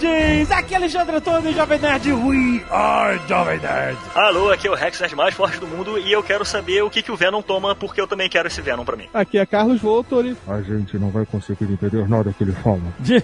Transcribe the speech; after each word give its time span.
Nerds! 0.00 0.50
Aqui 0.50 0.74
é 0.74 0.76
Alexandre 0.76 1.16
Antônio, 1.16 1.52
Jovem 1.52 1.78
Nerd. 1.78 2.12
We 2.12 2.64
are 2.70 3.20
Jovem 3.28 3.58
Nerd. 3.58 3.98
Alô, 4.14 4.50
aqui 4.50 4.66
é 4.66 4.70
o 4.70 4.74
Rex 4.74 5.00
Nerd 5.00 5.14
mais 5.14 5.34
forte 5.34 5.58
do 5.58 5.66
mundo 5.66 5.98
e 5.98 6.12
eu 6.12 6.22
quero 6.22 6.44
saber 6.44 6.82
o 6.82 6.90
que, 6.90 7.02
que 7.02 7.12
o 7.12 7.16
Venom 7.16 7.42
toma, 7.42 7.74
porque 7.74 8.00
eu 8.00 8.06
também 8.06 8.28
quero 8.28 8.48
esse 8.48 8.60
Venom 8.60 8.84
pra 8.84 8.96
mim. 8.96 9.08
Aqui 9.12 9.38
é 9.38 9.44
Carlos 9.44 9.80
Voltori. 9.80 10.36
A 10.48 10.60
gente 10.62 10.96
não 10.98 11.10
vai 11.10 11.26
conseguir 11.26 11.64
entender 11.64 12.08
nada 12.08 12.32
que 12.32 12.44
ele 12.44 12.52
fala. 12.52 12.80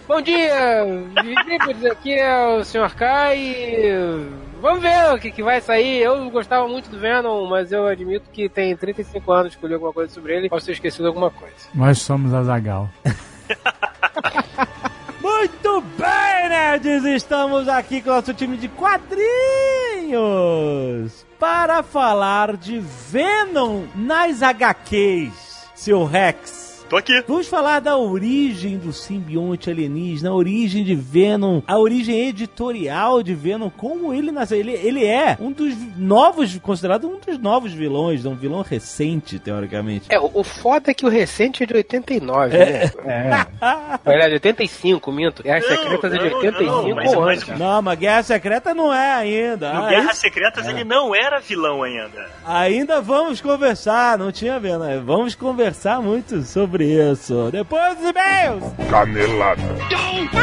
Bom 0.07 0.21
dia, 0.21 0.85
aqui 1.91 2.13
é 2.13 2.47
o 2.47 2.65
Sr. 2.65 2.95
K 2.95 3.35
e 3.35 4.29
vamos 4.61 4.83
ver 4.83 5.15
o 5.15 5.19
que, 5.19 5.31
que 5.31 5.43
vai 5.43 5.61
sair. 5.61 6.03
Eu 6.03 6.31
gostava 6.31 6.69
muito 6.69 6.91
do 6.91 6.99
Venom, 6.99 7.47
mas 7.49 7.73
eu 7.73 7.87
admito 7.87 8.29
que 8.31 8.49
tem 8.49 8.77
35 8.77 9.33
anos 9.33 9.57
que 9.57 9.65
eu 9.65 9.69
li 9.69 9.75
alguma 9.75 9.93
coisa 9.93 10.13
sobre 10.13 10.37
ele, 10.37 10.49
posso 10.49 10.67
ter 10.67 10.73
esquecido 10.73 11.07
alguma 11.07 11.31
coisa. 11.31 11.55
Nós 11.75 11.99
somos 12.01 12.35
a 12.35 12.43
Zagal. 12.43 12.91
Muito 15.39 15.81
bem, 15.97 16.49
nerds! 16.49 17.05
Estamos 17.05 17.69
aqui 17.69 18.03
com 18.03 18.11
o 18.11 18.15
nosso 18.15 18.35
time 18.35 18.57
de 18.57 18.67
quadrinhos 18.67 19.15
para 21.39 21.81
falar 21.85 22.57
de 22.57 22.81
Venom 22.81 23.85
nas 23.95 24.43
HQs, 24.43 25.69
seu 25.77 26.05
Rex. 26.05 26.58
Tô 26.89 26.97
aqui. 26.97 27.23
Vamos 27.29 27.47
falar 27.47 27.81
da 27.81 27.99
origem 27.99 28.79
do 28.79 28.95
simbionte 28.95 29.69
alienígena, 29.69 30.31
a 30.31 30.35
origem 30.35 30.83
de 30.83 30.95
Venom, 30.95 31.61
a 31.67 31.77
origem 31.79 32.19
editorial 32.29 33.23
de 33.23 33.35
Venom, 33.35 33.69
como 33.69 34.15
ele 34.15 34.33
nasceu. 34.33 34.57
Ele, 34.59 34.73
ele 34.73 35.05
é 35.05 35.37
um 35.39 35.53
dos 35.53 35.75
novos, 35.99 36.57
considerado 36.63 37.07
um 37.07 37.19
dos 37.19 37.37
novos 37.39 37.75
vilões, 37.75 38.25
um 38.25 38.35
vilão 38.35 38.63
recente, 38.63 39.39
teoricamente. 39.39 40.07
É, 40.09 40.19
o, 40.19 40.31
o 40.33 40.43
foda 40.43 40.91
é 40.91 40.95
que 40.95 41.05
o 41.05 41.11
recente 41.11 41.63
é 41.63 41.67
de 41.67 41.75
89, 41.75 42.57
né? 42.57 42.91
É, 43.05 43.29
Na 43.61 44.01
verdade, 44.05 44.35
85, 44.35 45.13
minto. 45.13 45.43
Guerras 45.43 45.65
Não, 45.69 45.77
Secretas 45.77 46.13
é 46.15 46.19
de 46.19 46.31
não, 46.31 46.39
85 46.39 46.65
não, 46.89 46.95
mas- 46.97 47.13
ou 47.15 47.21
mas- 47.21 47.43
antes. 47.43 47.59
Não, 47.59 47.83
mas 47.83 47.99
Guerra 47.99 48.23
Secreta 48.23 48.75
não 48.75 48.95
é 48.95 49.13
ainda. 49.13 49.73
No 49.75 49.83
Ah, 49.85 49.89
Guerras 49.91 50.13
isso- 50.13 50.21
Secretas 50.23 50.67
ele 50.67 50.85
não 50.85 51.15
era 51.15 51.39
vilão 51.39 51.83
ainda. 51.83 52.31
Ainda 52.47 53.01
vamos 53.03 53.43
conversar, 53.43 54.17
não 54.17 54.33
tinha 54.33 54.59
vendo. 54.59 54.85
né? 54.85 55.03
Vamos 55.05 55.35
conversar 55.35 56.01
muito 56.01 56.41
sobre 56.43 56.78
isso. 56.85 57.51
Depois 57.51 57.97
dos 57.97 58.11
e-mails! 58.11 58.65
Canelada. 58.91 59.63
Muito 59.63 60.39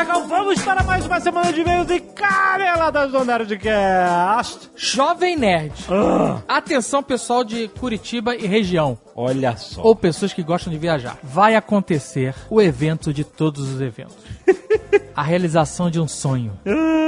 bem, 0.00 0.06
Zagal, 0.06 0.26
vamos 0.26 0.62
para 0.62 0.82
mais 0.82 1.04
uma 1.06 1.20
semana 1.20 1.52
de 1.52 1.60
e-mails 1.60 1.90
e 1.90 2.00
caneladas 2.00 3.12
do 3.12 3.24
Nerdcast. 3.24 4.70
Jovem 4.74 5.36
Nerd. 5.36 5.74
Ah, 5.90 6.40
Atenção, 6.48 7.02
pessoal 7.02 7.44
de 7.44 7.68
Curitiba 7.68 8.34
e 8.34 8.46
região. 8.46 8.98
olha 9.14 9.56
só. 9.56 9.82
Ou 9.82 9.94
pessoas 9.94 10.32
que 10.32 10.42
gostam 10.42 10.72
de 10.72 10.78
viajar. 10.78 11.18
Vai 11.22 11.54
acontecer 11.54 12.34
o 12.48 12.60
evento 12.62 13.12
de 13.12 13.24
todos 13.24 13.68
os 13.68 13.80
eventos. 13.80 14.16
A 15.14 15.22
realização 15.22 15.90
de 15.90 16.00
um 16.00 16.08
sonho. 16.08 16.58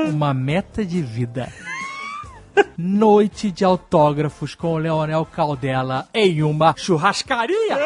Uma 0.09 0.35
meta 0.35 0.85
de 0.85 1.01
vida. 1.01 1.48
Noite 2.77 3.50
de 3.50 3.64
autógrafos 3.64 4.55
com 4.55 4.75
o 4.75 4.78
Leonel 4.78 5.27
Caldela 5.31 6.08
em 6.14 6.42
uma 6.42 6.75
churrascaria. 6.77 7.77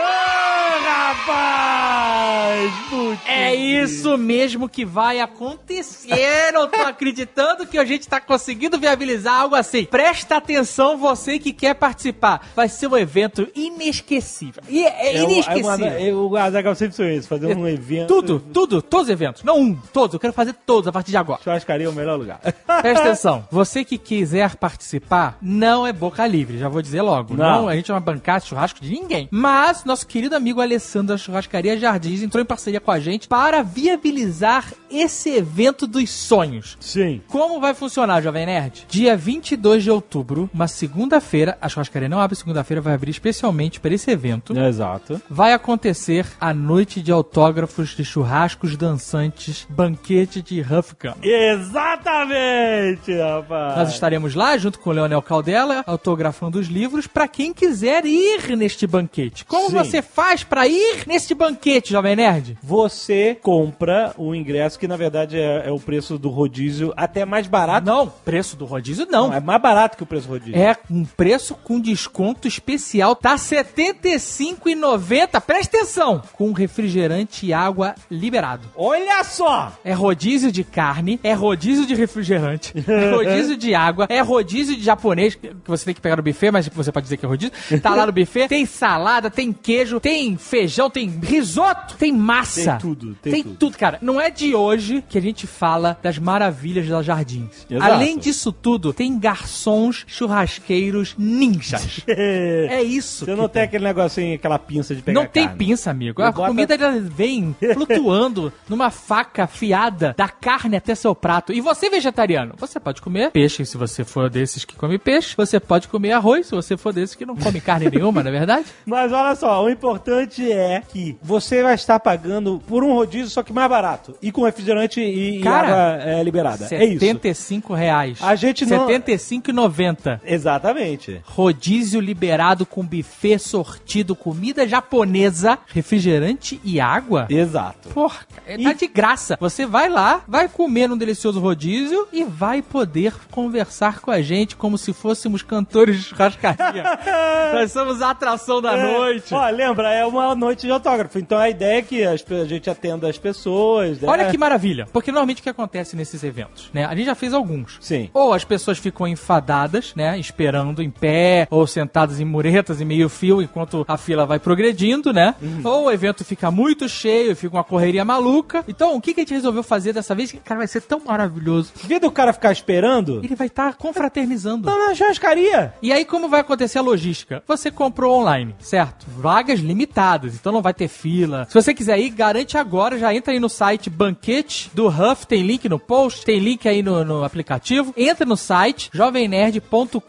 Rapaz! 0.84 2.72
Muito 2.90 3.20
É 3.26 3.54
isso 3.54 4.16
mesmo 4.16 4.68
que 4.68 4.84
vai 4.84 5.20
acontecer. 5.20 6.52
Eu 6.54 6.66
tô 6.68 6.80
acreditando 6.82 7.66
que 7.66 7.78
a 7.78 7.84
gente 7.84 8.08
tá 8.08 8.20
conseguindo 8.20 8.78
viabilizar 8.78 9.40
algo 9.40 9.54
assim. 9.54 9.84
Presta 9.84 10.36
atenção, 10.36 10.96
você 10.96 11.38
que 11.38 11.52
quer 11.52 11.74
participar. 11.74 12.48
Vai 12.54 12.68
ser 12.68 12.86
um 12.86 12.96
evento 12.96 13.48
inesquecível. 13.54 14.62
E 14.68 14.84
é, 14.84 15.16
É 15.16 15.22
inesquecível. 15.22 16.28
O 16.28 16.36
Azagal 16.36 16.74
sempre 16.74 16.96
foi 16.96 17.14
isso, 17.14 17.28
fazer 17.28 17.56
um 17.56 17.68
evento. 17.68 18.08
Tudo, 18.08 18.40
tudo, 18.40 18.82
todos 18.82 19.06
os 19.06 19.12
eventos. 19.12 19.42
Não 19.42 19.60
um, 19.60 19.74
todos. 19.92 20.14
Eu 20.14 20.20
quero 20.20 20.32
fazer 20.32 20.54
todos 20.64 20.88
a 20.88 20.92
partir 20.92 21.10
de 21.10 21.16
agora. 21.16 21.40
Churrascaria 21.42 21.86
é 21.86 21.90
o 21.90 21.92
melhor 21.92 22.18
lugar. 22.18 22.40
Presta 22.40 23.04
atenção. 23.04 23.46
Você 23.50 23.84
que 23.84 23.98
quiser 23.98 24.55
participar, 24.56 25.38
não 25.40 25.86
é 25.86 25.92
boca 25.92 26.26
livre, 26.26 26.58
já 26.58 26.68
vou 26.68 26.82
dizer 26.82 27.02
logo. 27.02 27.34
Não. 27.34 27.62
Não, 27.62 27.68
a 27.68 27.76
gente 27.76 27.88
não 27.88 28.00
vai 28.00 28.14
bancar 28.14 28.40
churrasco 28.42 28.80
de 28.80 28.90
ninguém. 28.90 29.28
Mas 29.30 29.84
nosso 29.84 30.06
querido 30.06 30.34
amigo 30.34 30.60
Alessandro 30.60 31.08
da 31.08 31.18
Churrascaria 31.18 31.78
Jardins 31.78 32.22
entrou 32.22 32.42
em 32.42 32.46
parceria 32.46 32.80
com 32.80 32.90
a 32.90 32.98
gente 32.98 33.28
para 33.28 33.62
viabilizar 33.62 34.72
esse 34.90 35.30
evento 35.30 35.86
dos 35.86 36.10
sonhos. 36.10 36.76
Sim. 36.80 37.20
Como 37.28 37.60
vai 37.60 37.74
funcionar, 37.74 38.22
Jovem 38.22 38.46
Nerd? 38.46 38.86
Dia 38.88 39.16
22 39.16 39.82
de 39.82 39.90
outubro, 39.90 40.48
uma 40.52 40.68
segunda-feira, 40.68 41.58
a 41.60 41.68
churrascaria 41.68 42.08
não 42.08 42.20
abre 42.20 42.36
segunda-feira, 42.36 42.80
vai 42.80 42.94
abrir 42.94 43.10
especialmente 43.10 43.80
para 43.80 43.94
esse 43.94 44.10
evento. 44.10 44.56
Exato. 44.56 45.20
Vai 45.28 45.52
acontecer 45.52 46.26
a 46.40 46.54
noite 46.54 47.00
de 47.02 47.10
autógrafos 47.12 47.90
de 47.90 48.04
churrascos 48.04 48.76
dançantes, 48.76 49.66
banquete 49.68 50.40
de 50.42 50.60
Huffcam. 50.60 51.14
Exatamente, 51.22 53.16
rapaz. 53.18 53.76
Nós 53.76 53.90
estaremos 53.90 54.34
lá 54.34 54.45
junto 54.56 54.78
com 54.78 54.90
o 54.90 54.92
Leonel 54.92 55.20
Caldela, 55.20 55.82
autografando 55.86 56.58
os 56.58 56.68
livros 56.68 57.06
para 57.06 57.26
quem 57.26 57.52
quiser 57.52 58.06
ir 58.06 58.56
neste 58.56 58.86
banquete. 58.86 59.44
Como 59.44 59.70
Sim. 59.70 59.76
você 59.76 60.00
faz 60.00 60.44
para 60.44 60.68
ir 60.68 61.02
neste 61.06 61.34
banquete, 61.34 61.90
Jovem 61.90 62.14
Nerd? 62.14 62.56
Você 62.62 63.36
compra 63.42 64.14
o 64.16 64.34
ingresso, 64.34 64.78
que 64.78 64.86
na 64.86 64.96
verdade 64.96 65.38
é, 65.38 65.64
é 65.66 65.72
o 65.72 65.80
preço 65.80 66.16
do 66.16 66.28
rodízio, 66.28 66.92
até 66.96 67.24
mais 67.24 67.48
barato. 67.48 67.86
Não, 67.86 68.08
preço 68.08 68.56
do 68.56 68.64
rodízio 68.64 69.06
não. 69.10 69.34
É 69.34 69.40
mais 69.40 69.60
barato 69.60 69.96
que 69.96 70.04
o 70.04 70.06
preço 70.06 70.28
do 70.28 70.34
rodízio. 70.34 70.56
É 70.56 70.76
um 70.88 71.04
preço 71.04 71.56
com 71.64 71.80
desconto 71.80 72.46
especial, 72.46 73.16
tá 73.16 73.32
R$ 73.32 73.38
75,90. 73.38 75.40
Presta 75.40 75.76
atenção, 75.76 76.22
com 76.32 76.52
refrigerante 76.52 77.46
e 77.46 77.52
água 77.52 77.96
liberado. 78.08 78.68
Olha 78.76 79.24
só! 79.24 79.72
É 79.84 79.92
rodízio 79.92 80.52
de 80.52 80.62
carne, 80.62 81.18
é 81.22 81.32
rodízio 81.32 81.84
de 81.84 81.94
refrigerante, 81.94 82.72
é 82.86 83.10
rodízio 83.10 83.56
de 83.56 83.74
água, 83.74 84.06
é 84.08 84.20
rodízio 84.20 84.35
de 84.44 84.82
japonês, 84.82 85.34
que 85.34 85.50
você 85.66 85.84
tem 85.84 85.94
que 85.94 86.00
pegar 86.00 86.16
no 86.16 86.22
buffet, 86.22 86.50
mas 86.50 86.68
você 86.68 86.90
pode 86.92 87.04
dizer 87.04 87.16
que 87.16 87.24
é 87.24 87.28
rodízio. 87.28 87.52
Tá 87.82 87.94
lá 87.94 88.06
no 88.06 88.12
buffet, 88.12 88.48
tem 88.48 88.66
salada, 88.66 89.30
tem 89.30 89.52
queijo, 89.52 90.00
tem 90.00 90.36
feijão, 90.36 90.88
tem 90.90 91.08
risoto, 91.08 91.94
tem 91.96 92.12
massa. 92.12 92.72
Tem 92.72 92.78
tudo, 92.80 93.14
tem 93.22 93.32
Tem, 93.32 93.42
tudo. 93.42 93.56
tudo. 93.56 93.78
cara. 93.78 93.98
Não 94.02 94.20
é 94.20 94.30
de 94.30 94.54
hoje 94.54 95.02
que 95.08 95.18
a 95.18 95.22
gente 95.22 95.46
fala 95.46 95.98
das 96.02 96.18
maravilhas 96.18 96.88
das 96.88 97.04
jardins. 97.06 97.66
Exato. 97.70 97.92
Além 97.92 98.18
disso 98.18 98.50
tudo, 98.52 98.92
tem 98.92 99.18
garçons 99.18 100.04
churrasqueiros 100.06 101.14
ninjas. 101.18 102.00
é 102.06 102.82
isso. 102.82 103.24
Você 103.24 103.34
não 103.34 103.48
tem 103.48 103.62
aquele 103.62 103.84
negocinho, 103.84 104.34
aquela 104.34 104.58
pinça 104.58 104.94
de 104.94 105.02
pegar 105.02 105.20
não 105.20 105.28
tem 105.28 105.44
carne. 105.46 105.58
pinça, 105.58 105.90
amigo. 105.90 106.20
Eu 106.22 106.26
A 106.26 106.32
boto- 106.32 106.48
comida 106.48 106.76
vem 107.00 107.54
flutuando 107.74 108.52
numa 108.68 108.90
faca 108.90 109.44
afiada 109.44 110.14
da 110.16 110.28
carne 110.28 110.76
até 110.76 110.94
seu 110.94 111.14
prato. 111.14 111.52
E 111.52 111.60
você, 111.60 111.88
vegetariano, 111.90 112.54
você 112.56 112.78
pode 112.78 113.00
comer 113.00 113.30
peixe 113.30 113.64
se 113.64 113.76
você 113.76 114.04
for 114.04 114.25
desses 114.28 114.64
que 114.64 114.76
come 114.76 114.98
peixe. 114.98 115.34
Você 115.36 115.58
pode 115.60 115.88
comer 115.88 116.12
arroz 116.12 116.46
se 116.46 116.54
você 116.54 116.76
for 116.76 116.92
desses 116.92 117.14
que 117.14 117.26
não 117.26 117.36
come 117.36 117.60
carne 117.60 117.90
nenhuma, 117.90 118.22
não 118.22 118.30
é 118.30 118.32
verdade? 118.32 118.66
Mas 118.86 119.12
olha 119.12 119.34
só, 119.34 119.64
o 119.64 119.70
importante 119.70 120.50
é 120.50 120.82
que 120.88 121.16
você 121.22 121.62
vai 121.62 121.74
estar 121.74 121.98
pagando 122.00 122.62
por 122.66 122.82
um 122.84 122.92
rodízio, 122.92 123.30
só 123.30 123.42
que 123.42 123.52
mais 123.52 123.68
barato. 123.68 124.14
E 124.22 124.30
com 124.32 124.44
refrigerante 124.44 125.00
e, 125.00 125.38
e 125.38 125.42
Cara, 125.42 125.68
água 125.68 126.04
é, 126.10 126.22
liberada. 126.22 126.64
É 126.70 126.84
isso. 126.84 127.00
75 127.00 127.74
reais. 127.74 128.18
A 128.22 128.34
gente 128.34 128.64
não- 128.66 128.86
75,90. 128.88 130.20
Exatamente. 130.24 131.20
Rodízio 131.24 132.00
liberado 132.00 132.64
com 132.66 132.84
buffet 132.84 133.38
sortido, 133.38 134.14
comida 134.14 134.66
japonesa, 134.66 135.58
refrigerante 135.68 136.60
e 136.64 136.80
água. 136.80 137.26
Exato. 137.28 137.88
Porra, 137.90 138.20
cara, 138.46 138.62
tá 138.62 138.72
de 138.72 138.86
graça. 138.86 139.36
Você 139.40 139.66
vai 139.66 139.88
lá, 139.88 140.22
vai 140.26 140.48
comer 140.48 140.90
um 140.90 140.96
delicioso 140.96 141.40
rodízio 141.40 142.06
e 142.12 142.24
vai 142.24 142.62
poder 142.62 143.14
conversar 143.30 144.00
com 144.00 144.10
a 144.10 144.15
gente 144.22 144.56
como 144.56 144.76
se 144.78 144.92
fôssemos 144.92 145.42
cantores 145.42 145.96
de 145.98 146.02
churrascaria. 146.04 146.84
Nós 147.52 147.72
somos 147.72 148.02
a 148.02 148.10
atração 148.10 148.60
da 148.60 148.76
noite. 148.76 149.32
Ó, 149.34 149.48
lembra, 149.48 149.92
é 149.92 150.04
uma 150.04 150.34
noite 150.34 150.66
de 150.66 150.70
autógrafo. 150.70 151.18
Então 151.18 151.38
a 151.38 151.48
ideia 151.48 151.78
é 151.78 151.82
que 151.82 152.04
as 152.04 152.24
a 152.30 152.44
gente 152.44 152.68
atenda 152.68 153.08
as 153.08 153.18
pessoas. 153.18 154.00
né? 154.00 154.08
Olha 154.08 154.30
que 154.30 154.36
maravilha. 154.36 154.86
Porque 154.92 155.10
normalmente 155.10 155.40
o 155.40 155.42
que 155.42 155.48
acontece 155.48 155.96
nesses 155.96 156.22
eventos, 156.24 156.70
né? 156.72 156.84
A 156.84 156.94
gente 156.94 157.06
já 157.06 157.14
fez 157.14 157.32
alguns. 157.32 157.78
Sim. 157.80 158.10
Ou 158.12 158.32
as 158.32 158.44
pessoas 158.44 158.78
ficam 158.78 159.06
enfadadas, 159.06 159.94
né? 159.94 160.18
Esperando 160.18 160.82
em 160.82 160.90
pé, 160.90 161.46
ou 161.50 161.66
sentadas 161.66 162.20
em 162.20 162.24
muretas, 162.24 162.80
em 162.80 162.84
meio 162.84 163.08
fio, 163.08 163.40
enquanto 163.40 163.84
a 163.86 163.96
fila 163.96 164.26
vai 164.26 164.38
progredindo, 164.38 165.12
né? 165.12 165.34
Ou 165.64 165.84
o 165.84 165.90
evento 165.90 166.24
fica 166.24 166.50
muito 166.50 166.88
cheio, 166.88 167.36
fica 167.36 167.56
uma 167.56 167.64
correria 167.64 168.04
maluca. 168.04 168.64
Então, 168.68 168.96
o 168.96 169.00
que, 169.00 169.14
que 169.14 169.20
a 169.20 169.22
gente 169.22 169.34
resolveu 169.34 169.62
fazer 169.62 169.92
dessa 169.92 170.14
vez? 170.14 170.32
Cara, 170.44 170.58
vai 170.58 170.66
ser 170.66 170.82
tão 170.82 171.00
maravilhoso. 171.04 171.72
Em 171.84 171.86
vez 171.88 172.00
do 172.00 172.10
cara 172.10 172.32
ficar 172.32 172.52
esperando, 172.52 173.20
Ele 173.22 173.34
vai 173.34 173.46
estar 173.46 173.74
confraternizando. 174.06 174.66
tá 174.66 174.76
na 174.76 174.94
churrascaria. 174.94 175.74
E 175.82 175.92
aí, 175.92 176.04
como 176.04 176.28
vai 176.28 176.40
acontecer 176.40 176.78
a 176.78 176.82
logística? 176.82 177.42
Você 177.46 177.70
comprou 177.70 178.18
online, 178.18 178.54
certo? 178.58 179.06
Vagas 179.16 179.60
limitadas. 179.60 180.34
então 180.34 180.52
não 180.52 180.62
vai 180.62 180.72
ter 180.72 180.88
fila. 180.88 181.46
Se 181.48 181.54
você 181.54 181.74
quiser 181.74 181.98
ir, 181.98 182.10
garante 182.10 182.56
agora, 182.56 182.98
já 182.98 183.14
entra 183.14 183.32
aí 183.32 183.40
no 183.40 183.48
site 183.48 183.90
Banquete 183.90 184.70
do 184.72 184.88
Huff, 184.88 185.26
tem 185.26 185.42
link 185.42 185.68
no 185.68 185.78
post, 185.78 186.24
tem 186.24 186.38
link 186.38 186.68
aí 186.68 186.82
no, 186.82 187.04
no 187.04 187.24
aplicativo. 187.24 187.92
Entra 187.96 188.24
no 188.24 188.36
site 188.36 188.90
jovemnerd.com.br 188.92 190.00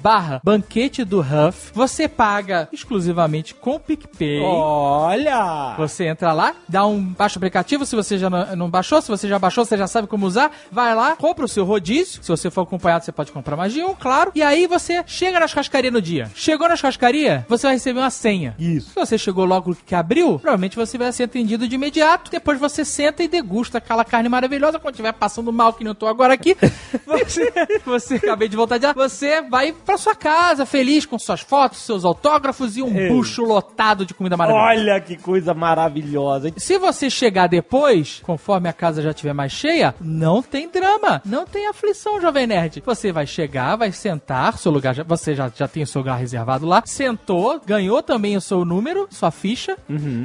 barra 0.00 0.40
Banquete 0.42 1.04
do 1.04 1.20
Huff. 1.20 1.72
Você 1.74 2.08
paga 2.08 2.68
exclusivamente 2.72 3.54
com 3.54 3.78
PicPay. 3.78 4.40
Olha! 4.42 5.74
Você 5.76 6.06
entra 6.06 6.32
lá, 6.32 6.54
dá 6.68 6.86
um 6.86 7.02
baixa 7.02 7.36
o 7.36 7.38
aplicativo, 7.38 7.84
se 7.84 7.94
você 7.96 8.18
já 8.18 8.30
não, 8.30 8.56
não 8.56 8.70
baixou, 8.70 9.00
se 9.00 9.08
você 9.08 9.28
já 9.28 9.38
baixou, 9.38 9.64
você 9.64 9.76
já 9.76 9.86
sabe 9.86 10.08
como 10.08 10.26
usar, 10.26 10.50
vai 10.70 10.94
lá, 10.94 11.16
compra 11.16 11.44
o 11.44 11.48
seu 11.48 11.64
rodízio. 11.64 12.22
Se 12.22 12.28
você 12.28 12.50
for 12.50 12.66
você 13.02 13.12
pode 13.12 13.32
comprar 13.32 13.56
mais 13.56 13.72
de 13.72 13.82
um, 13.82 13.94
claro. 13.94 14.30
E 14.34 14.42
aí 14.42 14.66
você 14.66 15.02
chega 15.06 15.40
na 15.40 15.48
churrascaria 15.48 15.90
no 15.90 16.00
dia. 16.00 16.30
Chegou 16.34 16.68
na 16.68 16.76
churrascaria, 16.76 17.44
você 17.48 17.66
vai 17.66 17.74
receber 17.74 18.00
uma 18.00 18.10
senha. 18.10 18.54
Isso. 18.58 18.90
Se 18.90 18.94
você 18.94 19.18
chegou 19.18 19.44
logo 19.44 19.76
que 19.86 19.94
abriu, 19.94 20.38
provavelmente 20.38 20.76
você 20.76 20.96
vai 20.98 21.12
ser 21.12 21.24
atendido 21.24 21.66
de 21.66 21.74
imediato. 21.74 22.30
Depois 22.30 22.58
você 22.58 22.84
senta 22.84 23.22
e 23.22 23.28
degusta 23.28 23.78
aquela 23.78 24.04
carne 24.04 24.28
maravilhosa. 24.28 24.78
Quando 24.78 24.94
estiver 24.94 25.12
passando 25.12 25.52
mal, 25.52 25.72
que 25.72 25.82
nem 25.82 25.90
eu 25.90 25.94
tô 25.94 26.06
agora 26.06 26.34
aqui, 26.34 26.56
você, 27.06 27.52
você 27.84 28.14
acabei 28.16 28.48
de 28.48 28.56
voltar 28.56 28.78
de 28.78 28.86
lá, 28.86 28.92
você 28.92 29.42
vai 29.42 29.72
pra 29.72 29.96
sua 29.96 30.14
casa, 30.14 30.66
feliz 30.66 31.06
com 31.06 31.18
suas 31.18 31.40
fotos, 31.40 31.80
seus 31.80 32.04
autógrafos 32.04 32.76
e 32.76 32.82
um 32.82 32.96
Ei. 32.96 33.08
bucho 33.08 33.42
lotado 33.42 34.06
de 34.06 34.14
comida 34.14 34.36
maravilhosa. 34.36 34.70
Olha 34.70 35.00
que 35.00 35.16
coisa 35.16 35.54
maravilhosa. 35.54 36.52
Se 36.56 36.78
você 36.78 37.08
chegar 37.10 37.46
depois, 37.46 38.20
conforme 38.22 38.68
a 38.68 38.72
casa 38.72 39.02
já 39.02 39.10
estiver 39.10 39.32
mais 39.32 39.52
cheia, 39.52 39.94
não 40.00 40.42
tem 40.42 40.68
drama, 40.68 41.22
não 41.24 41.46
tem 41.46 41.66
aflição, 41.66 42.20
Jovem 42.20 42.46
Nerd. 42.46 42.80
Você 42.84 43.10
vai 43.12 43.26
chegar, 43.26 43.76
vai 43.76 43.90
sentar, 43.92 44.58
seu 44.58 44.70
lugar, 44.70 44.94
já- 44.94 45.02
você 45.04 45.34
já, 45.34 45.50
já 45.54 45.66
tem 45.66 45.82
o 45.82 45.86
seu 45.86 46.00
lugar 46.00 46.16
reservado 46.16 46.66
lá, 46.66 46.82
sentou, 46.84 47.60
ganhou 47.64 48.02
também 48.02 48.36
o 48.36 48.40
seu 48.40 48.64
número, 48.64 49.06
sua 49.10 49.30
ficha, 49.30 49.76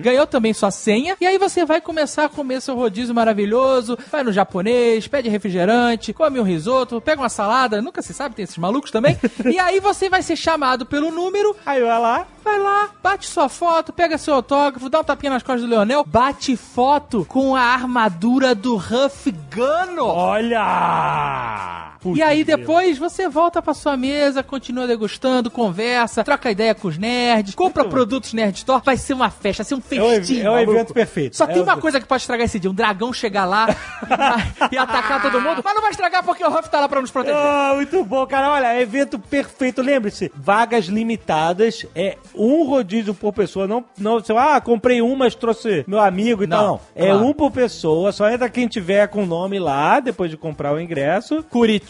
ganhou 0.01 0.27
também 0.27 0.53
sua 0.53 0.71
senha, 0.71 1.15
e 1.21 1.25
aí 1.25 1.38
você 1.38 1.65
vai 1.65 1.79
começar 1.81 2.25
a 2.25 2.29
comer 2.29 2.61
seu 2.61 2.75
rodízio 2.75 3.15
maravilhoso, 3.15 3.97
vai 4.11 4.23
no 4.23 4.31
japonês, 4.31 5.07
pede 5.07 5.29
refrigerante, 5.29 6.13
come 6.13 6.39
um 6.39 6.44
risoto, 6.44 7.00
pega 7.01 7.21
uma 7.21 7.29
salada, 7.29 7.81
nunca 7.81 8.01
se 8.01 8.13
sabe, 8.13 8.35
tem 8.35 8.44
esses 8.44 8.57
malucos 8.57 8.91
também, 8.91 9.17
e 9.51 9.57
aí 9.59 9.79
você 9.79 10.09
vai 10.09 10.21
ser 10.21 10.35
chamado 10.35 10.85
pelo 10.85 11.12
número, 11.12 11.55
Aí 11.65 11.81
vai 11.81 12.00
lá. 12.00 12.25
Vai 12.44 12.57
lá, 12.59 12.89
bate 13.03 13.27
sua 13.27 13.47
foto, 13.50 13.94
pega 13.94 14.17
seu 14.17 14.33
autógrafo, 14.33 14.89
dá 14.89 15.01
um 15.01 15.03
tapinha 15.03 15.31
nas 15.33 15.44
costas 15.44 15.62
do 15.63 15.69
Leonel, 15.69 16.03
bate 16.05 16.55
foto 16.57 17.23
com 17.25 17.55
a 17.55 17.62
armadura 17.62 18.55
do 18.55 18.75
Huff 18.75 19.31
Gano. 19.51 20.05
Olha! 20.05 21.88
E 22.16 22.22
aí 22.22 22.44
depois 22.44 22.98
você 22.98 23.28
volta 23.28 23.62
pra 23.62 23.74
sua 23.74 23.98
mesa, 23.98 24.42
continua 24.44 24.88
degustando, 24.88 25.51
conversa, 25.51 26.24
troca 26.24 26.50
ideia 26.51 26.74
com 26.74 26.88
os 26.88 26.98
nerds, 26.98 27.56
compra 27.56 27.84
produtos 27.86 28.34
Nerd 28.34 28.56
Store, 28.57 28.81
vai 28.84 28.98
ser 28.98 29.13
uma 29.13 29.30
festa, 29.30 29.63
vai 29.63 29.68
ser 29.69 29.75
um 29.75 29.81
É 29.98 30.01
o, 30.04 30.10
festim. 30.16 30.42
é 30.42 30.50
o 30.50 30.54
maluco. 30.54 30.72
evento 30.72 30.94
perfeito. 30.94 31.36
Só 31.36 31.44
É 31.46 31.48
tem 31.48 31.62
uma 31.62 31.78
coisa 31.78 32.00
que 32.00 32.06
pode 32.07 32.22
estragar 32.22 32.46
esse 32.46 32.60
dia, 32.60 32.69
um 32.69 32.74
dragão 32.74 33.12
chegar 33.12 33.46
lá 33.46 33.68
e 34.72 34.78
atacar 34.78 35.22
todo 35.22 35.42
mundo, 35.42 35.62
mas 35.63 35.74
não 35.75 35.81
vai 35.81 35.92
estragar 35.92 36.24
porque 36.24 36.44
o 36.44 36.48
Huff 36.48 36.69
tá 36.69 36.80
lá 36.80 36.88
pra 36.90 37.01
nos 37.01 37.12
proteger. 37.12 37.38
Ah, 37.40 37.74
muito 37.75 38.04
bom, 38.04 38.25
cara. 38.25 38.50
Olha, 38.51 38.74
é 38.74 38.81
evento 38.81 39.18
perfeito. 39.19 39.81
Lembre-se, 39.81 40.31
vagas 40.36 40.86
limitadas. 40.86 41.86
É 41.96 42.18
um 42.36 42.63
rodízio 42.66 43.13
por 43.13 43.34
pessoa. 43.34 43.68
Não, 43.68 43.84
não 43.98 44.13
você, 44.19 44.31
ah, 44.34 44.60
comprei 44.62 45.01
um, 45.01 45.16
mas 45.16 45.36
trouxe 45.36 45.84
meu 45.88 46.00
amigo 46.00 46.44
e 46.44 46.48
Não, 46.48 46.57
tal. 46.57 46.68
Não. 46.68 46.80
É 47.04 47.07
claro. 47.10 47.25
um 47.25 47.34
por 47.34 47.51
pessoa. 47.51 48.12
Só 48.12 48.30
entra 48.30 48.50
quem 48.50 48.68
tiver 48.68 49.07
com 49.07 49.24
o 49.24 49.25
nome 49.25 49.60
lá, 49.60 50.00
depois 50.00 50.30
de 50.31 50.38
comprar 50.38 50.74
o 50.74 50.80
ingresso. 50.80 51.44
Curitiba, 51.50 51.88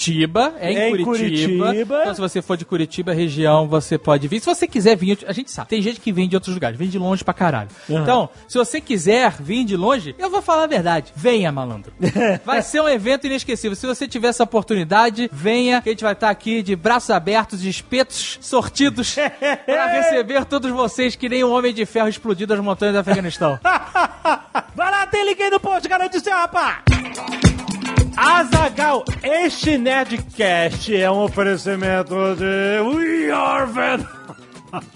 é 0.59 0.71
em, 0.71 0.77
É 0.77 0.89
em 0.89 1.03
Curitiba. 1.03 1.65
Curitiba. 1.65 2.01
Então, 2.01 2.13
se 2.15 2.21
você 2.21 2.41
for 2.41 2.55
de 2.55 2.65
Curitiba, 2.65 3.13
região, 3.13 3.67
você 3.67 3.97
pode 3.97 4.27
vir. 4.27 4.39
Se 4.39 4.45
você 4.45 4.67
quiser 4.67 4.95
vir, 4.95 5.19
a 5.27 5.33
gente 5.33 5.51
sabe, 5.51 5.69
tem 5.69 5.81
gente 5.81 5.99
que 5.99 6.11
vem 6.11 6.27
de 6.29 6.35
outros 6.35 6.53
lugares, 6.53 6.77
vem 6.77 6.87
de 6.87 6.97
longe 6.97 7.23
pra 7.23 7.33
caralho. 7.33 7.69
Então, 7.89 8.29
se 8.47 8.57
você 8.57 8.79
quiser 8.79 9.33
vir 9.39 9.65
de 9.65 9.75
longe, 9.75 10.15
eu 10.17 10.29
vou 10.29 10.41
falar 10.41 10.63
a 10.63 10.67
verdade. 10.67 11.11
Venha, 11.15 11.51
malandro. 11.51 11.91
Vai 12.45 12.61
ser 12.61 12.81
um 12.81 12.87
evento 12.87 13.27
inesquecível. 13.27 13.75
Se 13.75 13.85
você 13.85 14.07
tiver 14.07 14.29
essa 14.29 14.43
oportunidade, 14.43 15.29
venha, 15.31 15.81
que 15.81 15.89
a 15.89 15.91
gente 15.91 16.03
vai 16.03 16.13
estar 16.13 16.29
aqui 16.29 16.61
de 16.61 16.75
braços 16.75 17.09
abertos, 17.09 17.61
de 17.61 17.69
espetos 17.69 18.37
sortidos, 18.41 19.15
pra 19.65 19.87
receber 19.87 20.45
todos 20.45 20.71
vocês 20.71 21.15
que 21.15 21.27
nem 21.27 21.43
um 21.43 21.51
homem 21.51 21.73
de 21.73 21.85
ferro 21.85 22.07
explodido 22.07 22.55
nas 22.55 22.63
montanhas 22.63 22.93
do 22.95 22.99
Afeganistão. 22.99 23.59
Vai 24.75 24.91
lá, 24.91 25.07
tem 25.07 25.25
link 25.25 25.41
aí 25.41 25.49
no 25.49 25.59
post, 25.59 25.87
garante 25.87 26.19
seu 26.19 26.33
rapaz! 26.33 27.58
Azagal, 28.21 29.05
este 29.23 29.77
Nerdcast 29.77 30.93
é 30.93 31.09
um 31.09 31.19
oferecimento 31.19 32.35
de 32.35 32.81
We 32.81 33.31
Are 33.31 33.65
Venom. 33.65 34.05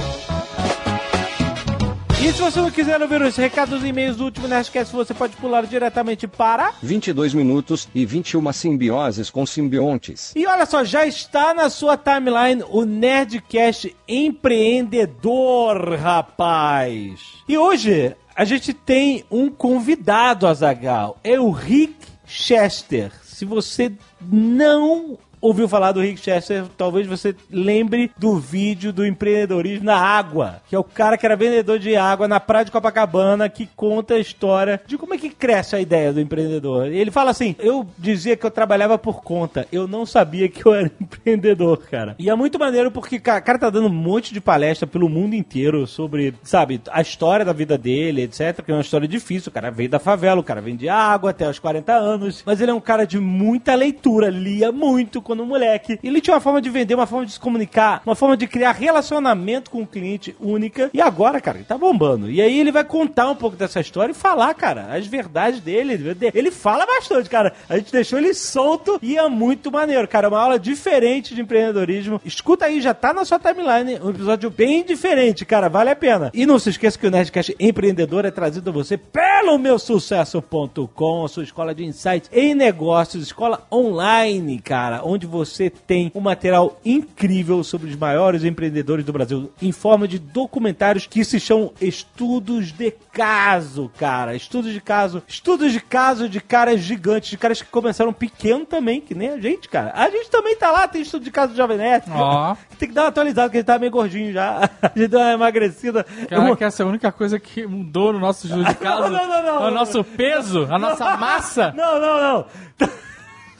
E 2.19 2.33
se 2.33 2.41
você 2.41 2.59
não 2.59 2.71
quiser 2.71 2.99
ouvir 2.99 3.21
os 3.21 3.35
recados 3.35 3.83
e 3.83 3.87
e-mails 3.89 4.17
do 4.17 4.23
último 4.23 4.47
Nerdcast, 4.47 4.91
você 4.91 5.13
pode 5.13 5.35
pular 5.37 5.67
diretamente 5.67 6.27
para... 6.27 6.73
22 6.81 7.35
minutos 7.35 7.87
e 7.93 8.07
21 8.07 8.51
simbioses 8.53 9.29
com 9.29 9.45
simbiontes. 9.45 10.33
E 10.35 10.47
olha 10.47 10.65
só, 10.65 10.83
já 10.83 11.05
está 11.05 11.53
na 11.53 11.69
sua 11.69 11.95
timeline 11.95 12.63
o 12.69 12.85
Nerdcast 12.85 13.95
Empreendedor, 14.07 15.93
rapaz. 15.93 17.19
E 17.47 17.55
hoje 17.55 18.15
a 18.35 18.43
gente 18.43 18.73
tem 18.73 19.23
um 19.29 19.47
convidado, 19.51 20.47
Azagal. 20.47 21.19
É 21.23 21.39
o 21.39 21.51
Rick 21.51 21.97
Chester. 22.25 23.11
Se 23.23 23.45
você 23.45 23.91
não 24.19 25.19
ouviu 25.47 25.67
falar 25.67 25.93
do 25.93 26.01
Rick 26.01 26.19
Chester, 26.19 26.65
talvez 26.77 27.07
você 27.07 27.33
lembre 27.49 28.11
do 28.17 28.37
vídeo 28.37 28.91
do 28.91 29.05
empreendedorismo 29.05 29.85
na 29.85 29.95
água, 29.95 30.61
que 30.67 30.75
é 30.75 30.79
o 30.79 30.83
cara 30.83 31.17
que 31.17 31.25
era 31.25 31.37
vendedor 31.37 31.79
de 31.79 31.95
água 31.95 32.27
na 32.27 32.39
praia 32.39 32.65
de 32.65 32.71
Copacabana, 32.71 33.47
que 33.47 33.65
conta 33.75 34.15
a 34.15 34.19
história 34.19 34.81
de 34.85 34.97
como 34.97 35.13
é 35.13 35.17
que 35.17 35.29
cresce 35.29 35.75
a 35.75 35.79
ideia 35.79 36.11
do 36.11 36.19
empreendedor. 36.19 36.87
Ele 36.87 37.09
fala 37.09 37.31
assim: 37.31 37.55
eu 37.59 37.87
dizia 37.97 38.35
que 38.35 38.45
eu 38.45 38.51
trabalhava 38.51 38.97
por 38.97 39.23
conta, 39.23 39.65
eu 39.71 39.87
não 39.87 40.05
sabia 40.05 40.49
que 40.49 40.65
eu 40.65 40.73
era 40.73 40.91
empreendedor, 40.99 41.77
cara. 41.77 42.15
E 42.19 42.29
é 42.29 42.35
muito 42.35 42.59
maneiro 42.59 42.91
porque 42.91 43.15
o 43.15 43.21
cara 43.21 43.57
tá 43.57 43.69
dando 43.69 43.87
um 43.87 43.93
monte 43.93 44.33
de 44.33 44.41
palestra 44.41 44.85
pelo 44.85 45.07
mundo 45.07 45.33
inteiro 45.33 45.87
sobre, 45.87 46.33
sabe, 46.43 46.81
a 46.91 47.01
história 47.01 47.45
da 47.45 47.53
vida 47.53 47.77
dele, 47.77 48.23
etc. 48.23 48.61
Que 48.63 48.71
é 48.71 48.75
uma 48.75 48.81
história 48.81 49.07
difícil. 49.07 49.49
O 49.49 49.53
cara 49.53 49.71
veio 49.71 49.89
da 49.89 49.99
favela, 49.99 50.41
o 50.41 50.43
cara 50.43 50.59
vende 50.59 50.89
água 50.89 51.29
até 51.29 51.49
os 51.49 51.59
40 51.59 51.93
anos, 51.93 52.43
mas 52.45 52.59
ele 52.59 52.71
é 52.71 52.73
um 52.73 52.81
cara 52.81 53.05
de 53.05 53.17
muita 53.17 53.73
leitura, 53.75 54.29
lia 54.29 54.71
muito 54.71 55.21
quando 55.21 55.36
moleque. 55.45 55.99
Ele 56.03 56.21
tinha 56.21 56.33
uma 56.33 56.41
forma 56.41 56.61
de 56.61 56.69
vender, 56.69 56.95
uma 56.95 57.07
forma 57.07 57.25
de 57.25 57.33
se 57.33 57.39
comunicar, 57.39 58.01
uma 58.05 58.15
forma 58.15 58.37
de 58.37 58.47
criar 58.47 58.71
relacionamento 58.71 59.69
com 59.69 59.81
o 59.81 59.87
cliente 59.87 60.35
única. 60.39 60.89
E 60.93 61.01
agora, 61.01 61.41
cara, 61.41 61.57
ele 61.57 61.65
tá 61.65 61.77
bombando. 61.77 62.29
E 62.29 62.41
aí 62.41 62.59
ele 62.59 62.71
vai 62.71 62.83
contar 62.83 63.29
um 63.29 63.35
pouco 63.35 63.55
dessa 63.55 63.79
história 63.79 64.11
e 64.11 64.15
falar, 64.15 64.53
cara, 64.53 64.93
as 64.95 65.07
verdades 65.07 65.59
dele. 65.59 66.17
Ele 66.33 66.51
fala 66.51 66.85
bastante, 66.85 67.29
cara. 67.29 67.53
A 67.69 67.77
gente 67.77 67.91
deixou 67.91 68.19
ele 68.19 68.33
solto 68.33 68.99
e 69.01 69.17
é 69.17 69.27
muito 69.27 69.71
maneiro, 69.71 70.07
cara. 70.07 70.27
É 70.27 70.29
uma 70.29 70.39
aula 70.39 70.59
diferente 70.59 71.33
de 71.33 71.41
empreendedorismo. 71.41 72.21
Escuta 72.23 72.65
aí, 72.65 72.81
já 72.81 72.93
tá 72.93 73.13
na 73.13 73.25
sua 73.25 73.39
timeline. 73.39 73.99
Um 74.01 74.09
episódio 74.09 74.49
bem 74.49 74.83
diferente, 74.83 75.45
cara. 75.45 75.69
Vale 75.69 75.89
a 75.89 75.95
pena. 75.95 76.31
E 76.33 76.45
não 76.45 76.59
se 76.59 76.69
esqueça 76.69 76.97
que 76.97 77.07
o 77.07 77.11
Nerdcast 77.11 77.55
Empreendedor 77.59 78.25
é 78.25 78.31
trazido 78.31 78.69
a 78.69 78.73
você 78.73 78.97
pelo 78.97 79.57
meu 79.57 79.79
sucesso.com, 79.79 81.25
a 81.25 81.27
sua 81.27 81.43
escola 81.43 81.73
de 81.73 81.85
insights 81.85 82.29
em 82.31 82.53
negócios, 82.53 83.23
escola 83.23 83.65
online, 83.71 84.59
cara, 84.59 85.01
onde 85.03 85.16
você 85.25 85.69
tem 85.69 86.11
um 86.13 86.19
material 86.19 86.79
incrível 86.85 87.63
sobre 87.63 87.89
os 87.89 87.95
maiores 87.95 88.43
empreendedores 88.43 89.05
do 89.05 89.13
Brasil, 89.13 89.51
em 89.61 89.71
forma 89.71 90.07
de 90.07 90.19
documentários 90.19 91.07
que 91.07 91.23
se 91.23 91.39
chamam 91.39 91.71
Estudos 91.81 92.71
de 92.71 92.91
Caso, 93.11 93.91
cara. 93.97 94.35
Estudos 94.35 94.71
de 94.71 94.79
caso. 94.79 95.23
Estudos 95.27 95.71
de 95.71 95.79
caso 95.79 96.29
de 96.29 96.39
caras 96.39 96.81
gigantes, 96.81 97.31
de 97.31 97.37
caras 97.37 97.61
que 97.61 97.67
começaram 97.67 98.13
pequeno 98.13 98.63
também, 98.63 99.01
que 99.01 99.15
nem 99.15 99.29
a 99.29 99.39
gente, 99.39 99.67
cara. 99.67 99.91
A 99.95 100.07
gente 100.09 100.29
também 100.29 100.55
tá 100.55 100.69
lá, 100.69 100.87
tem 100.87 101.01
estudo 101.01 101.23
de 101.23 101.31
caso 101.31 101.53
do 101.53 101.57
Jovem 101.57 101.77
Nerd. 101.77 102.05
Ó. 102.11 102.55
Tem 102.77 102.87
que 102.87 102.93
dar 102.93 103.03
uma 103.03 103.07
atualizada, 103.07 103.47
porque 103.47 103.57
ele 103.57 103.63
tá 103.63 103.79
meio 103.79 103.91
gordinho 103.91 104.31
já. 104.31 104.69
A 104.83 104.91
gente 104.95 105.07
deu 105.07 105.19
uma 105.19 105.33
emagrecida. 105.33 106.05
Cara, 106.29 106.55
que 106.55 106.63
essa 106.63 106.83
é 106.83 106.85
a 106.85 106.89
única 106.89 107.11
coisa 107.11 107.39
que 107.39 107.65
mudou 107.65 108.13
no 108.13 108.19
nosso 108.19 108.45
estudo 108.45 108.63
de 108.63 108.75
casa. 108.77 109.09
Não, 109.09 109.27
não, 109.27 109.43
não, 109.43 109.65
é 109.65 109.67
o 109.67 109.71
nosso 109.71 110.03
peso, 110.03 110.67
a 110.69 110.77
nossa 110.77 111.17
massa. 111.17 111.73
Não, 111.75 111.99
não, 111.99 112.21
não. 112.21 112.45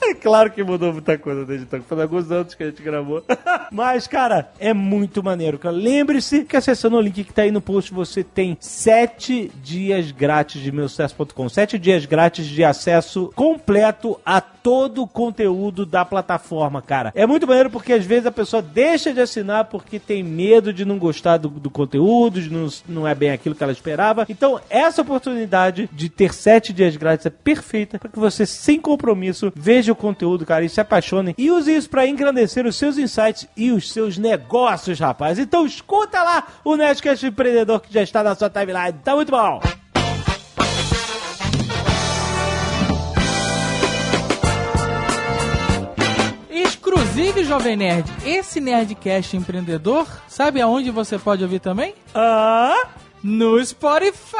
É 0.02 0.14
claro 0.14 0.52
que 0.52 0.64
mudou 0.64 0.94
muita 0.94 1.18
coisa 1.18 1.46
desde 1.46 1.66
então, 1.66 1.82
foi 1.82 2.02
alguns 2.02 2.32
anos 2.32 2.54
que 2.54 2.64
a 2.64 2.68
gente 2.68 2.82
gravou. 2.82 3.24
Mas, 3.72 4.08
cara, 4.08 4.52
é 4.60 4.74
muito 4.74 5.24
maneiro. 5.24 5.60
Lembre-se 5.64 6.44
que 6.44 6.56
acessando 6.56 6.98
o 6.98 7.02
link 7.02 7.24
que 7.24 7.34
tá 7.34 7.42
aí 7.42 7.52
no 7.52 7.62
post, 7.62 7.94
você 7.94 8.24
tem 8.24 8.58
sete 8.60 9.52
dias 9.62 10.12
grátis 10.12 10.62
de 10.62 10.72
meusucesso.com. 10.72 11.50
Sete 11.50 11.78
dias 11.78 12.06
grátis 12.06 12.46
de 12.46 12.64
acesso 12.64 13.32
completo 13.36 14.20
a 14.26 14.40
todo 14.68 15.04
o 15.04 15.08
conteúdo 15.08 15.86
da 15.86 16.04
plataforma, 16.04 16.82
cara. 16.82 17.14
É 17.16 17.26
muito 17.26 17.48
maneiro 17.48 17.70
porque 17.70 17.94
às 17.94 18.04
vezes 18.04 18.26
a 18.26 18.32
pessoa 18.34 18.62
deixa 18.62 19.14
de 19.14 19.22
assinar 19.22 19.64
porque 19.64 19.98
tem 19.98 20.22
medo 20.22 20.74
de 20.74 20.84
não 20.84 21.00
gostar 21.00 21.38
do, 21.38 21.48
do 21.48 21.70
conteúdo, 21.70 22.42
de 22.42 22.52
não, 22.52 22.68
não 22.86 23.08
é 23.08 23.16
bem 23.16 23.32
aquilo 23.32 23.56
que 23.56 23.64
ela 23.64 23.72
esperava. 23.72 24.26
Então, 24.28 24.60
essa 24.70 25.02
oportunidade 25.02 25.90
de 25.94 26.10
ter 26.10 26.34
sete 26.34 26.74
dias 26.74 26.98
grátis 26.98 27.26
é 27.26 27.30
perfeita 27.30 27.98
para 27.98 28.10
que 28.10 28.20
você, 28.20 28.46
sem 28.46 28.78
compromisso, 28.78 29.54
veja 29.56 29.94
o 29.94 29.96
conteúdo, 29.96 30.46
cara, 30.46 30.66
e 30.66 30.70
se 30.70 30.82
apaixone 30.82 31.34
e 31.38 31.50
use 31.50 31.74
isso 31.74 31.90
para 31.90 32.06
engrandecer 32.06 32.66
os 32.66 32.76
seus 32.76 32.98
insights 32.98 33.48
e 33.56 33.72
os 33.72 33.90
seus 33.94 34.18
negócios, 34.18 35.00
rapaz. 35.00 35.40
Então, 35.40 35.66
escuta 35.66 36.22
lá 36.22 36.46
o 36.66 36.76
Nerdcast 36.76 37.26
Empreendedor 37.26 37.80
que 37.80 37.94
já 37.94 38.04
está 38.04 38.22
na 38.22 38.36
sua 38.36 38.50
timeline. 38.50 39.00
Tá 39.02 39.16
muito 39.16 39.32
bom! 39.32 39.62
Inclusive, 47.18 47.46
Jovem 47.46 47.76
Nerd, 47.76 48.08
esse 48.24 48.62
Nerdcast 48.62 49.36
empreendedor, 49.36 50.08
sabe 50.28 50.62
aonde 50.62 50.92
você 50.92 51.18
pode 51.18 51.42
ouvir 51.42 51.58
também? 51.60 51.96
Ah! 52.14 52.90
No 53.24 53.66
Spotify! 53.66 54.36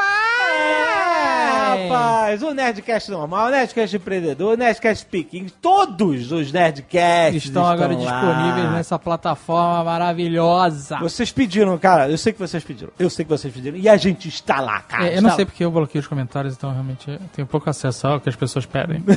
É, 0.48 1.88
rapaz, 1.88 2.40
o 2.40 2.54
Nerdcast 2.54 3.10
normal, 3.10 3.48
o 3.48 3.50
Nerdcast 3.50 3.96
empreendedor, 3.96 4.54
o 4.54 4.56
Nerdcast 4.56 5.02
Speaking, 5.02 5.48
todos 5.60 6.30
os 6.30 6.52
Nerdcasts 6.52 7.46
Estão 7.46 7.66
agora 7.66 7.94
lá. 7.94 7.98
disponíveis 7.98 8.70
nessa 8.70 8.96
plataforma 8.96 9.82
maravilhosa. 9.82 10.98
Vocês 11.00 11.32
pediram, 11.32 11.76
cara, 11.78 12.08
eu 12.08 12.16
sei 12.16 12.32
que 12.32 12.38
vocês 12.38 12.62
pediram, 12.62 12.92
eu 12.96 13.10
sei 13.10 13.24
que 13.24 13.30
vocês 13.30 13.52
pediram, 13.52 13.76
e 13.76 13.88
a 13.88 13.96
gente 13.96 14.28
está 14.28 14.60
lá, 14.60 14.82
cara. 14.82 15.08
É, 15.08 15.18
eu 15.18 15.22
não 15.22 15.34
sei 15.34 15.44
porque 15.44 15.64
eu 15.64 15.70
bloqueei 15.72 15.98
os 15.98 16.06
comentários, 16.06 16.54
então 16.54 16.70
realmente 16.70 17.10
eu 17.10 17.18
tenho 17.34 17.48
pouco 17.48 17.68
acesso 17.68 18.06
ao 18.06 18.20
que 18.20 18.28
as 18.28 18.36
pessoas 18.36 18.64
pedem. 18.64 19.02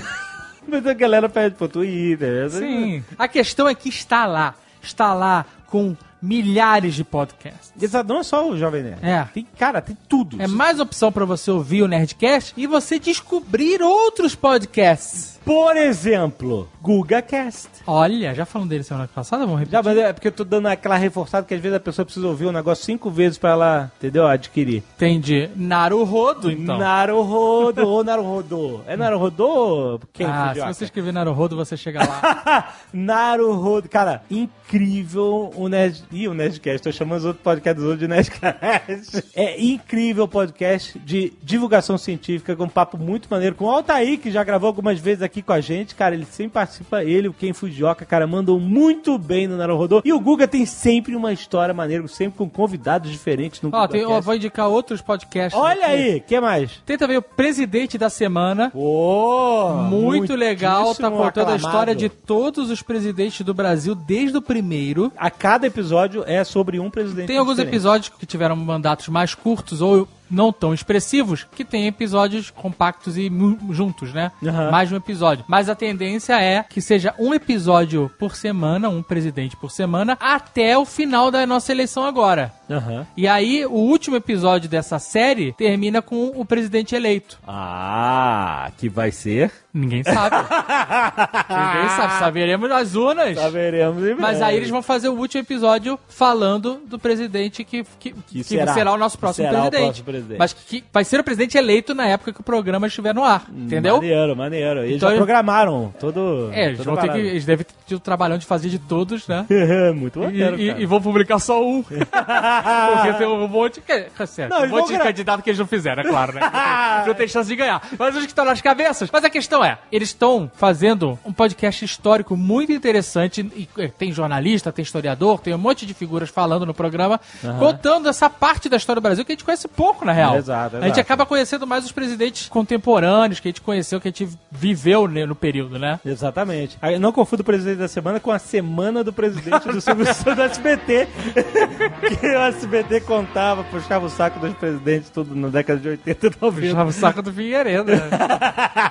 Mas 0.71 0.87
a 0.87 0.93
galera 0.93 1.27
pede 1.27 1.55
pro 1.55 1.67
Twitter. 1.67 2.49
Sim. 2.49 3.03
A 3.19 3.27
questão 3.27 3.67
é 3.67 3.75
que 3.75 3.89
está 3.89 4.25
lá. 4.25 4.55
Está 4.81 5.13
lá 5.13 5.45
com 5.67 5.95
milhares 6.21 6.93
de 6.93 7.03
podcasts. 7.03 7.73
Exato, 7.81 8.07
não 8.07 8.19
é 8.19 8.23
só 8.23 8.49
o 8.49 8.57
Jovem 8.57 8.83
Nerd. 8.83 8.99
É. 9.01 9.23
Tem, 9.33 9.47
cara, 9.57 9.81
tem 9.81 9.97
tudo. 10.07 10.41
É 10.41 10.47
mais 10.47 10.79
opção 10.79 11.11
para 11.11 11.25
você 11.25 11.49
ouvir 11.49 11.81
o 11.81 11.87
Nerdcast 11.87 12.53
e 12.55 12.67
você 12.67 12.99
descobrir 12.99 13.81
outros 13.81 14.35
podcasts. 14.35 15.39
Por 15.43 15.75
exemplo, 15.75 16.69
GugaCast. 16.81 17.69
Olha, 17.87 18.33
já 18.35 18.45
falando 18.45 18.69
dele 18.69 18.83
semana 18.83 19.09
passada, 19.13 19.43
vamos 19.43 19.59
repetir. 19.59 19.71
Já, 19.77 19.83
mas 19.83 19.97
é 19.97 20.13
porque 20.13 20.27
eu 20.27 20.31
tô 20.31 20.43
dando 20.43 20.67
aquela 20.67 20.97
reforçada 20.97 21.47
que 21.47 21.53
às 21.53 21.59
vezes 21.59 21.75
a 21.75 21.79
pessoa 21.79 22.05
precisa 22.05 22.27
ouvir 22.27 22.45
um 22.45 22.51
negócio 22.51 22.85
cinco 22.85 23.09
vezes 23.09 23.39
pra 23.39 23.49
ela, 23.51 23.91
entendeu? 23.97 24.27
Adquirir. 24.27 24.83
Entendi. 24.95 25.49
Naruhodo, 25.55 26.51
então. 26.51 26.77
Naruhodo 26.77 27.87
ou 27.87 28.03
Naruhodo. 28.05 28.83
É 28.85 28.95
Naruhodo 28.95 30.01
quem 30.13 30.27
ah, 30.27 30.43
se 30.43 30.49
Fujioka? 30.49 30.73
você 30.73 30.83
escrever 30.85 31.11
Naruhodo, 31.11 31.55
você 31.55 31.75
chega 31.75 31.99
lá. 31.99 32.73
Naruhodo. 32.93 33.89
Cara, 33.89 34.23
incrível 34.29 35.51
o 35.55 35.67
Nerd... 35.67 36.03
Ih, 36.12 36.27
o 36.27 36.34
Nerdcast. 36.34 36.82
Tô 36.84 36.91
chamando 36.91 37.20
os 37.20 37.25
outros 37.25 37.41
podcasts 37.41 37.82
hoje 37.82 38.00
de 38.00 38.08
Nerdcast. 38.08 39.24
É 39.34 39.62
incrível 39.62 40.25
o 40.25 40.27
podcast 40.27 41.00
de 41.00 41.32
divulgação 41.41 41.98
científica 41.98 42.53
com 42.53 42.65
um 42.65 42.70
papo 42.70 42.98
muito 42.98 43.30
maneiro 43.32 43.56
com 43.56 43.63
o 43.63 43.70
Altair, 43.70 44.20
que 44.20 44.30
já 44.30 44.44
gravou 44.44 44.68
algumas 44.68 45.00
vezes 45.00 45.22
aqui 45.24 45.41
com 45.41 45.53
a 45.53 45.62
gente. 45.62 45.96
Cara, 45.96 46.13
ele 46.13 46.25
sempre 46.25 46.51
participa. 46.53 47.01
Ele, 47.01 47.30
o 47.30 47.34
Ken 47.34 47.53
Fujioka, 47.53 48.03
cara, 48.03 48.27
mandam 48.27 48.60
muito 48.60 49.18
bem 49.18 49.48
no 49.48 49.56
Naruhodo. 49.56 50.01
E 50.03 50.12
o 50.12 50.20
Guga 50.20 50.50
tem 50.50 50.65
sempre 50.65 51.15
uma 51.15 51.32
história 51.32 51.74
maneira, 51.74 52.06
sempre 52.10 52.38
com 52.38 52.50
convidados 52.50 53.10
diferentes 53.10 53.62
no 53.62 53.70
Ó, 53.72 53.88
tem, 53.88 54.01
eu 54.01 54.22
vou 54.22 54.36
indicar 54.36 54.68
outros 54.68 55.01
podcasts. 55.01 55.58
Olha 55.58 55.86
aqui. 55.86 55.94
aí, 55.94 56.20
que 56.20 56.39
mais? 56.41 56.82
Tem 56.86 56.98
também 56.98 57.15
o 57.15 57.22
Presidente 57.22 57.98
da 57.98 58.10
Semana. 58.10 58.70
Oh, 58.75 59.75
Muito 59.89 60.36
legal, 60.36 60.94
tá 60.94 61.10
contando 61.10 61.22
a 61.22 61.27
aclamado. 61.27 61.56
história 61.56 61.96
de 61.96 62.10
todos 62.10 62.70
os 62.70 62.82
presidentes 62.82 63.46
do 63.46 63.53
Brasil 63.53 63.96
desde 63.96 64.38
o 64.38 64.41
primeiro. 64.41 65.10
A 65.15 65.32
cada 65.32 65.68
episódio 65.68 66.00
é 66.25 66.43
sobre 66.43 66.79
um 66.79 66.89
presidente. 66.89 67.27
Tem 67.27 67.38
alguns 67.38 67.55
diferente. 67.55 67.74
episódios 67.74 68.10
que 68.10 68.25
tiveram 68.25 68.55
mandatos 68.55 69.08
mais 69.08 69.36
curtos 69.36 69.81
ou 69.81 70.08
não 70.31 70.53
tão 70.53 70.74
expressivos, 70.74 71.46
que 71.53 71.65
tem 71.65 71.88
episódios 71.88 72.50
compactos 72.50 73.17
e 73.17 73.29
juntos, 73.70 74.13
né? 74.13 74.31
Aham. 74.41 74.72
Mais 74.72 74.88
de 74.88 74.96
um 74.96 74.98
episódio. 74.98 75.43
Mas 75.48 75.67
a 75.67 75.75
tendência 75.75 76.41
é 76.41 76.63
que 76.63 76.79
seja 76.81 77.13
um 77.20 77.34
episódio 77.34 78.10
por 78.17 78.36
semana, 78.36 78.88
um 78.88 79.03
presidente 79.03 79.58
por 79.58 79.70
semana, 79.70 80.17
até 80.22 80.77
o 80.77 80.86
final 80.86 81.29
da 81.29 81.46
nossa 81.46 81.72
eleição 81.72 82.05
agora. 82.05 82.53
Aham. 82.71 83.05
E 83.17 83.27
aí, 83.27 83.65
o 83.65 83.71
último 83.73 84.15
episódio 84.15 84.69
dessa 84.69 84.97
série 84.99 85.53
termina 85.53 86.01
com 86.01 86.27
o 86.35 86.45
presidente 86.45 86.95
eleito. 86.95 87.37
Ah, 87.47 88.71
que 88.77 88.87
vai 88.89 89.11
ser? 89.11 89.51
Ninguém 89.73 90.03
sabe. 90.03 90.35
Ninguém 91.49 91.89
sabe. 91.95 92.13
Saberemos 92.19 92.69
nas 92.69 92.95
urnas. 92.95 93.37
Saberemos 93.37 94.03
em 94.05 94.15
Mas 94.15 94.41
aí 94.41 94.57
eles 94.57 94.69
vão 94.69 94.81
fazer 94.81 95.07
o 95.09 95.13
último 95.15 95.41
episódio 95.41 95.97
falando 96.09 96.81
do 96.85 96.99
presidente 96.99 97.63
que, 97.63 97.83
que, 97.99 98.11
que 98.27 98.43
será. 98.43 98.73
será. 98.73 98.91
o 98.93 98.97
nosso 98.97 99.15
Que 99.17 99.21
próximo 99.21 99.47
será 99.47 99.59
o 99.59 99.61
presidente. 99.69 99.85
próximo 99.85 100.05
presidente. 100.05 100.37
Mas 100.39 100.53
que 100.53 100.83
vai 100.91 101.03
ser 101.05 101.19
o 101.19 101.23
presidente 101.23 101.57
eleito 101.57 101.93
na 101.95 102.05
época 102.07 102.33
que 102.33 102.41
o 102.41 102.43
programa 102.43 102.87
estiver 102.87 103.13
no 103.15 103.23
ar. 103.23 103.45
Entendeu? 103.53 103.95
Maneiro, 103.95 104.35
maneiro. 104.35 104.79
Eles 104.83 104.97
Então 104.97 105.09
já 105.09 105.15
programaram 105.15 105.93
todo. 105.99 106.49
É, 106.51 106.65
eles, 106.67 106.77
todo 106.77 106.87
vão 106.87 106.97
ter 106.97 107.11
que, 107.11 107.17
eles 107.19 107.45
devem 107.45 107.65
ter 107.65 107.73
tido 107.87 107.97
o 107.97 108.01
trabalhão 108.01 108.37
de 108.37 108.45
fazer 108.45 108.67
de 108.69 108.79
todos, 108.79 109.25
né? 109.27 109.45
Muito 109.95 110.19
maneiro, 110.19 110.59
E, 110.59 110.69
e- 110.71 110.81
e 110.81 110.85
vão 110.85 111.01
publicar 111.01 111.39
só 111.39 111.63
um. 111.65 111.81
Porque 112.62 113.13
tem 113.13 113.27
um 113.27 113.48
monte. 113.48 113.82
Que, 113.82 114.27
sério, 114.27 114.53
Não, 114.53 114.63
um 114.63 114.70
monte 114.70 114.88
de 114.88 114.94
gra- 114.94 115.06
candidato 115.06 115.41
que 115.41 115.50
eles 115.50 115.60
não 115.60 115.68
fizeram, 115.68 116.03
é 116.03 116.08
claro, 116.08 116.34
né? 116.34 116.41
Não 117.08 117.13
tem, 117.13 117.27
chance 117.27 117.48
de 117.50 117.56
ganhar. 117.56 117.82
Mas 117.98 118.15
os 118.15 118.22
que 118.24 118.27
estão 118.27 118.46
nas 118.46 118.62
cabeças. 118.62 119.10
Mas 119.12 119.24
a 119.24 119.30
questão 119.30 119.63
é: 119.63 119.77
eles 119.91 120.10
estão 120.10 120.51
fazendo 120.56 121.18
um 121.25 121.34
podcast 121.34 121.84
histórico 121.84 122.36
muito 122.38 122.72
interessante. 122.72 123.41
E 123.56 123.68
é, 123.77 123.88
tem 123.88 124.12
jornalista, 124.12 124.72
tem 124.72 124.84
historiador, 124.84 125.39
tem 125.39 125.53
um 125.53 125.58
monte 125.58 125.86
de 125.86 125.94
figuras 125.94 126.30
falando 126.30 126.65
no 126.65 126.74
programa, 126.74 127.20
contando 127.60 128.08
essa 128.10 128.30
parte 128.30 128.70
da 128.70 128.77
história 128.77 129.00
do 129.00 129.03
Brasil 129.03 129.25
que 129.25 129.32
a 129.32 129.36
gente 129.36 129.44
conhece 129.44 129.68
pouco, 129.68 130.06
na 130.06 130.12
real. 130.12 130.36
Exato, 130.38 130.75
A 130.77 130.80
gente 130.82 130.86
exato. 130.91 131.00
acaba 131.01 131.25
conhecendo 131.25 131.65
mais 131.65 131.86
os 131.86 131.91
presidentes 131.91 132.48
contemporâneos 132.50 133.39
que 133.39 133.48
a 133.48 133.51
gente 133.51 133.62
conheceu, 133.62 134.00
que 134.00 134.08
a 134.08 134.12
gente 134.12 134.27
viveu 134.51 135.08
no 135.08 135.36
período, 135.36 135.80
né? 135.80 136.00
Exatamente. 136.06 136.77
Não 137.00 137.12
confunda 137.12 137.41
o 137.41 137.46
presidente 137.46 137.77
da 137.77 137.88
semana 137.88 138.20
com 138.20 138.32
a 138.32 138.39
semana 138.39 139.03
do 139.03 139.13
presidente 139.13 139.68
do 139.68 139.80
Silvio 139.82 140.06
Santos 140.13 140.36
do 140.36 140.41
SBT. 140.44 141.08
que 142.20 142.27
o 142.27 142.50
SBT 142.51 143.01
contava, 143.01 143.63
puxava 143.63 144.05
o 144.05 144.10
saco 144.10 144.39
dos 144.39 144.53
presidentes 144.55 145.10
tudo 145.10 145.36
na 145.36 145.48
década 145.48 145.79
de 145.79 145.88
80 145.88 146.27
e 146.27 146.31
90. 146.41 146.67
Puxava 146.67 146.89
o 146.89 146.93
saco 146.93 147.22
do 147.22 147.31
Figueiredo. 147.31 147.91
né? 147.91 148.10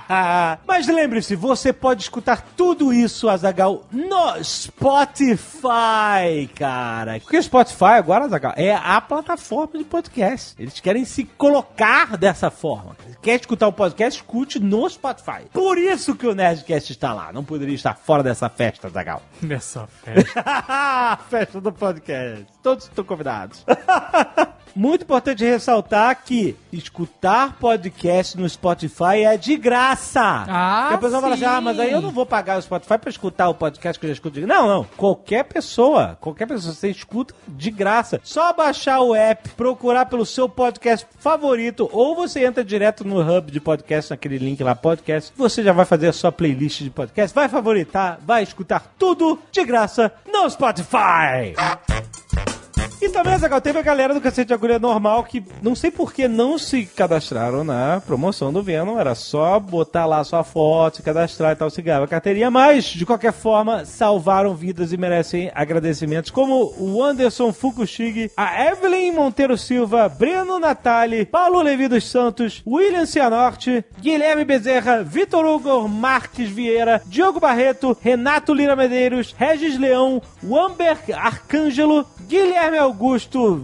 Mas 0.67 0.87
lembre-se, 0.87 1.37
você 1.37 1.73
pode 1.73 2.03
escutar 2.03 2.43
tudo 2.57 2.93
isso, 2.93 3.29
Azagal, 3.29 3.85
no 3.93 4.43
Spotify, 4.43 6.49
cara. 6.55 7.21
Porque 7.21 7.37
o 7.37 7.43
Spotify 7.43 7.85
agora, 7.97 8.25
Azagal, 8.25 8.55
é 8.57 8.75
a 8.75 9.01
plataforma 9.01 9.79
de 9.79 9.85
podcast. 9.85 10.55
Eles 10.59 10.81
querem 10.81 11.05
se 11.05 11.25
colocar 11.25 12.17
dessa 12.17 12.51
forma. 12.51 12.97
Quer 13.23 13.41
escutar 13.41 13.69
o 13.69 13.73
podcast? 13.73 14.21
Escute 14.21 14.59
no 14.59 14.89
Spotify. 14.89 15.43
Por 15.53 15.77
isso 15.77 16.15
que 16.15 16.27
o 16.27 16.35
Nerdcast 16.35 16.93
está 16.93 17.13
lá. 17.13 17.33
Não 17.33 17.45
poderia 17.45 17.75
estar 17.75 17.95
fora 17.95 18.23
dessa 18.23 18.49
festa, 18.49 18.89
Azagal. 18.89 19.23
Nessa 19.43 19.87
festa. 19.87 21.19
Festa 21.29 21.61
do 21.61 21.73
podcast. 21.73 22.47
Todos 22.63 22.85
estão 22.85 23.05
convidados. 23.05 23.65
Muito 24.73 25.03
importante 25.03 25.45
ressaltar 25.45 26.23
que 26.25 26.55
escutar 26.73 27.57
podcast 27.59 28.39
no 28.39 28.49
Spotify 28.49 29.25
é 29.27 29.37
de 29.37 29.57
graça. 29.57 30.21
Ah, 30.49 30.91
E 30.93 30.95
a 30.95 30.99
pessoa 30.99 31.21
fala 31.21 31.35
assim, 31.35 31.43
sim. 31.43 31.51
ah, 31.51 31.61
mas 31.61 31.81
aí 31.81 31.91
eu 31.91 32.01
não 32.01 32.13
vou 32.13 32.25
pagar 32.25 32.57
o 32.57 32.63
Spotify 32.63 32.97
pra 32.97 33.11
escutar 33.11 33.49
o 33.49 33.55
podcast 33.55 33.99
que 33.99 34.07
eu 34.07 34.11
já 34.11 34.15
escuto. 34.15 34.41
Não, 34.47 34.69
não. 34.69 34.85
Qualquer 34.97 35.43
pessoa, 35.43 36.17
qualquer 36.21 36.47
pessoa, 36.47 36.73
você 36.73 36.89
escuta 36.89 37.35
de 37.49 37.69
graça. 37.69 38.21
Só 38.23 38.53
baixar 38.53 39.01
o 39.01 39.13
app, 39.13 39.49
procurar 39.51 40.07
pelo 40.07 40.25
seu 40.25 40.49
podcast 40.49 41.05
favorito, 41.19 41.91
ou 41.93 42.15
você 42.15 42.45
entra 42.45 42.63
direto 42.65 43.05
no 43.05 43.21
hub 43.21 43.51
de 43.51 43.61
podcast, 43.61 44.13
naquele 44.13 44.39
link 44.39 44.63
lá, 44.63 44.77
podcast, 44.77 45.33
você 45.37 45.65
já 45.65 45.73
vai 45.73 45.85
fazer 45.85 46.07
a 46.07 46.13
sua 46.13 46.31
playlist 46.31 46.83
de 46.83 46.91
podcast, 46.91 47.35
vai 47.35 47.49
favoritar, 47.49 48.21
vai 48.25 48.45
escutar 48.45 48.95
tudo 48.97 49.37
de 49.51 49.65
graça 49.65 50.13
no 50.33 50.49
Spotify. 50.49 51.55
E 53.03 53.09
também, 53.09 53.39
Zagal, 53.39 53.63
teve 53.63 53.79
a 53.79 53.83
galera 53.83 54.13
do 54.13 54.21
Cacete 54.21 54.49
de 54.49 54.53
Agulha 54.53 54.79
normal 54.79 55.25
que 55.25 55.43
não 55.63 55.75
sei 55.75 55.91
por 55.91 56.13
que 56.13 56.29
não 56.29 56.59
se 56.59 56.85
cadastraram 56.85 57.65
na 57.65 57.99
promoção 57.99 58.53
do 58.53 58.63
Venom. 58.63 58.99
Era 58.99 59.15
só 59.15 59.59
botar 59.59 60.05
lá 60.05 60.23
sua 60.23 60.45
foto, 60.45 60.99
se 60.99 61.03
cadastrar 61.03 61.53
e 61.53 61.57
tal, 61.57 61.71
se 61.71 61.81
ganhava 61.81 62.07
carteirinha. 62.07 62.51
Mas, 62.51 62.85
de 62.85 63.07
qualquer 63.07 63.33
forma, 63.33 63.87
salvaram 63.87 64.55
vidas 64.55 64.93
e 64.93 64.99
merecem 64.99 65.51
agradecimentos. 65.55 66.31
Como 66.31 66.75
o 66.77 67.03
Anderson 67.03 67.55
Fukushig, 67.55 68.33
a 68.37 68.67
Evelyn 68.67 69.13
Monteiro 69.13 69.57
Silva, 69.57 70.07
Breno 70.07 70.59
Natali, 70.59 71.25
Paulo 71.25 71.63
Levi 71.63 71.89
dos 71.89 72.07
Santos, 72.07 72.63
William 72.67 73.07
Cianorte, 73.07 73.83
Guilherme 73.99 74.45
Bezerra, 74.45 75.03
Vitor 75.03 75.47
Hugo 75.47 75.89
Marques 75.89 76.51
Vieira, 76.51 77.01
Diogo 77.07 77.41
Barreto, 77.41 77.97
Renato 77.99 78.53
Lira 78.53 78.77
Medeiros, 78.77 79.35
Regis 79.39 79.79
Leão, 79.79 80.21
Wamber 80.45 80.99
Arcângelo, 81.15 82.05
Guilherme 82.29 82.77
Augusto 82.77 82.90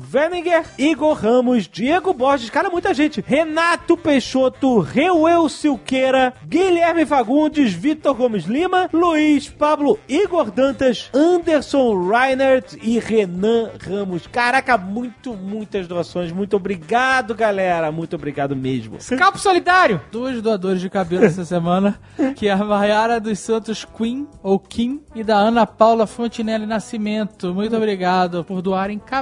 Veninger, 0.00 0.64
Igor 0.78 1.14
Ramos, 1.14 1.68
Diego 1.68 2.12
Borges, 2.12 2.50
cara, 2.50 2.70
muita 2.70 2.94
gente. 2.94 3.22
Renato 3.26 3.96
Peixoto, 3.96 4.80
Reuel 4.80 5.48
Silqueira, 5.48 6.32
Guilherme 6.46 7.04
Fagundes, 7.04 7.72
Vitor 7.72 8.14
Gomes 8.14 8.44
Lima, 8.44 8.88
Luiz 8.92 9.48
Pablo, 9.48 9.98
Igor 10.08 10.50
Dantas, 10.50 11.10
Anderson 11.14 12.08
Reinert 12.08 12.74
e 12.82 12.98
Renan 12.98 13.70
Ramos. 13.80 14.26
Caraca, 14.26 14.78
muito, 14.78 15.34
muitas 15.34 15.86
doações. 15.86 16.32
Muito 16.32 16.56
obrigado, 16.56 17.34
galera. 17.34 17.90
Muito 17.92 18.16
obrigado 18.16 18.54
mesmo. 18.56 19.00
Scalpo 19.00 19.38
Solidário! 19.38 20.00
Dois 20.10 20.40
doadores 20.40 20.80
de 20.80 20.88
cabelo 20.90 21.24
essa 21.24 21.44
semana, 21.46 21.98
que 22.36 22.48
é 22.48 22.52
a 22.52 22.56
Maiara 22.56 23.20
dos 23.20 23.38
Santos 23.38 23.84
Queen, 23.84 24.26
ou 24.42 24.58
Kim, 24.58 25.00
e 25.14 25.22
da 25.22 25.36
Ana 25.36 25.66
Paula 25.66 26.06
Fontinelli 26.06 26.66
Nascimento. 26.66 27.52
Muito 27.54 27.76
obrigado 27.76 28.44
por 28.44 28.62
doarem 28.62 28.98
cabelo. 28.98 29.15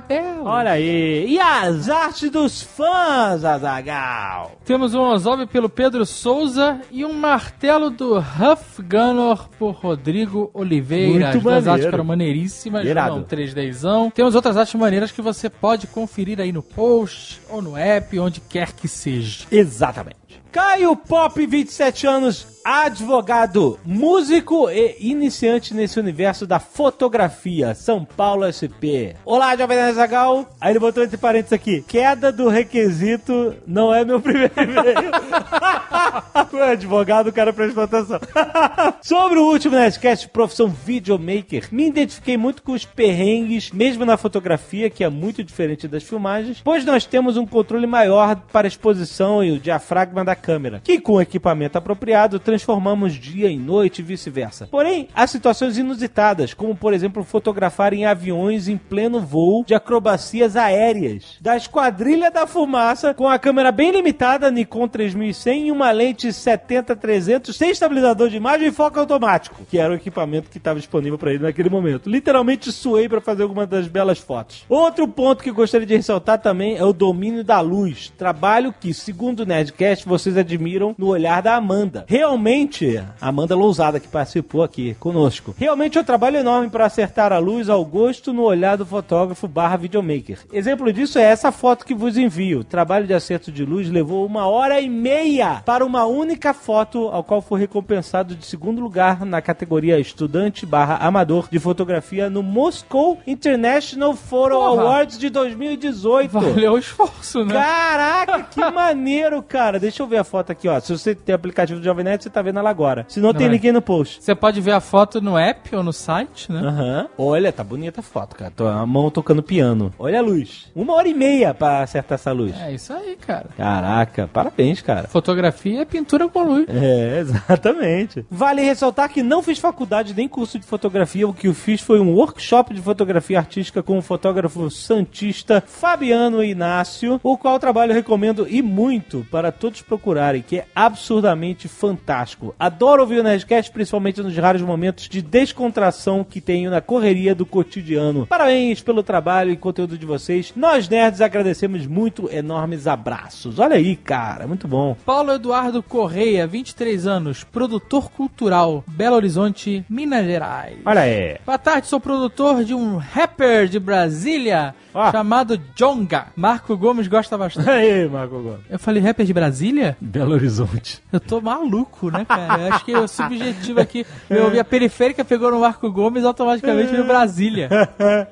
Olha 0.44 0.72
aí. 0.72 1.26
E 1.28 1.40
as 1.40 1.88
artes 1.88 2.30
dos 2.30 2.62
fãs, 2.62 3.44
Azagal. 3.44 4.52
Temos 4.64 4.94
um 4.94 5.00
Ozob 5.00 5.46
pelo 5.46 5.68
Pedro 5.68 6.04
Souza 6.06 6.80
e 6.90 7.04
um 7.04 7.12
martelo 7.12 7.90
do 7.90 8.18
Huff 8.18 8.82
Gunner 8.82 9.48
por 9.58 9.72
Rodrigo 9.72 10.50
Oliveira. 10.54 11.10
Muito 11.10 11.36
As 11.36 11.42
duas 11.42 11.68
artes 11.68 11.84
ficaram 11.86 12.04
maneiríssimas, 12.04 12.86
Irado. 12.86 13.16
não 13.16 13.24
3Dzão. 13.24 14.12
Temos 14.12 14.34
outras 14.34 14.56
artes 14.56 14.74
maneiras 14.74 15.10
que 15.10 15.22
você 15.22 15.48
pode 15.50 15.86
conferir 15.86 16.40
aí 16.40 16.52
no 16.52 16.62
post 16.62 17.40
ou 17.48 17.60
no 17.62 17.76
app, 17.76 18.18
onde 18.18 18.40
quer 18.40 18.72
que 18.72 18.88
seja. 18.88 19.44
Exatamente. 19.50 20.23
Caio 20.50 20.94
Pop, 20.94 21.44
27 21.44 22.06
anos, 22.06 22.46
advogado, 22.64 23.78
músico 23.84 24.70
e 24.70 24.96
iniciante 25.00 25.74
nesse 25.74 26.00
universo 26.00 26.46
da 26.46 26.58
fotografia, 26.58 27.74
São 27.74 28.04
Paulo 28.04 28.50
SP. 28.50 29.14
Olá, 29.24 29.54
Jovem 29.54 29.76
Nerd 29.76 29.94
Zagal. 29.94 30.48
Aí 30.58 30.72
ele 30.72 30.78
botou 30.78 31.04
entre 31.04 31.18
parênteses 31.18 31.52
aqui, 31.52 31.82
queda 31.86 32.32
do 32.32 32.48
requisito 32.48 33.54
não 33.66 33.94
é 33.94 34.04
meu 34.04 34.20
primeiro 34.20 34.52
e-mail. 34.56 35.10
o 36.52 36.62
advogado, 36.62 37.32
cara 37.32 37.52
prestou 37.52 37.82
atenção. 37.82 38.18
Sobre 39.02 39.38
o 39.38 39.44
último 39.44 39.76
Nerdcast, 39.76 40.28
profissão 40.28 40.68
videomaker, 40.68 41.68
me 41.70 41.86
identifiquei 41.88 42.36
muito 42.36 42.62
com 42.62 42.72
os 42.72 42.84
perrengues, 42.84 43.70
mesmo 43.70 44.04
na 44.04 44.16
fotografia, 44.16 44.88
que 44.88 45.04
é 45.04 45.08
muito 45.10 45.44
diferente 45.44 45.86
das 45.86 46.02
filmagens, 46.02 46.62
pois 46.64 46.84
nós 46.84 47.04
temos 47.04 47.36
um 47.36 47.46
controle 47.46 47.86
maior 47.86 48.36
para 48.52 48.66
a 48.66 48.68
exposição 48.68 49.44
e 49.44 49.52
o 49.52 49.60
diafragma 49.60 50.23
da 50.24 50.34
câmera, 50.34 50.80
que 50.82 51.00
com 51.00 51.20
equipamento 51.20 51.78
apropriado 51.78 52.38
transformamos 52.38 53.14
dia 53.14 53.48
em 53.48 53.58
noite 53.58 54.00
e 54.00 54.04
vice-versa. 54.04 54.68
Porém, 54.70 55.08
há 55.14 55.26
situações 55.26 55.78
inusitadas, 55.78 56.54
como 56.54 56.74
por 56.74 56.92
exemplo 56.92 57.24
fotografar 57.24 57.92
em 57.92 58.06
aviões 58.06 58.68
em 58.68 58.76
pleno 58.76 59.20
voo 59.20 59.64
de 59.64 59.74
acrobacias 59.74 60.56
aéreas, 60.56 61.36
da 61.40 61.56
esquadrilha 61.56 62.30
da 62.30 62.46
fumaça 62.46 63.14
com 63.14 63.28
a 63.28 63.38
câmera 63.38 63.70
bem 63.70 63.90
limitada 63.90 64.50
Nikon 64.50 64.88
3100 64.88 65.66
e 65.66 65.72
uma 65.72 65.90
lente 65.90 66.28
70-300 66.28 67.52
sem 67.52 67.70
estabilizador 67.70 68.28
de 68.28 68.36
imagem 68.36 68.68
e 68.68 68.72
foco 68.72 68.98
automático, 68.98 69.64
que 69.68 69.78
era 69.78 69.92
o 69.92 69.96
equipamento 69.96 70.50
que 70.50 70.58
estava 70.58 70.78
disponível 70.78 71.18
para 71.18 71.32
ele 71.32 71.42
naquele 71.42 71.68
momento. 71.68 72.08
Literalmente 72.08 72.72
suei 72.72 73.08
para 73.08 73.20
fazer 73.20 73.42
alguma 73.42 73.66
das 73.66 73.86
belas 73.86 74.18
fotos. 74.18 74.64
Outro 74.68 75.06
ponto 75.08 75.42
que 75.42 75.50
gostaria 75.50 75.86
de 75.86 75.96
ressaltar 75.96 76.40
também 76.40 76.76
é 76.76 76.84
o 76.84 76.92
domínio 76.92 77.44
da 77.44 77.60
luz, 77.60 78.12
trabalho 78.16 78.74
que, 78.78 78.92
segundo 78.94 79.40
o 79.40 79.46
Nerdcast, 79.46 80.03
vocês 80.08 80.36
admiram 80.36 80.94
no 80.98 81.08
olhar 81.08 81.42
da 81.42 81.56
Amanda. 81.56 82.04
Realmente, 82.08 83.02
a 83.20 83.28
Amanda 83.28 83.54
Lousada 83.54 84.00
que 84.00 84.08
participou 84.08 84.62
aqui 84.62 84.94
conosco. 84.94 85.54
Realmente 85.58 85.98
é 85.98 86.00
um 86.00 86.04
trabalho 86.04 86.38
enorme 86.38 86.68
para 86.68 86.86
acertar 86.86 87.32
a 87.32 87.38
luz 87.38 87.68
ao 87.68 87.84
gosto 87.84 88.32
no 88.32 88.42
olhar 88.42 88.76
do 88.76 88.86
fotógrafo 88.86 89.48
barra 89.48 89.76
videomaker. 89.76 90.38
Exemplo 90.52 90.92
disso 90.92 91.18
é 91.18 91.22
essa 91.22 91.52
foto 91.52 91.84
que 91.84 91.94
vos 91.94 92.16
envio. 92.16 92.60
O 92.60 92.64
trabalho 92.64 93.06
de 93.06 93.14
acerto 93.14 93.50
de 93.52 93.64
luz 93.64 93.88
levou 93.90 94.26
uma 94.26 94.46
hora 94.46 94.80
e 94.80 94.88
meia 94.88 95.62
para 95.64 95.84
uma 95.84 96.04
única 96.04 96.52
foto, 96.52 97.08
ao 97.08 97.22
qual 97.22 97.40
foi 97.40 97.60
recompensado 97.60 98.34
de 98.34 98.44
segundo 98.44 98.80
lugar 98.80 99.24
na 99.24 99.40
categoria 99.40 99.98
estudante 99.98 100.66
barra 100.66 100.96
amador 100.96 101.48
de 101.50 101.58
fotografia 101.58 102.28
no 102.30 102.42
Moscow 102.42 103.18
International 103.26 104.14
Photo 104.14 104.54
Porra. 104.54 104.82
Awards 104.82 105.18
de 105.18 105.30
2018. 105.30 106.30
Valeu 106.30 106.72
o 106.72 106.78
esforço, 106.78 107.44
né? 107.44 107.54
Caraca, 107.54 108.42
que 108.42 108.70
maneiro, 108.70 109.42
cara. 109.42 109.78
Deixa 109.78 109.93
eu 110.02 110.06
ver 110.06 110.18
a 110.18 110.24
foto 110.24 110.50
aqui, 110.50 110.68
ó. 110.68 110.78
Se 110.80 110.96
você 110.96 111.14
tem 111.14 111.34
aplicativo 111.34 111.80
do 111.80 111.84
Jovem 111.84 112.04
Nerd, 112.04 112.22
você 112.22 112.30
tá 112.30 112.42
vendo 112.42 112.58
ela 112.58 112.70
agora. 112.70 113.04
Se 113.08 113.20
não, 113.20 113.32
tem 113.32 113.46
é. 113.46 113.50
link 113.50 113.72
no 113.72 113.82
post. 113.82 114.22
Você 114.22 114.34
pode 114.34 114.60
ver 114.60 114.72
a 114.72 114.80
foto 114.80 115.20
no 115.20 115.38
app 115.38 115.74
ou 115.74 115.82
no 115.82 115.92
site, 115.92 116.50
né? 116.50 116.60
Aham. 116.60 117.08
Olha, 117.16 117.52
tá 117.52 117.64
bonita 117.64 118.00
a 118.00 118.02
foto, 118.02 118.36
cara. 118.36 118.52
Tô 118.54 118.66
a 118.66 118.84
mão 118.86 119.10
tocando 119.10 119.42
piano. 119.42 119.92
Olha 119.98 120.18
a 120.18 120.22
luz. 120.22 120.70
Uma 120.74 120.94
hora 120.94 121.08
e 121.08 121.14
meia 121.14 121.54
pra 121.54 121.82
acertar 121.82 122.16
essa 122.16 122.32
luz. 122.32 122.54
É 122.60 122.72
isso 122.72 122.92
aí, 122.92 123.16
cara. 123.16 123.46
Caraca, 123.56 124.28
parabéns, 124.32 124.80
cara. 124.80 125.08
Fotografia 125.08 125.82
é 125.82 125.84
pintura 125.84 126.28
com 126.28 126.42
luz. 126.42 126.66
É, 126.68 127.18
exatamente. 127.20 128.24
Vale 128.30 128.62
ressaltar 128.62 129.08
que 129.08 129.22
não 129.22 129.42
fiz 129.42 129.58
faculdade 129.58 130.14
nem 130.14 130.28
curso 130.28 130.58
de 130.58 130.66
fotografia. 130.66 131.28
O 131.28 131.34
que 131.34 131.48
eu 131.48 131.54
fiz 131.54 131.80
foi 131.80 132.00
um 132.00 132.14
workshop 132.14 132.74
de 132.74 132.80
fotografia 132.80 133.38
artística 133.38 133.82
com 133.82 133.98
o 133.98 134.02
fotógrafo 134.02 134.70
santista 134.70 135.62
Fabiano 135.66 136.42
Inácio, 136.42 137.20
o 137.22 137.36
qual 137.36 137.58
trabalho 137.58 137.92
eu 137.92 137.96
recomendo 137.96 138.46
e 138.48 138.62
muito 138.62 139.26
para 139.30 139.52
todos 139.52 139.82
procurarem, 139.84 140.42
que 140.42 140.58
é 140.58 140.66
absurdamente 140.74 141.68
fantástico. 141.68 142.54
Adoro 142.58 143.02
ouvir 143.02 143.18
o 143.20 143.22
Nerdcast, 143.22 143.70
principalmente 143.70 144.22
nos 144.22 144.36
raros 144.36 144.62
momentos 144.62 145.08
de 145.08 145.20
descontração 145.22 146.24
que 146.24 146.40
tenho 146.40 146.70
na 146.70 146.80
correria 146.80 147.34
do 147.34 147.46
cotidiano. 147.46 148.26
Parabéns 148.26 148.80
pelo 148.82 149.02
trabalho 149.02 149.50
e 149.50 149.56
conteúdo 149.56 149.96
de 149.96 150.06
vocês. 150.06 150.52
Nós 150.56 150.88
nerds 150.88 151.20
agradecemos 151.20 151.86
muito, 151.86 152.28
enormes 152.32 152.86
abraços. 152.86 153.58
Olha 153.58 153.76
aí, 153.76 153.96
cara, 153.96 154.46
muito 154.46 154.66
bom. 154.66 154.96
Paulo 155.06 155.32
Eduardo 155.32 155.82
Correia, 155.82 156.46
23 156.46 157.06
anos, 157.06 157.44
produtor 157.44 158.10
cultural, 158.10 158.82
Belo 158.86 159.16
Horizonte, 159.16 159.84
Minas 159.88 160.24
Gerais. 160.26 160.78
Olha 160.84 161.02
aí. 161.02 161.36
Boa 161.44 161.58
tarde, 161.58 161.86
sou 161.86 162.00
produtor 162.00 162.64
de 162.64 162.74
um 162.74 162.96
rapper 162.96 163.68
de 163.68 163.78
Brasília 163.78 164.74
Ah. 164.94 165.10
chamado 165.10 165.60
Jonga. 165.74 166.26
Marco 166.36 166.76
Gomes 166.76 167.08
gosta 167.08 167.36
bastante. 167.36 167.68
Aí, 167.74 168.08
Marco 168.08 168.40
Gomes. 168.40 168.60
Eu 168.70 168.78
falei 168.78 169.02
rapper 169.02 169.26
de 169.26 169.32
Brasília? 169.32 169.73
Belo 170.00 170.32
Horizonte. 170.32 171.02
Eu 171.12 171.20
tô 171.20 171.40
maluco, 171.40 172.10
né, 172.10 172.24
cara? 172.24 172.62
Eu 172.62 172.72
acho 172.72 172.84
que 172.84 172.96
o 172.96 173.08
subjetivo 173.08 173.80
aqui, 173.80 174.06
eu 174.30 174.44
ouvi 174.44 174.58
a 174.58 174.64
periférica, 174.64 175.24
pegou 175.24 175.50
no 175.50 175.60
Marco 175.60 175.90
Gomes 175.90 176.24
automaticamente 176.24 176.92
no 176.92 177.04
Brasília. 177.04 177.68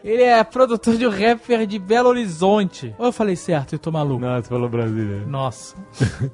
Ele 0.04 0.22
é 0.22 0.42
produtor 0.44 0.96
de 0.96 1.06
um 1.06 1.10
rapper 1.10 1.66
de 1.66 1.78
Belo 1.78 2.08
Horizonte. 2.08 2.94
Ou 2.98 3.06
eu 3.06 3.12
falei 3.12 3.36
certo, 3.36 3.74
eu 3.74 3.78
tô 3.78 3.90
maluco. 3.90 4.20
Não, 4.20 4.40
você 4.40 4.48
falou 4.48 4.68
Brasília. 4.68 5.24
Nossa. 5.26 5.76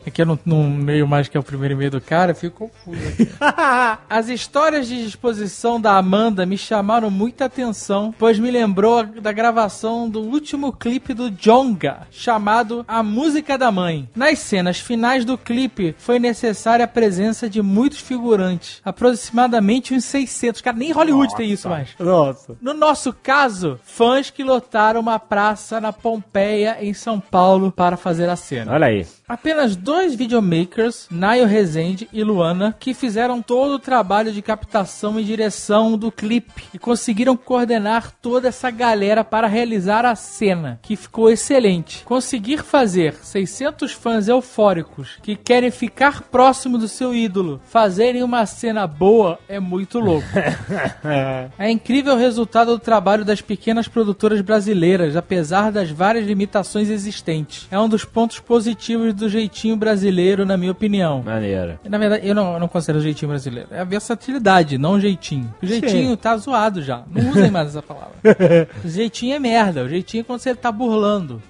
É 0.05 0.11
que 0.11 0.23
eu 0.23 0.27
não, 0.27 0.39
não 0.45 0.79
leio 0.85 1.07
mais 1.07 1.29
que 1.29 1.37
é 1.37 1.41
o 1.41 1.43
primeiro 1.43 1.75
e-mail 1.75 1.91
do 1.91 2.01
cara, 2.01 2.33
eu 2.33 2.37
fico 2.37 2.69
confuso 2.69 3.01
aqui. 3.09 3.29
As 4.09 4.29
histórias 4.29 4.87
de 4.87 5.05
disposição 5.05 5.81
da 5.81 5.97
Amanda 5.97 6.45
me 6.47 6.59
chamaram 6.59 7.11
muita 7.11 7.47
atenção, 7.47 8.15
pois 8.19 8.39
me 8.39 8.51
lembrou 8.51 9.05
da 9.05 9.33
gravação 9.33 10.09
do 10.09 10.21
último 10.21 10.73
clipe 10.73 11.15
do 11.15 11.31
Jonga, 11.31 12.07
chamado 12.11 12.85
A 12.87 13.03
Música 13.03 13.57
da 13.57 13.71
Mãe. 13.71 14.09
Nas 14.15 14.39
cenas 14.39 14.79
finais 14.79 14.98
do 15.25 15.39
clipe, 15.39 15.95
foi 15.99 16.19
necessária 16.19 16.85
a 16.85 16.89
presença 16.89 17.49
de 17.49 17.63
muitos 17.63 18.01
figurantes, 18.01 18.81
aproximadamente 18.85 19.95
uns 19.95 20.05
600. 20.05 20.61
Cara, 20.61 20.77
nem 20.77 20.93
Hollywood 20.93 21.35
tem 21.37 21.51
isso 21.51 21.69
mais. 21.69 21.91
Nossa. 21.99 22.57
No 22.61 22.75
nosso 22.75 23.13
caso, 23.13 23.79
fãs 23.83 24.31
que 24.31 24.43
lotaram 24.43 25.01
uma 25.01 25.19
praça 25.19 25.81
na 25.81 25.93
Pompeia, 25.93 26.79
em 26.81 26.93
São 26.93 27.21
Paulo, 27.21 27.71
para 27.71 27.97
fazer 27.97 28.29
a 28.29 28.37
cena. 28.37 28.73
Olha 28.73 28.87
aí. 28.87 29.07
Apenas 29.29 29.77
dois 29.77 30.15
videomakers, 30.15 31.07
Nayo 31.11 31.47
Rezende 31.47 32.09
e 32.13 32.25
Luana, 32.25 32.75
que 32.79 32.95
fizeram 32.95 33.43
todo 33.43 33.73
o 33.73 33.79
trabalho 33.79 34.33
de 34.33 34.41
captação 34.41 35.21
e 35.21 35.25
direção 35.25 35.99
do 35.99 36.11
clipe 36.11 36.65
e 36.73 36.79
conseguiram 36.79 37.37
coordenar 37.37 38.13
toda 38.23 38.49
essa 38.49 38.71
galera 38.71 39.23
para 39.23 39.47
realizar 39.47 40.07
a 40.07 40.15
cena, 40.15 40.81
que 40.83 40.97
ficou 40.97 41.31
excelente. 41.31 42.05
Conseguir 42.05 42.63
fazer 42.63 43.15
600 43.15 43.93
fãs 43.93 44.29
eufóricos 44.29 44.88
que 45.23 45.37
querem 45.37 45.71
ficar 45.71 46.23
próximo 46.23 46.79
do 46.79 46.89
seu 46.89 47.15
ídolo 47.15 47.61
fazerem 47.69 48.23
uma 48.23 48.45
cena 48.47 48.87
boa 48.87 49.39
é 49.49 49.61
muito 49.61 49.99
louco. 49.99 50.27
É 51.59 51.71
incrível 51.71 52.15
o 52.15 52.19
resultado 52.19 52.73
do 52.73 52.79
trabalho 52.79 53.25
das 53.25 53.41
pequenas 53.41 53.89
produtoras 53.89 54.41
brasileiras, 54.41 55.17
apesar 55.17 55.71
das 55.71 55.91
várias 55.91 56.27
limitações 56.27 56.89
existentes. 56.89 57.67
É 57.71 57.79
um 57.79 57.89
dos 57.89 58.05
pontos 58.05 58.39
positivos 58.39 59.15
do 59.15 59.29
jeitinho 59.29 59.77
brasileiro, 59.77 60.45
na 60.45 60.57
minha 60.57 60.73
opinião. 60.73 61.23
Maneira. 61.23 61.81
Na 61.89 61.99
verdade, 61.99 62.27
eu 62.27 62.35
não, 62.35 62.55
eu 62.55 62.61
não 62.61 62.69
considero 62.69 63.01
jeitinho 63.01 63.29
brasileiro. 63.29 63.69
É 63.71 63.81
a 63.81 63.85
versatilidade, 63.85 64.79
não 64.79 64.93
o 64.93 65.01
jeitinho. 65.01 65.53
O 65.63 65.67
jeitinho 65.67 66.17
tá 66.17 66.37
zoado 66.37 66.83
já. 66.83 67.03
Não 67.11 67.31
usem 67.31 67.51
mais 67.51 67.69
essa 67.69 67.83
palavra. 67.83 68.15
O 68.85 68.89
jeitinho 68.89 69.35
é 69.35 69.39
merda. 69.39 69.85
O 69.85 69.89
jeitinho 69.89 70.21
é 70.23 70.25
quando 70.25 70.41
você 70.41 70.55
tá 70.55 70.71
burlando. 70.71 71.43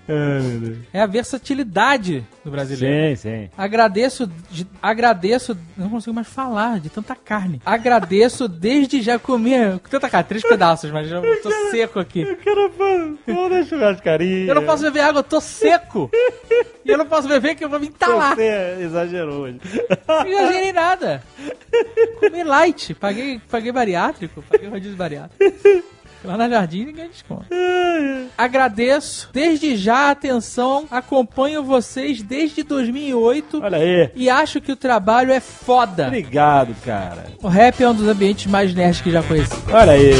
É 0.93 1.01
a 1.01 1.07
versatilidade 1.07 2.25
do 2.45 2.51
brasileiro. 2.51 3.17
Sim, 3.17 3.17
sim. 3.17 3.28
Agradeço, 3.57 4.27
de- 4.51 4.67
agradeço, 4.83 5.57
não 5.77 5.89
consigo 5.89 6.15
mais 6.15 6.27
falar 6.29 6.81
de 6.81 6.89
tanta 6.89 7.15
carne. 7.15 7.61
Agradeço 7.65 8.49
desde 8.49 9.01
já 9.03 9.19
comer 9.19 9.79
tanta 9.91 10.09
carne, 10.09 10.29
três 10.29 10.43
pedaços, 10.43 10.91
mas 10.91 11.09
já 11.09 11.21
tô 11.43 11.51
seco 11.71 11.99
aqui. 11.99 12.25
Cara, 12.37 12.71
vamos 12.79 13.51
dar 13.51 13.65
churrascaria. 13.67 14.47
Eu 14.49 14.55
não 14.55 14.65
posso 14.65 14.83
beber 14.83 15.01
água, 15.01 15.19
eu 15.21 15.25
tô 15.25 15.41
seco. 15.41 16.11
E 16.85 16.91
eu 16.91 16.97
não 16.99 17.07
posso 17.07 17.29
beber 17.29 17.55
que 17.55 17.65
eu 17.65 17.69
vou 17.69 17.79
me 17.79 17.89
entalar. 17.89 18.35
Você 18.35 18.77
exagerou 18.81 19.41
hoje. 19.43 19.61
Não 20.09 20.27
exagerei 20.27 20.73
nada. 20.73 21.23
Comi 22.21 22.45
light, 22.45 22.95
paguei, 22.95 23.41
paguei 23.51 23.73
bariátrico, 23.73 24.43
paguei 24.49 24.69
rodízio 24.69 24.97
bariátrico. 24.97 25.45
Lá 26.25 26.37
na 26.37 26.49
Jardim 26.49 26.85
ninguém 26.87 27.09
desconta. 27.09 27.47
Agradeço 28.37 29.29
desde 29.33 29.77
já 29.77 30.09
a 30.09 30.11
atenção, 30.11 30.87
acompanho 30.91 31.63
vocês 31.63 32.23
desde 32.23 32.63
2008 32.63 33.61
Olha 33.63 33.79
aí. 33.79 34.11
e 34.15 34.29
acho 34.29 34.61
que 34.61 34.73
o 34.73 34.77
trabalho 34.77 35.33
é 35.33 35.41
foda. 35.41 36.07
Obrigado, 36.09 36.75
cara. 36.85 37.27
O 37.43 37.49
rap 37.49 37.83
é 37.83 37.89
um 37.89 37.95
dos 37.95 38.09
ambientes 38.09 38.47
mais 38.47 38.75
nerds 38.75 39.01
que 39.01 39.11
já 39.11 39.23
conheci. 39.23 39.55
Olha 39.73 39.93
aí. 39.93 40.13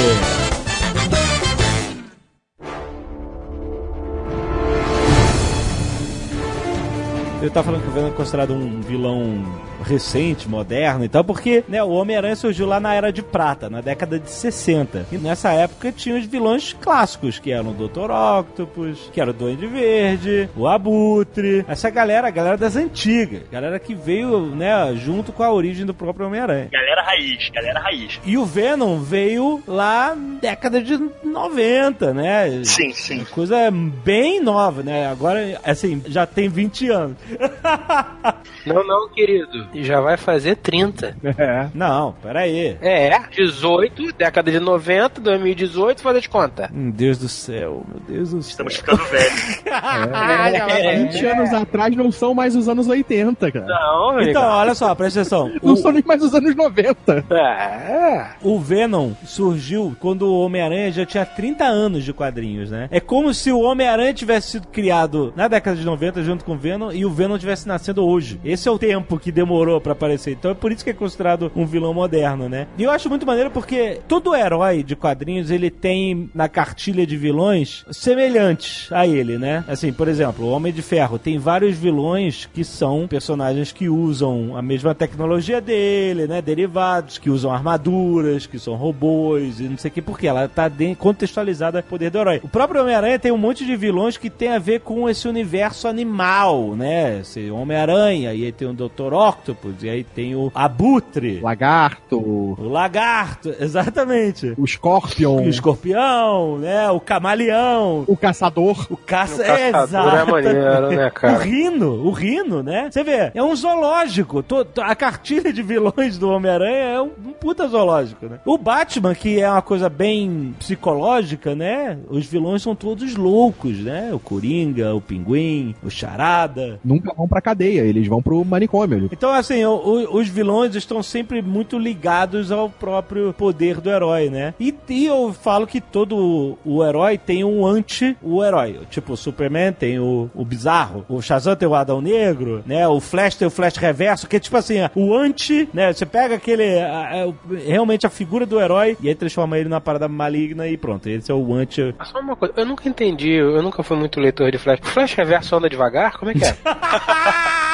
Eu 7.41 7.51
tava 7.51 7.67
falando 7.67 7.83
que 7.83 7.89
o 7.89 7.93
Venom 7.93 8.09
é 8.09 8.13
considerado 8.13 8.53
um 8.53 8.81
vilão 8.81 9.45
recente, 9.83 10.49
moderno 10.49 11.05
e 11.05 11.09
tal, 11.09 11.25
porque 11.25 11.65
né, 11.69 11.83
o 11.83 11.91
Homem-Aranha 11.91 12.37
surgiu 12.37 12.67
lá 12.67 12.81
na 12.81 12.95
Era 12.95 13.13
de 13.13 13.23
Prata, 13.23 13.69
na 13.71 13.81
década 13.81 14.19
de 14.19 14.31
60. 14.31 15.07
E 15.13 15.19
nessa 15.19 15.53
época 15.53 15.93
tinha 15.93 16.17
os 16.17 16.27
vilões 16.27 16.73
clássicos, 16.73 17.39
que 17.39 17.51
eram 17.51 17.71
o 17.71 17.75
Dr. 17.75 18.11
Octopus, 18.11 19.11
que 19.13 19.21
era 19.21 19.31
o 19.31 19.35
Duende 19.35 19.67
Verde, 19.67 20.49
o 20.57 20.67
Abutre, 20.67 21.65
essa 21.69 21.91
galera, 21.91 22.29
a 22.29 22.31
galera 22.31 22.57
das 22.57 22.77
antigas, 22.77 23.43
galera 23.51 23.79
que 23.79 23.95
veio, 23.95 24.47
né, 24.47 24.95
junto 24.97 25.33
com 25.33 25.43
a 25.43 25.53
origem 25.53 25.87
do 25.87 25.95
próprio 25.95 26.27
Homem-Aranha. 26.27 26.69
Galera 26.73 27.03
raiz, 27.03 27.51
galera 27.51 27.81
raiz. 27.81 28.21
E 28.25 28.37
o 28.37 28.45
Venom 28.45 28.99
veio 28.99 29.63
lá 29.67 29.99
na 29.99 30.15
década 30.41 30.83
de 30.83 30.99
90, 31.25 32.15
né? 32.15 32.63
Sim, 32.65 32.93
sim. 32.93 33.25
Coisa 33.25 33.71
bem 33.71 34.41
nova, 34.41 34.83
né? 34.83 35.09
Agora, 35.09 35.61
assim, 35.65 36.03
já 36.07 36.27
tem 36.27 36.49
20 36.49 36.91
anos. 36.91 37.17
Não, 38.67 38.87
não, 38.87 39.09
querido. 39.09 39.68
Já 39.75 40.01
vai 40.01 40.17
fazer 40.17 40.57
30. 40.57 41.17
É. 41.39 41.69
Não, 41.75 42.15
peraí. 42.23 42.77
É, 42.81 43.19
18, 43.31 44.13
década 44.17 44.51
de 44.51 44.59
90, 44.61 45.21
2018, 45.21 46.03
fazer 46.03 46.21
de 46.21 46.29
conta. 46.29 46.71
Meu 46.73 46.93
Deus 46.93 47.19
do 47.19 47.29
céu, 47.29 47.85
meu 47.89 48.01
Deus 48.09 48.31
do 48.31 48.43
céu. 48.43 48.51
Estamos 48.51 48.77
ficando 48.77 49.03
velhos. 49.05 49.63
É. 49.67 50.97
20 51.05 51.27
anos 51.27 51.53
atrás 51.53 51.95
não 51.97 52.11
são 52.11 52.35
mais 52.35 52.55
os 52.57 52.69
anos 52.69 52.89
80, 52.89 53.51
cara. 53.53 53.67
Não, 53.67 54.21
Então, 54.21 54.43
amigo. 54.43 54.57
olha 54.59 54.75
só, 54.75 54.95
presta 54.95 55.21
atenção. 55.21 55.51
Não 55.63 55.73
O, 55.75 55.77
são 55.77 55.93
nem 55.93 56.03
mais 56.07 56.23
os 56.23 56.35
anos 56.35 56.55
90. 56.55 57.25
É. 57.31 58.27
o 58.43 58.59
Venom 58.59 59.13
surgiu 59.25 59.97
quando 60.01 60.23
o 60.23 60.41
Homem-Aranha 60.41 60.91
já 60.93 61.07
tinha 61.07 61.25
30 61.25 61.65
anos 61.65 62.05
de 62.05 62.13
quadrinhos, 62.13 62.71
né? 62.71 62.89
É 62.91 63.01
como 63.01 63.33
se 63.35 63.53
o 63.53 63.61
Homem-Aranha 63.61 64.13
tivesse 64.15 64.53
sido 64.53 64.67
criado 64.69 65.33
na 65.37 65.49
década 65.49 65.77
de 65.77 65.85
90 65.85 66.23
junto 66.23 66.45
com 66.45 66.53
o 66.55 66.59
Venom 66.59 66.91
e 66.93 67.05
o 67.05 67.11
Venom 67.11 67.39
tivesse 67.39 67.67
nascendo 67.69 68.05
hoje. 68.07 68.41
Esse 68.45 68.69
é 68.69 68.71
o 68.73 68.79
tempo 68.79 69.19
que 69.19 69.31
demorou 69.31 69.58
pra 69.81 69.93
aparecer. 69.93 70.33
Então 70.33 70.51
é 70.51 70.55
por 70.55 70.73
isso 70.73 70.85
que 70.85 70.91
é 70.91 70.95
considerado 70.95 71.51
um 71.55 71.67
vilão 71.67 71.93
moderno, 71.93 72.49
né? 72.49 72.67
E 72.77 72.83
eu 72.83 72.91
acho 72.91 73.09
muito 73.09 73.27
maneiro 73.27 73.51
porque 73.51 74.01
todo 74.09 74.35
herói 74.35 74.83
de 74.83 74.97
quadrinhos 74.97 75.51
ele 75.51 75.71
tem 75.71 76.31
na 76.35 76.49
cartilha 76.49 77.07
de 77.07 77.17
vilões 77.17 77.85
semelhantes 77.91 78.91
a 78.93 79.07
ele, 79.07 79.39
né? 79.39 79.65
Assim, 79.67 79.93
por 79.93 80.09
exemplo, 80.09 80.47
o 80.47 80.51
Homem 80.51 80.73
de 80.73 80.83
Ferro 80.83 81.19
tem 81.19 81.39
vários 81.39 81.77
vilões 81.77 82.49
que 82.53 82.65
são 82.65 83.07
personagens 83.09 83.73
que 83.73 83.89
usam 83.89 84.57
a 84.57 84.63
mesma 84.63 84.95
tecnologia 84.95 85.61
dele, 85.61 86.27
né? 86.27 86.41
Derivados, 86.41 87.19
que 87.19 87.31
usam 87.31 87.53
armaduras, 87.53 88.47
que 88.47 88.59
são 88.59 88.75
robôs 88.75 89.61
e 89.61 89.65
não 89.65 89.77
sei 89.77 89.91
o 89.91 89.95
que, 89.95 90.03
porque 90.03 90.27
ela 90.27 90.49
tá 90.49 90.71
contextualizada 90.99 91.79
ao 91.79 91.83
poder 91.83 92.11
do 92.11 92.19
herói. 92.19 92.41
O 92.43 92.49
próprio 92.49 92.83
Homem-Aranha 92.83 93.19
tem 93.19 93.33
um 93.33 93.39
monte 93.39 93.65
de 93.65 93.77
vilões 93.77 94.17
que 94.17 94.31
tem 94.31 94.51
a 94.51 94.59
ver 94.59 94.81
com 94.81 95.09
esse 95.09 95.27
universo 95.27 95.89
animal, 95.89 96.75
né? 96.77 97.21
Esse 97.21 97.51
Homem-Aranha, 97.51 98.33
e 98.35 98.45
aí 98.45 98.53
tem 98.53 98.69
o 98.69 98.73
Dr. 98.73 99.13
Octopus, 99.13 99.48
e 99.83 99.89
aí 99.89 100.05
tem 100.05 100.35
o 100.35 100.51
Abutre, 100.55 101.41
Lagarto, 101.41 102.19
o 102.19 102.69
Lagarto, 102.69 103.55
exatamente. 103.61 104.55
o 104.57 104.67
Scorpion, 104.67 105.43
O 105.45 105.49
escorpião, 105.49 106.59
né? 106.59 106.91
O 106.91 107.01
camaleão. 107.01 108.05
o 108.07 108.17
Caçador. 108.17 108.87
O 108.91 108.97
caça 108.97 109.43
O 109.43 109.73
caçador 109.73 110.15
é 110.15 110.25
maneiro, 110.25 110.89
né, 110.91 111.13
O 111.23 111.39
rino, 111.39 112.07
o 112.07 112.11
rino, 112.11 112.63
né? 112.63 112.89
Você 112.91 113.03
vê, 113.03 113.31
é 113.35 113.43
um 113.43 113.55
zoológico. 113.55 114.45
A 114.83 114.95
cartilha 114.95 115.53
de 115.53 115.63
vilões 115.63 116.19
do 116.19 116.31
Homem-Aranha 116.31 116.85
é 116.95 117.01
um, 117.01 117.11
um 117.27 117.33
puta 117.33 117.67
zoológico, 117.69 118.27
né? 118.27 118.39
O 118.45 118.59
Batman, 118.59 119.15
que 119.15 119.41
é 119.41 119.51
uma 119.51 119.63
coisa 119.63 119.89
bem 119.89 120.55
psicológica, 120.59 121.55
né? 121.55 121.99
Os 122.09 122.27
vilões 122.27 122.63
são 122.63 122.75
todos 122.75 123.15
loucos, 123.17 123.79
né? 123.79 124.11
O 124.13 124.19
Coringa, 124.19 124.95
o 124.95 125.01
Pinguim, 125.01 125.75
o 125.83 125.91
Charada. 125.91 126.81
Nunca 126.85 127.13
vão 127.15 127.29
pra 127.29 127.41
cadeia, 127.41 127.83
eles 127.83 128.07
vão 128.07 128.23
pro 128.23 128.45
manicômio. 128.45 129.09
Então, 129.13 129.33
assim, 129.39 129.65
o- 129.65 129.71
o- 129.71 130.17
os 130.19 130.29
vilões 130.29 130.75
estão 130.75 131.03
sempre 131.03 131.41
muito 131.43 131.79
ligados 131.79 132.51
ao 132.53 132.69
próprio 132.69 133.33
poder 133.33 133.81
do 133.81 133.91
herói, 133.91 134.29
né? 134.31 134.55
E, 134.61 134.75
e 134.89 135.07
eu 135.07 135.33
falo 135.33 135.67
que 135.67 135.81
todo 135.81 136.59
o 136.65 136.85
herói 136.85 137.17
tem 137.19 137.45
um 137.45 137.67
anti 137.67 138.17
o 138.23 138.45
herói. 138.45 138.81
Tipo, 138.91 139.13
o 139.13 139.17
Superman 139.17 139.73
tem 139.73 139.99
o, 139.99 140.31
o 140.35 140.45
bizarro, 140.45 141.05
o 141.09 141.21
Shazam 141.23 141.57
tem 141.57 141.69
o 141.69 141.75
Adão 141.75 142.01
Negro, 142.01 142.63
né? 142.67 142.87
O 142.89 143.01
Flash 143.01 143.35
tem 143.37 143.47
o 143.49 143.51
Flash 143.51 143.77
Reverso, 143.77 144.27
que 144.29 144.37
é 144.37 144.41
tipo 144.41 144.57
assim, 144.57 144.77
o 144.95 145.15
anti, 145.15 145.69
né? 145.73 145.93
Você 145.93 146.05
pega 146.07 146.35
aquele, 146.35 146.79
a- 146.81 147.25
a- 147.27 147.57
realmente 147.67 148.07
a 148.07 148.11
figura 148.11 148.45
do 148.47 148.61
herói 148.61 148.97
e 149.01 149.09
aí 149.09 149.15
transforma 149.15 149.59
ele 149.59 149.69
numa 149.69 149.81
parada 149.81 150.09
maligna 150.09 150.67
e 150.69 150.77
pronto. 150.77 151.09
Esse 151.09 151.31
é 151.31 151.35
o 151.35 151.55
anti. 151.55 151.95
Só 152.05 152.19
uma 152.21 152.37
coisa, 152.37 152.55
eu 152.57 152.67
nunca 152.67 152.89
entendi, 152.89 153.31
eu 153.31 153.63
nunca 153.63 153.83
fui 153.83 153.97
muito 153.97 154.21
leitor 154.21 154.51
de 154.51 154.59
Flash. 154.59 154.81
O 154.83 154.87
Flash 154.87 155.15
Reverso 155.15 155.57
anda 155.57 155.69
devagar? 155.69 156.17
Como 156.19 156.31
é 156.31 156.35
que 156.35 156.45
é? 156.45 156.57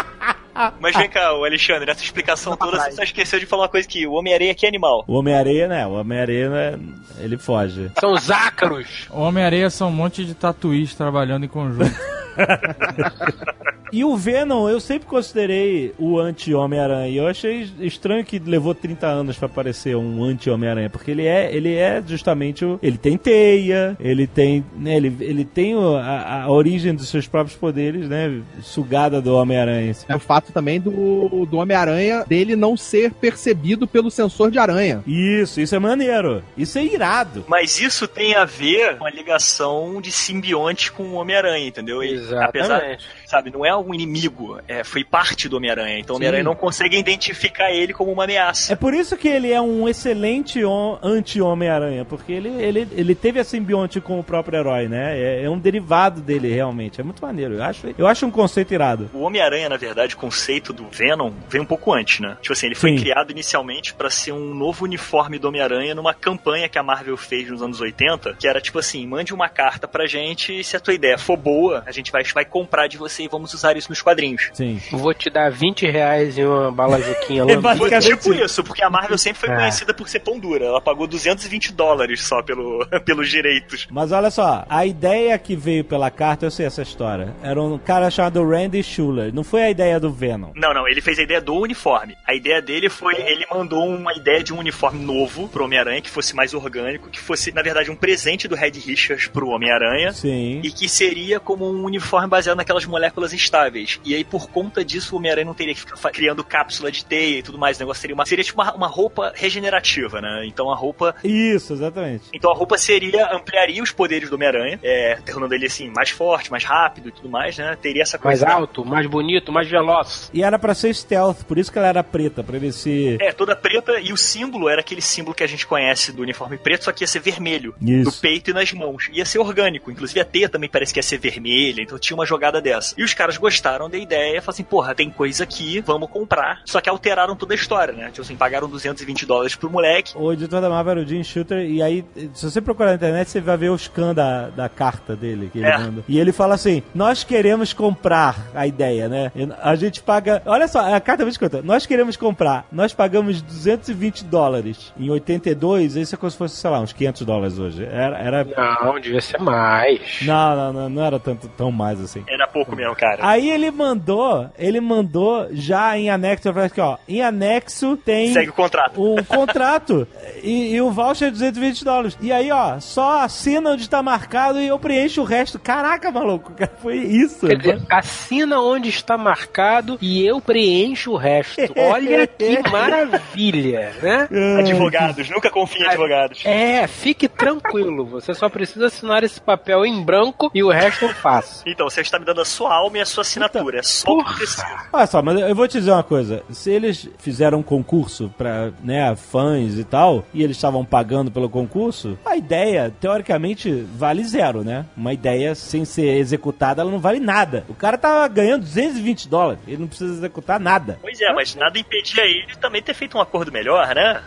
Mas 0.80 0.96
vem 0.96 1.08
cá, 1.08 1.28
Alexandre, 1.28 1.86
nessa 1.86 2.02
explicação 2.02 2.56
toda 2.56 2.78
você 2.78 2.92
só 2.92 3.02
esqueceu 3.02 3.40
de 3.40 3.46
falar 3.46 3.64
uma 3.64 3.68
coisa 3.68 3.88
que 3.88 4.06
o 4.06 4.12
Homem-Areia 4.12 4.52
aqui 4.52 4.66
é 4.66 4.68
animal. 4.68 5.04
O 5.06 5.14
Homem-Areia, 5.14 5.66
né? 5.66 5.86
O 5.86 5.92
Homem-Areia, 5.92 6.48
né? 6.48 6.78
ele 7.18 7.36
foge. 7.36 7.90
São 7.98 8.12
os 8.12 8.30
ácaros! 8.30 9.06
O 9.10 9.20
Homem-Areia 9.20 9.70
são 9.70 9.88
um 9.88 9.92
monte 9.92 10.24
de 10.24 10.34
tatuís 10.34 10.94
trabalhando 10.94 11.44
em 11.44 11.48
conjunto. 11.48 11.94
E 13.94 14.04
o 14.04 14.16
Venom, 14.16 14.68
eu 14.68 14.80
sempre 14.80 15.06
considerei 15.06 15.94
o 15.96 16.18
anti-Homem-Aranha. 16.18 17.06
E 17.06 17.16
eu 17.16 17.28
achei 17.28 17.70
estranho 17.78 18.24
que 18.24 18.40
levou 18.40 18.74
30 18.74 19.06
anos 19.06 19.36
pra 19.36 19.46
aparecer 19.46 19.94
um 19.94 20.24
anti-Homem-Aranha, 20.24 20.90
porque 20.90 21.12
ele 21.12 21.24
é, 21.24 21.54
ele 21.54 21.76
é 21.76 22.02
justamente 22.04 22.64
o. 22.64 22.76
Ele 22.82 22.98
tem 22.98 23.16
teia, 23.16 23.96
ele 24.00 24.26
tem. 24.26 24.64
Né, 24.76 24.96
ele, 24.96 25.16
ele 25.20 25.44
tem 25.44 25.74
a, 25.74 26.42
a 26.42 26.50
origem 26.50 26.92
dos 26.92 27.08
seus 27.08 27.28
próprios 27.28 27.56
poderes, 27.56 28.08
né? 28.08 28.42
Sugada 28.62 29.22
do 29.22 29.36
Homem-Aranha. 29.36 29.94
É 30.08 30.16
o 30.16 30.18
fato 30.18 30.50
também 30.50 30.80
do, 30.80 31.46
do 31.46 31.58
Homem-Aranha 31.58 32.24
dele 32.26 32.56
não 32.56 32.76
ser 32.76 33.12
percebido 33.12 33.86
pelo 33.86 34.10
sensor 34.10 34.50
de 34.50 34.58
aranha. 34.58 35.04
Isso, 35.06 35.60
isso 35.60 35.72
é 35.72 35.78
maneiro. 35.78 36.42
Isso 36.58 36.80
é 36.80 36.84
irado. 36.84 37.44
Mas 37.46 37.78
isso 37.78 38.08
tem 38.08 38.34
a 38.34 38.44
ver 38.44 38.98
com 38.98 39.06
a 39.06 39.10
ligação 39.10 40.00
de 40.00 40.10
simbionte 40.10 40.90
com 40.90 41.04
o 41.04 41.14
Homem-Aranha, 41.14 41.68
entendeu? 41.68 42.02
E, 42.02 42.16
apesar, 42.34 42.82
Exatamente. 42.82 43.04
Sabe, 43.26 43.50
não 43.50 43.64
é 43.64 43.74
um 43.76 43.92
inimigo, 43.94 44.58
é, 44.68 44.84
foi 44.84 45.04
parte 45.04 45.48
do 45.48 45.56
Homem-Aranha. 45.56 45.98
Então 45.98 46.14
o 46.14 46.16
Homem-Aranha 46.16 46.44
não 46.44 46.54
consegue 46.54 46.96
identificar 46.96 47.70
ele 47.72 47.92
como 47.92 48.12
uma 48.12 48.24
ameaça. 48.24 48.72
É 48.72 48.76
por 48.76 48.94
isso 48.94 49.16
que 49.16 49.28
ele 49.28 49.50
é 49.52 49.60
um 49.60 49.88
excelente 49.88 50.62
hom- 50.64 50.98
anti-Homem-Aranha, 51.02 52.04
porque 52.04 52.32
ele, 52.32 52.48
ele, 52.62 52.88
ele 52.92 53.14
teve 53.14 53.38
a 53.40 53.44
simbionte 53.44 54.00
com 54.00 54.18
o 54.18 54.24
próprio 54.24 54.58
herói, 54.58 54.88
né? 54.88 55.18
É, 55.18 55.42
é 55.44 55.50
um 55.50 55.58
derivado 55.58 56.20
dele, 56.20 56.52
realmente. 56.52 57.00
É 57.00 57.04
muito 57.04 57.22
maneiro. 57.24 57.54
Eu 57.54 57.62
acho, 57.62 57.94
eu 57.98 58.06
acho 58.06 58.26
um 58.26 58.30
conceito 58.30 58.72
irado. 58.72 59.10
O 59.12 59.20
Homem-Aranha, 59.22 59.68
na 59.68 59.76
verdade, 59.76 60.14
o 60.14 60.18
conceito 60.18 60.72
do 60.72 60.86
Venom 60.88 61.32
veio 61.48 61.62
um 61.62 61.66
pouco 61.66 61.92
antes, 61.92 62.20
né? 62.20 62.36
Tipo 62.40 62.52
assim, 62.52 62.66
ele 62.66 62.74
foi 62.74 62.90
Sim. 62.90 62.98
criado 63.02 63.30
inicialmente 63.30 63.94
pra 63.94 64.10
ser 64.10 64.32
um 64.32 64.54
novo 64.54 64.84
uniforme 64.84 65.38
do 65.38 65.48
Homem-Aranha 65.48 65.94
numa 65.94 66.14
campanha 66.14 66.68
que 66.68 66.78
a 66.78 66.82
Marvel 66.82 67.16
fez 67.16 67.48
nos 67.50 67.62
anos 67.62 67.80
80, 67.80 68.34
que 68.38 68.46
era 68.48 68.60
tipo 68.60 68.78
assim, 68.78 69.06
mande 69.06 69.32
uma 69.34 69.48
carta 69.48 69.86
pra 69.88 70.06
gente 70.06 70.58
e 70.60 70.64
se 70.64 70.76
a 70.76 70.80
tua 70.80 70.94
ideia 70.94 71.18
for 71.18 71.36
boa, 71.36 71.82
a 71.86 71.92
gente 71.92 72.10
vai, 72.12 72.22
vai 72.24 72.44
comprar 72.44 72.86
de 72.86 72.96
você 72.96 73.13
e 73.22 73.28
vamos 73.28 73.52
usar 73.54 73.76
isso 73.76 73.88
nos 73.90 74.02
quadrinhos. 74.02 74.50
Sim. 74.52 74.80
Vou 74.90 75.12
te 75.14 75.30
dar 75.30 75.50
20 75.50 75.86
reais 75.86 76.36
em 76.38 76.44
uma 76.44 76.70
bala 76.72 77.00
juquinha 77.00 77.44
É 77.44 78.00
tipo 78.00 78.32
isso, 78.34 78.62
porque 78.64 78.82
a 78.82 78.90
Marvel 78.90 79.18
sempre 79.18 79.40
foi 79.40 79.50
É. 79.50 79.56
conhecida 79.56 79.92
por 79.94 80.08
ser 80.08 80.20
pão 80.20 80.38
dura. 80.38 80.64
Ela 80.66 80.80
pagou 80.80 81.06
220 81.06 81.72
dólares 81.72 82.22
só 82.22 82.42
pelo, 82.42 82.86
pelos 83.04 83.28
direitos. 83.28 83.86
Mas 83.90 84.12
olha 84.12 84.30
só, 84.30 84.64
a 84.68 84.84
ideia 84.86 85.38
que 85.38 85.54
veio 85.56 85.84
pela 85.84 86.10
carta, 86.10 86.46
eu 86.46 86.50
sei 86.50 86.66
essa 86.66 86.82
história. 86.82 87.34
Era 87.42 87.60
um 87.62 87.78
cara 87.78 88.10
chamado 88.10 88.46
Randy 88.48 88.82
Schuller. 88.82 89.32
Não 89.34 89.44
foi 89.44 89.62
a 89.62 89.70
ideia 89.70 89.98
do 90.00 90.10
Venom. 90.12 90.50
Não, 90.54 90.72
não, 90.74 90.88
ele 90.88 91.00
fez 91.00 91.18
a 91.18 91.22
ideia 91.22 91.40
do 91.40 91.54
uniforme. 91.54 92.16
A 92.26 92.34
ideia 92.34 92.60
dele 92.60 92.88
foi, 92.88 93.14
ele 93.14 93.46
mandou 93.50 93.84
uma 93.86 94.12
ideia 94.14 94.42
de 94.42 94.52
um 94.52 94.58
uniforme 94.58 95.04
novo 95.04 95.48
pro 95.48 95.64
Homem-Aranha, 95.64 96.00
que 96.00 96.10
fosse 96.10 96.34
mais 96.34 96.54
orgânico, 96.54 97.08
que 97.10 97.20
fosse, 97.20 97.52
na 97.52 97.62
verdade, 97.62 97.90
um 97.90 97.96
presente 97.96 98.48
do 98.48 98.54
Red 98.54 98.72
Richards 98.84 99.26
pro 99.28 99.48
Homem-Aranha. 99.48 100.12
Sim. 100.12 100.60
E 100.62 100.70
que 100.70 100.88
seria 100.88 101.38
como 101.40 101.70
um 101.70 101.84
uniforme 101.84 102.28
baseado 102.28 102.56
naquelas 102.56 102.84
moléculas 102.86 103.03
instáveis. 103.32 104.00
E 104.04 104.14
aí, 104.14 104.24
por 104.24 104.48
conta 104.48 104.84
disso, 104.84 105.14
o 105.14 105.18
Homem-Aranha 105.18 105.46
não 105.46 105.54
teria 105.54 105.74
que 105.74 105.80
ficar 105.80 106.10
criando 106.10 106.44
cápsula 106.44 106.90
de 106.90 107.04
teia 107.04 107.38
e 107.38 107.42
tudo 107.42 107.58
mais. 107.58 107.76
O 107.76 107.80
negócio 107.80 108.00
seria 108.00 108.14
uma, 108.14 108.26
seria 108.26 108.44
tipo 108.44 108.60
uma, 108.60 108.72
uma 108.74 108.86
roupa 108.86 109.32
regenerativa, 109.34 110.20
né? 110.20 110.44
Então 110.46 110.70
a 110.70 110.76
roupa 110.76 111.14
Isso, 111.24 111.72
exatamente. 111.72 112.24
então 112.32 112.50
a 112.50 112.54
roupa 112.54 112.76
seria, 112.78 113.32
ampliaria 113.34 113.82
os 113.82 113.90
poderes 113.90 114.28
do 114.28 114.34
Homem-Aranha, 114.36 114.78
é, 114.82 115.16
tornando 115.26 115.54
ele 115.54 115.66
assim, 115.66 115.90
mais 115.94 116.10
forte, 116.10 116.50
mais 116.50 116.64
rápido 116.64 117.08
e 117.08 117.12
tudo 117.12 117.28
mais, 117.28 117.56
né? 117.58 117.76
Teria 117.80 118.02
essa 118.02 118.18
Mais 118.22 118.40
coisa. 118.40 118.54
alto, 118.54 118.84
mais 118.84 119.06
bonito, 119.06 119.52
mais 119.52 119.68
veloz. 119.68 120.30
E 120.32 120.42
era 120.42 120.58
pra 120.58 120.74
ser 120.74 120.94
stealth, 120.94 121.44
por 121.44 121.58
isso 121.58 121.70
que 121.72 121.78
ela 121.78 121.88
era 121.88 122.02
preta, 122.04 122.42
pra 122.42 122.56
ele 122.56 122.72
se. 122.72 123.16
É, 123.20 123.32
toda 123.32 123.54
preta 123.56 123.98
e 124.00 124.12
o 124.12 124.16
símbolo 124.16 124.68
era 124.68 124.80
aquele 124.80 125.00
símbolo 125.02 125.34
que 125.34 125.42
a 125.42 125.46
gente 125.46 125.66
conhece 125.66 126.12
do 126.12 126.22
uniforme 126.22 126.56
preto, 126.58 126.84
só 126.84 126.92
que 126.92 127.02
ia 127.04 127.08
ser 127.08 127.20
vermelho. 127.20 127.74
Isso. 127.80 128.04
No 128.04 128.12
peito 128.12 128.50
e 128.50 128.54
nas 128.54 128.72
mãos. 128.72 129.08
Ia 129.12 129.24
ser 129.24 129.38
orgânico. 129.38 129.90
Inclusive 129.90 130.20
a 130.20 130.24
teia 130.24 130.48
também 130.48 130.68
parece 130.68 130.92
que 130.92 130.98
ia 130.98 131.02
ser 131.02 131.18
vermelha, 131.18 131.82
então 131.82 131.98
tinha 131.98 132.16
uma 132.16 132.26
jogada 132.26 132.60
dessa. 132.60 132.93
E 132.96 133.02
os 133.04 133.14
caras 133.14 133.36
gostaram 133.36 133.88
da 133.90 133.98
ideia, 133.98 134.40
falaram 134.40 134.50
assim, 134.50 134.62
porra, 134.64 134.94
tem 134.94 135.10
coisa 135.10 135.44
aqui, 135.44 135.80
vamos 135.80 136.08
comprar. 136.10 136.60
Só 136.64 136.80
que 136.80 136.88
alteraram 136.88 137.34
toda 137.36 137.54
a 137.54 137.56
história, 137.56 137.92
né? 137.94 138.06
Tipo 138.08 138.22
assim, 138.22 138.36
pagaram 138.36 138.68
220 138.68 139.26
dólares 139.26 139.54
pro 139.54 139.70
moleque. 139.70 140.12
O 140.16 140.32
editor 140.32 140.60
da 140.60 140.68
Marvel 140.68 140.92
era 140.92 141.00
o 141.00 141.06
Jim 141.06 141.22
Shooter, 141.24 141.58
e 141.68 141.82
aí, 141.82 142.04
se 142.34 142.50
você 142.50 142.60
procurar 142.60 142.90
na 142.90 142.94
internet, 142.96 143.28
você 143.30 143.40
vai 143.40 143.56
ver 143.56 143.70
o 143.70 143.78
scan 143.78 144.14
da, 144.14 144.48
da 144.50 144.68
carta 144.68 145.16
dele 145.16 145.50
que 145.52 145.58
ele 145.58 145.66
É. 145.66 145.78
manda. 145.78 146.04
E 146.08 146.18
ele 146.18 146.32
fala 146.32 146.54
assim: 146.54 146.82
Nós 146.94 147.24
queremos 147.24 147.72
comprar 147.72 148.36
a 148.54 148.66
ideia, 148.66 149.08
né? 149.08 149.32
A 149.62 149.74
gente 149.74 150.02
paga. 150.02 150.42
Olha 150.46 150.68
só, 150.68 150.80
a 150.80 151.00
carta 151.00 151.22
é 151.22 151.24
muito 151.24 151.34
escuta. 151.34 151.62
Nós 151.62 151.86
queremos 151.86 152.16
comprar. 152.16 152.66
Nós 152.70 152.92
pagamos 152.92 153.40
220 153.42 154.24
dólares. 154.24 154.92
Em 154.98 155.10
82, 155.10 155.96
isso 155.96 156.14
é 156.14 156.18
como 156.18 156.30
se 156.30 156.36
fosse, 156.36 156.56
sei 156.56 156.70
lá, 156.70 156.80
uns 156.80 156.92
500 156.92 157.22
dólares 157.22 157.58
hoje. 157.58 157.84
Era. 157.84 158.18
era... 158.18 158.44
Não, 158.84 159.00
devia 159.00 159.20
ser 159.20 159.38
mais. 159.40 160.20
Não, 160.22 160.56
não, 160.56 160.72
não, 160.72 160.88
não 160.88 161.04
era 161.04 161.18
tanto, 161.18 161.48
tão 161.48 161.70
mais 161.72 162.00
assim. 162.00 162.22
Era 162.28 162.46
pouco 162.46 162.74
mesmo, 162.76 162.83
cara. 162.92 163.18
Aí 163.20 163.48
ele 163.48 163.70
mandou, 163.70 164.50
ele 164.58 164.80
mandou 164.80 165.46
já 165.52 165.96
em 165.96 166.10
anexo, 166.10 166.48
eu 166.48 166.52
falei 166.52 166.66
aqui, 166.66 166.80
ó, 166.80 166.96
em 167.06 167.22
anexo 167.22 167.96
tem 167.98 168.32
Segue 168.32 168.50
o 168.50 168.52
contrato. 168.52 169.00
um 169.00 169.22
contrato 169.22 170.08
e, 170.42 170.74
e 170.74 170.80
o 170.80 170.90
voucher 170.90 171.28
é 171.28 171.30
220 171.30 171.84
dólares. 171.84 172.18
E 172.20 172.32
aí, 172.32 172.50
ó, 172.50 172.80
só 172.80 173.20
assina 173.20 173.70
onde 173.70 173.88
tá 173.88 174.02
marcado 174.02 174.60
e 174.60 174.66
eu 174.66 174.78
preencho 174.78 175.20
o 175.22 175.24
resto. 175.24 175.58
Caraca, 175.58 176.10
maluco, 176.10 176.52
cara, 176.52 176.72
foi 176.82 176.96
isso. 176.96 177.46
Quer 177.46 177.56
dizer, 177.56 177.82
assina 177.88 178.60
onde 178.60 178.88
está 178.88 179.16
marcado 179.16 179.96
e 180.00 180.26
eu 180.26 180.40
preencho 180.40 181.12
o 181.12 181.16
resto. 181.16 181.60
Olha 181.76 182.26
que 182.26 182.58
maravilha, 182.70 183.92
né? 184.02 184.28
Advogados, 184.58 185.30
nunca 185.30 185.50
confie 185.50 185.82
em 185.82 185.86
advogados. 185.86 186.42
É, 186.44 186.86
fique 186.86 187.28
tranquilo. 187.28 188.04
Você 188.06 188.34
só 188.34 188.48
precisa 188.48 188.86
assinar 188.86 189.22
esse 189.22 189.40
papel 189.40 189.84
em 189.84 190.02
branco 190.02 190.50
e 190.54 190.62
o 190.62 190.70
resto 190.70 191.04
eu 191.04 191.14
faço. 191.14 191.62
Então, 191.66 191.88
você 191.88 192.00
está 192.00 192.18
me 192.18 192.24
dando 192.24 192.40
a 192.40 192.44
sua 192.44 192.73
alma 192.74 192.98
e 192.98 193.00
a 193.00 193.06
sua 193.06 193.22
assinatura. 193.22 193.78
É 193.78 193.82
só 193.82 194.10
o 194.12 194.24
que 194.24 194.34
precisa. 194.36 194.64
Olha 194.92 195.06
só, 195.06 195.22
mas 195.22 195.40
eu 195.40 195.54
vou 195.54 195.66
te 195.68 195.78
dizer 195.78 195.90
uma 195.92 196.02
coisa. 196.02 196.42
Se 196.50 196.70
eles 196.70 197.08
fizeram 197.18 197.58
um 197.58 197.62
concurso 197.62 198.32
pra, 198.36 198.70
né, 198.82 199.14
fãs 199.16 199.78
e 199.78 199.84
tal, 199.84 200.24
e 200.32 200.42
eles 200.42 200.56
estavam 200.56 200.84
pagando 200.84 201.30
pelo 201.30 201.48
concurso, 201.48 202.18
a 202.24 202.36
ideia, 202.36 202.92
teoricamente, 203.00 203.70
vale 203.96 204.24
zero, 204.24 204.62
né? 204.62 204.84
Uma 204.96 205.12
ideia 205.12 205.54
sem 205.54 205.84
ser 205.84 206.16
executada, 206.16 206.82
ela 206.82 206.90
não 206.90 206.98
vale 207.00 207.20
nada. 207.20 207.64
O 207.68 207.74
cara 207.74 207.96
tá 207.98 208.26
ganhando 208.28 208.62
220 208.62 209.28
dólares, 209.28 209.60
ele 209.66 209.78
não 209.78 209.86
precisa 209.88 210.12
executar 210.14 210.58
nada. 210.60 210.98
Pois 211.00 211.20
é, 211.20 211.32
mas 211.32 211.54
nada 211.54 211.78
impedia 211.78 212.24
ele 212.24 212.46
de 212.46 212.58
também 212.58 212.82
ter 212.82 212.94
feito 212.94 213.16
um 213.16 213.20
acordo 213.20 213.50
melhor, 213.52 213.94
né? 213.94 214.20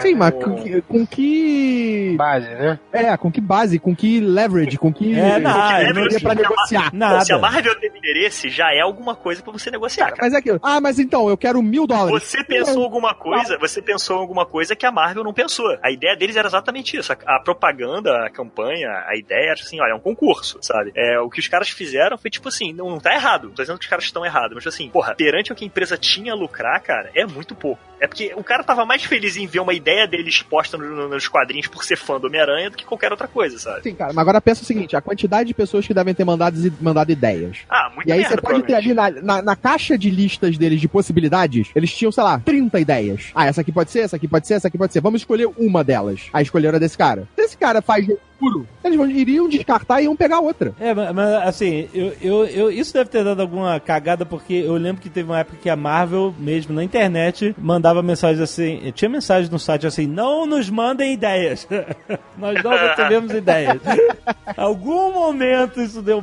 Sim, 0.00 0.14
mas 0.14 0.34
com 0.34 0.54
que, 0.62 0.80
com 0.82 1.06
que. 1.06 2.14
Base, 2.16 2.48
né? 2.48 2.78
É, 2.92 3.16
com 3.16 3.30
que 3.30 3.40
base, 3.40 3.78
com 3.78 3.94
que 3.94 4.20
leverage, 4.20 4.76
com 4.78 4.92
que. 4.92 5.18
É, 5.18 5.38
não, 5.38 5.52
que 5.52 5.58
eu 5.84 5.94
não 5.94 6.02
teria 6.08 6.20
pra 6.20 6.34
tinha- 6.36 6.48
negociar. 6.48 6.90
Nada. 6.92 7.24
Se 7.24 7.32
a 7.32 7.38
Marvel 7.38 7.74
tem 7.90 7.98
interesse, 7.98 8.48
já 8.50 8.72
é 8.74 8.80
alguma 8.80 9.14
coisa 9.14 9.42
pra 9.42 9.52
você 9.52 9.70
negociar, 9.70 10.06
cara. 10.10 10.18
Mas 10.22 10.32
é 10.34 10.36
aquilo. 10.38 10.60
Ah, 10.62 10.80
mas 10.80 10.98
então, 10.98 11.28
eu 11.28 11.36
quero 11.36 11.62
mil 11.62 11.86
dólares. 11.86 12.22
Você 12.22 12.42
pensou 12.44 12.82
alguma 12.82 13.14
coisa, 13.14 13.58
você 13.58 13.80
pensou 13.82 14.18
alguma 14.18 14.46
coisa 14.46 14.74
que 14.76 14.86
a 14.86 14.92
Marvel 14.92 15.24
não 15.24 15.32
pensou. 15.32 15.66
A 15.82 15.90
ideia 15.90 16.16
deles 16.16 16.36
era 16.36 16.48
exatamente 16.48 16.96
isso. 16.96 17.12
A, 17.12 17.16
a 17.36 17.40
propaganda, 17.40 18.26
a 18.26 18.30
campanha, 18.30 18.88
a 19.06 19.16
ideia 19.16 19.50
era 19.50 19.60
assim, 19.60 19.80
olha, 19.80 19.92
é 19.92 19.94
um 19.94 20.00
concurso, 20.00 20.58
sabe? 20.62 20.92
É, 20.96 21.18
o 21.20 21.30
que 21.30 21.40
os 21.40 21.48
caras 21.48 21.68
fizeram 21.70 22.16
foi 22.18 22.30
tipo 22.30 22.48
assim, 22.48 22.72
não, 22.72 22.90
não 22.90 22.98
tá 23.00 23.14
errado. 23.14 23.48
Não 23.48 23.54
tô 23.54 23.62
dizendo 23.62 23.78
que 23.78 23.84
os 23.84 23.90
caras 23.90 24.04
estão 24.04 24.24
errados, 24.24 24.54
mas 24.54 24.66
assim, 24.66 24.88
porra, 24.88 25.14
perante 25.14 25.52
o 25.52 25.54
que 25.54 25.64
a 25.64 25.66
empresa 25.66 25.96
tinha 25.96 26.32
a 26.32 26.36
lucrar, 26.36 26.80
cara, 26.82 27.10
é 27.14 27.24
muito 27.26 27.54
pouco. 27.54 27.80
É 28.00 28.06
porque 28.08 28.32
o 28.36 28.42
cara 28.42 28.64
tava 28.64 28.84
mais 28.84 29.04
feliz 29.04 29.36
em 29.36 29.46
ver 29.46 29.60
uma 29.60 29.72
ideia 29.72 30.08
dele 30.08 30.28
exposta 30.28 30.76
no- 30.76 30.84
no- 30.88 31.08
nos 31.08 31.28
quadrinhos 31.28 31.68
por 31.68 31.84
ser 31.84 31.96
fã 31.96 32.18
do 32.18 32.26
Homem-Aranha 32.26 32.68
do 32.68 32.76
que 32.76 32.84
qualquer 32.84 33.12
outra 33.12 33.28
coisa, 33.28 33.58
sabe? 33.60 33.82
Sim, 33.82 33.94
cara, 33.94 34.12
mas 34.12 34.18
agora 34.22 34.40
pensa 34.40 34.62
o 34.62 34.64
seguinte: 34.64 34.96
a 34.96 35.00
quantidade 35.00 35.46
de 35.46 35.54
pessoas 35.54 35.86
que 35.86 35.94
devem 35.94 36.12
ter 36.12 36.24
mandado, 36.24 36.56
mandado 36.80 37.12
ideias. 37.12 37.58
Ah, 37.72 37.90
muita 37.94 38.10
E 38.10 38.12
aí 38.12 38.18
Aí 38.18 38.24
você 38.24 38.30
merda, 38.34 38.42
pode 38.42 38.62
ter 38.64 38.74
ali 38.74 38.92
na, 38.94 39.10
na, 39.10 39.42
na 39.42 39.56
caixa 39.56 39.96
de 39.96 40.10
listas 40.10 40.58
deles 40.58 40.80
de 40.80 40.88
possibilidades, 40.88 41.70
eles 41.74 41.92
tinham, 41.94 42.12
sei 42.12 42.22
lá, 42.22 42.38
30 42.38 42.78
ideias. 42.80 43.30
Ah, 43.34 43.46
essa 43.46 43.60
aqui 43.62 43.72
pode 43.72 43.90
ser, 43.90 44.00
essa 44.00 44.16
aqui 44.16 44.28
pode 44.28 44.46
ser, 44.46 44.54
essa 44.54 44.68
aqui 44.68 44.76
pode 44.78 44.92
ser. 44.92 45.00
Vamos 45.00 45.20
escolher 45.22 45.48
uma 45.58 45.82
delas. 45.82 46.28
Aí 46.32 46.42
escolheram 46.42 46.76
a 46.76 46.78
desse 46.78 46.98
cara. 46.98 47.26
Se 47.36 47.42
esse 47.42 47.56
cara 47.56 47.80
faz 47.80 48.04
jogo 48.06 48.20
puro, 48.38 48.66
eles 48.84 48.96
vão, 48.96 49.08
iriam 49.08 49.48
descartar 49.48 50.00
e 50.00 50.04
iam 50.04 50.16
pegar 50.16 50.40
outra. 50.40 50.74
É, 50.80 50.92
mas, 50.92 51.14
mas, 51.14 51.28
assim, 51.46 51.88
eu, 51.94 52.12
eu, 52.20 52.44
eu- 52.46 52.70
isso 52.72 52.92
deve 52.92 53.08
ter 53.08 53.22
dado 53.24 53.40
alguma 53.40 53.78
cagada, 53.78 54.26
porque 54.26 54.52
eu 54.54 54.74
lembro 54.74 55.00
que 55.00 55.08
teve 55.08 55.28
uma 55.30 55.38
época 55.38 55.58
que 55.62 55.70
a 55.70 55.76
Marvel, 55.76 56.34
mesmo 56.38 56.74
na 56.74 56.82
internet, 56.82 57.54
mandava 57.56 58.02
mensagens 58.02 58.40
assim. 58.40 58.92
Tinha 58.94 59.08
mensagem 59.08 59.50
no 59.50 59.58
site 59.58 59.86
assim: 59.86 60.06
não 60.06 60.44
nos 60.44 60.68
mandem 60.68 61.12
ideias. 61.14 61.66
Nós 62.36 62.62
não 62.62 62.72
recebemos 62.72 63.32
ideias. 63.32 63.80
Algum 64.56 65.12
momento 65.12 65.80
isso 65.80 66.02
deu. 66.02 66.22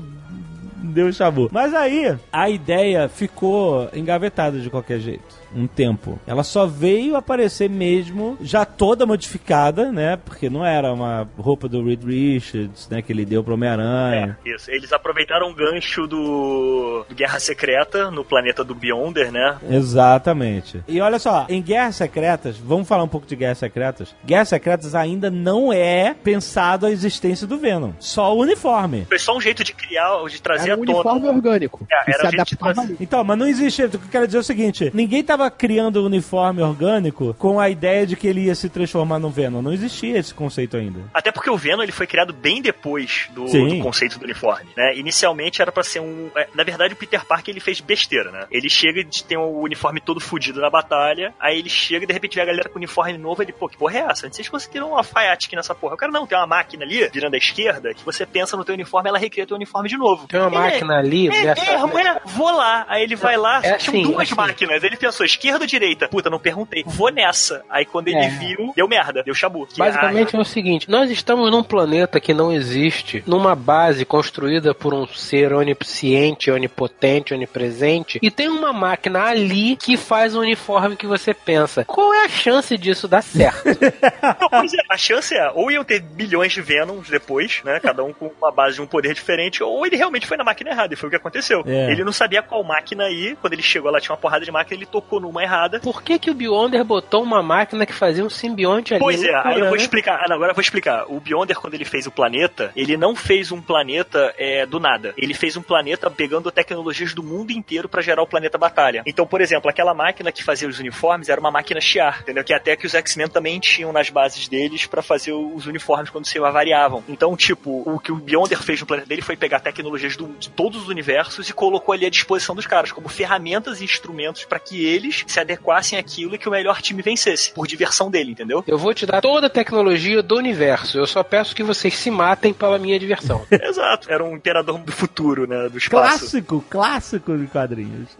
Deu 0.82 1.12
chabu. 1.12 1.50
Mas 1.52 1.74
aí, 1.74 2.18
a 2.32 2.50
ideia 2.50 3.10
ficou 3.10 3.90
engavetada 3.94 4.60
de 4.60 4.70
qualquer 4.70 5.00
jeito. 5.00 5.29
Um 5.56 5.68
tempo. 5.68 6.20
Ela 6.28 6.44
só 6.44 6.66
veio 6.66 7.16
aparecer 7.16 7.70
mesmo, 7.70 8.38
já 8.42 8.66
toda 8.66 9.06
modificada, 9.06 9.92
né? 9.92 10.18
Porque 10.18 10.50
não 10.50 10.66
era 10.66 10.94
uma 10.94 11.28
roupa 11.38 11.68
do 11.68 11.84
Reed 11.84 12.04
Richards, 12.04 12.88
né? 12.90 13.02
Que 13.02 13.12
ele 13.12 13.26
deu 13.26 13.44
pro 13.44 13.54
Homem-Aranha. 13.56 14.38
É, 14.46 14.50
isso. 14.50 14.70
Eles 14.72 14.92
aproveitaram 14.94 15.50
o 15.50 15.54
gancho 15.54 16.08
do, 16.08 17.06
do 17.08 17.16
Guerra 17.16 17.40
Secreta 17.40 18.12
no 18.12 18.24
planeta 18.24 18.64
do 18.64 18.76
Beyonder, 18.76 19.32
né? 19.32 19.58
Exatamente. 19.70 20.84
E 20.88 21.02
olha 21.02 21.20
só, 21.20 21.46
em 21.50 21.62
Guerras 21.62 21.96
Secretas, 21.96 22.58
vamos 22.58 22.88
falar 22.88 23.04
um 23.04 23.08
pouco 23.08 23.28
de 23.28 23.36
Guerras 23.36 23.58
Secretas. 23.58 24.16
Guerras 24.26 24.50
Secretas 24.50 24.96
ainda 24.96 25.30
não 25.30 25.72
é 25.74 26.14
pensado 26.14 26.86
a 26.86 26.92
existência 26.92 27.46
do 27.48 27.58
Venom. 27.58 27.92
Só 28.00 28.36
o 28.36 28.40
uniforme. 28.42 29.06
Foi 29.08 29.20
só 29.20 29.36
um 29.36 29.42
jeito 29.42 29.64
de 29.64 29.74
criar, 29.74 30.24
de 30.28 30.42
trazer 30.42 30.70
Era 30.72 30.80
à 30.80 30.82
um 30.82 30.86
tona. 30.86 30.98
uniforme 31.00 31.28
orgânico. 31.28 31.88
É, 31.92 32.12
era 32.12 32.20
se 32.20 32.28
a 32.28 32.30
gente 32.32 32.56
adaptava 32.56 32.82
ali. 32.82 32.98
Então, 33.00 33.24
mas 33.24 33.38
não 33.38 33.48
existe. 33.48 33.84
O 33.84 33.90
que 33.90 33.96
eu 33.98 34.02
quero 34.12 34.26
dizer 34.28 34.38
é 34.38 34.42
o 34.42 34.44
seguinte: 34.44 34.92
ninguém 34.94 35.24
tava 35.40 35.50
criando 35.52 36.02
um 36.02 36.06
uniforme 36.06 36.62
orgânico 36.62 37.34
com 37.36 37.60
a 37.60 37.70
ideia 37.70 38.06
de 38.06 38.16
que 38.16 38.28
ele 38.28 38.42
ia 38.46 38.56
se 38.56 38.68
transformar 38.70 39.20
no 39.20 39.30
Venom. 39.30 39.62
Não 39.62 39.72
existia 39.72 40.18
esse 40.18 40.34
conceito 40.34 40.76
ainda. 40.76 41.00
Até 41.14 41.32
porque 41.32 41.50
o 41.50 41.58
Venom 41.58 41.82
ele 41.82 41.92
foi 41.94 42.06
criado 42.06 42.34
bem 42.34 42.62
depois 42.62 43.30
do, 43.34 43.46
do 43.46 43.80
conceito 43.80 44.20
do 44.20 44.26
uniforme, 44.26 44.70
né? 44.76 44.96
Inicialmente 44.98 45.62
era 45.62 45.72
pra 45.72 45.84
ser 45.84 46.02
um, 46.02 46.30
é, 46.36 46.48
na 46.54 46.64
verdade 46.64 46.94
o 46.94 46.98
Peter 46.98 47.26
Parker 47.26 47.54
ele 47.54 47.60
fez 47.62 47.80
besteira, 47.80 48.32
né? 48.32 48.46
Ele 48.52 48.70
chega 48.70 49.04
de 49.04 49.24
ter 49.24 49.38
o 49.38 49.62
uniforme 49.62 50.02
todo 50.02 50.20
fudido 50.20 50.60
na 50.60 50.70
batalha, 50.70 51.34
aí 51.40 51.58
ele 51.60 51.70
chega 51.70 52.04
e 52.04 52.08
de 52.08 52.14
repente 52.14 52.36
vê 52.36 52.42
a 52.42 52.46
galera 52.46 52.68
com 52.70 52.78
uniforme 52.78 53.18
novo, 53.18 53.42
ele, 53.42 53.54
pô, 53.54 53.70
que 53.70 53.78
porra 53.78 53.98
é 53.98 54.02
essa? 54.12 54.30
Vocês 54.30 54.50
conseguiram 54.50 54.90
uma 54.90 54.98
alfaiate 54.98 55.48
aqui 55.48 55.56
nessa 55.56 55.74
porra? 55.74 55.94
O 55.96 55.98
cara 55.98 56.12
não, 56.12 56.28
tem 56.28 56.38
uma 56.38 56.48
máquina 56.48 56.84
ali, 56.84 57.08
virando 57.10 57.36
à 57.36 57.38
esquerda, 57.38 57.94
que 57.94 58.04
você 58.04 58.26
pensa 58.26 58.58
no 58.58 58.66
teu 58.66 58.74
uniforme, 58.76 59.10
ela 59.10 59.18
recria 59.18 59.48
teu 59.48 59.56
uniforme 59.56 59.88
de 59.88 59.98
novo. 59.98 60.28
Tem 60.28 60.40
uma 60.40 60.48
Ele- 60.50 60.58
máquina 60.58 60.98
ali 61.00 61.28
É, 61.28 61.44
dessa. 61.44 61.62
é, 61.72 61.76
é, 61.76 62.20
vou 62.26 62.52
lá. 62.52 62.86
Aí 62.90 63.04
ele 63.04 63.16
vai 63.16 63.38
lá, 63.38 63.62
É, 63.64 63.74
tinham 63.78 63.96
sim, 63.98 64.04
duas 64.04 64.24
assim. 64.28 64.36
máquinas. 64.36 64.84
Ele 64.84 64.98
pensou, 64.98 65.26
esquerda 65.30 65.62
ou 65.62 65.68
direita? 65.68 66.08
Puta, 66.08 66.30
não 66.30 66.40
perguntei. 66.40 66.84
Vou 66.86 67.12
nessa. 67.12 67.64
Aí 67.70 67.86
quando 67.86 68.08
ele 68.08 68.18
É. 68.18 68.30
viu, 68.30 68.74
deu 68.76 68.88
merda, 68.88 69.24
deu 69.24 69.34
chabu. 69.34 69.66
Que, 69.68 69.78
Basicamente 69.80 70.36
é 70.36 70.40
o 70.40 70.46
seguinte: 70.46 70.90
nós 70.90 71.10
estamos 71.12 71.50
num 71.52 71.64
planeta 71.64 72.20
que 72.20 72.34
não 72.34 72.52
existe, 72.52 73.24
numa 73.26 73.56
base 73.56 74.06
construída 74.06 74.74
por 74.74 74.94
um 74.94 75.08
ser 75.08 75.54
onisciente, 75.54 76.52
onipotente, 76.52 77.34
onipresente, 77.34 78.20
e 78.22 78.32
tem 78.32 78.50
uma 78.50 78.74
máquina 78.74 79.24
ali 79.24 79.76
que 79.76 79.98
faz 79.98 80.36
o 80.36 80.40
uniforme 80.42 80.96
que 80.96 81.08
você 81.08 81.34
pensa. 81.34 81.86
Qual 81.86 82.14
é 82.14 82.26
a 82.26 82.30
chance 82.30 82.78
disso 82.78 83.08
dar 83.08 83.22
certo? 83.22 83.64
Não, 84.42 84.50
pois 84.50 84.74
é, 84.74 84.78
a 84.90 84.98
chance 84.98 85.36
é, 85.36 85.50
ou 85.54 85.72
iam 85.72 85.84
ter 85.84 86.00
bilhões 86.02 86.52
de 86.54 86.62
Venoms 86.62 87.10
depois, 87.10 87.62
né? 87.64 87.80
Cada 87.80 88.04
um 88.04 88.14
com 88.14 88.32
uma 88.42 88.52
base 88.52 88.76
de 88.76 88.82
um 88.82 88.88
poder 88.88 89.14
diferente, 89.14 89.64
ou 89.64 89.86
ele 89.86 89.96
realmente 89.96 90.28
foi 90.28 90.38
na 90.38 90.44
máquina 90.44 90.72
errada, 90.72 90.94
e 90.94 90.98
foi 90.98 91.08
o 91.08 91.10
que 91.10 91.16
aconteceu. 91.16 91.64
É. 91.66 91.92
Ele 91.92 92.04
não 92.04 92.12
sabia 92.12 92.42
qual 92.42 92.64
máquina 92.64 93.10
ir, 93.10 93.36
quando 93.42 93.54
ele 93.54 93.62
chegou 93.64 93.92
lá 93.92 94.00
tinha 94.00 94.12
uma 94.14 94.18
porrada 94.22 94.44
de 94.46 94.52
máquina, 94.52 94.78
ele 94.78 94.86
tocou 94.86 95.19
numa 95.20 95.44
errada. 95.44 95.80
Por 95.80 96.02
que, 96.02 96.18
que 96.20 96.30
o 96.32 96.34
Beyonder 96.34 96.84
botou 96.84 97.22
uma 97.24 97.42
máquina 97.44 97.86
que 97.86 97.94
fazia 97.94 98.24
um 98.24 98.30
simbionte 98.30 98.94
ali? 98.94 99.02
Pois 99.04 99.24
é, 99.24 99.34
aí 99.44 99.60
eu 99.60 99.66
vou 99.68 99.76
né? 99.76 99.82
explicar. 99.82 100.22
Ah, 100.24 100.28
não, 100.28 100.36
agora 100.36 100.52
eu 100.52 100.56
vou 100.56 100.62
explicar. 100.62 101.06
O 101.08 101.20
Beyonder, 101.20 101.58
quando 101.60 101.74
ele 101.74 101.86
fez 101.86 102.06
o 102.08 102.12
planeta, 102.12 102.72
ele 102.76 102.98
não 102.98 103.16
fez 103.16 103.52
um 103.52 103.62
planeta 103.62 104.34
é, 104.38 104.66
do 104.66 104.80
nada. 104.80 105.14
Ele 105.18 105.34
fez 105.34 105.56
um 105.58 105.62
planeta 105.62 106.10
pegando 106.10 106.52
tecnologias 106.52 107.14
do 107.14 107.24
mundo 107.24 107.52
inteiro 107.52 107.88
pra 107.90 108.02
gerar 108.02 108.22
o 108.22 108.28
planeta 108.28 108.58
Batalha. 108.58 109.04
Então, 109.06 109.26
por 109.28 109.42
exemplo, 109.42 109.70
aquela 109.70 109.94
máquina 109.94 110.32
que 110.32 110.44
fazia 110.44 110.68
os 110.68 110.80
uniformes 110.80 111.30
era 111.30 111.40
uma 111.40 111.52
máquina 111.52 111.80
Shiar, 111.82 112.20
entendeu? 112.22 112.44
Que 112.44 112.54
até 112.54 112.76
que 112.76 112.86
os 112.86 112.94
X-Men 112.94 113.28
também 113.28 113.60
tinham 113.60 113.92
nas 113.92 114.10
bases 114.10 114.48
deles 114.48 114.86
pra 114.86 115.02
fazer 115.02 115.34
os 115.34 115.66
uniformes 115.66 116.10
quando 116.10 116.26
se 116.26 116.40
variavam. 116.40 117.04
Então, 117.08 117.36
tipo, 117.36 117.84
o 117.86 118.00
que 118.00 118.12
o 118.12 118.16
Beyonder 118.16 118.62
fez 118.62 118.80
no 118.82 118.88
planeta 118.88 119.08
dele 119.08 119.22
foi 119.22 119.36
pegar 119.36 119.60
tecnologias 119.60 120.16
do- 120.16 120.28
de 120.40 120.50
todos 120.50 120.82
os 120.84 120.88
universos 120.88 121.50
e 121.50 121.54
colocou 121.54 121.94
ali 121.94 122.06
à 122.06 122.10
disposição 122.10 122.56
dos 122.56 122.66
caras, 122.68 122.92
como 122.92 123.08
ferramentas 123.10 123.82
e 123.82 123.84
instrumentos 123.84 124.46
pra 124.46 124.60
que 124.60 124.86
eles 125.10 125.24
se 125.28 125.40
adequassem 125.40 125.98
àquilo 125.98 126.36
e 126.36 126.38
que 126.38 126.48
o 126.48 126.52
melhor 126.52 126.82
time 126.82 127.02
vencesse, 127.02 127.52
por 127.52 127.68
diversão 127.68 128.10
dele, 128.12 128.32
entendeu? 128.32 128.64
Eu 128.68 128.78
vou 128.78 128.94
te 128.94 129.06
dar 129.06 129.22
toda 129.22 129.48
a 129.48 129.50
tecnologia 129.50 130.22
do 130.22 130.38
universo. 130.38 130.98
Eu 130.98 131.08
só 131.08 131.24
peço 131.24 131.56
que 131.56 131.64
vocês 131.64 131.96
se 131.98 132.12
matem 132.12 132.54
pela 132.54 132.78
minha 132.78 133.00
diversão. 133.00 133.46
Exato. 133.52 134.12
Era 134.12 134.24
um 134.24 134.36
imperador 134.36 134.78
do 134.80 134.92
futuro, 134.92 135.48
né? 135.48 135.68
Do 135.70 135.78
espaço. 135.78 136.20
Clássico, 136.20 136.66
clássico 136.70 137.38
de 137.38 137.48
quadrinhos. 137.48 138.10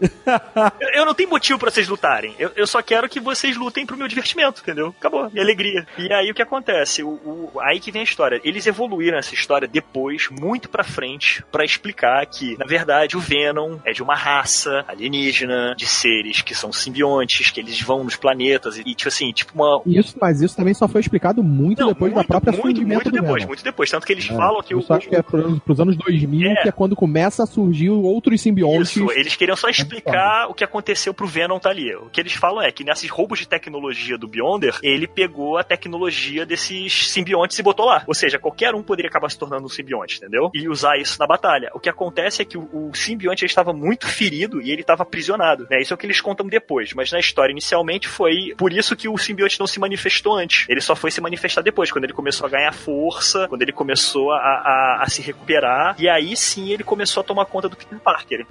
Eu, 0.80 0.88
eu 1.00 1.04
não 1.04 1.14
tenho 1.14 1.28
motivo 1.30 1.58
pra 1.58 1.70
vocês 1.70 1.88
lutarem. 1.88 2.34
Eu, 2.38 2.50
eu 2.56 2.66
só 2.66 2.80
quero 2.82 3.08
que 3.08 3.18
vocês 3.20 3.56
lutem 3.56 3.84
pro 3.86 3.96
meu 3.96 4.06
divertimento, 4.08 4.60
entendeu? 4.62 4.94
Acabou. 4.98 5.28
Minha 5.30 5.42
alegria. 5.42 5.86
E 5.98 6.12
aí 6.12 6.30
o 6.30 6.34
que 6.34 6.42
acontece? 6.42 7.02
O, 7.02 7.08
o- 7.10 7.52
aí 7.62 7.80
que 7.80 7.90
vem 7.90 8.00
a 8.00 8.04
história. 8.04 8.40
Eles 8.44 8.66
evoluíram 8.66 9.18
essa 9.18 9.34
história 9.34 9.66
depois, 9.68 10.28
muito 10.30 10.68
pra 10.68 10.82
frente, 10.84 11.42
pra 11.50 11.64
explicar 11.64 12.24
que, 12.26 12.56
na 12.58 12.64
verdade, 12.66 13.16
o 13.16 13.20
Venom 13.20 13.78
é 13.84 13.92
de 13.92 14.02
uma 14.02 14.14
raça 14.14 14.84
alienígena, 14.88 15.74
de 15.76 15.86
seres 15.86 16.42
que 16.42 16.54
são 16.54 16.72
simbiontes, 16.82 17.50
que 17.50 17.60
eles 17.60 17.80
vão 17.80 18.04
nos 18.04 18.16
planetas 18.16 18.78
e, 18.78 18.84
tipo 18.94 19.08
assim, 19.08 19.32
tipo 19.32 19.52
uma, 19.54 19.82
Isso, 19.86 20.16
mas 20.20 20.40
isso 20.40 20.56
também 20.56 20.74
só 20.74 20.88
foi 20.88 21.00
explicado 21.00 21.42
muito 21.42 21.80
Não, 21.80 21.88
depois 21.88 22.12
muito, 22.12 22.22
da 22.22 22.28
própria 22.28 22.52
muito, 22.52 22.86
muito 22.86 23.10
depois, 23.10 23.44
muito 23.44 23.64
depois. 23.64 23.90
Tanto 23.90 24.06
que 24.06 24.12
eles 24.12 24.28
É, 24.30 24.34
falam 24.34 24.62
que 24.62 24.74
o, 24.74 24.80
Isso 24.80 24.92
acho 24.92 25.08
que 25.08 25.16
é 25.16 25.22
pros, 25.22 25.58
pros 25.60 25.80
anos 25.80 25.96
2000, 25.96 26.50
É. 26.50 26.62
que 26.62 26.68
é 26.68 26.72
quando 26.72 26.94
começa 26.96 27.42
a 27.42 27.46
surgir 27.46 27.90
outros 27.90 28.40
simbiontes. 28.40 28.96
Isso, 28.96 29.10
eles 29.12 29.36
queriam 29.36 29.56
só 29.56 29.68
explicar 29.68 30.46
o 30.48 30.54
que 30.54 30.64
aconteceu 30.64 31.12
pro 31.12 31.26
Venom 31.26 31.58
tá 31.58 31.70
ali. 31.70 31.94
O 31.96 32.08
que 32.10 32.20
eles 32.20 32.32
falam 32.32 32.62
é 32.62 32.70
que 32.70 32.84
nesses 32.84 33.10
roubos 33.10 33.38
de 33.38 33.46
tecnologia 33.48 34.16
do 34.16 34.28
Beyonder, 34.28 34.78
ele 34.82 35.06
pegou 35.06 35.58
a 35.58 35.64
tecnologia 35.64 36.46
desses 36.46 37.08
simbiontes 37.10 37.58
e 37.58 37.62
botou 37.62 37.86
lá. 37.86 38.02
Ou 38.06 38.14
seja, 38.14 38.38
qualquer 38.38 38.74
um 38.74 38.82
poderia 38.82 39.08
acabar 39.08 39.30
se 39.30 39.38
tornando 39.38 39.66
um 39.66 39.68
simbionte, 39.68 40.18
entendeu? 40.18 40.50
E 40.54 40.68
usar 40.68 40.96
isso 40.98 41.18
na 41.18 41.26
batalha. 41.26 41.70
O 41.74 41.80
que 41.80 41.88
acontece 41.88 42.42
é 42.42 42.44
que 42.44 42.56
o, 42.56 42.68
o 42.72 42.90
simbionte 42.94 43.44
estava 43.44 43.72
muito 43.72 44.06
ferido 44.06 44.60
e 44.60 44.70
ele 44.70 44.82
estava 44.82 45.02
aprisionado. 45.02 45.66
Né? 45.70 45.80
Isso 45.80 45.92
é 45.92 45.94
o 45.94 45.98
que 45.98 46.06
eles 46.06 46.20
contam 46.20 46.46
depois. 46.46 46.69
Mas 46.94 47.10
na 47.10 47.18
história, 47.18 47.52
inicialmente, 47.52 48.06
foi 48.08 48.54
por 48.56 48.72
isso 48.72 48.94
que 48.94 49.08
o 49.08 49.18
simbionte 49.18 49.58
não 49.58 49.66
se 49.66 49.80
manifestou 49.80 50.36
antes. 50.36 50.66
Ele 50.68 50.80
só 50.80 50.94
foi 50.94 51.10
se 51.10 51.20
manifestar 51.20 51.62
depois, 51.62 51.90
quando 51.90 52.04
ele 52.04 52.12
começou 52.12 52.46
a 52.46 52.50
ganhar 52.50 52.72
força, 52.72 53.48
quando 53.48 53.62
ele 53.62 53.72
começou 53.72 54.32
a, 54.32 54.36
a, 54.36 55.02
a 55.02 55.08
se 55.08 55.22
recuperar. 55.22 55.96
E 55.98 56.08
aí 56.08 56.36
sim 56.36 56.70
ele 56.70 56.84
começou 56.84 57.22
a 57.22 57.24
tomar 57.24 57.46
conta 57.46 57.68
do 57.68 57.76
Peter 57.76 57.98
Parker. 57.98 58.46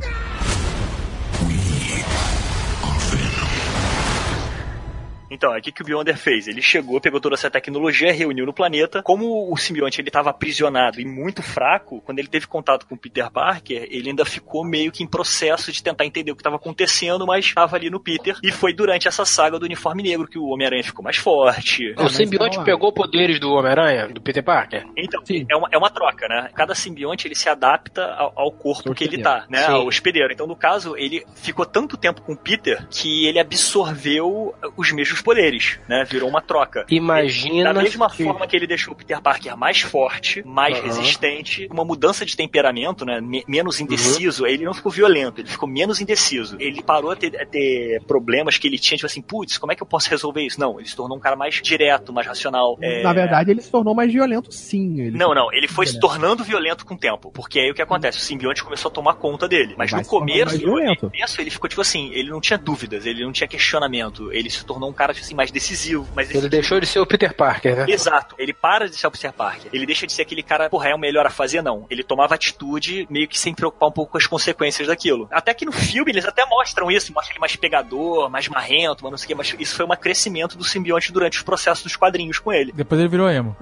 Então, 5.29 5.55
o 5.55 5.61
que, 5.61 5.71
que 5.71 5.81
o 5.81 5.85
Beyonder 5.85 6.17
fez? 6.17 6.47
Ele 6.47 6.61
chegou, 6.61 6.99
pegou 6.99 7.19
toda 7.19 7.35
essa 7.35 7.49
tecnologia, 7.49 8.11
reuniu 8.11 8.45
no 8.45 8.53
planeta. 8.53 9.01
Como 9.03 9.51
o 9.51 9.57
simbionte 9.57 10.01
ele 10.01 10.09
estava 10.09 10.29
aprisionado 10.29 10.99
e 10.99 11.05
muito 11.05 11.41
fraco, 11.41 12.01
quando 12.01 12.19
ele 12.19 12.27
teve 12.27 12.47
contato 12.47 12.85
com 12.87 12.95
o 12.95 12.97
Peter 12.97 13.29
Parker, 13.31 13.87
ele 13.89 14.09
ainda 14.09 14.25
ficou 14.25 14.65
meio 14.65 14.91
que 14.91 15.03
em 15.03 15.07
processo 15.07 15.71
de 15.71 15.83
tentar 15.83 16.05
entender 16.05 16.31
o 16.31 16.35
que 16.35 16.41
estava 16.41 16.55
acontecendo, 16.55 17.25
mas 17.25 17.45
estava 17.45 17.75
ali 17.75 17.89
no 17.89 17.99
Peter. 17.99 18.35
E 18.43 18.51
foi 18.51 18.73
durante 18.73 19.07
essa 19.07 19.25
saga 19.25 19.59
do 19.59 19.65
uniforme 19.65 20.03
negro 20.03 20.27
que 20.27 20.39
o 20.39 20.45
Homem-Aranha 20.45 20.83
ficou 20.83 21.03
mais 21.03 21.17
forte. 21.17 21.93
o 21.97 22.09
simbionte 22.09 22.57
lá. 22.57 22.63
pegou 22.63 22.91
poderes 22.91 23.39
do 23.39 23.51
Homem-Aranha, 23.51 24.07
do 24.07 24.21
Peter 24.21 24.43
Parker? 24.43 24.85
Então, 24.97 25.23
Sim. 25.25 25.45
é 25.49 25.55
uma, 25.55 25.67
é 25.71 25.77
uma 25.77 25.89
troca, 25.89 26.27
né? 26.27 26.49
Cada 26.53 26.73
simbionte 26.73 27.27
ele 27.27 27.35
se 27.35 27.49
adapta 27.49 28.05
ao, 28.13 28.33
ao 28.35 28.51
corpo 28.51 28.93
que 28.93 29.03
ele 29.03 29.17
hospedeiro. 29.17 29.23
tá, 29.23 29.45
né? 29.49 29.59
Sim. 29.59 29.71
Ao 29.71 29.85
hospedeiro. 29.85 30.33
Então, 30.33 30.47
no 30.47 30.55
caso, 30.55 30.95
ele 30.97 31.23
ficou 31.35 31.65
tanto 31.65 31.97
tempo 31.97 32.21
com 32.21 32.33
o 32.33 32.37
Peter 32.37 32.87
que 32.89 33.27
ele 33.27 33.39
absorveu 33.39 34.55
os 34.75 34.91
mesmos 34.91 35.18
poderes, 35.21 35.79
né? 35.87 36.05
Virou 36.09 36.29
uma 36.29 36.41
troca. 36.41 36.85
Imagina. 36.89 37.73
Da 37.73 37.81
mesma 37.81 38.09
que- 38.09 38.23
forma 38.23 38.47
que 38.47 38.55
ele 38.55 38.67
deixou 38.67 38.93
o 38.93 38.95
Peter 38.95 39.21
Parker 39.21 39.55
mais 39.57 39.81
forte, 39.81 40.41
mais 40.45 40.77
Aham. 40.77 40.85
resistente, 40.87 41.67
uma 41.71 41.83
mudança 41.85 42.25
de 42.25 42.35
temperamento, 42.35 43.05
né? 43.05 43.19
me- 43.21 43.43
menos 43.47 43.79
indeciso, 43.79 44.45
ele 44.45 44.63
não 44.65 44.73
ficou 44.73 44.91
violento, 44.91 45.41
ele 45.41 45.47
ficou 45.49 45.67
menos 45.67 45.99
indeciso. 46.01 46.55
Ele 46.59 46.81
parou 46.81 47.11
a 47.11 47.15
ter, 47.15 47.35
a 47.41 47.45
ter 47.45 48.01
problemas 48.07 48.57
que 48.57 48.67
ele 48.67 48.77
tinha, 48.79 48.97
tipo 48.97 49.05
assim, 49.05 49.21
putz, 49.21 49.57
como 49.57 49.71
é 49.71 49.75
que 49.75 49.83
eu 49.83 49.87
posso 49.87 50.09
resolver 50.09 50.41
isso? 50.41 50.59
Não, 50.59 50.79
ele 50.79 50.87
se 50.87 50.95
tornou 50.95 51.17
um 51.17 51.21
cara 51.21 51.35
mais 51.35 51.55
direto, 51.61 52.11
mais 52.13 52.25
racional. 52.27 52.77
É, 52.81 53.03
Na 53.03 53.13
verdade, 53.13 53.51
ele 53.51 53.61
se 53.61 53.69
tornou 53.71 53.93
mais 53.93 54.11
violento, 54.11 54.51
sim. 54.53 55.11
Não, 55.11 55.33
não, 55.33 55.51
ele 55.53 55.67
foi 55.67 55.85
se 55.85 55.93
Violento. 55.93 56.07
tornando 56.19 56.43
violento 56.43 56.85
com 56.85 56.93
o 56.93 56.97
tempo. 56.97 57.31
Porque 57.31 57.59
aí 57.59 57.71
o 57.71 57.73
que 57.73 57.81
acontece? 57.81 58.17
O 58.17 58.21
simbionte 58.21 58.63
começou 58.63 58.89
a 58.89 58.93
tomar 58.93 59.15
conta 59.15 59.47
dele. 59.47 59.75
Mas 59.77 59.91
Vai 59.91 59.99
no 59.99 60.03
se 60.03 60.09
começo, 60.09 60.65
no 60.65 60.95
começo, 60.97 61.41
ele 61.41 61.49
ficou 61.49 61.69
tipo 61.69 61.81
assim, 61.81 62.09
ele 62.13 62.29
não 62.29 62.39
tinha 62.41 62.57
dúvidas, 62.57 63.05
ele 63.05 63.23
não 63.23 63.31
tinha 63.31 63.47
questionamento. 63.47 64.31
Ele 64.31 64.49
se 64.49 64.65
tornou 64.65 64.89
um 64.89 64.93
cara 64.93 65.08
cara 65.13 65.25
assim, 65.25 65.35
mais 65.35 65.51
decisivo, 65.51 66.07
mais 66.15 66.33
Ele 66.33 66.49
deixou 66.49 66.79
de 66.79 66.85
ser 66.85 66.99
o 66.99 67.05
Peter 67.05 67.33
Parker, 67.33 67.75
né? 67.75 67.85
Exato. 67.87 68.35
Ele 68.37 68.53
para 68.53 68.87
de 68.87 68.95
ser 68.95 69.07
o 69.07 69.11
Peter 69.11 69.33
Parker. 69.33 69.69
Ele 69.73 69.85
deixa 69.85 70.05
de 70.05 70.13
ser 70.13 70.21
aquele 70.21 70.43
cara, 70.43 70.69
porra, 70.69 70.89
é 70.89 70.95
o 70.95 70.99
melhor 70.99 71.25
a 71.25 71.29
fazer, 71.29 71.61
não. 71.61 71.85
Ele 71.89 72.03
tomava 72.03 72.35
atitude 72.35 73.07
meio 73.09 73.27
que 73.27 73.39
sem 73.39 73.53
preocupar 73.53 73.89
um 73.89 73.91
pouco 73.91 74.13
com 74.13 74.17
as 74.17 74.27
consequências 74.27 74.87
daquilo. 74.87 75.27
Até 75.31 75.53
que 75.53 75.65
no 75.65 75.71
filme 75.71 76.11
eles 76.11 76.25
até 76.25 76.45
mostram 76.45 76.91
isso, 76.91 77.13
mostram 77.13 77.33
ele 77.33 77.39
mais 77.39 77.55
pegador, 77.55 78.29
mais 78.29 78.47
marrento, 78.47 79.03
mas 79.03 79.11
não 79.11 79.17
sei 79.17 79.25
o 79.25 79.27
que, 79.29 79.35
mas 79.35 79.55
isso 79.59 79.75
foi 79.75 79.85
um 79.85 79.89
crescimento 79.89 80.57
do 80.57 80.63
simbionte 80.63 81.11
durante 81.11 81.37
os 81.37 81.43
processos 81.43 81.83
dos 81.83 81.95
quadrinhos 81.95 82.39
com 82.39 82.53
ele. 82.53 82.71
Depois 82.73 82.99
ele 82.99 83.09
virou 83.09 83.29
emo. 83.29 83.55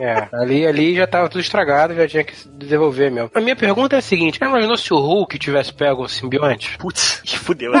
É, 0.00 0.28
ali, 0.32 0.66
ali 0.66 0.96
já 0.96 1.06
tava 1.06 1.28
tudo 1.28 1.40
estragado, 1.40 1.94
já 1.94 2.08
tinha 2.08 2.24
que 2.24 2.34
se 2.34 2.48
desenvolver 2.48 3.10
mesmo. 3.10 3.30
A 3.34 3.40
minha 3.40 3.56
pergunta 3.56 3.96
é 3.96 3.98
a 3.98 4.02
seguinte: 4.02 4.38
já 4.38 4.46
imaginou 4.46 4.76
se 4.76 4.92
o 4.92 4.98
Hulk 4.98 5.38
tivesse 5.38 5.72
pego 5.72 6.04
um 6.04 6.08
simbionte? 6.08 6.78
Putz, 6.78 7.20
que 7.24 7.38
fudeu, 7.38 7.72
né? 7.72 7.80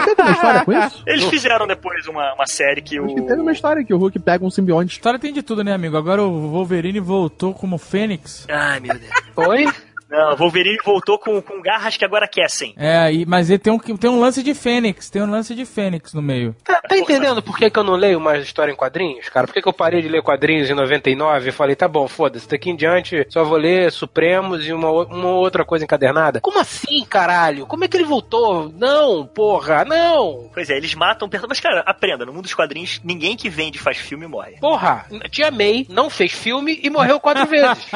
Eles 1.06 1.24
fizeram 1.24 1.66
depois 1.80 2.06
uma, 2.06 2.34
uma 2.34 2.46
série 2.46 2.82
que 2.82 3.00
o. 3.00 3.06
Acho 3.06 3.14
que 3.14 3.22
teve 3.22 3.40
uma 3.40 3.52
história 3.52 3.82
que 3.82 3.94
o 3.94 3.98
Hulk 3.98 4.18
pega 4.18 4.44
um 4.44 4.50
simbionte. 4.50 4.92
História 4.92 5.18
tem 5.18 5.32
de 5.32 5.42
tudo, 5.42 5.64
né, 5.64 5.72
amigo? 5.72 5.96
Agora 5.96 6.22
o 6.22 6.50
Wolverine 6.50 7.00
voltou 7.00 7.54
como 7.54 7.78
Fênix. 7.78 8.46
Ai, 8.50 8.78
meu 8.80 8.96
Deus. 8.98 9.10
Oi? 9.36 9.64
Não, 10.10 10.36
Wolverine 10.36 10.78
voltou 10.84 11.18
com, 11.18 11.40
com 11.40 11.62
garras 11.62 11.96
que 11.96 12.04
agora 12.04 12.24
aquecem. 12.24 12.74
É, 12.76 13.12
e, 13.12 13.24
mas 13.24 13.48
ele 13.48 13.60
tem 13.60 13.72
um, 13.72 13.78
tem 13.78 14.10
um 14.10 14.18
lance 14.18 14.42
de 14.42 14.54
Fênix. 14.54 15.08
Tem 15.08 15.22
um 15.22 15.30
lance 15.30 15.54
de 15.54 15.64
Fênix 15.64 16.12
no 16.12 16.20
meio. 16.20 16.54
Tá, 16.64 16.80
tá 16.80 16.98
entendendo 16.98 17.40
por 17.42 17.56
que, 17.56 17.70
que 17.70 17.78
eu 17.78 17.84
não 17.84 17.94
leio 17.94 18.18
mais 18.18 18.42
história 18.42 18.72
em 18.72 18.76
quadrinhos, 18.76 19.28
cara? 19.28 19.46
Por 19.46 19.54
que, 19.54 19.62
que 19.62 19.68
eu 19.68 19.72
parei 19.72 20.02
de 20.02 20.08
ler 20.08 20.22
quadrinhos 20.22 20.68
em 20.68 20.74
99 20.74 21.48
e 21.48 21.52
falei, 21.52 21.76
tá 21.76 21.86
bom, 21.86 22.08
foda-se, 22.08 22.48
daqui 22.48 22.70
em 22.70 22.76
diante 22.76 23.24
só 23.28 23.44
vou 23.44 23.56
ler 23.56 23.92
Supremos 23.92 24.66
e 24.66 24.72
uma, 24.72 24.90
uma 24.90 25.28
outra 25.28 25.64
coisa 25.64 25.84
encadernada? 25.84 26.40
Como 26.40 26.58
assim, 26.58 27.04
caralho? 27.04 27.66
Como 27.66 27.84
é 27.84 27.88
que 27.88 27.96
ele 27.96 28.04
voltou? 28.04 28.72
Não, 28.76 29.24
porra, 29.26 29.84
não! 29.84 30.50
Pois 30.52 30.68
é, 30.70 30.76
eles 30.76 30.94
matam. 30.94 31.28
Mas, 31.48 31.60
cara, 31.60 31.80
aprenda, 31.86 32.26
no 32.26 32.32
mundo 32.32 32.44
dos 32.44 32.54
quadrinhos, 32.54 33.00
ninguém 33.04 33.36
que 33.36 33.48
vende 33.48 33.78
e 33.78 33.80
faz 33.80 33.98
filme 33.98 34.26
morre. 34.26 34.56
Porra, 34.60 35.06
Tia 35.30 35.50
May 35.50 35.86
não 35.88 36.10
fez 36.10 36.32
filme 36.32 36.80
e 36.82 36.90
morreu 36.90 37.20
quatro 37.20 37.46
vezes. 37.50 37.86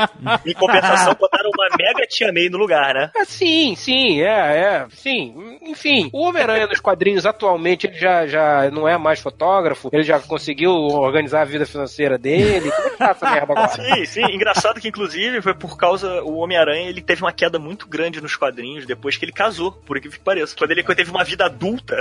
Em 0.47 0.55
compensação, 0.55 1.15
botaram 1.19 1.51
uma 1.53 1.69
mega 1.77 2.04
Tia 2.07 2.33
May 2.33 2.49
no 2.49 2.59
lugar, 2.59 2.95
né? 2.95 3.11
É, 3.17 3.25
sim, 3.25 3.75
sim, 3.77 4.21
é, 4.23 4.27
é, 4.27 4.87
sim. 4.91 5.59
Enfim, 5.63 6.11
o 6.13 6.23
Homem-Aranha 6.23 6.67
nos 6.67 6.81
quadrinhos 6.81 7.27
atualmente 7.27 7.87
ele 7.87 7.99
já, 7.99 8.27
já 8.27 8.71
não 8.71 8.89
é 8.89 8.97
mais 8.97 9.21
fotógrafo, 9.21 9.89
ele 9.93 10.03
já 10.03 10.21
conseguiu 10.21 10.73
organizar 10.73 11.43
a 11.43 11.45
vida 11.45 11.67
financeira 11.67 12.19
dele. 12.19 12.71
Como 12.71 12.87
é 12.87 12.91
que 12.91 12.97
tá 12.99 13.11
essa 13.11 13.31
merda 13.31 13.53
agora? 13.53 13.69
Sim, 13.75 14.05
sim. 14.05 14.25
Engraçado 14.25 14.81
que, 14.81 14.89
inclusive, 14.89 15.43
foi 15.43 15.55
por 15.55 15.77
causa. 15.77 16.23
O 16.23 16.37
Homem-Aranha 16.37 16.89
ele 16.89 17.03
teve 17.03 17.23
uma 17.23 17.33
queda 17.33 17.59
muito 17.59 17.87
grande 17.87 18.21
nos 18.21 18.37
quadrinhos 18.37 18.87
depois 18.87 19.17
que 19.17 19.25
ele 19.25 19.33
casou, 19.33 19.73
por 19.73 20.01
que 20.01 20.19
pareça. 20.19 20.55
Quando 20.57 20.71
ele 20.71 20.83
teve 20.83 21.11
uma 21.11 21.25
vida 21.25 21.45
adulta. 21.45 21.97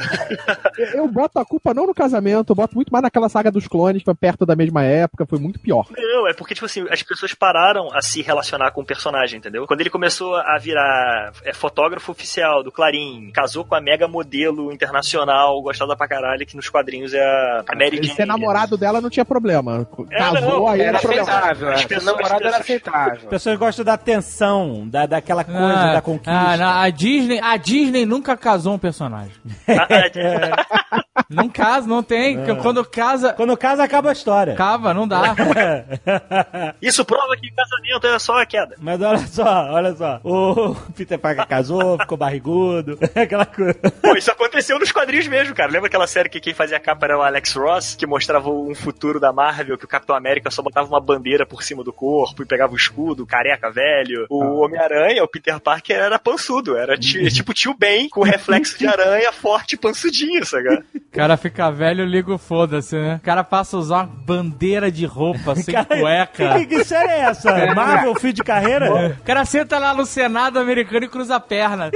Eu, 0.94 1.08
boto 1.08 1.40
a 1.40 1.46
culpa 1.46 1.74
não 1.74 1.88
no 1.88 1.94
casamento, 1.94 2.52
eu 2.52 2.56
boto 2.56 2.76
muito 2.76 2.92
mais 2.92 3.04
naquela 3.04 3.30
saga 3.30 3.52
dos 3.52 3.68
clones, 3.68 4.04
foi 4.04 4.16
perto 4.16 4.46
da 4.46 4.56
mesma 4.56 4.84
época, 4.84 5.26
foi 5.26 5.40
muito 5.40 5.60
pior. 5.60 5.88
Não, 5.96 6.28
é 6.28 6.34
porque, 6.34 6.54
tipo 6.54 6.66
assim, 6.66 6.86
as 6.90 7.02
pessoas 7.04 7.34
pararam 7.34 7.90
a 7.94 8.02
se 8.02 8.22
relacionar 8.22 8.72
com 8.72 8.82
o 8.82 8.86
personagem, 8.86 9.40
entendeu? 9.40 9.66
Quando 9.66 9.82
ele 9.82 9.90
começou 9.94 10.36
a 10.36 10.58
virar 10.60 11.32
é, 11.46 11.54
fotógrafo 11.54 12.12
oficial 12.12 12.64
do 12.64 12.72
Clarim, 12.72 13.32
casou 13.34 13.64
com 13.64 13.76
a 13.76 13.80
mega 13.80 14.08
modelo 14.08 14.74
internacional, 14.74 15.62
gostada 15.62 15.96
pra 15.96 16.08
caralho, 16.08 16.46
que 16.46 16.56
nos 16.56 16.68
quadrinhos 16.68 17.14
é 17.14 17.24
a 17.24 17.64
a 17.70 17.76
Mary 17.76 17.98
Ele 17.98 18.04
Jane. 18.08 18.16
ser 18.16 18.26
namorado 18.26 18.76
dela 18.76 19.00
não 19.00 19.10
tinha 19.10 19.24
problema. 19.24 19.88
É, 20.12 20.18
Casou, 20.18 20.42
não, 20.42 20.68
aí 20.68 20.82
Era 20.82 20.90
era 20.90 21.00
problema. 21.00 21.22
aceitável, 21.30 21.70
As 21.72 21.82
é. 21.82 21.88
pessoas- 21.88 22.06
namorado 22.06 22.34
as 22.34 22.42
era 22.42 22.42
pessoas- 22.42 22.60
aceitável. 22.62 23.14
As 23.24 23.24
pessoas 23.30 23.58
gostam 23.60 23.86
da 23.86 23.98
tensão, 23.98 24.88
da, 24.90 25.06
daquela 25.06 25.44
coisa, 25.44 25.60
Ah, 25.62 25.94
da 25.94 26.02
conquista. 26.02 26.32
ah, 26.32 26.58
na- 26.58 26.82
a 26.82 26.90
Disney, 26.90 27.40
a 27.40 27.56
Disney 27.58 28.06
nunca 28.06 28.36
casou 28.36 28.74
um 28.74 28.80
personagem. 28.80 29.32
Ah, 29.68 29.88
ah, 30.92 31.03
Não 31.36 31.50
casa, 31.50 31.88
não 31.88 32.02
tem. 32.04 32.38
porque 32.38 32.56
Quando 32.62 32.84
casa, 32.86 33.34
Quando 33.34 33.56
casa, 33.58 33.84
acaba 33.84 34.10
a 34.10 34.14
história. 34.14 34.56
cava, 34.56 34.94
não 34.94 35.08
dá. 35.08 35.36
Isso 36.82 37.04
prova 37.06 37.36
que 37.38 37.48
o 37.50 37.54
casamento 37.56 38.08
é 38.08 38.20
só 38.20 38.40
a 38.42 38.46
queda. 38.46 38.76
Mas 38.80 39.02
olha 39.02 39.18
só, 39.28 39.72
olha 39.72 39.96
só. 39.96 40.20
O 40.24 40.76
Peter 40.96 41.18
Parker 41.20 41.48
casou, 41.48 41.98
ficou 42.02 42.18
barrigudo, 42.18 42.98
aquela 43.16 43.46
coisa. 43.46 43.74
Pô, 44.02 44.16
isso 44.16 44.32
aconteceu 44.32 44.78
nos 44.80 44.92
quadrinhos 44.92 45.28
mesmo, 45.28 45.56
cara. 45.56 45.72
Lembra 45.72 45.88
aquela 45.88 46.08
série 46.08 46.30
que 46.30 46.40
quem 46.40 46.54
fazia 46.54 46.78
a 46.78 46.80
capa 46.80 47.06
era 47.06 47.18
o 47.18 47.22
Alex 47.22 47.54
Ross, 47.56 47.96
que 47.96 48.06
mostrava 48.06 48.50
um 48.50 48.76
futuro 48.76 49.20
da 49.20 49.32
Marvel, 49.32 49.78
que 49.78 49.86
o 49.86 49.88
Capitão 49.88 50.16
América 50.16 50.50
só 50.52 50.62
botava 50.62 50.88
uma 50.88 51.00
bandeira 51.02 51.46
por 51.46 51.64
cima 51.64 51.84
do 51.84 51.94
corpo 51.94 52.44
e 52.44 52.46
pegava 52.46 52.74
o 52.74 52.78
escudo, 52.78 53.26
careca 53.26 53.72
velho. 53.72 54.26
O 54.30 54.64
Homem-Aranha, 54.64 55.24
o 55.24 55.28
Peter 55.28 55.60
Parker, 55.60 55.96
era 55.98 56.20
pançudo. 56.20 56.78
Era 56.78 56.98
ti- 56.98 57.30
tipo 57.32 57.54
tio 57.54 57.74
Ben, 57.78 58.10
com 58.10 58.22
reflexo 58.24 58.78
de 58.78 58.88
aranha, 58.88 59.32
forte 59.32 59.74
e 59.74 59.78
pansudinho, 59.78 60.46
sabe? 60.46 60.70
O 60.70 60.84
cara 61.24 61.38
fica 61.38 61.72
velho, 61.72 62.06
liga 62.06 62.34
o 62.34 62.38
foda-se, 62.38 62.98
né? 62.98 63.16
O 63.16 63.26
cara 63.26 63.46
passa 63.46 63.78
a 63.78 63.80
usar 63.80 63.96
uma 63.96 64.06
bandeira 64.08 64.92
de 64.92 65.06
roupa 65.06 65.56
sem 65.56 65.74
Cara, 65.74 65.86
cueca. 65.86 66.60
Que, 66.60 66.66
que 66.66 66.84
série 66.84 67.12
é 67.12 67.20
essa? 67.22 67.54
Marvel, 67.74 68.14
fim 68.16 68.34
de 68.34 68.44
carreira? 68.44 69.14
O 69.18 69.24
cara 69.24 69.46
senta 69.46 69.80
lá 69.80 69.94
no 69.94 70.06
Senado 70.06 70.60
americano 70.60 71.06
e 71.06 71.08
cruza 71.10 71.38
a 71.38 71.40
perna. 71.40 71.90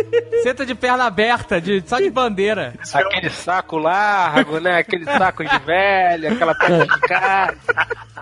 Senta 0.44 0.66
de 0.66 0.74
perna 0.74 1.06
aberta, 1.06 1.60
de, 1.60 1.84
só 1.86 2.00
de 2.00 2.10
bandeira. 2.10 2.74
Aquele 2.94 3.30
saco 3.30 3.78
largo, 3.78 4.62
né? 4.62 4.78
Aquele 4.78 5.04
saco 5.04 5.44
de 5.44 5.60
velho, 5.60 6.32
aquela 6.32 6.56
perna 6.56 6.86
de 6.88 7.00
casa. 7.02 7.58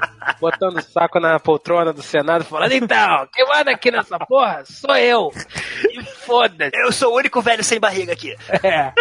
Botando 0.40 0.78
o 0.78 0.82
saco 0.82 1.20
na 1.20 1.40
poltrona 1.40 1.94
do 1.94 2.02
Senado, 2.02 2.44
falando, 2.44 2.72
então, 2.74 3.28
quem 3.34 3.46
manda 3.48 3.72
aqui 3.72 3.92
nessa 3.92 4.20
porra 4.20 4.64
sou 4.66 4.96
eu. 4.96 5.32
E 5.92 6.04
foda-se. 6.04 6.72
Eu 6.76 6.92
sou 6.92 7.14
o 7.14 7.18
único 7.18 7.42
velho 7.42 7.64
sem 7.64 7.80
barriga 7.80 8.14
aqui. 8.14 8.36
É. 8.64 8.92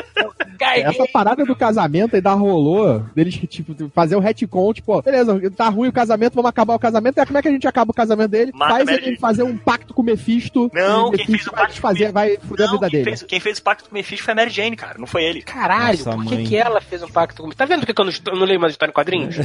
Essa 0.83 1.07
parada 1.13 1.45
do 1.45 1.57
casamento 1.57 2.17
ainda 2.17 2.33
rolou, 2.33 3.01
deles 3.15 3.37
que, 3.37 3.47
tipo, 3.47 3.75
fazer 3.91 4.17
o 4.17 4.21
retcon, 4.21 4.73
tipo, 4.73 5.03
beleza, 5.03 5.39
tá 5.51 5.69
ruim 5.69 5.89
o 5.89 5.93
casamento, 5.93 6.35
vamos 6.35 6.49
acabar 6.49 6.75
o 6.75 6.79
casamento. 6.79 7.19
É, 7.19 7.27
como 7.27 7.39
é 7.39 7.43
que 7.43 7.49
a 7.49 7.53
gente 7.53 7.67
acaba 7.67 7.91
o 7.91 7.95
casamento 7.95 8.31
dele? 8.31 8.53
Mata 8.55 8.75
Faz 8.75 8.89
ele 8.89 9.17
fazer 9.19 9.43
um 9.43 9.57
pacto 9.57 9.93
com 9.93 10.03
o 10.03 10.05
Mephisto. 10.05 10.71
Não, 10.73 11.09
o 11.09 11.11
quem 11.11 11.27
fez 11.27 11.29
Mephisto 11.31 11.51
o 11.51 11.55
vai 11.55 11.61
pacto 11.65 11.81
com 11.83 11.89
desfazer, 11.89 12.11
o 12.11 12.13
vai 12.13 12.37
fuder 12.39 12.69
a 12.69 12.73
vida 12.73 12.89
quem 12.89 12.91
dele. 12.91 13.05
fez, 13.05 13.23
quem 13.23 13.41
fez 13.41 13.59
o 13.59 13.63
pacto 13.63 13.85
com 13.85 13.91
o 13.91 13.95
Mephisto 13.95 14.25
foi 14.25 14.33
a 14.33 14.35
Mary 14.35 14.51
Jane, 14.51 14.77
cara. 14.77 14.97
Não 14.99 15.07
foi 15.07 15.25
ele. 15.25 15.43
Caralho, 15.43 15.99
Nossa, 15.99 16.13
por 16.13 16.25
que, 16.27 16.45
que 16.45 16.57
ela 16.57 16.81
fez 16.81 17.03
um 17.03 17.09
pacto 17.09 17.43
comigo? 17.43 17.57
Tá 17.57 17.65
vendo 17.65 17.85
que 17.87 17.93
eu 18.01 18.05
não, 18.05 18.13
eu 18.27 18.37
não 18.37 18.47
leio 18.47 18.61
mais 18.61 18.73
história 18.73 18.91
em 18.91 18.95
quadrinhos? 18.95 19.37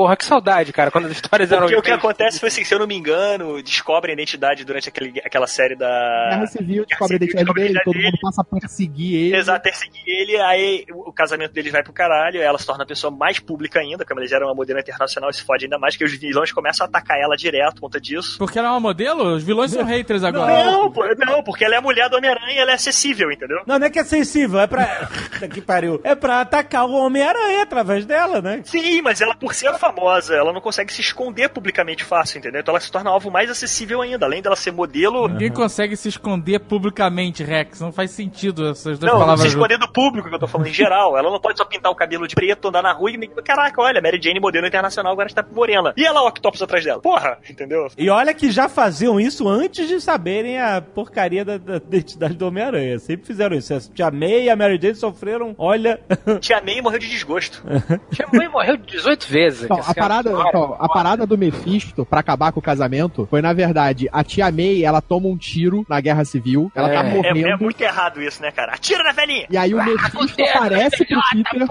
Porra, 0.00 0.16
que 0.16 0.24
saudade, 0.24 0.72
cara, 0.72 0.90
quando 0.90 1.08
as 1.08 1.12
histórias 1.12 1.52
eram. 1.52 1.64
Porque 1.64 1.76
o 1.76 1.82
que 1.82 1.90
acontece 1.90 2.40
foi 2.40 2.48
assim, 2.48 2.64
se 2.64 2.74
eu 2.74 2.78
não 2.78 2.86
me 2.86 2.96
engano, 2.96 3.62
descobrem 3.62 4.12
a 4.12 4.14
identidade 4.14 4.64
durante 4.64 4.88
aquele, 4.88 5.20
aquela 5.22 5.46
série 5.46 5.76
da. 5.76 6.30
Guerra 6.30 6.46
Civil 6.46 6.86
descobre 6.86 7.12
a 7.12 7.16
identidade 7.16 7.44
descobre 7.44 7.62
a 7.62 7.66
dele, 7.66 7.80
todo 7.84 7.94
mundo 7.96 8.04
dele. 8.04 8.18
passa 8.22 8.40
a 8.40 8.44
perseguir 8.44 9.14
ele. 9.14 9.36
Exato, 9.36 9.62
perseguir 9.62 10.02
ele, 10.06 10.40
aí 10.40 10.86
o 10.88 11.12
casamento 11.12 11.52
deles 11.52 11.70
vai 11.70 11.82
pro 11.82 11.92
caralho, 11.92 12.40
ela 12.40 12.56
se 12.56 12.64
torna 12.64 12.82
a 12.82 12.86
pessoa 12.86 13.10
mais 13.10 13.38
pública 13.38 13.78
ainda, 13.78 14.02
como 14.06 14.20
eles 14.20 14.32
eram 14.32 14.46
uma 14.46 14.54
modelo 14.54 14.80
internacional, 14.80 15.30
se 15.34 15.42
fode 15.42 15.66
ainda 15.66 15.78
mais, 15.78 15.96
que 15.96 16.04
os 16.04 16.18
vilões 16.18 16.50
começam 16.50 16.86
a 16.86 16.88
atacar 16.88 17.18
ela 17.20 17.36
direto 17.36 17.74
por 17.74 17.82
conta 17.82 18.00
disso. 18.00 18.38
Porque 18.38 18.58
ela 18.58 18.68
é 18.68 18.70
uma 18.70 18.80
modelo? 18.80 19.34
Os 19.34 19.44
vilões 19.44 19.70
são 19.70 19.84
haters 19.84 20.24
agora. 20.24 20.64
Não, 20.64 20.90
pô, 20.90 21.04
não, 21.14 21.42
porque 21.42 21.62
ela 21.62 21.74
é 21.74 21.78
a 21.78 21.82
mulher 21.82 22.08
do 22.08 22.16
Homem-Aranha 22.16 22.54
e 22.54 22.58
ela 22.58 22.70
é 22.70 22.74
acessível, 22.74 23.30
entendeu? 23.30 23.58
Não, 23.66 23.78
não 23.78 23.86
é 23.86 23.90
que 23.90 23.98
é 23.98 24.04
sensível, 24.04 24.60
é 24.60 24.66
pra. 24.66 25.10
que 25.52 25.60
pariu. 25.60 26.00
É 26.02 26.14
pra 26.14 26.40
atacar 26.40 26.86
o 26.86 26.92
Homem-Aranha 26.92 27.64
através 27.64 28.06
dela, 28.06 28.40
né? 28.40 28.62
Sim, 28.64 29.02
mas 29.02 29.20
ela, 29.20 29.34
por 29.34 29.52
ser 29.52 29.68
famosa, 29.94 30.34
ela 30.34 30.52
não 30.52 30.60
consegue 30.60 30.92
se 30.92 31.00
esconder 31.00 31.48
publicamente 31.48 32.04
fácil, 32.04 32.38
entendeu? 32.38 32.60
Então 32.60 32.72
ela 32.72 32.80
se 32.80 32.90
torna 32.90 33.10
um 33.10 33.14
alvo 33.14 33.30
mais 33.30 33.50
acessível 33.50 34.00
ainda. 34.00 34.24
Além 34.26 34.40
dela 34.40 34.56
ser 34.56 34.72
modelo, 34.72 35.28
Ninguém 35.28 35.50
consegue 35.50 35.96
se 35.96 36.08
esconder 36.08 36.60
publicamente, 36.60 37.42
Rex. 37.42 37.80
Não 37.80 37.92
faz 37.92 38.10
sentido 38.12 38.68
essas 38.68 38.98
duas 38.98 39.10
Não, 39.12 39.18
não 39.18 39.26
palavras. 39.26 39.40
se 39.42 39.48
esconder 39.48 39.78
do 39.78 39.88
público 39.90 40.28
que 40.28 40.34
eu 40.34 40.38
tô 40.38 40.46
falando 40.46 40.68
em 40.68 40.72
geral. 40.72 41.16
Ela 41.18 41.30
não 41.30 41.40
pode 41.40 41.58
só 41.58 41.64
pintar 41.64 41.90
o 41.90 41.94
cabelo 41.94 42.26
de 42.26 42.34
preto, 42.34 42.68
andar 42.68 42.82
na 42.82 42.92
rua 42.92 43.10
e 43.10 43.16
ninguém. 43.16 43.36
Caraca, 43.44 43.80
olha, 43.82 44.00
Mary 44.00 44.20
Jane, 44.22 44.40
modelo 44.40 44.66
internacional, 44.66 45.12
agora 45.12 45.28
está 45.28 45.44
morena. 45.52 45.92
E 45.96 46.04
ela, 46.04 46.22
o 46.22 46.28
Octopus 46.28 46.62
atrás 46.62 46.84
dela. 46.84 47.00
Porra, 47.00 47.38
entendeu? 47.48 47.88
E 47.96 48.08
olha 48.08 48.32
que 48.34 48.50
já 48.50 48.68
faziam 48.68 49.18
isso 49.18 49.48
antes 49.48 49.88
de 49.88 50.00
saberem 50.00 50.60
a 50.60 50.80
porcaria 50.80 51.44
da, 51.44 51.58
da 51.58 51.76
identidade 51.76 52.34
do 52.34 52.46
Homem-Aranha. 52.46 52.98
Sempre 52.98 53.26
fizeram 53.26 53.56
isso. 53.56 53.74
A 53.74 53.80
Tia 53.80 54.10
May 54.10 54.44
e 54.44 54.50
a 54.50 54.56
Mary 54.56 54.78
Jane 54.80 54.94
sofreram, 54.94 55.54
olha. 55.58 56.00
Tia 56.40 56.60
May 56.60 56.80
morreu 56.80 56.98
de 56.98 57.08
desgosto. 57.08 57.62
Tia 58.12 58.26
Mãe 58.32 58.48
morreu 58.48 58.76
18 58.76 59.26
vezes. 59.26 59.69
Então, 59.78 59.90
a 59.90 59.94
parada, 59.94 60.30
então, 60.48 60.76
a 60.78 60.88
parada 60.88 61.26
do 61.26 61.38
Mephisto 61.38 62.04
pra 62.04 62.20
acabar 62.20 62.52
com 62.52 62.60
o 62.60 62.62
casamento 62.62 63.26
foi, 63.30 63.40
na 63.40 63.52
verdade, 63.52 64.08
a 64.12 64.24
tia 64.24 64.50
May, 64.50 64.84
ela 64.84 65.00
toma 65.00 65.28
um 65.28 65.36
tiro 65.36 65.84
na 65.88 66.00
Guerra 66.00 66.24
Civil, 66.24 66.70
ela 66.74 66.88
tá 66.88 66.94
É. 67.04 67.10
É, 67.10 67.14
morrendo. 67.14 67.48
é 67.48 67.56
muito 67.56 67.80
errado 67.80 68.22
isso, 68.22 68.40
né, 68.42 68.50
cara? 68.50 68.72
Atira 68.74 69.02
na 69.04 69.12
velhinha! 69.12 69.46
E 69.50 69.56
aí 69.56 69.72
o 69.74 69.82
Mephisto 69.82 70.42
aparece 70.42 71.04
pro 71.04 71.20
Peter 71.32 71.66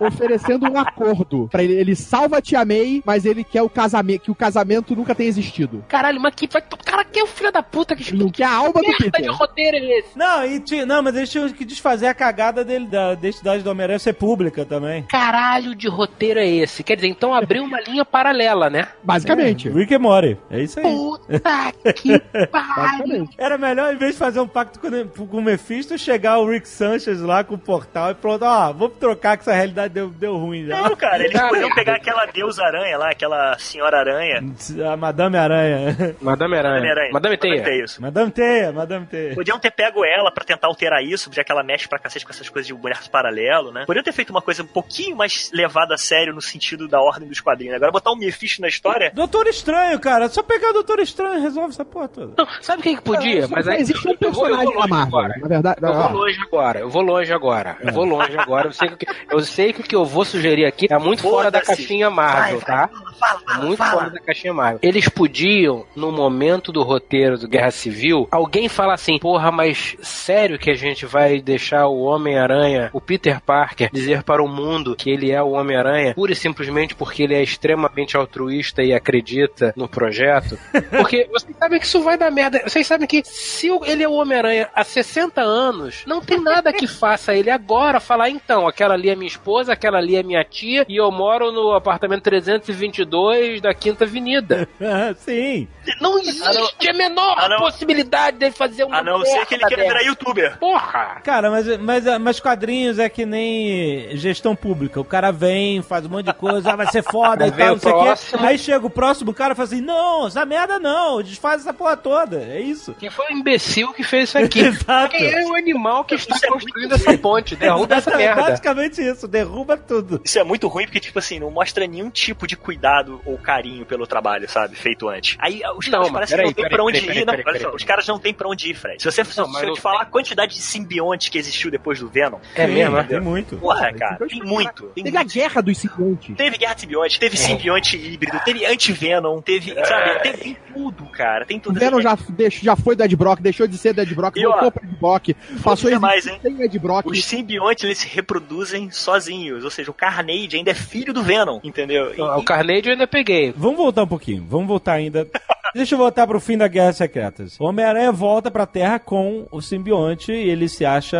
oferecendo 0.00 0.70
um 0.70 0.78
acordo 0.78 1.48
pra 1.50 1.62
ele. 1.62 1.74
Ele 1.74 1.94
salva 1.94 2.38
a 2.38 2.42
tia 2.42 2.64
May, 2.64 3.02
mas 3.04 3.24
ele 3.24 3.44
quer 3.44 3.62
o 3.62 3.68
casamento, 3.68 4.22
que 4.22 4.30
o 4.30 4.34
casamento 4.34 4.94
nunca 4.96 5.14
tenha 5.14 5.28
existido. 5.28 5.84
Caralho, 5.88 6.20
mas 6.20 6.34
que. 6.34 6.46
Cara, 6.48 7.04
que 7.04 7.18
é 7.20 7.22
o 7.22 7.26
filho 7.26 7.52
da 7.52 7.62
puta 7.62 7.94
que 7.96 8.14
não 8.14 8.30
quer 8.30 8.44
a 8.44 8.54
alma 8.54 8.72
do 8.74 8.80
merda 8.80 9.04
de 9.04 9.10
Peter. 9.10 9.32
roteiro 9.32 9.76
é 9.76 9.98
esse? 9.98 10.16
Não, 10.18 10.44
e 10.44 10.60
tinha, 10.60 10.86
não, 10.86 11.02
mas 11.02 11.16
eles 11.16 11.30
tinham 11.30 11.48
que 11.50 11.64
desfazer 11.64 12.06
a 12.06 12.14
cagada 12.14 12.64
dele, 12.64 12.86
da 12.86 13.12
identidade 13.12 13.62
do 13.62 13.70
Homem-Aranha 13.70 13.98
ser 13.98 14.14
pública 14.14 14.64
também. 14.64 15.02
Caralho 15.04 15.74
de 15.74 15.88
roteiro 15.88 16.40
é 16.40 16.46
esse? 16.48 16.82
Quer 16.82 16.95
quer 16.96 17.02
dizer, 17.02 17.08
então 17.08 17.34
abriu 17.34 17.62
uma 17.62 17.80
linha 17.80 18.04
paralela, 18.04 18.70
né? 18.70 18.88
Basicamente. 19.02 19.68
Rick 19.68 19.92
e 19.92 19.98
Morty. 19.98 20.38
É 20.50 20.60
isso 20.60 20.80
aí. 20.80 20.84
Puta 20.84 21.92
que 21.94 22.18
pariu. 22.50 23.28
Era 23.38 23.58
melhor, 23.58 23.92
em 23.94 23.96
vez 23.96 24.12
de 24.12 24.18
fazer 24.18 24.40
um 24.40 24.48
pacto 24.48 24.80
com, 24.80 25.26
com 25.26 25.36
o 25.36 25.42
Mephisto, 25.42 25.96
chegar 25.98 26.38
o 26.38 26.48
Rick 26.48 26.68
Sanchez 26.68 27.20
lá 27.20 27.44
com 27.44 27.54
o 27.54 27.58
portal 27.58 28.10
e 28.10 28.14
pronto, 28.14 28.44
ó, 28.44 28.72
vamos 28.72 28.96
trocar 28.98 29.36
que 29.36 29.42
essa 29.42 29.52
realidade 29.52 29.94
deu, 29.94 30.08
deu 30.08 30.36
ruim 30.36 30.66
já. 30.66 30.80
Não, 30.82 30.96
cara, 30.96 31.24
eles 31.24 31.40
podiam 31.40 31.70
pegar 31.74 31.96
aquela 31.96 32.26
deusa 32.26 32.64
aranha 32.64 32.98
lá, 32.98 33.10
aquela 33.10 33.58
senhora 33.58 33.98
aranha. 33.98 34.42
A 34.90 34.96
Madame 34.96 35.36
Aranha. 35.36 36.16
Madame 36.20 36.56
Aranha. 36.56 36.74
Madame 36.74 36.90
Aranha. 36.90 37.12
Madame 37.12 37.36
Teia. 37.36 37.62
Teia, 37.62 37.84
isso. 37.84 38.00
Madame 38.02 38.30
Teia, 38.30 38.72
Madame 38.72 39.06
Teia. 39.06 39.34
Podiam 39.34 39.58
ter 39.58 39.70
pego 39.70 40.04
ela 40.04 40.30
pra 40.30 40.44
tentar 40.44 40.68
alterar 40.68 41.02
isso, 41.02 41.30
já 41.32 41.44
que 41.44 41.52
ela 41.52 41.62
mexe 41.62 41.88
pra 41.88 41.98
cacete 41.98 42.24
com 42.24 42.32
essas 42.32 42.48
coisas 42.48 42.66
de 42.66 42.72
universo 42.72 43.10
paralelo, 43.10 43.72
né? 43.72 43.84
Podiam 43.86 44.02
ter 44.02 44.12
feito 44.12 44.30
uma 44.30 44.42
coisa 44.42 44.62
um 44.62 44.66
pouquinho 44.66 45.16
mais 45.16 45.50
levada 45.52 45.94
a 45.94 45.98
sério 45.98 46.34
no 46.34 46.40
sentido 46.40 46.85
da 46.88 47.00
ordem 47.00 47.28
dos 47.28 47.40
quadrinhos. 47.40 47.74
Agora 47.76 47.92
botar 47.92 48.12
um 48.12 48.16
Mephisto 48.16 48.60
na 48.62 48.68
história. 48.68 49.10
Doutor 49.14 49.46
Estranho, 49.46 49.98
cara. 49.98 50.28
Só 50.28 50.42
pegar 50.42 50.70
o 50.70 50.74
Doutor 50.74 51.00
Estranho 51.00 51.38
e 51.38 51.42
resolve 51.42 51.70
essa 51.70 51.84
porra 51.84 52.08
toda. 52.08 52.32
Não, 52.36 52.46
sabe 52.60 52.82
quem 52.82 52.96
que 52.96 53.02
podia? 53.02 53.46
Mas 53.48 53.66
aí, 53.68 53.80
existe 53.80 54.08
um 54.08 54.16
personagem 54.16 54.74
Marvel. 54.74 54.96
agora. 54.98 55.34
Na 55.40 55.48
verdade, 55.48 55.80
Eu 55.82 55.92
vou 55.94 56.12
longe 56.12 56.40
agora, 56.42 56.78
eu 56.80 56.88
vou 56.90 57.02
longe 57.02 57.32
agora, 57.32 57.76
eu 57.80 57.92
vou 57.92 58.04
longe 58.04 58.36
agora. 58.38 58.68
Eu 58.68 58.72
sei 58.72 58.88
que, 58.88 58.94
o 58.94 58.96
que- 58.98 59.06
eu 59.30 59.40
sei 59.40 59.72
que 59.72 59.80
o 59.80 59.84
que 59.84 59.96
eu 59.96 60.04
vou 60.04 60.24
sugerir 60.24 60.64
aqui 60.66 60.86
é 60.90 60.98
muito 60.98 61.22
fora 61.22 61.50
da 61.50 61.60
caixinha 61.60 62.10
Marvel, 62.10 62.58
Vai, 62.60 62.66
tá? 62.66 62.88
Fala, 63.18 63.40
fala, 63.46 63.64
Muito 63.64 63.78
fala. 63.78 63.90
fora 63.92 64.10
da 64.10 64.20
caixinha 64.20 64.52
Marvel. 64.54 64.78
Eles 64.82 65.08
podiam, 65.08 65.84
no 65.94 66.10
momento 66.12 66.70
do 66.72 66.82
roteiro 66.82 67.38
do 67.38 67.48
Guerra 67.48 67.70
Civil, 67.70 68.28
alguém 68.30 68.68
fala 68.68 68.94
assim: 68.94 69.18
porra, 69.18 69.50
mas 69.50 69.96
sério 70.02 70.58
que 70.58 70.70
a 70.70 70.74
gente 70.74 71.06
vai 71.06 71.40
deixar 71.40 71.86
o 71.86 72.00
Homem-Aranha, 72.02 72.90
o 72.92 73.00
Peter 73.00 73.40
Parker, 73.40 73.90
dizer 73.92 74.22
para 74.22 74.42
o 74.42 74.48
mundo 74.48 74.94
que 74.96 75.10
ele 75.10 75.30
é 75.30 75.42
o 75.42 75.50
Homem-Aranha, 75.52 76.14
pura 76.14 76.32
e 76.32 76.36
simplesmente 76.36 76.75
porque 76.94 77.22
ele 77.22 77.34
é 77.34 77.42
extremamente 77.42 78.16
altruísta 78.16 78.82
e 78.82 78.92
acredita 78.92 79.72
no 79.76 79.88
projeto? 79.88 80.58
Porque 80.90 81.26
vocês 81.32 81.56
sabem 81.58 81.78
que 81.80 81.86
isso 81.86 82.02
vai 82.02 82.16
dar 82.18 82.30
merda. 82.30 82.60
Vocês 82.66 82.86
sabem 82.86 83.06
que 83.06 83.22
se 83.24 83.68
ele 83.84 84.02
é 84.02 84.08
o 84.08 84.12
Homem-Aranha 84.14 84.68
há 84.74 84.84
60 84.84 85.40
anos, 85.40 86.02
não 86.06 86.20
tem 86.20 86.40
nada 86.40 86.72
que 86.72 86.86
faça 86.86 87.34
ele 87.34 87.50
agora 87.50 88.00
falar: 88.00 88.28
então, 88.30 88.66
aquela 88.66 88.94
ali 88.94 89.08
é 89.10 89.14
minha 89.16 89.28
esposa, 89.28 89.72
aquela 89.72 89.98
ali 89.98 90.16
é 90.16 90.22
minha 90.22 90.44
tia, 90.44 90.84
e 90.88 90.96
eu 90.96 91.10
moro 91.10 91.50
no 91.52 91.72
apartamento 91.72 92.22
322 92.24 93.60
da 93.60 93.72
Quinta 93.74 94.04
Avenida. 94.04 94.68
Ah, 94.80 95.14
Sim. 95.16 95.68
Não 96.00 96.18
existe 96.18 96.88
a 96.88 96.92
menor 96.92 97.34
Ah, 97.38 97.48
não. 97.48 97.58
possibilidade 97.58 98.36
dele 98.38 98.52
fazer 98.52 98.84
uma 98.84 98.98
A 98.98 99.02
não 99.02 99.24
ser 99.24 99.46
que 99.46 99.54
ele 99.54 99.64
queira 99.66 99.84
virar 99.84 100.02
youtuber. 100.02 100.58
Porra! 100.58 101.20
Cara, 101.22 101.50
mas, 101.50 101.66
mas, 101.78 102.04
mas 102.20 102.40
quadrinhos 102.40 102.98
é 102.98 103.08
que 103.08 103.24
nem 103.24 104.16
gestão 104.16 104.54
pública. 104.56 105.00
O 105.00 105.04
cara 105.04 105.30
vem, 105.30 105.82
faz 105.82 106.04
um 106.06 106.08
monte 106.08 106.26
de 106.26 106.34
coisa, 106.34 106.65
ah, 106.66 106.76
vai 106.76 106.86
ser 106.88 107.02
foda 107.02 107.46
e 107.46 107.52
tal, 107.52 107.66
o 107.68 107.70
não 107.72 107.78
sei 107.78 107.92
o 107.92 107.94
quê. 107.98 108.04
próximo. 108.04 108.46
Aí 108.46 108.58
chega 108.58 108.86
o 108.86 108.90
próximo 108.90 109.34
cara 109.34 109.52
e 109.52 109.56
fala 109.56 109.66
assim: 109.66 109.80
não, 109.80 110.26
essa 110.26 110.44
merda 110.44 110.78
não, 110.78 111.22
desfaz 111.22 111.60
essa 111.62 111.72
porra 111.72 111.96
toda. 111.96 112.36
É 112.42 112.60
isso. 112.60 112.94
Quem 112.98 113.10
foi 113.10 113.26
o 113.26 113.32
imbecil 113.32 113.92
que 113.92 114.02
fez 114.02 114.28
isso 114.30 114.38
aqui? 114.38 114.60
Exato. 114.66 115.10
Quem 115.16 115.26
é 115.32 115.44
o 115.46 115.54
animal 115.54 116.04
que 116.04 116.14
está 116.14 116.36
Isso 116.36 116.46
é 116.46 116.48
construindo 116.48 116.94
essa 116.94 117.16
ponte? 117.18 117.56
Derruba 117.56 117.94
essa 117.96 118.16
merda. 118.16 118.42
Basicamente 118.42 119.00
isso, 119.02 119.26
derruba 119.28 119.76
tudo. 119.76 120.20
Isso 120.24 120.38
é 120.38 120.44
muito 120.44 120.68
ruim 120.68 120.84
porque, 120.84 121.00
tipo 121.00 121.18
assim, 121.18 121.38
não 121.38 121.50
mostra 121.50 121.86
nenhum 121.86 122.10
tipo 122.10 122.46
de 122.46 122.56
cuidado 122.56 123.20
ou 123.24 123.36
carinho 123.38 123.84
pelo 123.86 124.06
trabalho, 124.06 124.48
sabe? 124.48 124.76
Feito 124.76 125.08
antes. 125.08 125.36
Aí 125.40 125.60
os 125.76 125.86
Não, 125.88 125.98
caras 126.00 126.12
parecem 126.12 126.36
que 126.38 126.44
não 126.44 126.52
tem 126.52 126.68
pra 126.68 126.84
onde 126.84 127.00
peraí, 127.00 127.18
ir. 127.18 127.24
Não, 127.24 127.32
peraí, 127.32 127.38
olha 127.38 127.44
peraí, 127.44 127.60
só, 127.60 127.66
peraí. 127.66 127.76
os 127.76 127.84
caras 127.84 128.06
não 128.08 128.18
tem 128.18 128.34
pra 128.34 128.48
onde 128.48 128.70
ir, 128.70 128.74
Fred. 128.74 129.02
Se 129.02 129.10
você, 129.10 129.24
se 129.24 129.38
Não, 129.38 129.48
mas 129.48 129.62
eu 129.62 129.74
te 129.74 129.80
falar 129.80 130.02
a 130.02 130.06
quantidade 130.06 130.54
de 130.54 130.60
simbiontes 130.60 131.28
que 131.28 131.38
existiu 131.38 131.70
depois 131.70 131.98
do 132.00 132.08
Venom, 132.08 132.38
É 132.54 132.66
mesmo, 132.66 132.96
é? 132.98 133.02
Tem 133.04 133.20
muito. 133.20 133.56
porra, 133.56 133.92
cara, 133.92 134.16
tem 134.26 134.42
muito. 134.42 134.84
Tem 134.94 135.04
Teve 135.04 135.16
a 135.16 135.22
guerra 135.22 135.60
dos 135.62 135.78
simbiontes. 135.78 136.36
Teve 136.36 136.55
guerra 136.58 136.74
de 136.74 136.80
simbionte, 136.82 137.18
teve 137.20 137.36
simbionte 137.36 137.96
híbrido, 137.96 138.38
teve 138.44 138.64
anti-Venom, 138.66 139.40
teve, 139.40 139.74
sabe, 139.84 140.20
tem, 140.22 140.32
tem 140.32 140.56
tudo, 140.72 141.04
cara, 141.06 141.44
tem 141.46 141.58
O 141.58 141.60
tudo. 141.60 141.78
Venom 141.80 142.00
já, 142.00 142.16
deixou, 142.30 142.62
já 142.64 142.76
foi 142.76 142.94
do 142.96 143.02
Ed 143.04 143.16
Brock, 143.16 143.40
deixou 143.40 143.66
de 143.66 143.76
ser 143.78 143.92
do 143.92 144.00
Ed 144.02 144.14
Brock, 144.14 144.36
E, 144.36 144.46
ó, 144.46 144.50
voltou 144.52 144.70
pro 144.72 144.84
Ed 144.84 144.96
Brock, 145.00 145.28
passou 145.62 145.88
a 145.88 145.90
dizer 145.92 145.98
mais, 145.98 146.26
existir 146.26 146.40
sem 146.42 146.62
Ed 146.62 146.78
Brock. 146.78 147.06
Os 147.06 147.24
simbiontes, 147.24 147.84
eles 147.84 147.98
se 147.98 148.08
reproduzem 148.08 148.90
sozinhos, 148.90 149.64
ou 149.64 149.70
seja, 149.70 149.90
o 149.90 149.94
Carnage 149.94 150.56
ainda 150.56 150.70
é 150.70 150.74
filho 150.74 151.12
do 151.14 151.22
Venom, 151.22 151.60
entendeu? 151.64 152.14
E- 152.14 152.20
O 152.20 152.42
Carnage 152.42 152.86
eu 152.86 152.92
ainda 152.92 153.06
peguei. 153.06 153.52
Vamos 153.56 153.76
voltar 153.76 154.02
um 154.02 154.08
pouquinho, 154.08 154.44
vamos 154.48 154.66
voltar 154.66 154.92
ainda. 154.94 155.26
Deixa 155.74 155.94
eu 155.94 155.98
voltar 155.98 156.26
pro 156.26 156.40
fim 156.40 156.56
da 156.56 156.68
Guerra 156.68 156.92
Secretas. 156.94 157.58
O 157.60 157.64
Homem-Aranha 157.64 158.10
volta 158.10 158.50
pra 158.50 158.64
Terra 158.64 158.98
com 158.98 159.46
o 159.50 159.60
simbionte 159.60 160.32
e 160.32 160.48
ele 160.48 160.68
se 160.68 160.86
acha 160.86 161.18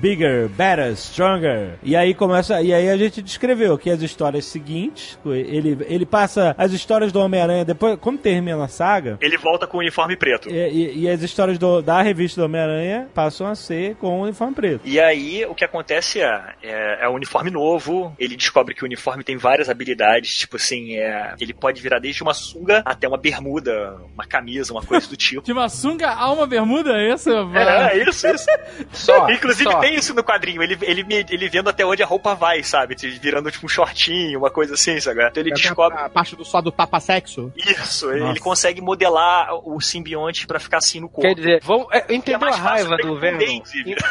bigger, 0.00 0.48
better, 0.48 0.92
stronger. 0.96 1.78
E 1.82 1.96
aí 1.96 2.14
começa, 2.14 2.60
e 2.62 2.72
aí 2.72 2.88
a 2.88 2.96
gente 2.96 3.20
descreveu 3.22 3.76
que 3.78 3.90
as 3.90 4.00
histórias 4.02 4.44
seguintes, 4.44 5.18
ele, 5.26 5.78
ele 5.88 6.06
passa 6.06 6.54
as 6.58 6.72
histórias 6.72 7.12
do 7.12 7.20
Homem-Aranha 7.20 7.64
depois, 7.64 7.98
como 8.00 8.16
termina 8.18 8.62
a 8.64 8.68
saga, 8.68 9.18
ele 9.20 9.36
volta 9.36 9.66
com 9.66 9.76
o 9.76 9.80
uniforme 9.80 10.16
preto. 10.16 10.48
e, 10.50 10.54
e- 10.54 10.98
e 11.02 11.08
as 11.08 11.22
histórias 11.22 11.58
do- 11.58 11.82
da 11.82 12.00
revista 12.02 12.40
do 12.40 12.44
Homem-Aranha 12.44 13.08
passam 13.14 13.46
a 13.46 13.54
ser 13.54 13.94
com 13.96 14.18
o 14.20 14.22
uniforme 14.22 14.54
preto. 14.54 14.80
E 14.84 15.00
aí, 15.00 15.44
o 15.46 15.54
que 15.54 15.64
acontece 15.64 16.20
é, 16.20 16.42
é, 16.62 16.98
é 17.04 17.08
um 17.08 17.14
uniforme 17.14 17.50
novo, 17.50 18.14
ele 18.18 18.36
descobre 18.36 18.74
que 18.74 18.82
o 18.82 18.86
uniforme 18.86 19.22
tem 19.24 19.36
várias 19.36 19.68
habilidades, 19.68 20.32
tipo 20.36 20.56
assim, 20.56 20.96
é, 20.96 21.34
ele 21.40 21.52
pode 21.54 21.80
virar 21.82 21.98
desde 21.98 22.22
uma 22.22 22.34
sunga 22.34 22.82
até 22.84 23.06
uma 23.08 23.18
bermuda, 23.18 23.96
uma 24.14 24.24
camisa, 24.26 24.72
uma 24.72 24.82
coisa 24.82 25.08
do 25.08 25.16
tipo. 25.16 25.42
De 25.42 25.52
uma 25.52 25.68
sunga 25.68 26.10
a 26.10 26.30
uma 26.32 26.46
bermuda, 26.46 26.92
é 26.96 27.12
isso? 27.12 27.30
É, 27.30 27.98
é 27.98 28.08
isso, 28.08 28.26
isso. 28.28 28.46
Só. 28.92 29.28
Inclusive 29.30 29.70
só. 29.70 29.80
Tem 29.88 29.98
isso 29.98 30.12
no 30.14 30.22
quadrinho, 30.22 30.62
ele, 30.62 30.76
ele, 30.82 31.02
me- 31.04 31.24
ele 31.30 31.48
vendo 31.48 31.68
até 31.70 31.84
onde 31.84 32.02
a 32.02 32.06
roupa 32.06 32.34
vai, 32.34 32.62
sabe? 32.62 32.94
Virando 33.20 33.50
tipo 33.50 33.64
um 33.66 33.68
shortinho, 33.68 34.38
uma 34.38 34.50
coisa 34.50 34.74
assim, 34.74 35.00
sabe? 35.00 35.24
Então 35.26 35.42
ele 35.42 35.50
descobre. 35.52 35.98
A 35.98 36.08
parte 36.08 36.36
do 36.36 36.44
só 36.44 36.60
do 36.60 36.70
tapa-sexo. 36.70 37.52
Isso, 37.56 38.10
ele, 38.10 38.20
Nossa. 38.20 38.32
ele 38.32 38.40
consegue 38.40 38.80
modelar 38.80 39.48
o 39.66 39.80
simbionte 39.80 40.46
pra 40.46 40.60
ficar 40.60 40.78
assim 40.78 41.00
no 41.00 41.08
corpo. 41.08 41.28
Quer 41.28 41.34
dizer, 41.34 41.60
vamos, 41.62 41.86
é, 41.92 42.04
entendeu 42.14 42.40
mais 42.40 42.54
a 42.56 42.58
raiva 42.58 42.96
do 42.96 43.18
Venom? 43.18 43.60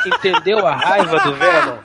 Entendeu 0.05 0.65
a 0.65 0.75
raiva 0.75 1.19
do 1.19 1.33
Venom? 1.37 1.77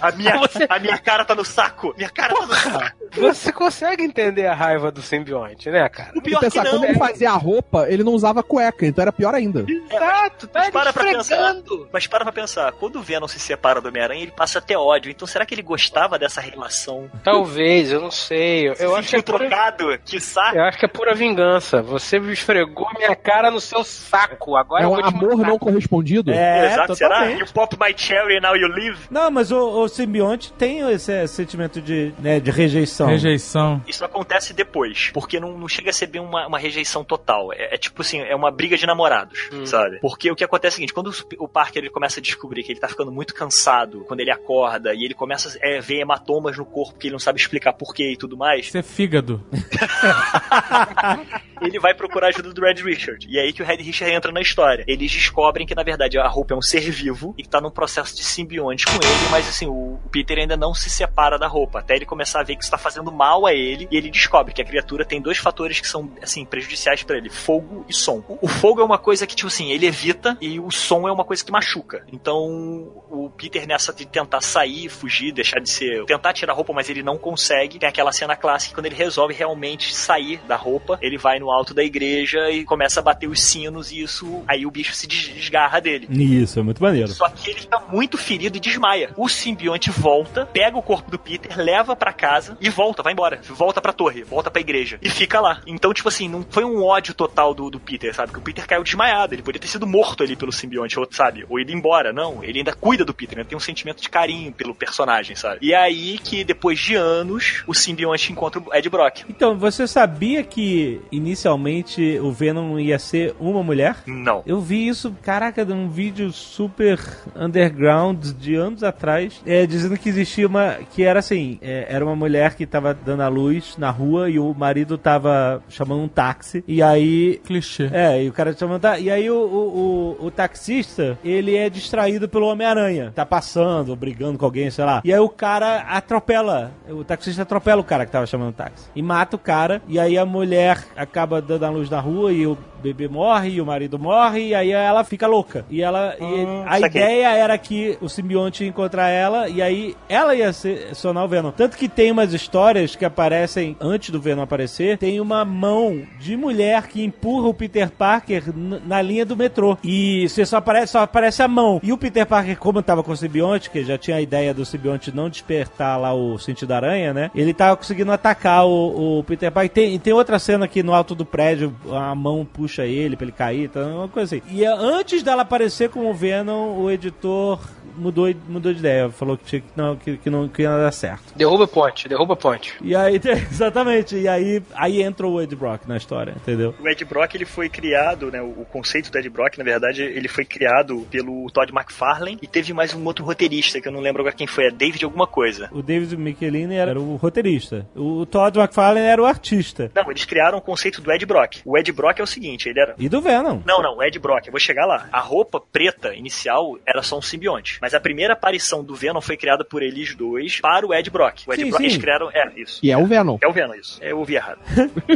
A 0.00 0.12
minha, 0.12 0.36
Você- 0.46 0.66
a 0.68 0.78
minha 0.78 0.98
cara 0.98 1.24
tá 1.24 1.34
no 1.34 1.44
saco. 1.44 1.94
Minha 1.96 2.10
cara 2.10 2.34
tá 2.34 2.46
no 2.46 2.54
saco. 2.54 2.96
Você 3.16 3.52
consegue 3.52 4.02
entender 4.02 4.46
a 4.46 4.54
raiva 4.54 4.90
do 4.90 5.00
simbionte, 5.02 5.70
né, 5.70 5.88
cara? 5.88 6.12
O 6.14 6.18
E 6.18 6.22
pior 6.22 6.38
que 6.40 6.46
pensar, 6.46 6.64
não. 6.64 6.70
quando 6.72 6.84
ele 6.84 6.98
fazia 6.98 7.30
a 7.30 7.36
roupa, 7.36 7.86
ele 7.88 8.02
não 8.04 8.12
usava 8.12 8.42
cueca, 8.42 8.84
então 8.86 9.02
era 9.02 9.12
pior 9.12 9.34
ainda. 9.34 9.64
Exato, 9.68 10.46
tá 10.48 10.60
Mas 10.60 10.70
para 10.70 10.92
pra 10.92 11.10
esfregando. 11.12 11.88
Mas 11.92 12.06
para 12.06 12.24
pra 12.24 12.32
pensar, 12.32 12.72
quando 12.72 12.96
o 12.96 13.02
Venom 13.02 13.26
se 13.28 13.38
separa 13.38 13.80
do 13.80 13.88
Homem-Aranha, 13.88 14.22
ele 14.22 14.32
passa 14.32 14.58
até 14.58 14.76
ódio. 14.76 15.10
Então 15.10 15.26
será 15.26 15.46
que 15.46 15.54
ele 15.54 15.62
gostava 15.62 16.18
dessa 16.18 16.40
relação? 16.40 17.10
Talvez, 17.22 17.90
eu 17.92 18.00
não 18.00 18.10
sei. 18.10 18.68
Eu, 18.68 18.74
eu 18.74 18.96
acho 18.96 19.08
que 19.08 19.16
é 19.16 19.18
sentiu 19.18 19.34
pura, 19.34 19.48
trocado? 19.48 19.98
Que 20.04 20.20
saco. 20.20 20.56
eu 20.56 20.64
acho 20.64 20.78
que 20.78 20.84
é 20.84 20.88
pura 20.88 21.14
vingança. 21.14 21.80
Você 21.82 22.18
me 22.18 22.32
esfregou 22.32 22.88
minha 22.96 23.14
cara 23.16 23.50
no 23.50 23.60
seu 23.60 23.82
saco. 23.84 24.56
Agora 24.56 24.82
É 24.82 24.86
eu 24.86 24.90
um 24.90 25.04
amor 25.04 25.36
não 25.38 25.58
correspondido. 25.58 26.30
É, 26.32 26.72
Exato, 26.72 26.94
será? 26.96 27.24
You 27.26 27.46
pop 27.52 27.76
my 27.80 27.94
cherry 27.96 28.36
and 28.38 28.40
now 28.42 28.56
you 28.56 28.68
live? 28.68 28.98
Não, 29.10 29.30
mas 29.30 29.50
o, 29.50 29.82
o 29.84 29.85
simbionte 29.88 30.52
tem 30.52 30.80
esse 30.90 31.26
sentimento 31.28 31.80
de, 31.80 32.12
né, 32.18 32.40
de 32.40 32.50
rejeição. 32.50 33.08
Rejeição. 33.08 33.82
Isso 33.86 34.04
acontece 34.04 34.52
depois, 34.52 35.10
porque 35.12 35.40
não, 35.40 35.56
não 35.56 35.68
chega 35.68 35.90
a 35.90 35.92
ser 35.92 36.06
bem 36.06 36.20
uma, 36.20 36.46
uma 36.46 36.58
rejeição 36.58 37.04
total. 37.04 37.52
É, 37.52 37.74
é 37.74 37.78
tipo 37.78 38.02
assim, 38.02 38.20
é 38.20 38.34
uma 38.34 38.50
briga 38.50 38.76
de 38.76 38.86
namorados, 38.86 39.48
sabe? 39.64 39.98
Porque 40.00 40.30
o 40.30 40.36
que 40.36 40.44
acontece 40.44 40.74
é 40.74 40.74
o 40.74 40.76
seguinte, 40.76 40.94
quando 40.94 41.08
o, 41.08 41.44
o 41.44 41.48
Parker 41.48 41.82
ele 41.82 41.90
começa 41.90 42.20
a 42.20 42.22
descobrir 42.22 42.62
que 42.62 42.72
ele 42.72 42.80
tá 42.80 42.88
ficando 42.88 43.12
muito 43.12 43.34
cansado, 43.34 44.04
quando 44.06 44.20
ele 44.20 44.30
acorda, 44.30 44.94
e 44.94 45.04
ele 45.04 45.14
começa 45.14 45.58
a 45.62 45.66
é, 45.66 45.80
ver 45.80 46.00
hematomas 46.00 46.56
no 46.56 46.64
corpo 46.64 46.98
que 46.98 47.08
ele 47.08 47.12
não 47.12 47.18
sabe 47.18 47.40
explicar 47.40 47.72
porquê 47.72 48.12
e 48.12 48.16
tudo 48.16 48.36
mais, 48.36 48.66
Isso 48.66 48.78
é 48.78 48.82
fígado. 48.82 49.44
ele 51.60 51.78
vai 51.78 51.94
procurar 51.94 52.26
a 52.26 52.30
ajuda 52.30 52.52
do 52.52 52.60
Red 52.60 52.82
Richard. 52.82 53.26
E 53.28 53.38
é 53.38 53.42
aí 53.42 53.52
que 53.52 53.62
o 53.62 53.64
Red 53.64 53.76
Richard 53.76 54.14
entra 54.14 54.32
na 54.32 54.40
história. 54.40 54.84
Eles 54.86 55.10
descobrem 55.10 55.66
que, 55.66 55.74
na 55.74 55.82
verdade, 55.82 56.18
a 56.18 56.28
roupa 56.28 56.54
é 56.54 56.56
um 56.56 56.62
ser 56.62 56.90
vivo 56.90 57.34
e 57.38 57.42
que 57.42 57.48
tá 57.48 57.60
num 57.60 57.70
processo 57.70 58.14
de 58.14 58.22
simbionte 58.22 58.84
com 58.86 58.94
ele, 58.94 59.30
mas 59.30 59.48
assim, 59.48 59.66
o 59.66 59.75
o 59.76 60.08
Peter 60.10 60.38
ainda 60.38 60.56
não 60.56 60.74
se 60.74 60.88
separa 60.90 61.38
da 61.38 61.46
roupa, 61.46 61.80
até 61.80 61.96
ele 61.96 62.06
começar 62.06 62.40
a 62.40 62.44
ver 62.44 62.56
que 62.56 62.62
isso 62.62 62.70
tá 62.70 62.78
fazendo 62.78 63.10
mal 63.12 63.46
a 63.46 63.52
ele, 63.52 63.88
e 63.90 63.96
ele 63.96 64.10
descobre 64.10 64.52
que 64.52 64.62
a 64.62 64.64
criatura 64.64 65.04
tem 65.04 65.20
dois 65.20 65.38
fatores 65.38 65.80
que 65.80 65.86
são, 65.88 66.10
assim, 66.22 66.44
prejudiciais 66.44 67.02
pra 67.02 67.16
ele: 67.16 67.28
fogo 67.30 67.84
e 67.88 67.92
som. 67.92 68.22
O, 68.40 68.48
fogo 68.48 68.80
é 68.80 68.84
uma 68.84 68.98
coisa 68.98 69.26
que, 69.26 69.34
tipo 69.34 69.48
assim, 69.48 69.70
ele 69.70 69.86
evita, 69.86 70.36
e 70.40 70.58
o 70.58 70.70
som 70.70 71.06
é 71.08 71.12
uma 71.12 71.24
coisa 71.24 71.44
que 71.44 71.52
machuca. 71.52 72.04
Então, 72.12 72.92
o 73.10 73.30
Peter, 73.36 73.66
nessa 73.66 73.92
de 73.92 74.06
tentar 74.06 74.40
sair, 74.40 74.88
fugir, 74.88 75.32
deixar 75.32 75.60
de 75.60 75.70
ser. 75.70 76.04
tentar 76.04 76.32
tirar 76.32 76.52
a 76.52 76.56
roupa, 76.56 76.72
mas 76.72 76.88
ele 76.88 77.02
não 77.02 77.18
consegue, 77.18 77.78
tem 77.78 77.88
aquela 77.88 78.12
cena 78.12 78.36
clássica 78.36 78.74
quando 78.74 78.86
ele 78.86 78.94
resolve 78.94 79.32
realmente 79.34 79.94
sair 79.94 80.40
da 80.46 80.56
roupa, 80.56 80.98
ele 81.00 81.16
vai 81.18 81.38
no 81.38 81.50
alto 81.50 81.72
da 81.72 81.82
igreja 81.82 82.50
e 82.50 82.64
começa 82.64 83.00
a 83.00 83.02
bater 83.02 83.28
os 83.28 83.42
sinos 83.42 83.90
e 83.90 84.02
isso, 84.02 84.42
aí 84.46 84.66
o 84.66 84.70
bicho 84.70 84.94
se 84.94 85.06
des- 85.06 85.28
desgarra 85.34 85.80
dele. 85.80 86.06
Isso, 86.10 86.58
é 86.58 86.62
muito 86.62 86.82
maneiro. 86.82 87.08
Só 87.08 87.28
que 87.28 87.50
ele 87.50 87.60
fica 87.60 87.78
muito 87.90 88.18
ferido 88.18 88.56
e 88.56 88.60
desmaia. 88.60 89.10
O 89.16 89.28
simbionte 89.56 89.90
volta, 89.90 90.44
pega 90.44 90.76
o 90.76 90.82
corpo 90.82 91.10
do 91.10 91.18
Peter, 91.18 91.56
leva 91.56 91.96
pra 91.96 92.12
casa 92.12 92.58
e 92.60 92.68
volta, 92.68 93.02
vai 93.02 93.14
embora. 93.14 93.40
Volta 93.48 93.80
pra 93.80 93.92
torre, 93.92 94.22
volta 94.22 94.50
pra 94.50 94.60
igreja. 94.60 94.98
E 95.00 95.08
fica 95.08 95.40
lá. 95.40 95.62
Então, 95.66 95.94
tipo 95.94 96.08
assim, 96.08 96.28
não 96.28 96.44
foi 96.48 96.62
um 96.62 96.84
ódio 96.84 97.14
total 97.14 97.54
do, 97.54 97.70
do 97.70 97.80
Peter, 97.80 98.14
sabe? 98.14 98.32
Que 98.32 98.38
o 98.38 98.42
Peter 98.42 98.66
caiu 98.66 98.84
desmaiado. 98.84 99.34
Ele 99.34 99.42
poderia 99.42 99.60
ter 99.60 99.68
sido 99.68 99.86
morto 99.86 100.22
ali 100.22 100.36
pelo 100.36 100.52
simbionte, 100.52 100.98
ou, 100.98 101.08
sabe? 101.10 101.46
Ou 101.48 101.58
ido 101.58 101.72
embora. 101.72 102.12
Não, 102.12 102.44
ele 102.44 102.58
ainda 102.58 102.74
cuida 102.74 103.04
do 103.04 103.14
Peter, 103.14 103.38
né? 103.38 103.44
Tem 103.44 103.56
um 103.56 103.60
sentimento 103.60 104.02
de 104.02 104.10
carinho 104.10 104.52
pelo 104.52 104.74
personagem, 104.74 105.34
sabe? 105.34 105.58
E 105.62 105.72
é 105.72 105.76
aí 105.76 106.18
que, 106.18 106.44
depois 106.44 106.78
de 106.78 106.94
anos, 106.94 107.64
o 107.66 107.72
simbionte 107.74 108.30
encontra 108.30 108.60
o 108.60 108.74
Ed 108.74 108.88
Brock. 108.90 109.24
Então, 109.28 109.58
você 109.58 109.86
sabia 109.86 110.44
que 110.44 111.00
inicialmente 111.10 112.18
o 112.20 112.30
Venom 112.30 112.78
ia 112.78 112.98
ser 112.98 113.34
uma 113.40 113.62
mulher? 113.62 113.96
Não. 114.06 114.42
Eu 114.46 114.60
vi 114.60 114.86
isso, 114.86 115.16
caraca, 115.22 115.64
num 115.64 115.88
vídeo 115.88 116.30
super 116.30 116.98
underground 117.34 118.22
de 118.32 118.54
anos 118.54 118.82
atrás, 118.82 119.40
é, 119.46 119.66
dizendo 119.66 119.96
que 119.96 120.08
existia 120.08 120.46
uma. 120.46 120.74
que 120.92 121.02
era 121.02 121.20
assim: 121.20 121.58
é, 121.62 121.86
era 121.88 122.04
uma 122.04 122.16
mulher 122.16 122.54
que 122.54 122.66
tava 122.66 122.92
dando 122.92 123.22
a 123.22 123.28
luz 123.28 123.76
na 123.78 123.90
rua 123.90 124.28
e 124.28 124.38
o 124.38 124.52
marido 124.54 124.98
tava 124.98 125.62
chamando 125.68 126.02
um 126.02 126.08
táxi. 126.08 126.64
E 126.66 126.82
aí. 126.82 127.40
Clichê. 127.44 127.88
É, 127.92 128.22
e 128.24 128.28
o 128.28 128.32
cara 128.32 128.52
chamando. 128.56 128.80
tá- 128.82 128.98
E 128.98 129.10
aí 129.10 129.30
o, 129.30 129.36
o, 129.36 130.16
o, 130.20 130.26
o 130.26 130.30
taxista, 130.30 131.18
ele 131.24 131.56
é 131.56 131.68
distraído 131.70 132.28
pelo 132.28 132.46
Homem-Aranha. 132.46 133.12
Tá 133.14 133.24
passando, 133.24 133.94
brigando 133.94 134.38
com 134.38 134.44
alguém, 134.44 134.70
sei 134.70 134.84
lá. 134.84 135.00
E 135.04 135.12
aí 135.12 135.20
o 135.20 135.28
cara 135.28 135.78
atropela. 135.82 136.72
O 136.88 137.04
taxista 137.04 137.42
atropela 137.42 137.80
o 137.80 137.84
cara 137.84 138.06
que 138.06 138.12
tava 138.12 138.26
chamando 138.26 138.50
o 138.50 138.52
táxi. 138.52 138.88
E 138.94 139.02
mata 139.02 139.36
o 139.36 139.38
cara. 139.38 139.80
E 139.88 139.98
aí 139.98 140.16
a 140.18 140.24
mulher 140.26 140.84
acaba 140.96 141.40
dando 141.40 141.64
a 141.64 141.70
luz 141.70 141.88
na 141.90 142.00
rua 142.00 142.32
e 142.32 142.46
o 142.46 142.56
bebê 142.82 143.08
morre 143.08 143.50
e 143.50 143.60
o 143.60 143.66
marido 143.66 143.98
morre. 143.98 144.48
E 144.48 144.54
aí 144.54 144.70
ela 144.70 145.04
fica 145.04 145.26
louca. 145.26 145.64
E 145.70 145.82
ela. 145.82 146.14
e 146.20 146.64
a 146.66 146.80
saquei. 146.80 147.02
ideia 147.02 147.28
era 147.34 147.56
que 147.58 147.98
o 148.00 148.08
simbionte 148.08 148.62
ia 148.62 148.68
encontrar 148.68 149.08
ela. 149.08 149.48
E 149.48 149.62
aí 149.62 149.96
ela 150.08 150.34
ia 150.34 150.52
ser, 150.52 150.94
sonar 150.94 151.24
o 151.24 151.28
Venom. 151.28 151.50
Tanto 151.50 151.76
que 151.76 151.88
tem 151.88 152.10
umas 152.10 152.32
histórias 152.32 152.94
que 152.94 153.04
aparecem 153.04 153.76
antes 153.80 154.10
do 154.10 154.20
Venom 154.20 154.42
aparecer. 154.42 154.98
Tem 154.98 155.20
uma 155.20 155.44
mão 155.44 156.02
de 156.18 156.36
mulher 156.36 156.86
que 156.86 157.02
empurra 157.02 157.48
o 157.48 157.54
Peter 157.54 157.90
Parker 157.90 158.44
na 158.54 159.00
linha 159.02 159.24
do 159.24 159.36
metrô. 159.36 159.76
E 159.82 160.28
você 160.28 160.44
só 160.44 160.58
aparece, 160.58 160.92
só 160.92 161.00
aparece 161.00 161.42
a 161.42 161.48
mão. 161.48 161.80
E 161.82 161.92
o 161.92 161.98
Peter 161.98 162.26
Parker, 162.26 162.58
como 162.58 162.82
tava 162.82 163.02
com 163.02 163.12
o 163.12 163.16
simbionte, 163.16 163.70
que 163.70 163.84
já 163.84 163.98
tinha 163.98 164.16
a 164.16 164.20
ideia 164.20 164.52
do 164.52 164.64
simbionte 164.64 165.14
não 165.14 165.28
despertar 165.28 165.98
lá 166.00 166.14
o 166.14 166.38
sentido 166.38 166.68
da 166.68 166.76
aranha, 166.76 167.12
né? 167.12 167.30
Ele 167.34 167.54
tava 167.54 167.76
conseguindo 167.76 168.12
atacar 168.12 168.66
o, 168.66 169.18
o 169.18 169.24
Peter 169.24 169.50
Parker. 169.50 169.70
Tem, 169.70 169.98
tem 169.98 170.12
outra 170.12 170.38
cena 170.38 170.64
aqui 170.64 170.82
no 170.82 170.94
alto 170.94 171.14
do 171.14 171.24
prédio, 171.24 171.74
a 171.92 172.14
mão 172.14 172.44
puxa 172.44 172.75
ele 172.84 173.16
pra 173.16 173.24
ele 173.24 173.32
cair, 173.32 173.68
tá? 173.68 173.80
uma 173.86 174.08
coisa 174.08 174.36
assim. 174.36 174.46
E 174.50 174.64
eh, 174.64 174.68
antes 174.68 175.22
dela 175.22 175.42
aparecer 175.42 175.88
como 175.88 176.12
Venom, 176.12 176.78
o 176.78 176.90
editor 176.90 177.60
mudou, 177.96 178.32
mudou 178.48 178.72
de 178.72 178.78
ideia. 178.78 179.10
Falou 179.10 179.36
que, 179.36 179.44
tinha, 179.44 179.60
que, 179.60 179.68
não, 179.74 179.96
que, 179.96 180.16
que 180.16 180.30
não 180.30 180.48
que 180.48 180.62
ia 180.62 180.76
dar 180.76 180.92
certo. 180.92 181.34
Derruba 181.34 181.64
a 181.64 181.68
ponte, 181.68 182.08
derruba 182.08 182.34
a 182.34 182.36
ponte. 182.36 182.74
E 182.80 182.94
aí, 182.94 183.20
exatamente, 183.50 184.16
e 184.16 184.28
aí, 184.28 184.62
aí 184.74 185.02
entra 185.02 185.26
o 185.26 185.40
Ed 185.40 185.54
Brock 185.56 185.86
na 185.86 185.96
história, 185.96 186.32
entendeu? 186.32 186.74
O 186.80 186.88
Ed 186.88 187.04
Brock 187.04 187.34
ele 187.34 187.44
foi 187.44 187.68
criado, 187.68 188.30
né? 188.30 188.40
O 188.40 188.64
conceito 188.70 189.10
do 189.10 189.18
Ed 189.18 189.28
Brock, 189.28 189.58
na 189.58 189.64
verdade, 189.64 190.02
ele 190.02 190.28
foi 190.28 190.44
criado 190.44 191.06
pelo 191.10 191.50
Todd 191.50 191.72
McFarlane 191.72 192.38
e 192.42 192.46
teve 192.46 192.72
mais 192.72 192.94
um 192.94 193.04
outro 193.04 193.24
roteirista 193.24 193.80
que 193.80 193.88
eu 193.88 193.92
não 193.92 194.00
lembro 194.00 194.22
agora 194.22 194.34
quem 194.34 194.46
foi, 194.46 194.66
é 194.66 194.70
David 194.70 195.04
alguma 195.04 195.26
coisa. 195.26 195.68
O 195.72 195.82
David 195.82 196.16
Michelini 196.16 196.74
era 196.74 196.98
o 196.98 197.16
roteirista. 197.16 197.86
O 197.94 198.26
Todd 198.26 198.58
McFarlane 198.58 199.06
era 199.06 199.22
o 199.22 199.26
artista. 199.26 199.90
Não, 199.94 200.10
eles 200.10 200.24
criaram 200.24 200.58
o 200.58 200.60
conceito 200.60 201.00
do 201.00 201.12
Ed 201.12 201.24
Brock. 201.24 201.58
O 201.64 201.76
Ed 201.76 201.90
Brock 201.92 202.18
é 202.18 202.22
o 202.22 202.26
seguinte, 202.26 202.55
ele 202.64 202.80
era 202.80 202.94
E 202.98 203.08
do 203.08 203.20
Venom. 203.20 203.60
Não, 203.64 203.82
não, 203.82 203.96
o 203.96 204.02
Ed 204.02 204.18
Brock, 204.18 204.46
eu 204.46 204.52
vou 204.52 204.60
chegar 204.60 204.86
lá. 204.86 205.08
A 205.12 205.20
roupa 205.20 205.60
preta 205.60 206.14
inicial 206.14 206.78
era 206.86 207.02
só 207.02 207.18
um 207.18 207.22
simbionte. 207.22 207.78
Mas 207.80 207.94
a 207.94 208.00
primeira 208.00 208.32
aparição 208.32 208.82
do 208.82 208.94
Venom 208.94 209.20
foi 209.20 209.36
criada 209.36 209.64
por 209.64 209.82
eles 209.82 210.14
dois 210.14 210.60
para 210.60 210.86
o 210.86 210.94
Ed 210.94 211.10
Brock. 211.10 211.40
O 211.46 211.52
Ed 211.52 211.62
Sim, 211.62 211.68
Brock, 211.70 211.80
sim. 211.80 211.86
eles 211.86 211.98
criaram. 211.98 212.30
É, 212.32 212.52
isso. 212.56 212.80
E 212.82 212.90
é 212.90 212.96
o 212.96 213.06
Venom. 213.06 213.38
É 213.42 213.48
o 213.48 213.52
Venom, 213.52 213.74
isso. 213.74 214.02
Eu 214.02 214.18
ouvi 214.18 214.34
errado. 214.36 214.60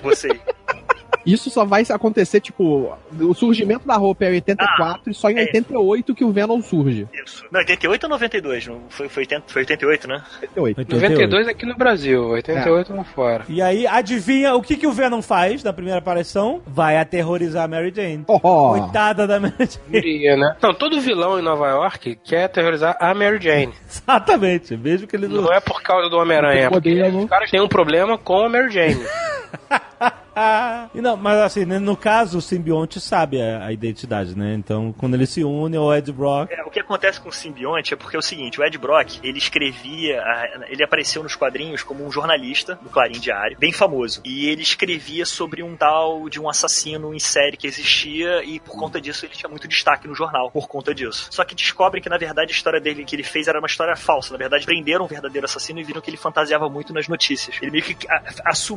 Você. 0.03 0.29
Isso 1.25 1.51
só 1.51 1.65
vai 1.65 1.85
acontecer, 1.91 2.41
tipo, 2.41 2.93
o 3.19 3.35
surgimento 3.35 3.87
da 3.87 3.97
roupa 3.97 4.25
é 4.25 4.31
em 4.31 4.35
84 4.35 5.11
e 5.11 5.15
só 5.15 5.31
em 5.31 5.39
é. 5.39 5.43
88 5.43 6.15
que 6.15 6.25
o 6.25 6.33
Venom 6.33 6.61
surge. 6.63 7.07
Isso. 7.25 7.45
Não, 7.51 7.61
88 7.61 8.05
ou 8.05 8.11
92? 8.11 8.67
Não, 8.67 8.81
foi, 8.89 9.09
foi, 9.09 9.23
80, 9.23 9.45
foi 9.47 9.63
88, 9.63 10.09
né? 10.09 10.23
88. 10.57 11.11
92 11.11 11.49
aqui 11.49 11.67
no 11.67 11.77
Brasil, 11.77 12.29
88 12.29 12.95
lá 12.95 13.05
fora. 13.05 13.45
E 13.49 13.61
aí, 13.61 13.87
adivinha 13.87 14.55
o 14.55 14.63
que, 14.63 14.77
que 14.77 14.87
o 14.87 14.93
Venom 14.93 15.23
faz 15.23 15.63
na 15.63 15.73
primeira 15.73 15.99
aparição? 15.99 16.63
Vai 16.67 16.97
aterrorizar 16.97 17.65
a 17.65 17.69
Mary 17.69 17.93
Jane. 17.95 18.25
Oh, 18.27 18.41
oh. 18.43 18.79
Coitada 18.79 19.27
da 19.27 19.39
Mary 19.39 19.69
Jane. 19.93 20.37
Né? 20.37 20.57
Não, 20.63 20.75
todo 20.75 21.01
vilão 21.01 21.39
em 21.39 21.43
Nova 21.43 21.69
York 21.69 22.19
quer 22.25 22.45
aterrorizar 22.45 22.97
a 23.01 23.15
Mary 23.15 23.39
Jane. 23.41 23.73
Exatamente. 23.89 24.77
Mesmo 24.77 25.07
que 25.07 25.17
ele 25.17 25.29
não. 25.29 25.43
Não 25.43 25.53
é 25.53 25.61
por 25.61 25.83
causa 25.83 26.09
do 26.09 26.17
Homem-Aranha, 26.17 26.67
é 26.67 26.71
porque 26.71 26.95
Modelo. 26.95 27.25
os 27.25 27.31
caras 27.31 27.51
têm 27.51 27.61
um 27.61 27.69
problema 27.69 28.19
com 28.19 28.45
a 28.45 28.49
Mary 28.49 28.71
Jane. 28.71 29.01
Ah, 30.35 30.89
e 30.95 31.01
não, 31.01 31.17
mas 31.17 31.39
assim, 31.39 31.65
né, 31.65 31.79
no 31.79 31.97
caso, 31.97 32.39
o 32.39 32.41
simbionte 32.41 33.01
sabe 33.01 33.41
a, 33.41 33.67
a 33.67 33.73
identidade, 33.73 34.37
né? 34.37 34.55
Então, 34.55 34.95
quando 34.97 35.15
ele 35.15 35.27
se 35.27 35.43
une 35.45 35.77
ao 35.77 35.95
Ed 35.95 36.11
Brock. 36.13 36.51
É, 36.53 36.63
o 36.65 36.71
que 36.71 36.81
acontece 36.81 37.21
com 37.21 37.29
o 37.29 37.33
simbionte 37.33 37.93
é 37.95 37.97
porque 37.97 38.17
é 38.17 38.19
o 38.19 38.23
seguinte, 38.23 38.61
o 38.61 38.65
Ed 38.65 38.77
Brock, 38.79 39.19
ele 39.23 39.39
escrevia, 39.39 40.23
ele 40.69 40.83
apareceu 40.85 41.23
nos 41.23 41.35
quadrinhos 41.35 41.83
como 41.83 42.07
um 42.07 42.11
jornalista 42.13 42.77
do 42.83 42.89
Clarim 42.89 43.19
Diário, 43.19 43.57
bem 43.59 43.73
famoso. 43.73 44.21
E 44.25 44.49
ele 44.49 44.63
escrevia 44.63 45.25
sobre 45.27 45.63
um 45.63 45.77
tal 45.77 46.29
de 46.29 46.41
um 46.41 46.49
assassino 46.49 47.15
em 47.15 47.19
série 47.19 47.57
que 47.57 47.67
existia 47.67 48.43
e 48.45 48.61
por 48.61 48.77
conta 48.79 49.01
disso 49.01 49.27
ele 49.27 49.35
tinha 49.35 49.49
muito 49.49 49.67
destaque 49.69 50.07
no 50.07 50.15
jornal, 50.15 50.51
por 50.51 50.69
conta 50.69 50.95
disso. 50.95 51.29
Só 51.31 51.45
que 51.45 51.55
descobrem 51.55 52.03
que 52.03 52.09
na 52.09 52.19
verdade 52.19 52.53
a 52.53 52.55
história 52.55 52.81
dele 52.81 53.05
que 53.05 53.15
ele 53.17 53.23
fez 53.23 53.49
era 53.49 53.59
uma 53.59 53.67
história 53.67 53.97
falsa. 53.97 54.33
Na 54.33 54.39
verdade, 54.39 54.65
prenderam 54.65 55.05
um 55.05 55.09
verdadeiro 55.09 55.45
assassino 55.45 55.81
e 55.81 55.85
viram 55.85 56.01
que 56.01 56.11
ele 56.11 56.17
fantasiava 56.17 56.69
muito 56.69 56.93
nas 56.93 57.09
notícias. 57.09 57.57
Ele 57.61 57.71
meio 57.71 57.85
que 57.85 57.97
a- 58.09 58.23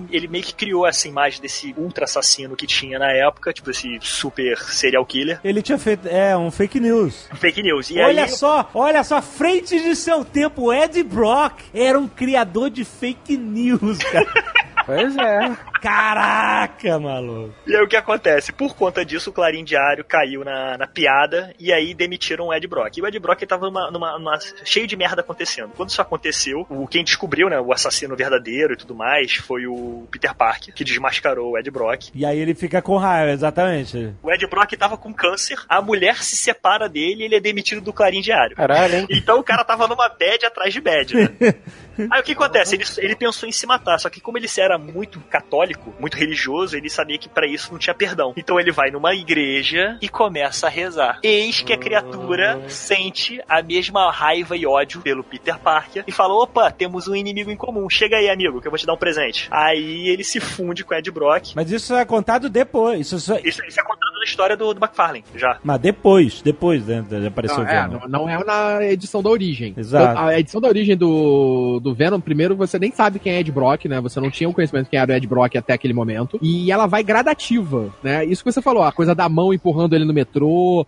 ele 0.10 0.28
meio 0.28 0.44
que 0.44 0.54
criou 0.54 0.86
essa 0.88 1.08
imagem 1.08 1.42
desse 1.44 1.76
ultra 1.78 2.06
assassino 2.06 2.56
que 2.56 2.66
tinha 2.66 2.98
na 2.98 3.12
época, 3.12 3.52
tipo 3.52 3.70
esse 3.70 4.00
super 4.02 4.58
serial 4.58 5.06
killer, 5.06 5.42
Ele 5.44 5.62
tinha 5.62 5.78
feito. 5.78 6.08
É, 6.08 6.36
um 6.38 6.50
fake 6.50 6.80
news. 6.80 7.28
fake 7.36 7.62
news. 7.62 7.90
E 7.90 8.00
olha 8.00 8.24
aí, 8.24 8.30
só, 8.30 8.70
olha 8.74 9.04
só, 9.04 9.22
frente 9.22 9.78
de 9.78 9.94
seu 9.94 10.24
tempo, 10.24 10.64
o 10.64 10.74
Ed 10.74 11.04
Brock 11.04 11.60
era 11.74 12.00
um 12.00 12.08
criador 12.08 12.70
de 12.70 12.86
fake 12.86 13.36
news, 13.38 13.98
cara. 14.00 14.26
Pois 14.86 15.16
é. 15.16 15.73
Caraca, 15.84 17.00
maluco. 17.00 17.54
E 17.68 17.76
aí 17.76 17.84
o 17.84 17.88
que 17.88 17.96
acontece? 17.96 18.52
Por 18.52 18.76
conta 18.76 19.04
disso, 19.06 19.30
o 19.30 19.34
Clarim 19.34 19.64
Diário 19.64 20.04
caiu 20.04 20.44
na, 20.44 20.78
na 20.78 20.88
piada 20.88 21.54
e 21.60 21.72
aí 21.74 21.94
demitiram 21.94 22.48
o 22.48 22.54
Ed 22.54 22.66
Brock. 22.68 22.98
E 22.98 23.02
o 23.02 23.08
Ed 23.08 23.20
Brock 23.20 23.42
tava 23.46 23.66
numa, 23.68 23.92
numa, 23.92 24.18
numa- 24.18 24.40
cheio 24.64 24.88
de 24.88 24.96
merda 24.96 25.22
acontecendo. 25.22 25.72
Quando 25.76 25.90
isso 25.90 26.02
aconteceu, 26.02 26.66
o, 26.70 26.88
quem 26.88 27.04
descobriu, 27.04 27.50
né, 27.50 27.60
o 27.60 27.74
assassino 27.74 28.16
verdadeiro 28.16 28.74
e 28.74 28.78
tudo 28.78 28.96
mais, 28.96 29.36
foi 29.36 29.68
o 29.68 30.08
Peter 30.12 30.34
Parker, 30.34 30.74
que 30.74 30.84
desmascarou 30.84 31.52
o 31.52 31.58
Ed 31.58 31.70
Brock. 31.70 32.10
E 32.14 32.26
aí 32.26 32.40
ele 32.40 32.56
fica 32.56 32.82
com 32.82 32.98
raiva, 32.98 33.32
exatamente. 33.32 34.14
O 34.24 34.32
Ed 34.32 34.48
Brock 34.48 34.72
tava 34.78 34.98
com 34.98 35.14
câncer, 35.14 35.58
a 35.68 35.82
mulher 35.82 36.18
se 36.24 36.36
separa 36.36 36.88
dele 36.88 37.24
e 37.24 37.26
ele 37.26 37.36
é 37.36 37.40
demitido 37.40 37.82
do 37.82 37.92
Clarim 37.94 38.22
Diário. 38.22 38.56
Caralho, 38.56 38.96
hein? 38.96 39.08
Então 39.10 39.40
o 39.40 39.44
cara 39.44 39.64
tava 39.64 39.88
numa 39.88 40.10
bad 40.10 40.46
atrás 40.46 40.74
de 40.74 40.80
bad, 40.82 41.14
né? 41.16 41.30
Aí 42.12 42.22
o 42.22 42.24
que 42.24 42.32
acontece? 42.32 42.76
Ele, 42.76 42.84
ele 42.98 43.16
pensou 43.16 43.48
em 43.48 43.52
se 43.52 43.68
matar, 43.68 44.00
só 44.00 44.10
que 44.10 44.20
como 44.20 44.38
ele 44.38 44.48
era 44.58 44.80
muito 44.80 45.20
católico, 45.30 45.73
muito 46.00 46.18
religioso, 46.18 46.76
ele 46.76 46.90
sabia 46.90 47.18
que 47.18 47.30
pra 47.30 47.48
isso 47.48 47.72
não 47.72 47.80
tinha 47.80 47.94
perdão. 47.94 48.34
Então 48.36 48.60
ele 48.60 48.72
vai 48.72 48.92
numa 48.92 49.14
igreja 49.14 49.98
e 50.02 50.10
começa 50.10 50.68
a 50.68 50.70
rezar. 50.70 51.20
Eis 51.24 51.62
que 51.62 51.74
a 51.74 51.78
criatura 51.78 52.62
sente 52.68 53.42
a 53.48 53.62
mesma 53.62 54.12
raiva 54.12 54.56
e 54.56 54.66
ódio 54.66 55.02
pelo 55.02 55.24
Peter 55.24 55.58
Parker 55.60 56.04
e 56.08 56.12
fala: 56.12 56.34
opa, 56.34 56.72
temos 56.72 57.08
um 57.08 57.16
inimigo 57.16 57.52
em 57.52 57.56
comum. 57.56 57.90
Chega 57.90 58.18
aí, 58.18 58.30
amigo, 58.30 58.62
que 58.62 58.68
eu 58.68 58.72
vou 58.72 58.78
te 58.78 58.86
dar 58.86 58.94
um 58.94 58.98
presente. 58.98 59.48
Aí 59.52 60.08
ele 60.08 60.24
se 60.24 60.40
funde 60.40 60.84
com 60.84 60.94
o 60.94 60.98
Ed 60.98 61.10
Brock. 61.12 61.54
Mas 61.56 61.72
isso 61.72 61.94
é 61.96 62.06
contado 62.06 62.50
depois. 62.50 63.08
Isso 63.08 63.20
só... 63.20 63.38
Isso, 63.44 63.64
isso 63.66 63.80
é 63.80 63.84
contado 63.84 64.14
na 64.18 64.24
história 64.24 64.56
do, 64.58 64.74
do 64.74 64.80
McFarlane, 64.84 65.24
já. 65.36 65.58
Mas 65.64 65.80
depois, 65.80 66.42
depois, 66.42 66.86
né? 66.86 67.04
de 67.08 67.28
aparecer 67.28 67.58
Não, 67.58 67.66
o 67.66 67.68
é, 67.68 67.82
Venom. 67.82 68.00
não, 68.08 68.08
não 68.08 68.30
é 68.30 68.44
na 68.44 68.84
edição 68.86 69.22
da 69.22 69.30
origem. 69.30 69.74
Exato. 69.78 70.12
Então, 70.12 70.28
A 70.28 70.40
edição 70.40 70.62
da 70.62 70.68
origem 70.68 70.96
do, 70.96 71.80
do 71.82 71.94
Venom, 71.94 72.20
primeiro, 72.20 72.56
você 72.56 72.80
nem 72.80 72.92
sabe 72.92 73.20
quem 73.20 73.34
é 73.34 73.40
Ed 73.40 73.52
Brock, 73.52 73.86
né? 73.86 74.00
Você 74.02 74.20
não 74.20 74.30
tinha 74.32 74.50
o 74.50 74.54
conhecimento 74.54 74.86
de 74.86 74.92
quem 74.92 75.00
era 75.00 75.12
o 75.12 75.16
Ed 75.16 75.28
Brock 75.28 75.56
até 75.64 75.74
aquele 75.74 75.94
momento. 75.94 76.38
E 76.42 76.72
ela 76.72 76.86
vai 76.86 77.04
gradativa, 77.04 77.90
né? 78.04 78.26
Isso 78.26 78.44
que 78.44 78.52
você 78.52 78.62
falou, 78.62 78.84
a 78.84 78.92
coisa 78.92 79.16
da 79.16 79.28
mão 79.30 79.54
empurrando 79.54 79.96
ele 79.96 80.06
no 80.06 80.14
metrô, 80.14 80.86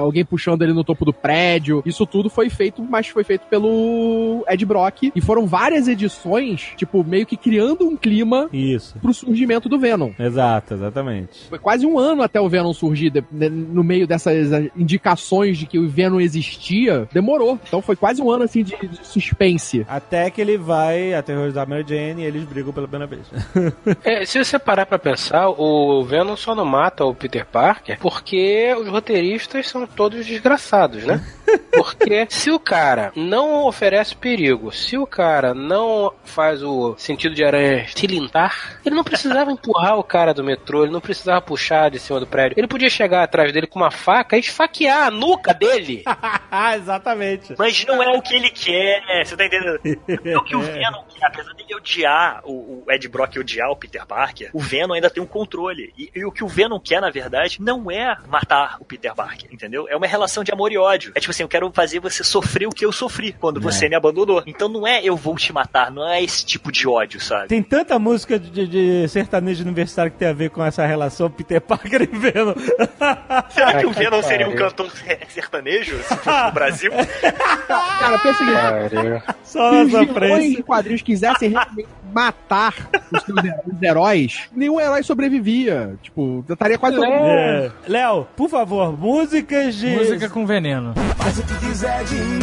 alguém 0.00 0.24
puxando 0.24 0.62
ele 0.62 0.72
no 0.72 0.84
topo 0.84 1.04
do 1.04 1.12
prédio. 1.12 1.82
Isso 1.84 2.06
tudo 2.06 2.28
foi 2.30 2.50
feito, 2.50 2.82
mas 2.82 3.08
foi 3.08 3.24
feito 3.24 3.46
pelo 3.48 4.44
Ed 4.48 4.64
Brock. 4.64 5.10
E 5.14 5.20
foram 5.20 5.46
várias 5.46 5.88
edições, 5.88 6.72
tipo, 6.76 7.02
meio 7.02 7.26
que 7.26 7.36
criando 7.36 7.86
um 7.86 7.96
clima 7.96 8.48
Isso. 8.52 8.98
pro 9.00 9.12
surgimento 9.14 9.68
do 9.68 9.78
Venom. 9.78 10.10
Exato, 10.18 10.74
exatamente. 10.74 11.48
Foi 11.48 11.58
quase 11.58 11.86
um 11.86 11.98
ano 11.98 12.22
até 12.22 12.40
o 12.40 12.48
Venom 12.48 12.72
surgir 12.72 13.10
de- 13.10 13.24
de- 13.30 13.48
no 13.48 13.82
meio 13.82 14.06
dessas 14.06 14.50
indicações 14.76 15.56
de 15.58 15.66
que 15.66 15.78
o 15.78 15.88
Venom 15.88 16.20
existia, 16.20 17.08
demorou. 17.12 17.58
Então 17.66 17.80
foi 17.80 17.96
quase 17.96 18.20
um 18.22 18.30
ano 18.30 18.44
assim 18.44 18.62
de, 18.62 18.76
de 18.76 19.06
suspense. 19.06 19.86
Até 19.88 20.30
que 20.30 20.40
ele 20.40 20.56
vai 20.58 21.14
aterrorizar 21.14 21.64
a 21.64 21.68
Mary 21.68 21.84
Jane 21.86 22.22
e 22.22 22.24
eles 22.24 22.44
brigam 22.44 22.72
pela 22.72 22.86
primeira 22.88 23.06
vez. 23.06 23.26
É, 24.08 24.24
se 24.24 24.42
você 24.42 24.58
parar 24.58 24.86
pra 24.86 24.98
pensar, 24.98 25.50
o 25.50 26.02
Venom 26.02 26.34
só 26.34 26.54
não 26.54 26.64
mata 26.64 27.04
o 27.04 27.14
Peter 27.14 27.44
Parker 27.44 27.98
porque 28.00 28.74
os 28.80 28.88
roteiristas 28.88 29.68
são 29.68 29.86
todos 29.86 30.24
desgraçados, 30.24 31.04
né? 31.04 31.22
Porque 31.72 32.26
se 32.28 32.50
o 32.50 32.58
cara 32.58 33.12
não 33.14 33.64
oferece 33.66 34.14
perigo, 34.14 34.70
se 34.70 34.98
o 34.98 35.06
cara 35.06 35.54
não 35.54 36.12
faz 36.24 36.62
o 36.62 36.94
sentido 36.98 37.34
de 37.34 37.44
aranha 37.44 37.86
tilintar, 37.86 38.80
ele 38.84 38.94
não 38.94 39.04
precisava 39.04 39.50
empurrar 39.50 39.98
o 39.98 40.02
cara 40.02 40.34
do 40.34 40.44
metrô, 40.44 40.82
ele 40.82 40.92
não 40.92 41.00
precisava 41.00 41.40
puxar 41.40 41.90
de 41.90 41.98
cima 41.98 42.20
do 42.20 42.26
prédio. 42.26 42.58
Ele 42.58 42.66
podia 42.66 42.90
chegar 42.90 43.22
atrás 43.22 43.52
dele 43.52 43.66
com 43.66 43.78
uma 43.78 43.90
faca 43.90 44.36
e 44.36 44.40
esfaquear 44.40 45.06
a 45.06 45.10
nuca 45.10 45.54
dele. 45.54 46.02
ah, 46.06 46.74
exatamente. 46.76 47.54
Mas 47.56 47.84
não 47.86 48.02
é 48.02 48.08
o 48.10 48.20
que 48.20 48.34
ele 48.34 48.50
quer, 48.50 49.24
você 49.24 49.36
tá 49.36 49.46
entendendo? 49.46 49.80
É 50.24 50.36
o 50.36 50.44
que 50.44 50.56
o 50.56 50.60
Venom 50.60 51.04
quer. 51.07 51.07
Apesar 51.22 51.52
dele 51.54 51.74
odiar, 51.74 52.40
o, 52.44 52.84
o 52.86 52.92
Ed 52.92 53.08
Brock 53.08 53.36
odiar 53.38 53.70
o 53.70 53.76
Peter 53.76 54.04
Parker, 54.06 54.50
o 54.52 54.60
Venom 54.60 54.94
ainda 54.94 55.10
tem 55.10 55.22
um 55.22 55.26
controle. 55.26 55.92
E, 55.96 56.10
e 56.14 56.24
o 56.24 56.32
que 56.32 56.44
o 56.44 56.48
Venom 56.48 56.78
quer, 56.78 57.00
na 57.00 57.10
verdade, 57.10 57.58
não 57.60 57.90
é 57.90 58.16
matar 58.26 58.76
o 58.80 58.84
Peter 58.84 59.14
Parker, 59.14 59.48
entendeu? 59.52 59.86
É 59.88 59.96
uma 59.96 60.06
relação 60.06 60.42
de 60.44 60.52
amor 60.52 60.72
e 60.72 60.78
ódio. 60.78 61.12
É 61.14 61.20
tipo 61.20 61.30
assim, 61.30 61.42
eu 61.42 61.48
quero 61.48 61.70
fazer 61.72 62.00
você 62.00 62.24
sofrer 62.24 62.66
o 62.66 62.70
que 62.70 62.84
eu 62.84 62.92
sofri 62.92 63.32
quando 63.32 63.60
você 63.60 63.88
me 63.88 63.94
abandonou. 63.94 64.42
Então 64.46 64.68
não 64.68 64.86
é 64.86 65.02
eu 65.02 65.16
vou 65.16 65.36
te 65.36 65.52
matar, 65.52 65.90
não 65.90 66.08
é 66.08 66.22
esse 66.22 66.44
tipo 66.44 66.70
de 66.72 66.86
ódio, 66.86 67.20
sabe? 67.20 67.48
Tem 67.48 67.62
tanta 67.62 67.98
música 67.98 68.38
de, 68.38 68.66
de 68.66 69.08
sertanejo 69.08 69.62
universitário 69.62 70.10
que 70.10 70.18
tem 70.18 70.28
a 70.28 70.32
ver 70.32 70.50
com 70.50 70.64
essa 70.64 70.86
relação 70.86 71.30
Peter 71.30 71.60
Parker 71.60 72.02
e 72.02 72.06
Venom. 72.06 72.54
Será 73.50 73.72
que 73.72 73.78
Ai, 73.78 73.84
o 73.86 73.90
Venom 73.90 74.22
seria 74.22 74.48
um 74.48 74.54
cantor 74.54 74.90
sertanejo 75.28 75.96
se 76.02 76.16
fosse 76.16 76.44
no 76.44 76.52
Brasil? 76.52 76.92
Cara, 77.68 78.18
pensa 78.18 78.44
que. 78.44 79.44
Só 79.44 79.88
sofrência. 79.88 80.56
de 80.56 80.62
quadrinhos 80.62 81.02
quisessem 81.08 81.48
realmente 81.48 81.88
matar 82.12 82.74
os 83.10 83.22
seus 83.22 83.38
heróis, 83.38 83.64
os 83.66 83.82
heróis, 83.82 84.48
nenhum 84.54 84.78
herói 84.78 85.02
sobrevivia. 85.02 85.96
Tipo, 86.02 86.44
eu 86.46 86.52
estaria 86.52 86.76
quase 86.76 86.96
todo 86.96 87.06
mundo. 87.06 87.24
É. 87.24 87.72
Léo, 87.86 88.26
por 88.36 88.50
favor, 88.50 88.92
músicas 88.92 89.74
de. 89.74 89.88
Música 89.88 90.28
com 90.28 90.44
veneno. 90.44 90.92
Faz 91.16 91.38
o 91.38 91.42
que 91.42 91.54
quiser 91.66 92.04
de 92.04 92.16
mim. 92.16 92.40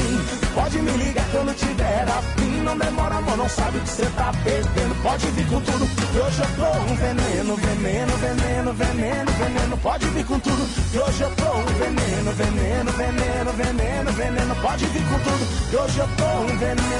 Pode 0.56 0.80
me 0.80 0.92
ligar 0.92 1.26
quando 1.32 1.56
tiver 1.56 2.04
afim. 2.04 2.55
Não 2.66 2.76
demora, 2.80 3.16
amor, 3.16 3.38
não 3.38 3.48
sabe 3.48 3.78
o 3.78 3.82
que 3.82 3.90
você 3.90 4.06
tá 4.18 4.32
perdendo. 4.44 5.04
Pode 5.04 5.28
vir 5.28 5.48
com 5.48 5.62
tudo, 5.62 5.86
que 5.86 6.18
hoje 6.18 6.42
eu 6.42 6.56
tô 6.56 6.80
um 6.80 6.96
veneno, 6.96 7.56
veneno, 7.58 8.18
veneno, 8.18 8.74
veneno, 8.74 9.32
veneno. 9.34 9.78
Pode 9.78 10.06
vir 10.08 10.26
com 10.26 10.40
tudo, 10.40 10.92
que 10.92 10.98
hoje 10.98 11.22
eu 11.22 11.36
tô 11.36 11.44
um 11.44 11.66
veneno, 11.66 12.32
veneno, 12.32 12.92
veneno, 12.92 13.52
veneno, 13.52 14.12
veneno. 14.14 14.56
Pode 14.56 14.86
vir 14.88 15.04
com 15.04 15.20
tudo, 15.20 15.70
que 15.70 15.76
hoje 15.76 16.00
eu 16.00 16.08
tô 16.18 16.26
um 16.26 16.58
veneno. 16.58 16.96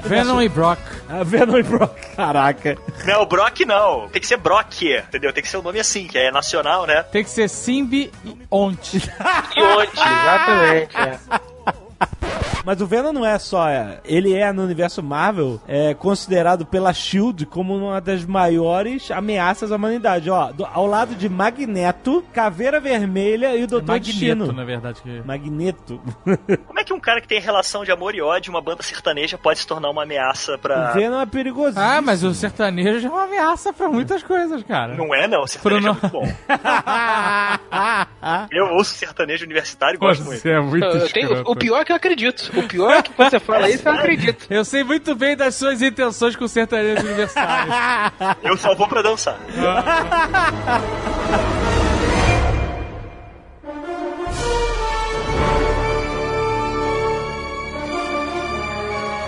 Venom 0.08 0.40
e 0.40 0.48
Brock. 0.48 0.80
Ah, 1.10 1.22
Venom 1.22 1.58
e 1.58 1.62
Brock. 1.62 1.94
Caraca. 2.16 2.78
Não, 3.04 3.26
Brock 3.26 3.60
não. 3.66 4.08
Tem 4.08 4.22
que 4.22 4.26
ser 4.26 4.38
Brock, 4.38 4.82
entendeu? 4.82 5.34
Tem 5.34 5.42
que 5.42 5.50
ser 5.50 5.58
um 5.58 5.62
nome 5.62 5.78
assim, 5.80 6.06
que 6.06 6.16
é 6.16 6.30
nacional, 6.30 6.86
né? 6.86 7.02
Tem 7.02 7.22
que 7.22 7.30
ser 7.30 7.46
Simbi 7.46 8.10
e 8.24 8.38
Ont. 8.50 8.98
Que 9.52 9.60
onde? 9.60 9.92
Exatamente. 9.92 10.96
é. 10.96 11.49
Mas 12.70 12.80
o 12.80 12.86
Venom 12.86 13.12
não 13.12 13.26
é 13.26 13.36
só. 13.36 13.68
é, 13.68 13.98
Ele 14.04 14.32
é, 14.32 14.52
no 14.52 14.62
universo 14.62 15.02
Marvel, 15.02 15.60
é 15.66 15.92
considerado 15.92 16.64
pela 16.64 16.92
Shield 16.94 17.44
como 17.46 17.76
uma 17.76 18.00
das 18.00 18.24
maiores 18.24 19.10
ameaças 19.10 19.72
à 19.72 19.74
humanidade. 19.74 20.30
Ó, 20.30 20.52
do- 20.52 20.64
ao 20.64 20.86
lado 20.86 21.16
de 21.16 21.28
Magneto, 21.28 22.22
Caveira 22.32 22.78
Vermelha 22.78 23.56
e 23.56 23.64
o 23.64 23.66
Doutor 23.66 23.94
Magneto, 23.94 24.06
Destino. 24.20 24.52
na 24.52 24.62
verdade. 24.62 25.02
Que... 25.02 25.20
Magneto. 25.26 26.00
Como 26.64 26.78
é 26.78 26.84
que 26.84 26.92
um 26.92 27.00
cara 27.00 27.20
que 27.20 27.26
tem 27.26 27.40
relação 27.40 27.84
de 27.84 27.90
amor 27.90 28.14
e 28.14 28.22
ódio, 28.22 28.52
uma 28.52 28.62
banda 28.62 28.84
sertaneja, 28.84 29.36
pode 29.36 29.58
se 29.58 29.66
tornar 29.66 29.90
uma 29.90 30.04
ameaça 30.04 30.54
O 30.54 30.58
pra. 30.60 30.92
Venom 30.92 31.20
é 31.20 31.26
perigoso. 31.26 31.74
Ah, 31.76 32.00
mas 32.00 32.22
o 32.22 32.32
sertanejo 32.32 33.08
é 33.08 33.10
uma 33.10 33.24
ameaça 33.24 33.72
pra 33.72 33.88
muitas 33.88 34.22
coisas, 34.22 34.62
cara. 34.62 34.94
Não 34.94 35.12
é, 35.12 35.26
não. 35.26 35.44
Sertanejo 35.44 35.92
Bruno. 35.92 35.98
é 36.00 36.02
muito 36.02 36.08
bom. 36.08 36.32
Eu 38.52 38.66
ouço 38.74 38.94
sertanejo 38.94 39.44
universitário 39.44 39.96
e 39.96 39.98
gosto 39.98 40.24
muito. 40.24 40.40
Você 40.40 40.50
é 40.50 40.60
muito 40.60 40.84
Eu 40.84 41.08
tenho- 41.08 41.42
o 41.46 41.56
pior 41.56 41.80
é 41.80 41.84
que 41.84 41.92
eu 41.92 41.96
acredito. 41.96 42.50
O 42.60 42.68
pior 42.68 42.92
é 42.92 43.02
que 43.02 43.12
quando 43.12 43.30
você 43.30 43.40
fala 43.40 43.68
isso, 43.68 43.88
eu 43.88 43.92
acredito. 43.92 44.46
Eu 44.50 44.64
sei 44.64 44.84
muito 44.84 45.14
bem 45.14 45.36
das 45.36 45.54
suas 45.54 45.82
intenções 45.82 46.36
com 46.36 46.46
sertanejos 46.46 47.04
universitários. 47.04 47.74
Eu 48.42 48.56
só 48.56 48.74
vou 48.74 48.86
pra 48.88 49.02
dançar. 49.02 49.38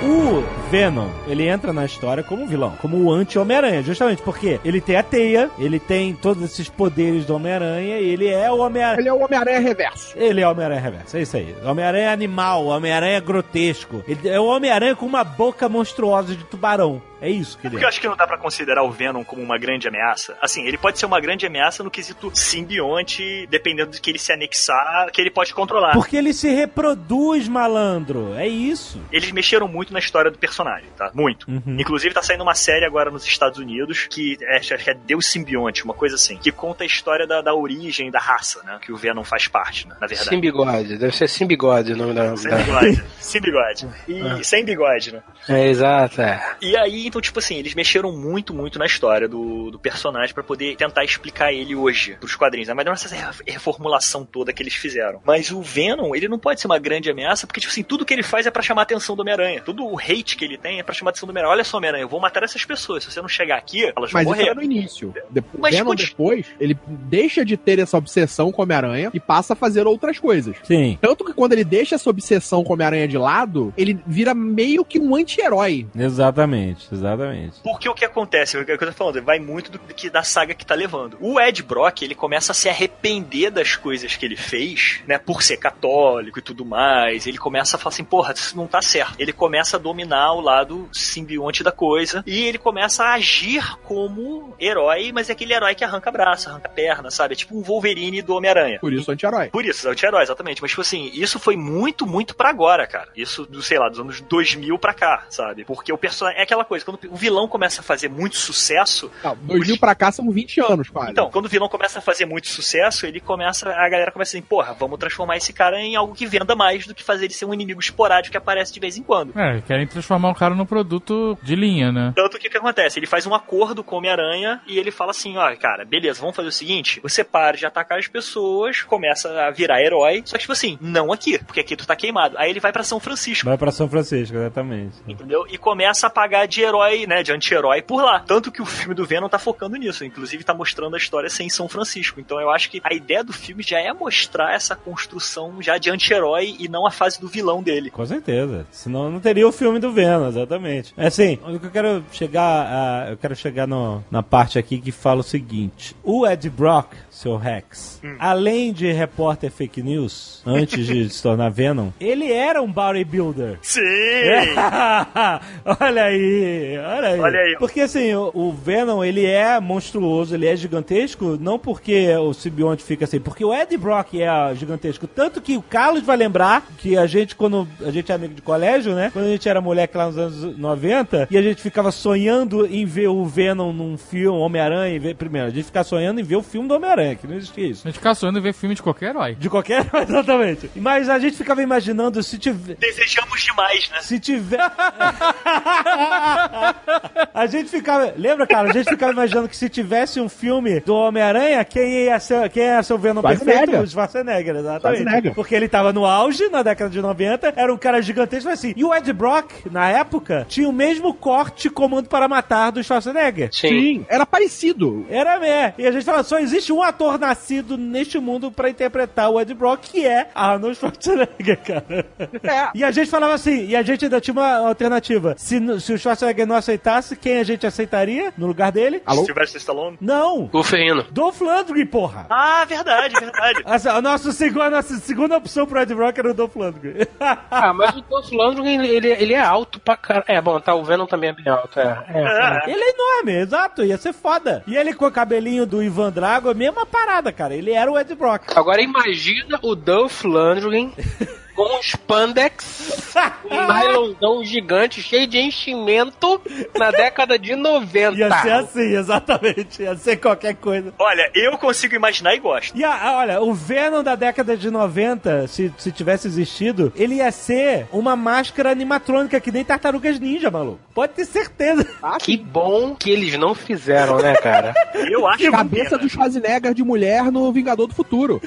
O 0.02 0.61
Venom, 0.72 1.10
ele 1.28 1.46
entra 1.46 1.70
na 1.70 1.84
história 1.84 2.22
como 2.22 2.46
vilão, 2.46 2.74
como 2.80 2.96
o 2.96 3.12
anti-Homem-Aranha, 3.12 3.82
justamente 3.82 4.22
porque 4.22 4.58
ele 4.64 4.80
tem 4.80 4.96
a 4.96 5.02
teia, 5.02 5.50
ele 5.58 5.78
tem 5.78 6.14
todos 6.14 6.42
esses 6.42 6.66
poderes 6.66 7.26
do 7.26 7.34
Homem-Aranha 7.34 7.98
e 7.98 8.08
ele 8.08 8.26
é 8.26 8.50
o 8.50 8.56
Homem-Aranha. 8.56 8.98
Ele 8.98 9.08
é 9.10 9.12
o 9.12 9.22
Homem-Aranha 9.22 9.60
reverso. 9.60 10.14
Ele 10.16 10.40
é 10.40 10.48
o 10.48 10.50
Homem-Aranha 10.50 10.80
reverso, 10.80 11.18
é 11.18 11.20
isso 11.20 11.36
aí. 11.36 11.54
Homem-Aranha 11.62 12.10
animal, 12.10 12.64
Homem-Aranha 12.64 13.20
grotesco. 13.20 14.02
Ele 14.08 14.26
é 14.26 14.40
o 14.40 14.46
Homem-Aranha 14.46 14.96
com 14.96 15.04
uma 15.04 15.22
boca 15.22 15.68
monstruosa 15.68 16.34
de 16.34 16.42
tubarão. 16.44 17.02
É 17.22 17.30
isso 17.30 17.56
que 17.56 17.68
ele 17.68 17.74
Porque 17.74 17.84
é. 17.84 17.86
eu 17.86 17.88
acho 17.88 18.00
que 18.00 18.08
não 18.08 18.16
dá 18.16 18.26
pra 18.26 18.36
considerar 18.36 18.82
o 18.82 18.90
Venom 18.90 19.22
como 19.22 19.40
uma 19.40 19.56
grande 19.56 19.86
ameaça. 19.86 20.36
Assim, 20.42 20.66
ele 20.66 20.76
pode 20.76 20.98
ser 20.98 21.06
uma 21.06 21.20
grande 21.20 21.46
ameaça 21.46 21.84
no 21.84 21.90
quesito 21.90 22.32
simbionte, 22.34 23.46
dependendo 23.48 23.92
do 23.92 24.00
que 24.00 24.10
ele 24.10 24.18
se 24.18 24.32
anexar, 24.32 25.08
que 25.12 25.20
ele 25.20 25.30
pode 25.30 25.54
controlar. 25.54 25.92
Porque 25.92 26.16
ele 26.16 26.32
se 26.32 26.52
reproduz, 26.52 27.46
malandro. 27.46 28.34
É 28.34 28.48
isso. 28.48 29.00
Eles 29.12 29.30
mexeram 29.30 29.68
muito 29.68 29.92
na 29.92 30.00
história 30.00 30.32
do 30.32 30.38
personagem, 30.38 30.61
tá? 30.96 31.10
Muito. 31.14 31.50
Uhum. 31.50 31.76
Inclusive 31.78 32.14
tá 32.14 32.22
saindo 32.22 32.42
uma 32.42 32.54
série 32.54 32.84
agora 32.84 33.10
nos 33.10 33.24
Estados 33.26 33.58
Unidos 33.58 34.06
que 34.10 34.36
é, 34.42 34.56
acho 34.56 34.76
que 34.76 34.90
é 34.90 34.94
Deus 34.94 35.26
Simbionte, 35.26 35.84
uma 35.84 35.94
coisa 35.94 36.14
assim, 36.16 36.36
que 36.36 36.50
conta 36.52 36.84
a 36.84 36.86
história 36.86 37.26
da, 37.26 37.40
da 37.40 37.54
origem 37.54 38.10
da 38.10 38.18
raça, 38.18 38.62
né? 38.64 38.78
Que 38.80 38.92
o 38.92 38.96
Venom 38.96 39.24
faz 39.24 39.48
parte, 39.48 39.86
né? 39.88 39.94
Na 40.00 40.06
verdade. 40.06 40.28
Sem 40.28 40.40
bigode. 40.40 40.96
Deve 40.98 41.14
ser 41.16 41.28
sem 41.28 41.46
bigode 41.46 41.92
o 41.92 41.96
nome 41.96 42.14
da. 42.14 42.36
Sem 42.36 42.50
da... 42.50 42.56
bigode. 42.58 43.04
sem 43.18 43.40
bigode. 43.42 43.88
E 44.08 44.44
sem 44.44 44.64
bigode, 44.64 45.12
né? 45.12 45.22
É, 45.48 45.66
exato, 45.68 46.20
é. 46.22 46.56
E 46.60 46.76
aí, 46.76 47.06
então, 47.06 47.20
tipo 47.20 47.38
assim, 47.38 47.56
eles 47.56 47.74
mexeram 47.74 48.12
muito, 48.12 48.54
muito 48.54 48.78
na 48.78 48.86
história 48.86 49.28
do, 49.28 49.70
do 49.70 49.78
personagem 49.78 50.34
pra 50.34 50.42
poder 50.42 50.76
tentar 50.76 51.04
explicar 51.04 51.52
ele 51.52 51.74
hoje 51.74 52.16
pros 52.20 52.36
quadrinhos. 52.36 52.68
né? 52.68 52.74
Mas 52.74 52.84
não 52.86 52.92
essa 52.92 53.14
re- 53.14 53.44
reformulação 53.46 54.24
toda 54.24 54.52
que 54.52 54.62
eles 54.62 54.74
fizeram. 54.74 55.20
Mas 55.24 55.50
o 55.50 55.60
Venom, 55.62 56.14
ele 56.14 56.28
não 56.28 56.38
pode 56.38 56.60
ser 56.60 56.66
uma 56.66 56.78
grande 56.78 57.10
ameaça, 57.10 57.46
porque, 57.46 57.60
tipo 57.60 57.72
assim, 57.72 57.82
tudo 57.82 58.04
que 58.04 58.12
ele 58.12 58.22
faz 58.22 58.46
é 58.46 58.50
pra 58.50 58.62
chamar 58.62 58.82
a 58.82 58.84
atenção 58.84 59.16
do 59.16 59.20
Homem-Aranha. 59.22 59.60
Todo 59.62 59.84
o 59.84 59.98
hate 59.98 60.36
que 60.36 60.44
ele 60.44 60.51
tem 60.58 60.78
é 60.78 60.82
pra 60.82 60.94
chamar 60.94 61.10
a 61.10 61.12
atenção 61.12 61.26
do 61.26 61.30
Homem-Aranha. 61.30 61.52
Olha 61.52 61.64
só, 61.64 61.76
Homem-Aranha, 61.76 62.04
eu 62.04 62.08
vou 62.08 62.20
matar 62.20 62.42
essas 62.42 62.64
pessoas. 62.64 63.04
Se 63.04 63.10
você 63.10 63.20
não 63.20 63.28
chegar 63.28 63.56
aqui, 63.56 63.84
elas 63.96 64.10
vão 64.10 64.22
Mas 64.22 64.26
isso 64.26 64.36
morrer. 64.36 64.50
é 64.50 64.54
no 64.54 64.62
início. 64.62 65.14
Depois, 65.30 65.60
Mas 65.60 65.74
Venom 65.74 65.94
depois, 65.94 66.46
ele 66.60 66.78
deixa 66.86 67.44
de 67.44 67.56
ter 67.56 67.78
essa 67.78 67.96
obsessão 67.96 68.50
com 68.52 68.62
o 68.62 68.64
Homem-Aranha 68.64 69.10
e 69.12 69.20
passa 69.20 69.52
a 69.52 69.56
fazer 69.56 69.86
outras 69.86 70.18
coisas. 70.18 70.56
Sim. 70.62 70.98
Tanto 71.00 71.24
que 71.24 71.32
quando 71.32 71.52
ele 71.52 71.64
deixa 71.64 71.94
essa 71.94 72.08
obsessão 72.10 72.62
com 72.62 72.70
o 72.70 72.72
Homem-Aranha 72.74 73.08
de 73.08 73.18
lado, 73.18 73.72
ele 73.76 73.98
vira 74.06 74.34
meio 74.34 74.84
que 74.84 74.98
um 74.98 75.14
anti-herói. 75.14 75.86
Exatamente, 75.94 76.88
exatamente. 76.92 77.60
Porque 77.62 77.88
o 77.88 77.94
que 77.94 78.04
acontece, 78.04 78.56
o 78.56 78.64
que 78.64 78.72
eu 78.72 78.78
tô 78.78 78.92
falando, 78.92 79.22
vai 79.22 79.38
muito 79.38 79.70
do 79.70 79.78
que 79.78 80.10
da 80.10 80.22
saga 80.22 80.54
que 80.54 80.64
tá 80.66 80.74
levando. 80.74 81.16
O 81.20 81.40
Ed 81.40 81.62
Brock, 81.62 82.02
ele 82.02 82.14
começa 82.14 82.52
a 82.52 82.54
se 82.54 82.68
arrepender 82.68 83.50
das 83.50 83.76
coisas 83.76 84.16
que 84.16 84.24
ele 84.24 84.36
fez, 84.36 85.00
né, 85.06 85.18
por 85.18 85.42
ser 85.42 85.56
católico 85.56 86.38
e 86.38 86.42
tudo 86.42 86.64
mais. 86.64 87.26
Ele 87.26 87.38
começa 87.38 87.76
a 87.76 87.78
falar 87.78 87.92
assim, 87.94 88.04
porra, 88.04 88.32
isso 88.32 88.56
não 88.56 88.66
tá 88.66 88.82
certo. 88.82 89.14
Ele 89.18 89.32
começa 89.32 89.76
a 89.76 89.80
dominar 89.80 90.32
o 90.34 90.40
lado 90.42 90.88
simbionte 90.92 91.62
da 91.62 91.72
coisa 91.72 92.22
e 92.26 92.44
ele 92.44 92.58
começa 92.58 93.04
a 93.04 93.14
agir 93.14 93.76
como 93.84 94.54
herói, 94.60 95.12
mas 95.12 95.28
é 95.28 95.32
aquele 95.32 95.54
herói 95.54 95.74
que 95.74 95.84
arranca 95.84 96.10
braço, 96.10 96.48
arranca 96.48 96.68
perna, 96.68 97.10
sabe? 97.10 97.34
É 97.34 97.36
tipo 97.36 97.56
um 97.56 97.62
Wolverine 97.62 98.22
do 98.22 98.34
Homem-Aranha. 98.34 98.78
Por 98.80 98.92
isso, 98.92 99.10
anti-herói. 99.10 99.48
Por 99.48 99.64
isso, 99.64 99.88
é 99.88 99.92
anti-herói, 99.92 100.22
exatamente. 100.22 100.60
Mas, 100.60 100.70
tipo 100.70 100.80
assim, 100.80 101.10
isso 101.14 101.38
foi 101.38 101.56
muito, 101.56 102.06
muito 102.06 102.34
pra 102.34 102.50
agora, 102.50 102.86
cara. 102.86 103.08
Isso, 103.16 103.46
do, 103.46 103.62
sei 103.62 103.78
lá, 103.78 103.88
dos 103.88 104.00
anos 104.00 104.20
2000 104.20 104.78
pra 104.78 104.94
cá, 104.94 105.24
sabe? 105.30 105.64
Porque 105.64 105.92
o 105.92 105.98
personagem. 105.98 106.40
É 106.40 106.42
aquela 106.42 106.64
coisa, 106.64 106.84
quando 106.84 106.98
o 107.10 107.16
vilão 107.16 107.48
começa 107.48 107.80
a 107.80 107.84
fazer 107.84 108.08
muito 108.08 108.36
sucesso. 108.36 109.10
Não, 109.22 109.36
2000 109.36 109.78
pra 109.78 109.94
cá 109.94 110.10
são 110.10 110.30
20 110.30 110.60
anos, 110.60 110.88
quase. 110.88 111.12
Então, 111.12 111.30
quando 111.30 111.46
o 111.46 111.48
vilão 111.48 111.68
começa 111.68 111.98
a 111.98 112.02
fazer 112.02 112.26
muito 112.26 112.48
sucesso, 112.48 113.06
ele 113.06 113.20
começa. 113.20 113.68
A 113.68 113.88
galera 113.88 114.10
começa 114.10 114.36
assim, 114.36 114.42
porra, 114.42 114.74
vamos 114.78 114.98
transformar 114.98 115.36
esse 115.36 115.52
cara 115.52 115.80
em 115.80 115.96
algo 115.96 116.14
que 116.14 116.26
venda 116.26 116.54
mais 116.54 116.86
do 116.86 116.94
que 116.94 117.02
fazer 117.02 117.26
ele 117.26 117.34
ser 117.34 117.44
um 117.44 117.54
inimigo 117.54 117.80
esporádico 117.80 118.32
que 118.32 118.36
aparece 118.36 118.72
de 118.72 118.80
vez 118.80 118.96
em 118.96 119.02
quando. 119.02 119.38
É, 119.38 119.60
querem 119.60 119.86
transformar 119.86 120.28
focaram 120.32 120.56
no 120.56 120.66
produto 120.66 121.38
de 121.42 121.54
linha, 121.54 121.92
né? 121.92 122.12
Tanto 122.14 122.38
que 122.38 122.48
o 122.48 122.50
que 122.50 122.56
acontece? 122.56 122.98
Ele 122.98 123.06
faz 123.06 123.26
um 123.26 123.34
acordo 123.34 123.84
com 123.84 123.94
o 123.94 123.98
Homem-Aranha 123.98 124.60
e 124.66 124.78
ele 124.78 124.90
fala 124.90 125.10
assim: 125.10 125.36
ó, 125.36 125.54
cara, 125.56 125.84
beleza, 125.84 126.20
vamos 126.20 126.36
fazer 126.36 126.48
o 126.48 126.52
seguinte: 126.52 127.00
você 127.02 127.22
para 127.22 127.56
de 127.56 127.66
atacar 127.66 127.98
as 127.98 128.08
pessoas, 128.08 128.82
começa 128.82 129.46
a 129.46 129.50
virar 129.50 129.80
herói. 129.80 130.22
Só 130.24 130.36
que, 130.36 130.42
tipo 130.42 130.52
assim, 130.52 130.78
não 130.80 131.12
aqui, 131.12 131.38
porque 131.38 131.60
aqui 131.60 131.76
tu 131.76 131.86
tá 131.86 131.94
queimado. 131.94 132.36
Aí 132.38 132.50
ele 132.50 132.60
vai 132.60 132.72
pra 132.72 132.82
São 132.82 132.98
Francisco. 132.98 133.46
Vai 133.46 133.58
pra 133.58 133.70
São 133.70 133.88
Francisco, 133.88 134.36
exatamente. 134.36 134.96
Entendeu? 135.06 135.44
E 135.48 135.58
começa 135.58 136.06
a 136.06 136.10
pagar 136.10 136.46
de 136.46 136.62
herói, 136.62 137.06
né? 137.06 137.22
De 137.22 137.32
anti-herói 137.32 137.82
por 137.82 138.02
lá. 138.02 138.20
Tanto 138.20 138.50
que 138.50 138.62
o 138.62 138.66
filme 138.66 138.94
do 138.94 139.04
Venom 139.04 139.28
tá 139.28 139.38
focando 139.38 139.76
nisso. 139.76 140.04
Inclusive, 140.04 140.44
tá 140.44 140.54
mostrando 140.54 140.94
a 140.94 140.98
história 140.98 141.28
sem 141.28 141.48
São 141.48 141.68
Francisco. 141.68 142.20
Então 142.20 142.40
eu 142.40 142.50
acho 142.50 142.70
que 142.70 142.80
a 142.82 142.94
ideia 142.94 143.22
do 143.22 143.32
filme 143.32 143.62
já 143.62 143.78
é 143.78 143.92
mostrar 143.92 144.54
essa 144.54 144.74
construção 144.74 145.60
já 145.60 145.78
de 145.78 145.90
anti-herói 145.90 146.56
e 146.58 146.68
não 146.68 146.86
a 146.86 146.90
fase 146.90 147.20
do 147.20 147.28
vilão 147.28 147.62
dele. 147.62 147.90
Com 147.90 148.06
certeza. 148.06 148.66
Senão 148.70 149.10
não 149.10 149.20
teria 149.20 149.46
o 149.46 149.52
filme 149.52 149.78
do 149.78 149.92
Venom, 149.92 150.11
exatamente. 150.28 150.92
É 150.96 151.06
assim, 151.06 151.38
o 151.46 151.58
que 151.58 151.66
eu 151.66 151.70
quero 151.70 152.04
chegar 152.12 152.42
a, 152.42 153.10
eu 153.10 153.16
quero 153.16 153.36
chegar 153.36 153.66
no, 153.66 154.02
na 154.10 154.22
parte 154.22 154.58
aqui 154.58 154.78
que 154.78 154.92
fala 154.92 155.20
o 155.20 155.24
seguinte. 155.24 155.96
O 156.02 156.26
Ed 156.26 156.48
Brock, 156.50 156.92
seu 157.10 157.36
Rex, 157.36 158.00
além 158.18 158.72
de 158.72 158.90
repórter 158.92 159.50
fake 159.50 159.82
news, 159.82 160.42
antes 160.46 160.86
de 160.86 161.08
se 161.08 161.22
tornar 161.22 161.48
Venom, 161.50 161.90
ele 162.00 162.32
era 162.32 162.62
um 162.62 162.70
bodybuilder. 162.70 163.58
Sim! 163.62 163.80
olha 165.80 166.04
aí, 166.04 166.78
olha 166.78 167.08
aí. 167.08 167.20
Olha 167.20 167.40
aí. 167.40 167.56
Porque 167.58 167.80
assim, 167.80 168.14
o, 168.14 168.30
o 168.34 168.52
Venom, 168.52 169.04
ele 169.04 169.24
é 169.24 169.58
monstruoso, 169.60 170.34
ele 170.34 170.46
é 170.46 170.56
gigantesco, 170.56 171.38
não 171.40 171.58
porque 171.58 172.14
o 172.16 172.32
simbionte 172.32 172.82
fica 172.82 173.04
assim, 173.04 173.20
porque 173.20 173.44
o 173.44 173.54
Ed 173.54 173.76
Brock 173.76 174.14
é 174.14 174.54
gigantesco. 174.54 175.06
Tanto 175.06 175.40
que 175.40 175.56
o 175.56 175.62
Carlos 175.62 176.02
vai 176.02 176.16
lembrar 176.16 176.66
que 176.78 176.96
a 176.96 177.06
gente, 177.06 177.34
quando 177.34 177.68
a 177.80 177.90
gente 177.90 178.10
é 178.10 178.14
amigo 178.14 178.34
de 178.34 178.42
colégio, 178.42 178.94
né? 178.94 179.10
Quando 179.12 179.26
a 179.26 179.28
gente 179.28 179.48
era 179.48 179.60
moleque 179.60 179.96
lá 179.96 180.01
nos 180.06 180.18
anos 180.18 180.58
90, 180.58 181.28
e 181.30 181.38
a 181.38 181.42
gente 181.42 181.62
ficava 181.62 181.90
sonhando 181.90 182.66
em 182.66 182.84
ver 182.86 183.08
o 183.08 183.24
Venom 183.24 183.72
num 183.72 183.96
filme, 183.96 184.38
Homem-Aranha, 184.38 184.98
ver- 185.00 185.14
primeiro, 185.14 185.48
a 185.48 185.50
gente 185.50 185.64
ficava 185.64 185.84
sonhando 185.84 186.20
em 186.20 186.24
ver 186.24 186.36
o 186.36 186.42
filme 186.42 186.68
do 186.68 186.74
Homem-Aranha, 186.74 187.14
que 187.16 187.26
não 187.26 187.36
existia 187.36 187.66
isso. 187.66 187.82
A 187.86 187.90
gente 187.90 187.98
fica 187.98 188.14
sonhando 188.14 188.38
em 188.38 188.42
ver 188.42 188.52
filme 188.52 188.74
de 188.74 188.82
qualquer 188.82 189.10
herói. 189.10 189.34
De 189.34 189.48
qualquer, 189.50 189.86
exatamente. 190.08 190.70
Mas 190.76 191.08
a 191.08 191.18
gente 191.18 191.36
ficava 191.36 191.62
imaginando 191.62 192.22
se 192.22 192.38
tiver. 192.38 192.76
Desejamos 192.76 193.42
demais, 193.42 193.90
né? 193.90 193.98
Se 194.00 194.18
tiver. 194.20 194.60
a 197.34 197.46
gente 197.46 197.68
ficava. 197.70 198.12
Lembra, 198.16 198.46
cara? 198.46 198.70
A 198.70 198.72
gente 198.72 198.88
ficava 198.88 199.12
imaginando 199.12 199.48
que 199.48 199.56
se 199.56 199.68
tivesse 199.68 200.20
um 200.20 200.28
filme 200.28 200.80
do 200.80 200.94
Homem-Aranha, 200.94 201.64
quem 201.64 202.04
ia 202.04 202.18
ser, 202.20 202.48
quem 202.50 202.64
ia 202.64 202.82
ser 202.82 202.94
o 202.94 202.98
Venom 202.98 203.22
perfeito? 203.22 203.76
O 203.76 203.86
Schwarzenegger, 203.86 204.56
exatamente. 204.56 205.02
Schwarzenegger. 205.02 205.34
Porque 205.34 205.54
ele 205.54 205.68
tava 205.68 205.92
no 205.92 206.04
auge 206.04 206.48
na 206.48 206.62
década 206.62 206.90
de 206.90 207.00
90, 207.00 207.52
era 207.56 207.72
um 207.72 207.76
cara 207.76 208.00
gigantesco, 208.02 208.48
mas 208.48 208.58
assim. 208.58 208.72
E 208.76 208.84
o 208.84 208.94
Ed 208.94 209.12
Brock, 209.12 209.50
na 209.70 209.88
época, 209.92 210.46
tinha 210.48 210.68
o 210.68 210.72
mesmo 210.72 211.14
corte 211.14 211.68
comando 211.70 212.08
para 212.08 212.28
matar 212.28 212.70
do 212.70 212.82
Schwarzenegger. 212.82 213.50
Sim. 213.52 214.04
Era 214.08 214.24
parecido. 214.26 215.06
Era 215.08 215.38
mesmo. 215.38 215.74
E 215.78 215.86
a 215.86 215.92
gente 215.92 216.04
fala, 216.04 216.22
só 216.22 216.38
existe 216.38 216.72
um 216.72 216.82
ator 216.82 217.18
nascido 217.18 217.76
neste 217.76 218.18
mundo 218.18 218.50
pra 218.50 218.70
interpretar 218.70 219.30
o 219.30 219.40
Ed 219.40 219.52
Brock, 219.54 219.80
que 219.82 220.06
é 220.06 220.28
Arnold 220.34 220.76
Schwarzenegger, 220.76 221.60
cara. 221.62 222.06
É. 222.42 222.70
E 222.74 222.84
a 222.84 222.90
gente 222.90 223.10
falava 223.10 223.34
assim, 223.34 223.66
e 223.66 223.76
a 223.76 223.82
gente 223.82 224.04
ainda 224.04 224.20
tinha 224.20 224.34
uma 224.34 224.68
alternativa. 224.68 225.34
Se, 225.36 225.58
se 225.80 225.92
o 225.92 225.98
Schwarzenegger 225.98 226.46
não 226.46 226.56
aceitasse, 226.56 227.16
quem 227.16 227.38
a 227.38 227.44
gente 227.44 227.66
aceitaria 227.66 228.32
no 228.36 228.46
lugar 228.46 228.72
dele? 228.72 229.02
Alô? 229.06 229.24
Sylvester 229.24 229.60
Stallone. 229.60 229.98
Não! 230.00 230.48
O 230.52 230.62
Ferrino. 230.62 231.04
Dolph 231.10 231.40
Lundgren, 231.40 231.86
porra! 231.86 232.26
Ah, 232.30 232.64
verdade, 232.64 233.14
verdade. 233.18 233.62
A, 233.92 234.00
nossa 234.00 234.32
segunda, 234.32 234.66
a 234.66 234.70
nossa 234.70 234.96
segunda 234.96 235.36
opção 235.36 235.66
pro 235.66 235.80
Ed 235.80 235.94
Brock 235.94 236.18
era 236.18 236.30
o 236.30 236.34
Dolph 236.34 236.56
Lundgren. 236.56 237.06
Ah, 237.20 237.72
mas 237.72 237.96
o 237.96 238.02
Dolph 238.02 238.30
Lundgren, 238.30 238.84
ele, 238.84 239.08
ele 239.08 239.34
é 239.34 239.40
alto 239.40 239.78
pra 239.84 239.96
caralho. 239.96 240.24
É, 240.28 240.40
bom, 240.40 240.58
tá, 240.60 240.74
o 240.74 240.84
Venom 240.84 241.06
também 241.06 241.30
é 241.30 241.32
bem 241.32 241.48
alto, 241.48 241.78
é. 241.78 242.04
é, 242.08 242.18
é. 242.18 242.70
ele 242.70 242.82
é 242.82 242.90
enorme, 242.90 243.32
exato, 243.32 243.84
ia 243.84 243.96
ser 243.98 244.12
foda. 244.12 244.62
E 244.66 244.76
ele 244.76 244.94
com 244.94 245.06
o 245.06 245.10
cabelinho 245.12 245.66
do 245.66 245.82
Ivan 245.82 246.10
Drago, 246.10 246.50
a 246.50 246.54
mesma 246.54 246.86
parada, 246.86 247.32
cara. 247.32 247.54
Ele 247.54 247.72
era 247.72 247.90
o 247.90 247.98
Ed 247.98 248.14
Brock. 248.14 248.56
Agora 248.56 248.80
imagina 248.80 249.58
o 249.62 249.74
Dolph 249.74 250.24
Lundgren 250.24 250.92
com 251.54 251.76
um 251.78 251.80
spandex, 251.82 253.14
um 253.50 253.66
nylonzão 253.72 254.44
gigante, 254.44 255.02
cheio 255.02 255.26
de 255.26 255.38
enchimento 255.38 256.40
na 256.78 256.90
década 256.90 257.38
de 257.38 257.54
90. 257.54 258.16
Ia 258.18 258.40
ser 258.42 258.52
assim, 258.52 258.96
exatamente. 258.96 259.82
Ia 259.82 259.96
ser 259.96 260.16
qualquer 260.16 260.54
coisa. 260.54 260.92
Olha, 260.98 261.30
eu 261.34 261.56
consigo 261.58 261.94
imaginar 261.94 262.34
e 262.34 262.38
gosto. 262.40 262.76
E 262.76 262.84
a- 262.84 262.94
a- 262.94 263.16
olha, 263.18 263.40
o 263.42 263.52
Venom 263.52 264.02
da 264.02 264.14
década 264.14 264.56
de 264.56 264.70
90, 264.70 265.46
se, 265.48 265.72
se 265.78 265.92
tivesse 265.92 266.26
existido, 266.26 266.92
ele 266.96 267.16
ia 267.16 267.30
ser 267.30 267.86
uma 267.92 268.16
máscara 268.16 268.70
animatrônica 268.70 269.40
que 269.40 269.50
nem 269.52 269.64
tartarugas 269.64 270.18
ninja, 270.18 270.50
maluco. 270.50 270.80
Pode 270.94 271.12
ter 271.14 271.24
certeza. 271.24 271.86
Que 272.20 272.36
bom 272.36 272.94
que 272.94 273.10
eles 273.10 273.38
não 273.38 273.54
fizeram, 273.54 274.18
né, 274.18 274.34
cara? 274.36 274.74
Eu 275.10 275.26
acho 275.26 275.38
que 275.38 275.50
Cabeça 275.50 275.98
do 275.98 276.08
Schwarzenegger 276.08 276.74
de 276.74 276.82
mulher 276.82 277.30
no 277.30 277.52
Vingador 277.52 277.86
do 277.86 277.94
Futuro. 277.94 278.40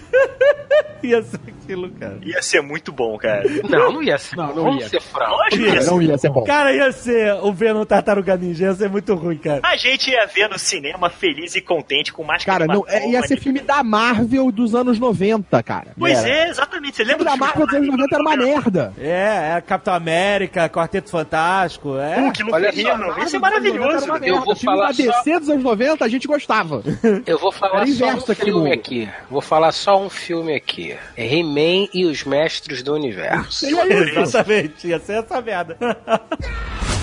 ia 1.03 1.21
ser 1.21 1.39
aquilo, 1.47 1.89
cara. 1.91 2.17
ia 2.23 2.41
ser 2.41 2.61
muito 2.61 2.91
bom, 2.95 3.17
cara. 3.17 3.43
Não, 3.69 3.91
não 3.91 4.01
ia 4.03 4.17
ser. 4.17 4.35
Não, 4.35 4.47
não 4.55 4.63
Vamos 4.63 4.83
ia. 4.83 4.89
ser 4.89 5.01
franco. 5.01 5.31
Lógico 5.31 5.63
que 5.63 5.69
ia 5.69 5.81
ser. 5.81 5.91
Não 5.91 6.01
ia 6.01 6.17
ser 6.17 6.29
bom. 6.29 6.43
Cara, 6.43 6.73
ia 6.73 6.91
ser 6.91 7.33
o 7.43 7.51
Venom 7.53 7.85
tartaruga 7.85 8.35
ninja, 8.37 8.65
ia 8.65 8.73
ser 8.73 8.89
muito 8.89 9.13
ruim, 9.13 9.37
cara. 9.37 9.61
A 9.63 9.75
gente 9.75 10.09
ia 10.09 10.25
ver 10.27 10.49
no 10.49 10.57
cinema 10.57 11.09
feliz 11.09 11.55
e 11.55 11.61
contente 11.61 12.11
com 12.13 12.23
máscara 12.23 12.65
Cara, 12.65 12.73
não, 12.73 12.85
é, 12.87 13.07
ia 13.09 13.21
ser 13.23 13.39
filme 13.39 13.59
da 13.59 13.83
Marvel 13.83 14.51
dos 14.51 14.73
anos 14.73 14.97
90, 14.97 15.61
cara. 15.63 15.87
Pois 15.97 16.17
Era. 16.19 16.29
é, 16.29 16.49
exatamente. 16.49 16.95
Você 16.95 17.03
O 17.03 17.05
filme 17.05 17.23
lembra 17.23 17.31
da 17.31 17.37
Marvel 17.37 17.65
dos 17.65 17.75
anos 17.75 17.87
90 17.89 18.15
era 18.15 18.21
uma 18.23 18.37
merda. 18.37 18.93
É, 18.97 19.53
é 19.57 19.61
Capitão 19.61 19.93
América, 19.93 20.69
Quarteto 20.69 21.09
Fantástico, 21.09 21.97
é. 21.97 22.27
Uh, 22.27 22.31
que 22.31 22.43
no 22.43 22.53
Olha 22.53 22.71
Ferrino. 22.71 23.13
só, 23.13 23.19
Isso 23.23 23.35
é 23.35 23.39
Marvel 23.39 23.61
dos 23.61 23.71
anos 23.71 24.07
90 24.07 24.07
maravilhoso. 24.07 24.25
Eu 24.25 24.41
vou 24.45 24.55
filme 24.55 24.77
falar 24.77 24.87
da 24.87 24.93
só- 24.93 25.03
DC 25.23 25.39
dos 25.39 25.49
anos 25.49 25.63
90 25.63 26.05
a 26.05 26.07
gente 26.07 26.27
gostava. 26.27 26.83
Eu 27.25 27.37
vou 27.39 27.51
falar 27.51 27.85
só 27.87 28.07
um 28.13 28.21
filme 28.35 28.51
mundo. 28.61 28.73
aqui. 28.73 29.09
Vou 29.29 29.41
falar 29.41 29.71
só 29.71 29.99
um 30.01 30.09
filme 30.09 30.55
aqui. 30.55 30.95
É 31.17 31.25
He-Man 31.25 31.87
e 31.93 32.05
os 32.05 32.23
Mestres 32.23 32.83
do 32.85 32.93
Universo. 32.93 33.65
E 33.65 33.77
é. 33.77 34.21
Exatamente, 34.21 34.87
ia 34.87 34.99
ser 34.99 35.23
essa 35.23 35.41
merda. 35.41 35.77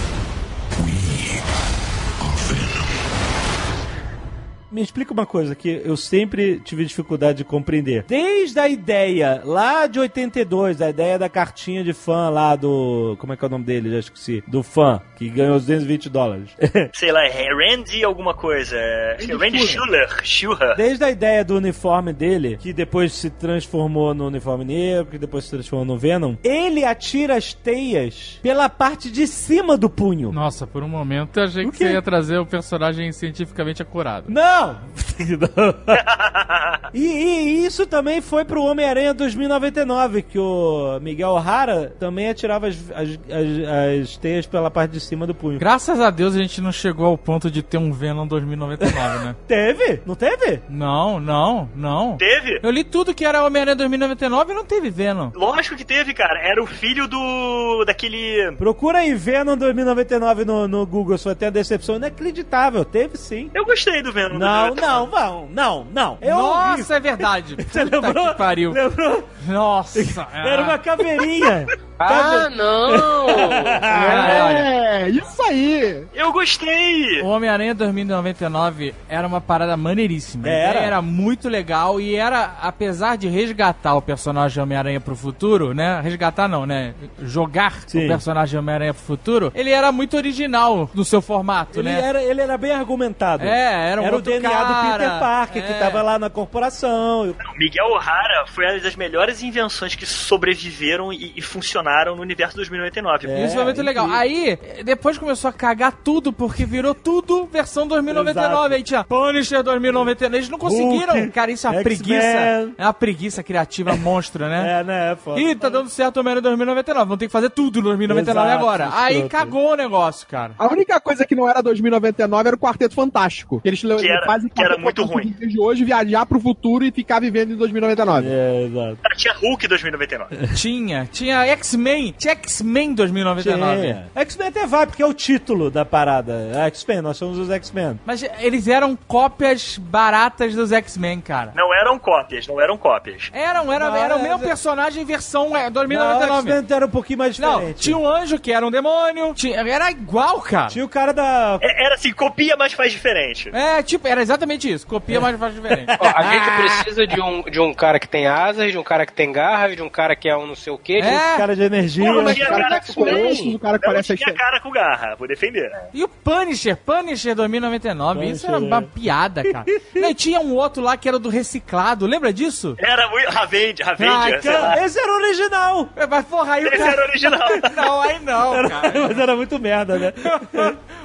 Me 4.72 4.80
explica 4.80 5.12
uma 5.12 5.26
coisa 5.26 5.54
que 5.54 5.82
eu 5.84 5.96
sempre 5.98 6.58
tive 6.64 6.84
dificuldade 6.86 7.38
de 7.38 7.44
compreender. 7.44 8.04
Desde 8.08 8.58
a 8.58 8.66
ideia 8.68 9.42
lá 9.44 9.86
de 9.86 10.00
82, 10.00 10.80
a 10.80 10.88
ideia 10.88 11.18
da 11.18 11.28
cartinha 11.28 11.84
de 11.84 11.92
fã 11.92 12.30
lá 12.30 12.56
do. 12.56 13.14
Como 13.18 13.34
é 13.34 13.36
que 13.36 13.44
é 13.44 13.48
o 13.48 13.50
nome 13.50 13.64
dele? 13.64 13.90
Já 13.90 13.98
esqueci. 13.98 14.42
Do 14.48 14.62
fã, 14.62 14.98
que 15.16 15.28
ganhou 15.28 15.56
os 15.56 15.66
220 15.66 16.08
dólares. 16.08 16.50
Sei 16.94 17.12
lá, 17.12 17.22
é 17.24 17.48
Randy 17.52 18.02
alguma 18.02 18.32
coisa. 18.32 18.74
É 18.76 19.18
Randy 19.38 19.58
Schuller. 19.66 20.08
Schuller. 20.24 20.74
Desde 20.76 21.04
a 21.04 21.10
ideia 21.10 21.44
do 21.44 21.56
uniforme 21.56 22.12
dele, 22.14 22.56
que 22.58 22.72
depois 22.72 23.12
se 23.12 23.28
transformou 23.28 24.14
no 24.14 24.26
uniforme 24.28 24.64
negro, 24.64 25.06
que 25.10 25.18
depois 25.18 25.44
se 25.44 25.50
transformou 25.50 25.84
no 25.84 25.98
Venom, 25.98 26.34
ele 26.42 26.82
atira 26.82 27.36
as 27.36 27.52
teias 27.52 28.38
pela 28.42 28.70
parte 28.70 29.10
de 29.10 29.26
cima 29.26 29.76
do 29.76 29.90
punho. 29.90 30.32
Nossa, 30.32 30.66
por 30.66 30.82
um 30.82 30.88
momento 30.88 31.38
eu 31.38 31.44
achei 31.44 31.66
O 31.66 31.70
que 31.70 31.78
quê? 31.78 31.84
você 31.88 31.92
ia 31.92 32.02
trazer 32.02 32.38
o 32.38 32.46
personagem 32.46 33.12
cientificamente 33.12 33.82
acurado. 33.82 34.30
Não! 34.30 34.61
e, 36.94 37.00
e 37.06 37.66
isso 37.66 37.86
também 37.86 38.20
foi 38.20 38.44
pro 38.44 38.62
Homem-Aranha 38.64 39.14
2099, 39.14 40.22
que 40.22 40.38
o 40.38 40.98
Miguel 41.00 41.30
O'Hara 41.30 41.92
também 41.98 42.28
atirava 42.28 42.68
as, 42.68 42.76
as, 42.90 43.08
as- 43.10 44.00
as 44.10 44.16
teias 44.16 44.46
pela 44.46 44.70
parte 44.70 44.92
de 44.92 45.00
cima 45.00 45.26
do 45.26 45.34
punho. 45.34 45.58
Graças 45.58 46.00
a 46.00 46.10
Deus 46.10 46.34
a 46.34 46.38
gente 46.38 46.60
não 46.60 46.72
chegou 46.72 47.06
ao 47.06 47.18
ponto 47.18 47.50
de 47.50 47.62
ter 47.62 47.78
um 47.78 47.92
Venom 47.92 48.26
2099, 48.26 49.24
né? 49.24 49.36
Teve? 49.46 50.00
Não 50.06 50.14
teve? 50.14 50.60
Não, 50.68 51.20
não, 51.20 51.68
não. 51.74 52.16
Teve? 52.16 52.60
Eu 52.62 52.70
li 52.70 52.84
tudo 52.84 53.14
que 53.14 53.24
era 53.24 53.44
Homem-Aranha 53.44 53.76
2099 53.76 54.52
e 54.52 54.54
não 54.54 54.64
teve 54.64 54.90
Venom. 54.90 55.30
Lógico 55.34 55.76
que 55.76 55.84
teve, 55.84 56.14
cara. 56.14 56.38
Era 56.40 56.62
o 56.62 56.66
filho 56.66 57.06
do. 57.06 57.84
daquele. 57.86 58.52
Procura 58.56 58.98
aí 58.98 59.14
Venom 59.14 59.56
2099 59.56 60.44
no, 60.44 60.68
no 60.68 60.86
Google, 60.86 61.16
vai 61.18 61.34
ter 61.34 61.46
a 61.46 61.50
decepção 61.50 61.96
inacreditável. 61.96 62.84
Teve 62.84 63.16
sim. 63.16 63.50
Eu 63.54 63.64
gostei 63.64 64.02
do 64.02 64.12
Venom. 64.12 64.38
Não, 64.38 64.46
não, 64.74 65.06
não, 65.06 65.48
não, 65.50 65.86
não. 65.92 66.18
Eu 66.20 66.36
ouvi. 66.36 66.78
Nossa, 66.78 66.96
é 66.96 67.00
verdade. 67.00 67.56
Você 67.70 67.84
Puta 67.84 68.00
lembrou? 68.06 68.28
que 68.28 68.34
pariu. 68.34 68.72
Lembrou? 68.72 69.28
Nossa. 69.46 70.28
Era 70.32 70.62
uma 70.62 70.78
caveirinha. 70.78 71.66
Ah, 72.08 72.50
não! 72.50 73.22
É, 74.92 75.08
isso 75.08 75.42
aí. 75.42 76.04
Eu 76.14 76.32
gostei! 76.32 77.22
O 77.22 77.26
Homem-Aranha 77.26 77.74
2099 77.74 78.94
era 79.08 79.26
uma 79.26 79.40
parada 79.40 79.76
maneiríssima. 79.76 80.46
A 80.46 80.50
Era. 80.50 80.80
Era 80.80 81.02
muito 81.02 81.48
legal 81.48 82.00
e 82.00 82.14
era, 82.14 82.56
apesar 82.60 83.16
de 83.16 83.28
resgatar 83.28 83.94
o 83.94 84.02
personagem 84.02 84.62
Homem-Aranha 84.62 85.00
pro 85.00 85.16
futuro, 85.16 85.72
né? 85.74 86.00
Resgatar 86.02 86.46
não, 86.48 86.66
né? 86.66 86.94
Jogar 87.20 87.80
Sim. 87.86 88.04
o 88.04 88.08
personagem 88.08 88.58
Homem-Aranha 88.58 88.94
pro 88.94 89.02
futuro, 89.02 89.52
ele 89.54 89.70
era 89.70 89.90
muito 89.90 90.16
original 90.16 90.90
no 90.94 91.04
seu 91.04 91.22
formato, 91.22 91.80
Ele, 91.80 91.90
né? 91.90 92.00
era, 92.00 92.22
ele 92.22 92.40
era 92.40 92.56
bem 92.58 92.72
argumentado. 92.72 93.44
É, 93.44 93.90
era 93.90 94.00
um 94.00 94.04
Era 94.04 94.16
o 94.16 94.20
DNA 94.22 94.50
cara, 94.50 94.64
do 94.64 94.92
Peter 94.92 95.18
Parker, 95.18 95.66
que 95.66 95.72
é. 95.72 95.78
tava 95.78 96.02
lá 96.02 96.18
na 96.18 96.30
corporação. 96.30 97.34
Miguel 97.56 97.86
O'Hara 97.86 98.44
foi 98.48 98.66
uma 98.66 98.78
das 98.80 98.94
melhores 98.96 99.42
invenções 99.42 99.94
que 99.94 100.06
sobreviveram 100.06 101.12
e, 101.12 101.32
e 101.36 101.42
funcionaram 101.42 101.91
funcionaram 101.92 102.16
no 102.16 102.22
universo 102.22 102.56
2099. 102.56 103.28
É, 103.28 103.44
Isso 103.44 103.54
foi 103.54 103.64
muito 103.64 103.82
legal. 103.82 104.08
Aí, 104.10 104.58
depois 104.84 105.18
começou 105.18 105.48
a 105.48 105.52
cagar 105.52 105.92
tudo, 105.92 106.32
porque 106.32 106.64
virou 106.64 106.94
tudo 106.94 107.46
versão 107.46 107.86
2099. 107.86 108.48
Exato. 108.48 108.74
Aí 108.74 108.82
tinha 108.82 109.04
Punisher 109.04 109.62
2099. 109.62 110.36
Eles 110.36 110.48
não 110.48 110.58
conseguiram. 110.58 111.14
Hulk, 111.14 111.30
Cara, 111.30 111.50
isso 111.50 111.66
é 111.66 111.70
uma 111.70 111.82
preguiça. 111.82 112.72
É 112.78 112.84
uma 112.84 112.92
preguiça 112.94 113.42
criativa 113.42 113.96
monstro, 113.96 114.46
né? 114.48 114.62
É, 114.72 114.84
né? 114.84 115.12
É 115.12 115.16
foda. 115.16 115.40
Ih, 115.40 115.54
tá 115.54 115.68
dando 115.68 115.88
certo 115.90 116.16
o 116.16 116.20
Homem-Aranha 116.20 116.42
2099. 116.42 117.04
Vamos 117.04 117.18
ter 117.18 117.26
que 117.26 117.32
fazer 117.32 117.50
tudo 117.50 117.78
em 117.80 117.82
2099 117.82 118.46
Exato, 118.48 118.58
agora. 118.62 118.88
Aí 118.92 119.14
escroto. 119.14 119.30
cagou 119.30 119.72
o 119.72 119.76
negócio, 119.76 120.26
cara. 120.26 120.52
A 120.58 120.66
única 120.68 120.98
coisa 121.00 121.26
que 121.26 121.34
não 121.34 121.48
era 121.48 121.60
2099 121.62 122.46
era 122.48 122.56
o 122.56 122.58
Quarteto 122.58 122.94
Fantástico. 122.94 123.60
Que 123.60 123.68
eles 123.68 123.80
Que 123.82 124.08
era- 124.08 124.24
fazem 124.24 124.48
que 124.48 124.62
era 124.62 124.78
muito 124.78 125.04
ruim. 125.04 125.34
de 125.38 125.60
hoje, 125.60 125.84
viajar 125.84 126.24
pro 126.26 126.40
futuro 126.40 126.84
e 126.84 126.92
ficar 126.92 127.20
vivendo 127.20 127.52
em 127.52 127.56
2099. 127.56 128.28
É, 128.30 128.62
exato. 128.66 128.98
Cara, 129.02 129.14
tinha 129.16 129.34
Hulk 129.34 129.68
2099. 129.68 130.54
Tinha. 130.54 131.08
Tinha 131.12 131.44
X-Men. 131.46 131.81
Tinha 131.82 132.32
X-Men 132.34 132.94
2099. 132.94 133.80
Tinha. 133.80 134.06
X-Men 134.14 134.48
até 134.48 134.66
vai, 134.66 134.86
porque 134.86 135.02
é 135.02 135.06
o 135.06 135.14
título 135.14 135.70
da 135.70 135.84
parada. 135.84 136.50
É 136.54 136.66
X-Men, 136.66 137.02
nós 137.02 137.16
somos 137.16 137.38
os 137.38 137.50
X-Men. 137.50 137.98
Mas 138.04 138.22
eles 138.40 138.68
eram 138.68 138.96
cópias 139.08 139.78
baratas 139.78 140.54
dos 140.54 140.72
X-Men, 140.72 141.20
cara. 141.20 141.52
Não 141.54 141.72
eram 141.74 141.98
cópias, 141.98 142.46
não 142.46 142.60
eram 142.60 142.76
cópias. 142.76 143.30
Eram, 143.32 143.72
era, 143.72 143.88
Não, 143.90 143.96
era 143.96 144.16
o 144.16 144.18
é- 144.18 144.22
mesmo 144.22 144.38
personagem 144.40 145.02
em 145.02 145.06
versão 145.06 145.56
é, 145.56 145.64
Não, 145.64 145.72
2099. 145.72 146.50
X-Men 146.52 146.66
era 146.76 146.86
um 146.86 146.90
pouquinho 146.90 147.18
mais 147.18 147.38
Não, 147.38 147.54
diferente. 147.54 147.80
tinha 147.80 147.96
um 147.96 148.06
anjo 148.08 148.38
que 148.38 148.52
era 148.52 148.66
um 148.66 148.70
demônio. 148.70 149.34
Tinha, 149.34 149.60
era 149.60 149.90
igual, 149.90 150.40
cara. 150.40 150.68
Tinha 150.68 150.84
o 150.84 150.88
cara 150.88 151.12
da... 151.12 151.58
É- 151.60 151.84
Era 151.86 151.94
assim, 151.94 152.12
copia, 152.12 152.56
mas 152.56 152.72
faz 152.72 152.92
diferente. 152.92 153.50
É, 153.52 153.82
tipo, 153.82 154.06
era 154.06 154.22
exatamente 154.22 154.70
isso. 154.70 154.86
Copia, 154.86 155.20
mas 155.20 155.38
faz 155.38 155.54
diferente. 155.54 155.86
Ó, 155.98 156.06
a 156.14 156.22
gente 156.22 156.50
precisa 156.56 157.06
de 157.06 157.20
um, 157.20 157.42
de 157.42 157.60
um 157.60 157.72
cara 157.74 157.98
que 157.98 158.08
tem 158.08 158.26
asas, 158.26 158.70
de 158.72 158.78
um 158.78 158.82
cara 158.82 159.04
que 159.06 159.12
tem 159.12 159.32
garras, 159.32 159.74
de 159.76 159.82
um 159.82 159.88
cara 159.88 160.14
que 160.14 160.28
é 160.28 160.36
um 160.36 160.46
não 160.46 160.54
sei 160.54 160.72
o 160.72 160.78
quê. 160.78 161.00
de 161.00 161.06
um- 161.08 161.10
É, 161.10 161.36
cara 161.36 161.54
de 161.56 161.61
energia. 161.64 162.06
Porra, 162.12 162.22
mas 162.22 162.34
tinha 162.34 162.46
o 162.46 162.50
cara 162.50 162.62
cara 162.62 162.80
tá 162.80 162.92
com 162.92 163.02
o 163.02 163.58
cara 163.58 163.78
que 163.78 163.86
Não 163.86 163.92
parece 163.92 164.12
a 164.12 164.16
tinha 164.16 164.34
cara 164.34 164.60
com 164.60 164.70
garra, 164.70 165.14
vou 165.16 165.28
defender. 165.28 165.70
E 165.92 166.02
o 166.02 166.08
Punisher, 166.08 166.76
Punisher 166.76 167.34
2099, 167.34 168.26
isso 168.26 168.46
era 168.46 168.56
Punisher, 168.56 168.78
uma 168.78 168.82
é. 168.82 169.00
piada, 169.00 169.42
cara. 169.52 169.64
E 169.94 170.14
tinha 170.14 170.40
um 170.40 170.54
outro 170.54 170.82
lá 170.82 170.96
que 170.96 171.08
era 171.08 171.18
do 171.18 171.28
reciclado, 171.28 172.06
lembra 172.06 172.32
disso? 172.32 172.74
Era 172.78 173.08
muito. 173.08 173.28
Ah, 173.28 173.30
Ravenger, 173.30 173.96
sei 173.96 174.08
lá. 174.08 174.40
Cara, 174.40 174.84
esse 174.84 174.98
era 174.98 175.12
o 175.12 175.16
original. 175.16 175.88
É, 175.96 176.06
Mas 176.06 176.26
porra, 176.26 176.54
aí 176.54 176.64
o 176.64 176.68
Esse 176.68 176.78
cara... 176.78 176.92
era 176.92 177.02
o 177.02 177.08
original. 177.08 177.48
Não, 177.74 178.00
aí 178.00 178.18
não, 178.20 178.68
cara. 178.68 178.92
Mas 179.08 179.18
era 179.18 179.36
muito 179.36 179.58
merda, 179.58 179.98
né? 179.98 180.12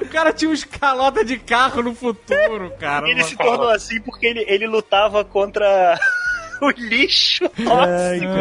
o 0.00 0.08
cara 0.08 0.32
tinha 0.32 0.50
um 0.50 0.54
escalota 0.54 1.24
de 1.24 1.38
carro 1.38 1.82
no 1.82 1.94
futuro, 1.94 2.72
cara. 2.78 3.08
Ele 3.08 3.22
se 3.24 3.36
tornou 3.36 3.68
assim 3.70 4.00
porque 4.00 4.26
ele, 4.26 4.44
ele 4.48 4.66
lutava 4.66 5.24
contra 5.24 5.98
o 6.66 6.70
lixo 6.70 7.44
Ai, 7.58 8.20
tóxico. 8.20 8.34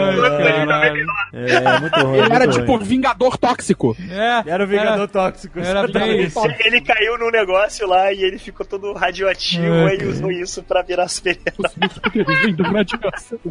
caralho. 0.47 1.07
É, 1.33 1.79
muito 1.79 1.99
ruim. 2.05 2.17
Ele 2.19 2.33
era 2.33 2.47
tipo. 2.47 2.77
Vingador 2.79 3.37
Tóxico. 3.37 3.95
É, 4.09 4.49
Era 4.49 4.63
o 4.63 4.67
Vingador 4.67 5.07
Tóxico. 5.07 5.59
Era 5.59 5.87
bem 5.91 6.21
isso. 6.23 6.39
Ele 6.59 6.81
caiu 6.81 7.17
num 7.17 7.29
negócio 7.31 7.87
lá 7.87 8.11
e 8.13 8.23
ele 8.23 8.37
ficou 8.37 8.65
todo 8.65 8.93
radioativo 8.93 9.65
É, 9.87 9.95
e 9.95 10.05
usou 10.05 10.31
isso 10.31 10.61
pra 10.63 10.81
virar. 10.81 11.07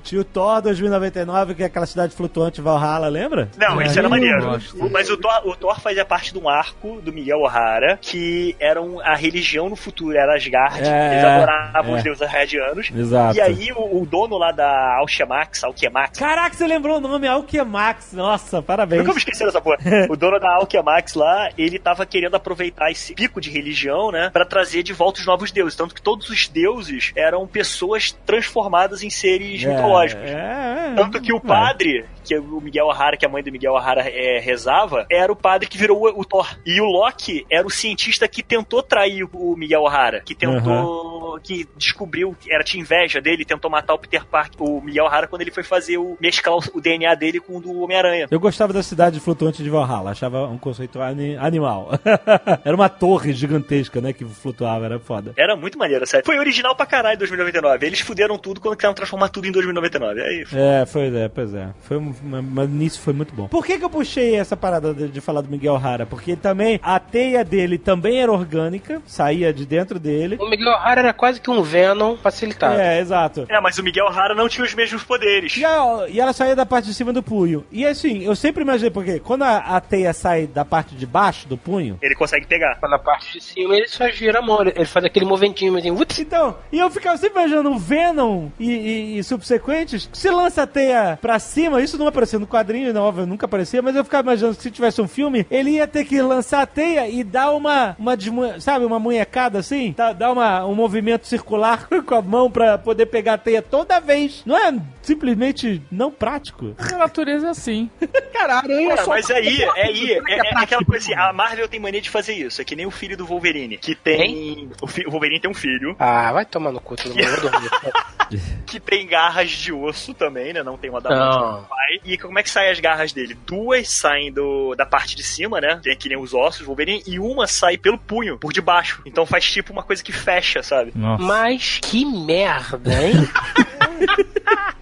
Tinha 0.03 0.21
o 0.21 0.25
Thor 0.25 0.61
2099, 0.63 1.55
que 1.55 1.63
é 1.63 1.67
aquela 1.67 1.87
cidade 1.87 2.15
flutuante 2.15 2.61
Valhalla, 2.61 3.09
lembra? 3.09 3.49
Não, 3.57 3.81
É, 3.81 3.87
isso 3.87 3.99
era 3.99 4.09
maneiro. 4.09 4.59
Mas 4.91 5.11
o 5.11 5.17
Thor, 5.17 5.43
o 5.47 5.57
Thor 5.57 5.81
fazia 5.81 6.05
parte 6.05 6.33
de 6.33 6.39
um 6.39 6.49
arco 6.49 7.01
do 7.03 7.13
Miguel 7.13 7.41
O'Hara, 7.41 7.99
que 8.01 8.55
era 8.61 8.81
um- 8.81 9.01
a 9.01 9.15
religião 9.15 9.69
no 9.69 9.77
futuro, 9.77 10.17
era 10.17 10.35
Asgard. 10.35 10.83
É, 10.87 11.13
eles 11.13 11.25
adoravam 11.25 11.95
é. 11.95 11.97
os 11.99 12.03
deuses 12.03 12.23
arradianos. 12.23 12.91
Exato. 12.95 13.37
E 13.37 13.41
aí 13.41 13.73
o, 13.73 14.03
o 14.03 14.07
dono 14.07 14.37
lá 14.39 14.51
da 14.57 14.97
Alchemax, 14.97 15.63
Alchemax, 15.63 16.19
Caraca, 16.19 16.57
você 16.57 16.67
lembrou 16.67 16.97
o 16.97 17.01
nome 17.01 17.29
Alquemax. 17.29 18.13
Nossa, 18.13 18.61
parabéns. 18.63 19.03
Nunca 19.03 19.13
me 19.13 19.19
esqueci 19.19 19.45
dessa 19.45 19.61
porra. 19.61 19.77
o 20.11 20.17
dono 20.17 20.41
da 20.41 20.55
Alchemax 20.57 21.15
lá, 21.15 21.51
ele 21.57 21.79
tava 21.79 22.05
querendo 22.07 22.35
aproveitar 22.35 22.91
esse 22.91 23.15
pico 23.15 23.41
de 23.41 23.51
religião, 23.51 24.11
né? 24.11 24.31
Pra 24.31 24.45
trazer 24.45 24.83
de 24.83 24.93
volta 24.93 25.21
os 25.21 25.27
novos 25.27 25.53
deuses. 25.53 25.77
Tanto 25.77 25.95
que 25.95 26.03
todos 26.03 26.29
os 26.31 26.49
deuses 26.49 27.13
eram 27.15 27.47
pessoas 27.47 28.13
transformadas 28.25 29.03
em 29.03 29.11
seres 29.11 29.63
É, 29.63 29.69
mitológicos. 29.69 30.25
É, 30.25 30.93
é. 30.93 30.95
Tanto 30.97 31.21
que 31.21 31.33
o 31.33 31.41
padre, 31.41 32.05
que 32.25 32.37
o 32.39 32.61
Miguel 32.61 32.87
O'Hara, 32.87 33.17
que 33.17 33.27
a 33.27 33.29
mãe 33.29 33.43
do 33.43 33.53
Miguel 33.53 33.75
O'Hara 33.75 34.03
é, 34.09 34.39
rezava, 34.41 35.07
era 35.11 35.31
o 35.31 35.37
padre 35.37 35.69
que 35.69 35.77
virou 35.77 36.03
o, 36.07 36.21
o 36.21 36.25
Thor. 36.25 36.57
E 36.65 36.81
o 36.81 36.85
Loki 36.85 37.45
era 37.51 37.67
o 37.67 37.71
cientista 37.71 38.27
que 38.27 38.43
tentou 38.43 38.83
trair 38.83 39.25
o, 39.25 39.53
o 39.53 39.57
Miguel 39.57 39.83
O'Hara. 39.83 40.21
Que 40.25 40.35
tentou. 40.35 41.39
que 41.43 41.69
descobriu, 41.77 42.35
era 42.49 42.65
tinha 42.65 42.81
inveja 42.81 43.21
dele, 43.21 43.45
tentou 43.45 43.71
matar 43.71 43.95
o 43.95 43.99
Peter 43.99 44.25
Parker, 44.25 44.46
o 44.59 44.81
Miguel 44.81 45.05
O'Hara, 45.05 45.27
quando 45.27 45.43
ele 45.43 45.51
foi 45.51 45.63
fazer 45.63 45.99
o. 45.99 46.17
mesclar 46.21 46.57
o, 46.75 46.81
DNA 46.81 47.15
dele 47.15 47.41
com 47.41 47.57
o 47.57 47.61
do 47.61 47.81
Homem-Aranha. 47.81 48.27
Eu 48.31 48.41
gostava 48.41 48.73
da 48.73 48.83
cidade 48.83 49.21
flutuante 49.21 49.63
de 49.63 49.71
Valhalla, 49.71 50.11
achava 50.11 50.47
um 50.47 50.59
conceito 50.59 51.01
ani- 51.01 51.37
animal. 51.37 51.91
era 52.65 52.75
uma 52.75 52.89
torre 52.89 53.33
gigantesca, 53.33 54.01
né, 54.01 54.13
que 54.13 54.25
flutuava, 54.25 54.85
era 54.85 54.99
foda. 54.99 55.33
Era 55.37 55.57
muito 55.57 55.79
maneiro, 55.79 56.07
sério. 56.07 56.25
Foi 56.25 56.39
original 56.39 56.75
pra 56.75 56.87
caralho 56.87 57.17
em 57.17 57.19
2099. 57.19 57.87
Eles 57.87 58.01
fuderam 58.01 58.39
tudo 58.39 58.61
quando 58.61 58.77
quiseram 58.77 58.95
transformar 58.95 59.29
tudo 59.29 59.47
em 59.47 59.53
2099. 59.53 60.21
É 60.21 60.43
isso. 60.43 60.57
É, 60.57 60.87
foi, 60.87 61.15
é, 61.17 61.29
pois 61.29 61.55
é. 61.55 61.69
Foi 61.83 61.97
um, 61.97 62.15
mas 62.23 62.69
nisso 62.69 63.01
foi 63.01 63.13
muito 63.13 63.35
bom. 63.35 63.49
Por 63.49 63.65
que 63.65 63.79
que 63.79 63.85
eu 63.85 63.91
puxei 63.91 64.37
essa 64.37 64.57
parada 64.57 64.93
de, 64.95 65.09
de 65.09 65.21
falar 65.21 65.41
do 65.41 65.49
Miguel 65.51 65.75
O'Hara? 65.75 66.07
Porque 66.07 66.37
também, 66.37 66.79
a 66.83 66.99
teia 66.99 67.45
dele 67.45 67.79
também 67.79 68.21
era 68.21 68.31
orgânica, 68.31 69.01
saía 69.07 69.53
de 69.53 69.67
dentro 69.67 69.99
dele. 69.99 70.37
O 70.41 70.49
Miguel 70.49 70.69
O'Hara 70.73 71.01
era 71.01 71.13
quase 71.13 71.41
que 71.41 71.51
um 71.51 71.63
Venom 71.63 72.17
facilitado. 72.17 72.79
É, 72.81 73.01
exato. 73.01 73.47
É, 73.49 73.61
mas 73.61 73.79
o 73.79 73.83
Miguel 73.83 74.07
O'Hara 74.07 74.35
não 74.37 74.49
tinha 74.49 74.65
os 74.65 74.75
mesmos 74.75 75.03
poderes. 75.03 75.57
E, 75.57 75.65
a- 75.65 76.07
e 76.09 76.21
ela 76.21 76.33
saía 76.33 76.55
da 76.55 76.67
parte 76.67 76.87
de 76.87 76.95
cima 76.95 77.13
do 77.13 77.23
punho. 77.23 77.65
E 77.73 77.85
assim, 77.87 78.23
eu 78.23 78.37
sempre 78.37 78.63
imaginei, 78.63 78.91
porque 78.91 79.19
quando 79.19 79.43
a, 79.43 79.57
a 79.59 79.81
teia 79.81 80.13
sai 80.13 80.47
da 80.47 80.65
parte 80.65 80.95
de 80.95 81.07
baixo 81.07 81.49
do 81.49 81.57
punho. 81.57 81.99
Ele 82.03 82.15
consegue 82.15 82.47
pegar. 82.47 82.79
Na 82.83 82.99
parte 82.99 83.33
de 83.33 83.43
cima 83.43 83.75
ele 83.77 83.89
só 83.89 84.09
gira 84.11 84.39
a 84.39 84.43
mão, 84.43 84.61
ele 84.63 84.85
faz 84.85 85.05
aquele 85.05 85.25
moventinho 85.27 85.77
assim, 85.77 85.91
ups, 85.91 86.19
Então, 86.21 86.57
e 86.71 86.79
eu 86.79 86.89
ficava 86.91 87.17
sempre 87.17 87.41
imaginando 87.41 87.71
o 87.73 87.79
Venom 87.79 88.49
e, 88.61 88.71
e- 88.71 89.19
e 89.19 89.25
subsequentes. 89.25 90.09
Se 90.13 90.31
lança 90.31 90.63
a 90.63 90.67
teia 90.67 91.19
pra 91.21 91.39
cima, 91.39 91.81
isso 91.83 91.99
não 91.99 92.07
aparecia 92.07 92.39
no 92.39 92.47
quadrinho, 92.47 92.93
não, 92.93 93.03
óbvio, 93.03 93.27
nunca 93.27 93.47
aparecia, 93.47 93.83
mas 93.83 93.97
eu 93.97 94.05
ficava 94.05 94.29
imaginando 94.29 94.57
que 94.57 94.63
se 94.63 94.71
tivesse 94.71 95.01
um 95.01 95.09
filme, 95.09 95.47
ele 95.51 95.71
ia 95.71 95.87
ter 95.87 96.05
que 96.05 96.21
lançar 96.21 96.63
a 96.63 96.67
teia 96.67 97.09
e 97.09 97.25
dar 97.25 97.51
uma, 97.53 97.97
uma 97.99 98.17
sabe, 98.61 98.85
uma 98.85 98.99
munhecada 98.99 99.59
assim, 99.59 99.95
dar 100.17 100.31
uma, 100.33 100.65
um 100.67 100.75
movimento 100.75 101.27
circular 101.27 101.89
com 102.07 102.15
a 102.15 102.23
mão 102.23 102.51
pra 102.51 102.77
poder 102.79 103.07
pegar 103.07 103.35
a 103.35 103.39
teia 103.39 103.63
toda 103.63 104.01
vez. 104.01 104.26
Não 104.45 104.57
é 104.57 104.75
simplesmente 105.03 105.83
não 105.91 106.11
prático? 106.11 106.75
A 106.79 106.97
natureza 106.99 107.47
é 107.49 107.51
assim. 107.51 107.91
Cara, 108.33 108.55
a 108.55 108.59
aranha 108.59 108.89
Cara, 108.91 109.05
só. 109.05 109.11
mas 109.11 109.31
aí, 109.31 109.63
é 109.63 109.83
aí, 109.87 109.95
que 109.95 110.13
é, 110.33 110.37
é 110.39 110.59
aquela 110.59 110.85
coisa 110.85 111.05
assim, 111.05 111.15
a 111.15 111.33
Marvel 111.33 111.69
tem 111.69 111.81
mania 111.81 112.01
de 112.01 112.11
fazer 112.11 112.35
isso, 112.35 112.61
é 112.61 112.65
que 112.65 112.77
nem 112.77 112.87
o 112.87 112.91
filho 112.91 113.17
do 113.17 113.25
Wolverine, 113.27 113.79
que 113.79 113.95
tem... 113.95 114.69
O, 114.83 114.87
fi- 114.87 115.07
o 115.07 115.11
Wolverine 115.11 115.41
tem 115.41 115.51
um 115.51 115.55
filho, 115.55 115.97
Ah, 115.99 116.33
vai 116.33 116.45
tomar 116.45 116.71
no 116.73 116.81
cu 116.81 116.97
todo 116.97 117.09
mundo, 117.15 117.21
que 118.67 118.79
tem 118.81 119.07
garras 119.07 119.51
de 119.51 119.73
osso 119.73 120.13
também, 120.15 120.53
né, 120.53 120.63
não 120.63 120.77
tem 120.77 120.91
uma 120.91 121.01
da 121.01 121.11
Não. 121.11 121.65
pai. 121.65 122.01
E 122.05 122.19
como 122.19 122.39
é 122.39 122.43
que 122.43 122.51
saem 122.51 122.71
as 122.71 122.81
garras 122.81 123.13
dele? 123.13 123.37
Duas 123.47 123.89
saem 123.89 124.33
do, 124.33 124.75
da 124.75 124.85
parte 124.85 125.15
de 125.17 125.23
cima, 125.23 125.61
né, 125.61 125.81
que 125.83 125.91
é 125.91 125.97
que 125.97 126.09
nem 126.09 126.19
os 126.19 126.35
ossos 126.35 126.61
do 126.61 126.67
Wolverine, 126.67 127.03
e 127.07 127.19
uma 127.19 127.47
sai 127.47 127.77
pelo 127.79 127.97
punho, 127.99 128.39
por 128.39 128.53
debaixo. 128.53 129.01
Então 129.07 129.25
faz 129.25 129.45
tipo 129.51 129.73
uma 129.73 129.83
coisa 129.83 130.03
que 130.03 130.13
fecha, 130.13 130.63
sabe? 130.63 130.93
Nossa. 130.95 131.23
Mas 131.23 131.79
que 131.83 132.05
merda, 132.05 132.93
hein? 133.03 133.15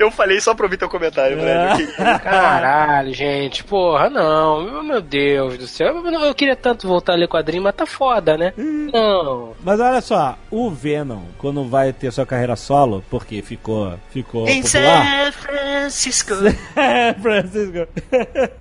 Eu 0.04 0.10
falei 0.10 0.40
só 0.40 0.54
pra 0.54 0.66
ouvir 0.66 0.76
teu 0.76 0.88
comentário, 0.88 1.38
Brad. 1.40 1.80
eu 1.80 1.86
queria- 1.86 2.18
Caralho, 2.18 3.14
gente, 3.14 3.64
porra, 3.64 4.10
não, 4.10 4.82
meu, 4.82 5.00
Deus 5.00 5.56
do 5.58 5.66
céu. 5.66 5.96
Eu, 6.06 6.34
queria 6.34 6.54
tanto 6.56 6.86
voltar 6.86 7.12
a 7.14 7.16
ler 7.16 7.28
quadrinho, 7.28 7.62
mas 7.62 7.74
tá 7.74 7.86
foda, 7.86 8.36
né? 8.36 8.52
Não. 8.56 9.52
Mas 9.62 9.80
olha 9.80 10.00
só, 10.00 10.36
o 10.50 10.70
Venom, 10.70 11.22
quando 11.38 11.64
vai 11.64 11.92
ter 11.92 12.12
sua 12.12 12.26
carreira 12.26 12.54
solo, 12.56 13.02
porque 13.10 13.40
ficou, 13.42 13.94
ficou 14.10 14.46
Em 14.48 14.62
popular... 14.62 15.32
San 15.32 15.32
Francisco. 15.32 16.34
É, 16.76 17.14
Francisco. 17.14 17.86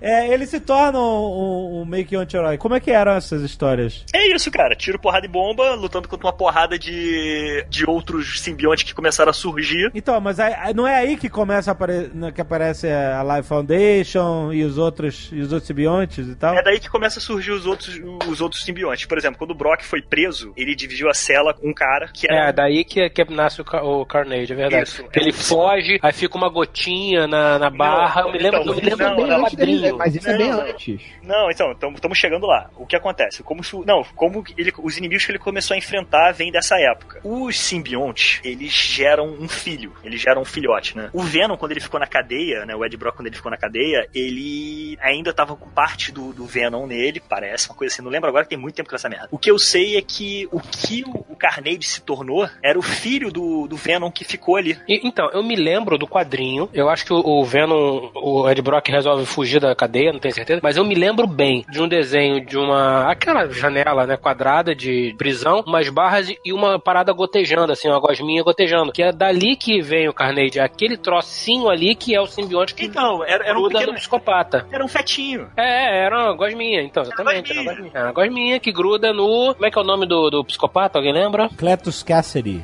é, 0.00 0.28
ele 0.32 0.46
se 0.46 0.58
torna 0.60 0.98
um, 0.98 1.02
um, 1.02 1.80
um 1.80 1.84
meio 1.84 2.04
que 2.06 2.16
um 2.16 2.20
anti-herói. 2.20 2.56
Como 2.56 2.74
é 2.74 2.80
que 2.80 2.90
eram 2.90 3.12
essas 3.12 3.42
histórias? 3.42 4.04
É 4.14 4.28
isso, 4.34 4.50
cara. 4.50 4.74
Tiro, 4.74 4.98
porrada 4.98 5.26
e 5.26 5.28
bomba, 5.28 5.74
lutando 5.74 6.08
contra 6.08 6.26
uma 6.26 6.32
porrada 6.32 6.78
de, 6.78 7.64
de 7.68 7.88
outros 7.88 8.40
simbiontes 8.40 8.84
que 8.84 8.94
começaram 8.94 9.30
a 9.30 9.32
surgir. 9.34 9.90
Então, 9.94 10.18
mas 10.20 10.40
aí- 10.40 10.72
não 10.74 10.86
é 10.86 10.96
aí 10.96 11.16
que 11.16 11.28
começa 11.34 11.70
a 11.70 11.72
apare... 11.72 12.10
que 12.34 12.40
aparece 12.40 12.88
a 12.88 13.22
Life 13.36 13.48
Foundation 13.48 14.52
e 14.52 14.62
os 14.64 14.78
outros 14.78 15.30
e 15.32 15.40
os 15.40 15.52
outros 15.52 15.66
simbiontes 15.66 16.26
e 16.28 16.34
tal? 16.34 16.54
É 16.56 16.62
daí 16.62 16.78
que 16.80 16.88
começa 16.88 17.18
a 17.18 17.22
surgir 17.22 17.50
os 17.50 17.66
outros, 17.66 18.00
os 18.28 18.40
outros 18.40 18.62
simbiontes. 18.64 19.04
Por 19.06 19.18
exemplo, 19.18 19.38
quando 19.38 19.50
o 19.50 19.54
Brock 19.54 19.82
foi 19.82 20.00
preso, 20.00 20.52
ele 20.56 20.74
dividiu 20.74 21.08
a 21.10 21.14
cela 21.14 21.52
com 21.52 21.68
um 21.68 21.74
cara 21.74 22.08
que 22.12 22.30
era. 22.30 22.48
É, 22.48 22.52
daí 22.52 22.84
que, 22.84 23.08
que 23.10 23.24
nasce 23.32 23.60
o, 23.60 23.64
o 24.00 24.06
Carnage, 24.06 24.52
é 24.52 24.56
verdade. 24.56 24.84
Isso. 24.84 25.04
Ele 25.14 25.32
foge, 25.32 25.98
aí 26.00 26.12
fica 26.12 26.36
uma 26.36 26.48
gotinha 26.48 27.26
na, 27.26 27.58
na 27.58 27.70
barra. 27.70 28.22
eu 28.22 28.32
me 28.32 28.38
lembro, 28.38 28.60
então, 28.60 28.72
eu 28.74 28.76
me 28.82 28.88
lembro 28.88 29.06
não, 29.06 29.16
do 29.16 29.26
não, 29.26 29.40
Antes 29.44 29.54
dele- 29.56 29.72
quadrinho. 29.80 29.98
mas 29.98 30.14
isso 30.14 30.28
é 30.30 30.36
bem 30.38 30.50
Não. 30.50 30.60
antes. 30.60 31.00
Não, 31.22 31.50
então, 31.50 31.72
estamos 31.92 32.18
chegando 32.18 32.46
lá. 32.46 32.70
O 32.76 32.86
que 32.86 32.94
acontece? 32.96 33.42
Como 33.42 33.64
su- 33.64 33.84
não, 33.86 34.04
como 34.14 34.44
ele, 34.56 34.72
os 34.82 34.96
inimigos 34.96 35.24
que 35.26 35.32
ele 35.32 35.38
começou 35.38 35.74
a 35.74 35.78
enfrentar 35.78 36.32
vêm 36.32 36.52
dessa 36.52 36.76
época. 36.78 37.20
Os 37.24 37.58
simbiontes, 37.58 38.40
eles 38.44 38.72
geram 38.72 39.26
um 39.26 39.48
filho, 39.48 39.92
eles 40.04 40.20
geram 40.20 40.42
um 40.42 40.44
filhote, 40.44 40.96
né? 40.96 41.10
O 41.12 41.23
Venom, 41.24 41.56
quando 41.56 41.72
ele 41.72 41.80
ficou 41.80 41.98
na 42.00 42.06
cadeia, 42.06 42.64
né? 42.64 42.74
O 42.74 42.84
Ed 42.84 42.96
Brock, 42.96 43.16
quando 43.16 43.26
ele 43.26 43.36
ficou 43.36 43.50
na 43.50 43.56
cadeia, 43.56 44.06
ele 44.14 44.96
ainda 45.00 45.32
tava 45.32 45.56
com 45.56 45.68
parte 45.68 46.12
do, 46.12 46.32
do 46.32 46.44
Venom 46.46 46.86
nele, 46.86 47.20
parece, 47.20 47.68
uma 47.68 47.76
coisa 47.76 47.92
assim. 47.92 48.02
Não 48.02 48.10
lembro 48.10 48.28
agora 48.28 48.44
tem 48.44 48.58
muito 48.58 48.74
tempo 48.74 48.88
que 48.88 48.94
essa 48.94 49.08
merda. 49.08 49.28
O 49.30 49.38
que 49.38 49.50
eu 49.50 49.58
sei 49.58 49.96
é 49.96 50.02
que 50.02 50.48
o 50.52 50.60
que 50.60 51.04
o, 51.06 51.24
o 51.32 51.36
Carnage 51.36 51.82
se 51.84 52.00
tornou 52.02 52.48
era 52.62 52.78
o 52.78 52.82
filho 52.82 53.30
do, 53.30 53.66
do 53.66 53.76
Venom 53.76 54.10
que 54.10 54.24
ficou 54.24 54.56
ali. 54.56 54.78
E- 54.88 55.00
então, 55.06 55.30
eu 55.32 55.42
me 55.42 55.56
lembro 55.56 55.98
do 55.98 56.06
quadrinho. 56.06 56.68
Eu 56.72 56.88
acho 56.88 57.04
que 57.04 57.12
o, 57.12 57.18
o 57.18 57.44
Venom, 57.44 58.10
o 58.14 58.48
Ed 58.48 58.60
Brock 58.62 58.88
resolve 58.88 59.26
fugir 59.26 59.60
da 59.60 59.74
cadeia, 59.74 60.12
não 60.12 60.20
tenho 60.20 60.34
certeza. 60.34 60.60
Mas 60.62 60.76
eu 60.76 60.84
me 60.84 60.94
lembro 60.94 61.26
bem 61.26 61.64
de 61.70 61.80
um 61.80 61.88
desenho 61.88 62.44
de 62.44 62.56
uma. 62.56 63.10
aquela 63.10 63.48
janela, 63.50 64.06
né, 64.06 64.16
quadrada 64.16 64.74
de 64.74 65.14
prisão, 65.18 65.62
umas 65.66 65.88
barras 65.88 66.32
e 66.44 66.52
uma 66.52 66.78
parada 66.78 67.12
gotejando, 67.12 67.72
assim, 67.72 67.88
uma 67.88 68.00
gosminha 68.00 68.42
gotejando. 68.42 68.92
Que 68.92 69.02
é 69.02 69.12
dali 69.12 69.56
que 69.56 69.80
vem 69.80 70.08
o 70.08 70.12
Carnage. 70.14 70.58
É 70.58 70.62
aquele 70.62 70.96
trocinho 71.04 71.68
ali 71.68 71.94
que 71.94 72.14
é 72.14 72.20
o 72.20 72.26
simbionte 72.26 72.74
que 72.74 72.86
Então, 72.86 73.22
era, 73.24 73.44
era 73.46 73.56
um 73.56 73.62
gruda 73.62 73.74
pequeno. 73.78 73.92
no 73.92 73.98
psicopata. 73.98 74.66
Era 74.72 74.84
um 74.84 74.88
fetinho. 74.88 75.48
É, 75.56 75.62
é, 75.62 76.04
era 76.06 76.18
uma 76.24 76.32
gosminha, 76.34 76.82
então, 76.82 77.02
exatamente. 77.04 77.52
Era 77.52 77.60
uma 77.60 77.70
gosminha. 77.72 77.90
Era 77.94 78.06
uma 78.06 78.12
gosminha 78.12 78.58
que 78.60 78.72
gruda 78.72 79.12
no. 79.12 79.52
Como 79.54 79.66
é 79.66 79.70
que 79.70 79.78
é 79.78 79.80
o 79.80 79.84
nome 79.84 80.06
do, 80.06 80.30
do 80.30 80.44
psicopata? 80.44 80.98
Alguém 80.98 81.12
lembra? 81.12 81.48
Cletus 81.56 82.02
Cassidy. 82.02 82.62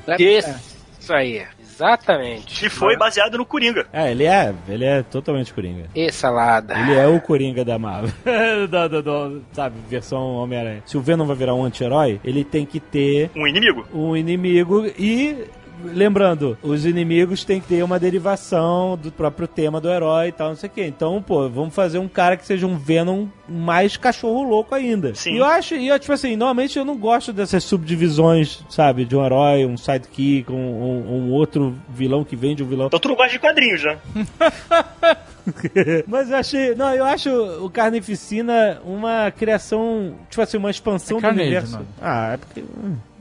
Isso 0.99 1.13
aí, 1.15 1.43
exatamente. 1.63 2.61
Que 2.61 2.69
foi 2.69 2.97
baseado 2.97 3.39
no 3.39 3.45
Coringa. 3.47 3.87
É, 3.93 4.11
ele 4.11 4.25
é, 4.25 4.55
ele 4.69 4.85
é 4.85 5.03
totalmente 5.03 5.53
Coringa. 5.53 5.87
E 5.95 6.13
salada. 6.13 6.79
Ele 6.79 6.95
é 6.95 7.07
o 7.07 7.21
Coringa 7.21 7.65
da 7.65 7.79
Marvel. 7.79 8.13
da, 8.69 8.87
da- 8.87 9.01
da- 9.01 9.31
sabe, 9.53 9.77
versão 9.89 10.35
Homem-Aranha. 10.37 10.83
Se 10.87 10.97
o 10.97 11.01
Venom 11.01 11.25
vai 11.27 11.37
virar 11.37 11.55
um 11.55 11.65
anti-herói, 11.65 12.21
ele 12.23 12.45
tem 12.45 12.67
que 12.67 12.79
ter 12.79 13.31
Um 13.35 13.47
inimigo. 13.47 13.87
um 13.95 14.17
inimigo 14.17 14.87
e. 14.99 15.47
Lembrando, 15.85 16.57
os 16.63 16.85
inimigos 16.87 17.45
têm 17.45 17.61
que 17.61 17.69
ter 17.69 17.83
uma 17.83 17.99
derivação 17.99 18.97
do 19.01 19.11
próprio 19.13 19.47
tema 19.49 19.81
do 19.81 19.89
herói 19.91 20.29
e 20.29 20.33
tal, 20.33 20.49
não 20.51 20.57
sei 20.57 20.69
o 20.69 20.73
quê. 20.73 20.87
Então, 20.87 21.23
pô, 21.23 21.49
vamos 21.49 21.75
fazer 21.75 21.99
um 21.99 22.09
cara 22.09 22.37
que 22.37 22.47
seja 22.47 22.67
um 22.67 22.77
Venom 22.77 23.27
mais 23.49 23.97
cachorro 23.97 24.43
louco 24.43 24.75
ainda. 24.75 25.15
Sim. 25.15 25.35
E 25.35 25.39
eu 25.39 25.45
acho, 25.45 25.75
e 25.75 25.89
eu, 25.89 25.99
tipo 25.99 26.13
assim, 26.13 26.37
normalmente 26.37 26.79
eu 26.79 26.85
não 26.85 26.97
gosto 26.97 27.33
dessas 27.33 27.65
subdivisões, 27.65 28.65
sabe, 28.69 29.05
de 29.05 29.17
um 29.17 29.25
herói, 29.25 29.65
um 29.67 29.77
sidekick, 29.77 30.51
um, 30.51 30.55
um- 30.57 31.13
um 31.29 31.31
outro 31.33 31.75
vilão 31.89 32.23
que 32.25 32.37
vem 32.37 32.55
de 32.55 32.63
um 32.63 32.67
vilão. 32.67 32.87
Então 32.87 33.01
tu 33.01 33.09
não 33.09 33.17
gosta 33.17 33.33
de 33.33 33.39
quadrinhos, 33.39 33.83
né? 33.85 33.99
Mas 36.07 36.31
eu 36.31 36.37
achei. 36.37 36.75
Não, 36.75 36.95
eu 36.95 37.05
acho 37.05 37.31
o 37.65 37.71
Carnificina 37.71 38.81
uma 38.85 39.31
criação. 39.31 40.15
Tipo 40.29 40.43
assim, 40.43 40.57
uma 40.59 40.71
expansão 40.71 41.17
É 41.19 41.21
do 41.21 41.23
Carnage, 41.23 41.43
universo. 41.49 41.73
mano. 41.73 41.87
Ah, 42.01 42.33
é 42.35 42.37
porque. 42.37 42.65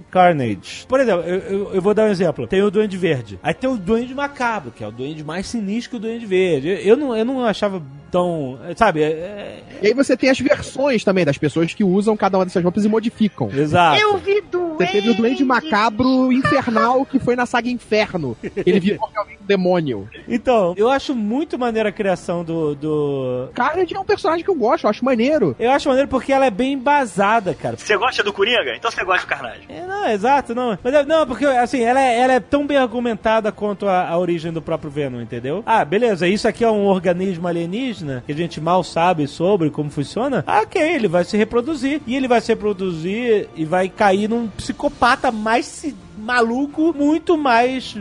Carnage. 0.10 0.86
Por 0.88 1.00
exemplo, 1.00 1.24
eu, 1.26 1.38
eu, 1.40 1.74
eu 1.76 1.82
vou 1.82 1.94
dar 1.94 2.06
um 2.06 2.12
exemplo. 2.12 2.48
Tem 2.48 2.62
o 2.62 2.72
Duende 2.72 2.98
Verde. 2.98 3.40
Aí 3.44 3.54
tem 3.54 3.70
o 3.70 3.78
Duende 3.78 4.14
Macabro, 4.14 4.72
que 4.72 4.84
é 4.84 4.88
o 4.88 4.92
Duende 4.92 5.24
mais 5.24 5.48
sinistro 5.48 5.92
que 5.92 5.96
o 5.98 6.00
Duende 6.00 6.26
Verde. 6.26 6.70
Eu, 6.70 6.78
eu 6.78 6.98
não, 6.98 7.16
eu 7.16 7.26
não 7.26 7.46
achava 7.46 7.82
tão. 8.10 8.60
Sabe? 8.76 9.02
É, 9.04 9.08
é- 9.08 9.64
E 9.82 9.88
aí 9.88 9.94
você 9.94 10.18
tem 10.18 10.30
as 10.30 10.40
versões 10.40 11.04
também 11.04 11.24
das 11.24 11.38
pessoas 11.38 11.74
que 11.74 11.84
usam 11.84 12.18
cada 12.18 12.38
uma 12.38 12.46
dessas 12.46 12.64
roupas 12.64 12.84
e 12.84 12.90
modificam. 12.90 13.50
exato. 13.54 14.00
vi 14.18 14.40
Você 14.52 14.88
teve 14.88 15.10
o 15.10 15.14
Duende 15.14 15.44
Macabro 15.44 16.32
Infernal, 16.32 17.06
que 17.06 17.20
foi 17.20 17.36
na 17.36 17.46
saga 17.46 17.70
Inferno. 17.70 18.38
Ele 18.66 18.80
virou 18.80 19.08
realmente 19.14 19.40
um 19.42 19.46
demônio. 19.46 20.10
Então, 20.28 20.74
eu 20.78 20.90
acho 20.90 21.14
muito 21.16 21.58
maneira 21.60 21.90
a 21.90 21.92
criação 21.92 22.44
do. 22.44 22.76
do... 22.76 23.50
Carnage 23.54 23.96
é 23.96 24.00
um 24.00 24.06
personagem 24.06 24.44
que 24.44 24.50
eu 24.50 24.56
gosto, 24.56 24.86
eu 24.86 24.90
acho 24.90 25.04
maneiro. 25.04 25.56
Eu 25.60 25.72
acho 25.72 25.88
maneiro 25.90 26.08
porque 26.08 26.32
ela 26.32 26.46
é 26.46 26.52
bem 26.52 26.74
embasada, 26.74 27.54
cara. 27.54 27.78
Você 27.78 27.98
gosta 27.98 28.24
do 28.24 28.32
Coringa? 28.32 28.76
Então 28.76 28.90
você 28.90 29.04
gosta 29.04 29.26
do 29.26 29.30
Carnage. 29.30 29.62
É, 29.68 29.86
não, 29.86 29.99
exato, 30.08 30.54
não. 30.56 30.78
Mas 30.84 30.94
é- 30.94 31.06
não, 31.06 31.26
porque 31.26 31.46
assim, 31.46 31.82
ela 31.82 32.00
é, 32.02 32.20
ela 32.20 32.34
é 32.34 32.40
tão 32.40 32.66
bem 32.66 32.78
argumentada 32.78 33.52
quanto 33.52 33.88
a, 33.88 34.08
a 34.10 34.18
origem 34.18 34.52
do 34.52 34.62
próprio 34.62 34.90
Venom, 34.92 35.22
entendeu? 35.22 35.64
Ah, 35.66 35.84
beleza, 35.86 36.28
isso 36.28 36.48
aqui 36.48 36.64
é 36.64 36.70
um 36.72 36.86
organismo 36.86 37.48
alienígena 37.48 38.24
que 38.26 38.32
a 38.32 38.36
gente 38.36 38.60
mal 38.62 38.84
sabe 38.84 39.28
sobre 39.28 39.70
como 39.70 39.90
funciona. 39.90 40.44
Ah, 40.48 40.62
ok, 40.62 40.82
ele 40.82 41.08
vai 41.08 41.24
se 41.24 41.36
reproduzir. 41.38 42.02
E 42.06 42.16
ele 42.16 42.28
vai 42.28 42.42
se 42.42 42.52
reproduzir 42.52 43.48
e 43.56 43.66
vai 43.66 43.90
cair 43.90 44.30
num 44.30 44.48
psicopata 44.48 45.32
mais 45.32 45.66
si- 45.66 45.96
maluco, 46.20 46.94
muito 46.94 47.38
mais 47.38 47.96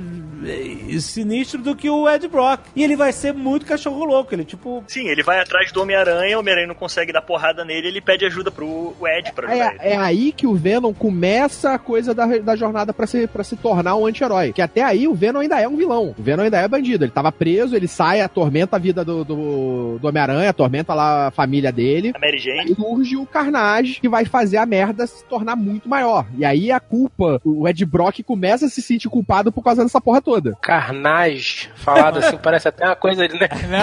eh, 0.44 0.98
sinistro 1.00 1.60
do 1.60 1.74
que 1.74 1.88
o 1.88 2.08
Ed 2.08 2.26
Brock. 2.28 2.60
E 2.74 2.82
ele 2.82 2.96
vai 2.96 3.12
ser 3.12 3.32
muito 3.32 3.66
cachorro 3.66 4.04
louco. 4.04 4.34
Ele, 4.34 4.44
tipo, 4.44 4.84
Sim, 4.86 5.08
ele 5.08 5.22
vai 5.22 5.40
atrás 5.40 5.72
do 5.72 5.82
Homem-Aranha, 5.82 6.36
o 6.36 6.40
Homem-Aranha 6.40 6.68
não 6.68 6.74
consegue 6.74 7.12
dar 7.12 7.22
porrada 7.22 7.64
nele, 7.64 7.88
ele 7.88 8.00
pede 8.00 8.24
ajuda 8.24 8.50
pro 8.50 8.94
Ed 9.02 9.32
pra 9.32 9.48
ajudar 9.48 9.74
ele. 9.74 9.78
É, 9.80 9.92
é 9.92 9.96
aí 9.96 10.32
que 10.32 10.46
o 10.46 10.54
Venom 10.54 10.92
começa 10.92 11.72
a 11.72 11.78
coisa 11.78 12.14
da, 12.14 12.26
da 12.38 12.56
jornada 12.56 12.92
pra 12.92 13.06
se, 13.06 13.26
pra 13.26 13.44
se 13.44 13.56
tornar 13.56 13.96
um 13.96 14.06
anti-herói. 14.06 14.52
Que 14.52 14.62
até 14.62 14.82
aí 14.82 15.08
o 15.08 15.14
Venom 15.14 15.40
ainda 15.40 15.60
é 15.60 15.68
um 15.68 15.76
vilão. 15.76 16.14
O 16.18 16.22
Venom 16.22 16.42
ainda 16.42 16.58
é 16.58 16.68
bandido. 16.68 17.04
Ele 17.04 17.12
tava 17.12 17.32
preso, 17.32 17.76
ele 17.76 17.88
sai, 17.88 18.20
atormenta 18.20 18.76
a 18.76 18.78
vida 18.78 19.04
do, 19.04 19.24
do, 19.24 19.98
do 19.98 20.08
Homem-Aranha, 20.08 20.50
atormenta 20.50 20.94
lá 20.94 21.28
a 21.28 21.30
família 21.30 21.72
dele. 21.72 22.12
A 22.14 22.18
Mary 22.18 22.38
Jane. 22.38 22.60
Aí 22.60 22.74
surge 22.74 23.16
o 23.16 23.26
Carnage 23.26 24.00
que 24.00 24.08
vai 24.08 24.24
fazer 24.24 24.56
a 24.56 24.66
merda 24.66 25.06
se 25.06 25.24
tornar 25.24 25.56
muito 25.56 25.88
maior. 25.88 26.26
E 26.36 26.44
aí 26.44 26.70
a 26.70 26.80
culpa, 26.80 27.40
o 27.44 27.66
Ed 27.68 27.84
Brock 27.84 28.07
começa 28.22 28.66
a 28.66 28.68
se 28.68 28.80
sentir 28.82 29.08
culpado 29.08 29.50
por 29.52 29.62
causa 29.62 29.82
dessa 29.82 30.00
porra 30.00 30.20
toda. 30.20 30.56
Carnage, 30.62 31.70
falado 31.76 32.18
assim, 32.20 32.36
parece 32.36 32.68
até 32.68 32.84
uma 32.86 32.96
coisa 32.96 33.22
né, 33.28 33.28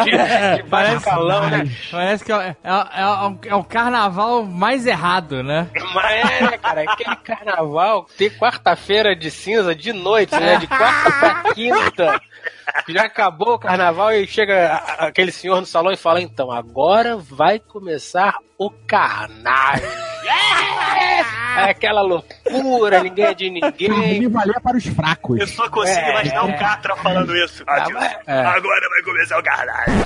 de, 0.04 0.58
de 0.58 0.64
baixo 0.70 1.02
calão, 1.02 1.50
né? 1.50 1.70
Parece 1.92 2.24
que 2.24 2.32
é, 2.32 2.56
é, 2.64 3.02
é, 3.02 3.06
o- 3.06 3.38
é 3.48 3.56
o 3.56 3.64
carnaval 3.64 4.44
mais 4.46 4.86
errado, 4.86 5.42
né? 5.44 5.68
Mas 5.94 6.30
é, 6.32 6.42
né, 6.52 6.58
cara, 6.58 6.82
aquele 6.84 7.16
carnaval 7.18 8.08
tem 8.18 8.30
quarta-feira 8.30 9.16
de 9.16 9.30
cinza 9.32 9.74
de 9.76 9.94
noite, 9.94 10.34
né? 10.40 10.58
De 10.58 10.68
quarta 10.68 11.12
pra 11.12 11.54
quinta. 11.54 12.22
Já 12.90 13.04
acabou 13.04 13.54
o 13.56 13.60
carnaval 13.60 14.12
e 14.12 14.28
chega 14.28 14.76
aquele 14.98 15.32
senhor 15.32 15.60
no 15.60 15.66
salão 15.66 15.92
e 15.92 15.98
fala: 15.98 16.22
então, 16.22 16.52
agora 16.52 17.16
vai 17.18 17.60
começar 17.60 18.36
o 18.58 18.70
carnage. 18.70 19.84
É 20.28 21.70
aquela 21.72 22.02
loucura, 22.02 23.02
ninguém 23.02 23.26
é 23.26 23.34
de 23.34 23.50
ninguém. 23.50 24.20
Me 24.20 24.28
valer 24.28 24.60
para 24.62 24.76
os 24.78 24.86
fracos. 24.88 25.40
Eu 25.40 25.48
só 25.48 25.70
consigo 25.70 25.98
É, 26.00 26.10
imaginar 26.12 26.44
o 26.44 26.58
Catra 26.58 26.96
falando 26.98 27.36
isso. 27.36 27.64
Mas- 27.66 27.88
é. 28.28 28.46
Agora 28.46 28.90
vai 28.90 29.02
começar 29.04 29.40
o 29.40 29.44
Carnage. 29.44 30.06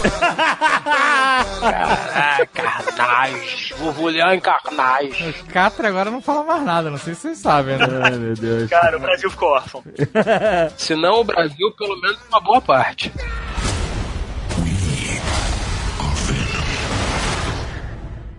Ah, 1.62 2.46
carnage. 2.54 3.74
Vovulhão 3.78 4.34
em 4.34 4.40
carnage. 4.40 5.36
O 5.42 5.46
Catra 5.52 5.88
agora 5.88 6.12
não 6.12 6.22
fala 6.22 6.44
mais 6.44 6.64
nada, 6.64 6.90
não 6.90 6.98
sei 6.98 7.14
se 7.16 7.22
vocês 7.22 7.38
sabem, 7.40 7.78
né? 7.78 7.86
ai 8.04 8.12
meu 8.18 8.34
Deus. 8.36 8.70
Cara, 8.70 8.98
o 8.98 9.00
Brasil 9.00 9.30
ficou 9.32 9.50
órfão. 9.50 9.84
Se 10.78 10.96
não, 10.96 11.22
o 11.22 11.24
Brasil, 11.24 11.72
pelo 11.78 12.00
menos 12.00 12.20
uma 12.30 12.40
boa 12.42 12.62
parte. 12.62 13.12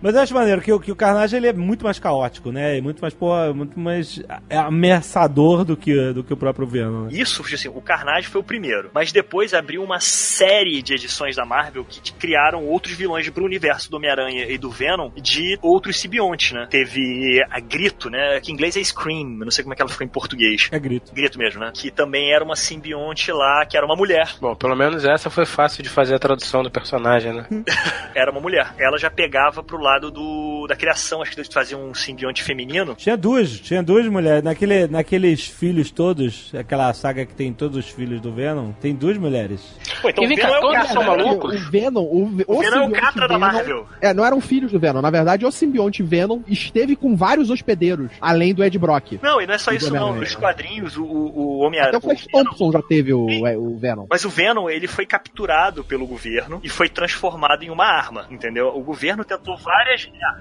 Mas 0.01 0.15
eu 0.15 0.21
acho 0.21 0.33
maneiro 0.33 0.61
que, 0.61 0.71
o- 0.73 0.79
que 0.79 0.91
o 0.91 0.95
Carnage 0.95 1.35
ele 1.35 1.47
é 1.47 1.53
muito 1.53 1.83
mais 1.83 1.99
caótico, 1.99 2.51
né? 2.51 2.77
E 2.77 2.81
muito 2.81 3.01
mais, 3.01 3.13
porra, 3.13 3.53
muito 3.53 3.79
mais 3.79 4.19
ameaçador 4.49 5.63
do 5.63 5.77
que, 5.77 6.11
do 6.13 6.23
que 6.23 6.33
o 6.33 6.37
próprio 6.37 6.65
Venom. 6.67 7.03
Né? 7.05 7.09
Isso, 7.13 7.43
assim, 7.53 7.67
o 7.69 7.81
Carnage 7.81 8.27
foi 8.27 8.41
o 8.41 8.43
primeiro. 8.43 8.89
Mas 8.93 9.11
depois 9.11 9.53
abriu 9.53 9.83
uma 9.83 9.99
série 9.99 10.81
de 10.81 10.93
edições 10.93 11.35
da 11.35 11.45
Marvel 11.45 11.85
que 11.87 12.11
criaram 12.13 12.65
outros 12.65 12.95
vilões 12.95 13.29
pro 13.29 13.45
universo 13.45 13.89
do 13.91 13.97
Homem-Aranha 13.97 14.45
e 14.49 14.57
do 14.57 14.69
Venom 14.71 15.11
de 15.15 15.57
outros 15.61 15.99
simbiontes, 15.99 16.51
né? 16.53 16.67
Teve 16.69 17.43
a 17.49 17.59
Grito, 17.59 18.09
né? 18.09 18.39
Que 18.41 18.51
em 18.51 18.53
inglês 18.55 18.75
é 18.77 18.83
Scream, 18.83 19.25
não 19.27 19.51
sei 19.51 19.63
como 19.63 19.73
é 19.73 19.75
que 19.75 19.81
ela 19.81 19.91
ficou 19.91 20.05
em 20.05 20.09
português. 20.09 20.69
É 20.71 20.79
grito. 20.79 21.13
Grito 21.13 21.37
mesmo, 21.37 21.59
né? 21.61 21.71
Que 21.73 21.91
também 21.91 22.33
era 22.33 22.43
uma 22.43 22.55
simbionte 22.55 23.31
lá, 23.31 23.65
que 23.65 23.77
era 23.77 23.85
uma 23.85 23.95
mulher. 23.95 24.29
Bom, 24.39 24.55
pelo 24.55 24.75
menos 24.75 25.05
essa 25.05 25.29
foi 25.29 25.45
fácil 25.45 25.83
de 25.83 25.89
fazer 25.89 26.15
a 26.15 26.19
tradução 26.19 26.63
do 26.63 26.71
personagem, 26.71 27.33
né? 27.33 27.45
Era 28.15 28.31
uma 28.31 28.41
mulher. 28.41 28.73
Ela 28.77 28.97
já 28.97 29.09
pegava 29.09 29.63
pro 29.63 29.77
lado 29.77 29.90
do 29.99 30.65
da 30.67 30.75
criação, 30.75 31.21
acho 31.21 31.31
que 31.31 31.39
eles 31.39 31.51
faziam 31.51 31.83
um 31.89 31.93
simbionte 31.93 32.43
feminino. 32.43 32.95
Tinha 32.95 33.17
duas, 33.17 33.59
tinha 33.59 33.81
duas 33.83 34.05
mulheres. 34.07 34.43
Naquele, 34.43 34.87
naqueles 34.87 35.45
filhos 35.47 35.91
todos, 35.91 36.51
aquela 36.55 36.93
saga 36.93 37.25
que 37.25 37.33
tem 37.33 37.51
todos 37.51 37.77
os 37.77 37.89
filhos 37.89 38.21
do 38.21 38.31
Venom, 38.31 38.71
tem 38.73 38.93
duas 38.95 39.17
mulheres. 39.17 39.61
Pô, 40.01 40.09
então 40.09 40.23
E 40.23 40.27
o 40.27 40.29
vem 40.29 40.37
cá, 40.37 40.47
Venom 40.47 40.73
é 40.73 40.81
o 40.83 40.87
são 40.87 41.01
né? 41.01 41.07
malucos? 41.07 41.55
O 41.67 41.71
Venom, 41.71 42.03
o, 42.03 42.25
Ve- 42.29 42.45
O 42.47 42.59
Venom 42.59 42.75
é 42.83 42.87
o 42.87 42.91
Catra 42.91 43.27
da 43.27 43.35
Venom- 43.37 43.39
Marvel. 43.39 43.87
É, 43.99 44.13
não 44.13 44.25
eram 44.25 44.39
filhos 44.39 44.71
do 44.71 44.79
Venom. 44.79 45.01
Na 45.01 45.09
verdade, 45.09 45.45
o 45.45 45.51
simbionte 45.51 46.01
Venom 46.03 46.41
esteve 46.47 46.95
com 46.95 47.15
vários 47.15 47.49
hospedeiros, 47.49 48.11
além 48.21 48.53
do 48.53 48.63
Ed 48.63 48.77
Brock. 48.77 49.13
Não, 49.21 49.41
e 49.41 49.47
não 49.47 49.53
é 49.55 49.57
só 49.57 49.71
O 49.71 49.73
isso 49.73 49.87
não. 49.93 49.95
Homem-Aranha. 50.09 50.21
Nos 50.21 50.35
quadrinhos, 50.35 50.97
o, 50.97 51.03
o, 51.03 51.07
o 51.07 51.57
Até 51.57 51.67
Homem-Aranha... 51.67 51.97
o 51.97 52.01
Flash 52.01 52.23
o 52.25 52.27
Venom- 52.37 52.43
Thompson 52.51 52.71
já 52.71 52.81
teve 52.81 53.13
o, 53.13 53.47
é, 53.47 53.57
o 53.57 53.77
Venom. 53.77 54.05
Mas 54.09 54.23
o 54.25 54.29
Venom, 54.29 54.69
ele 54.69 54.87
foi 54.87 55.05
capturado 55.05 55.83
pelo 55.83 56.05
governo 56.05 56.59
e 56.63 56.69
foi 56.69 56.87
transformado 56.89 57.63
em 57.63 57.69
uma 57.69 57.85
arma, 57.85 58.27
entendeu? 58.29 58.67
O 58.75 58.81
governo 58.83 59.23
tentou 59.25 59.57
várias. 59.57 59.80
É, 59.89 59.95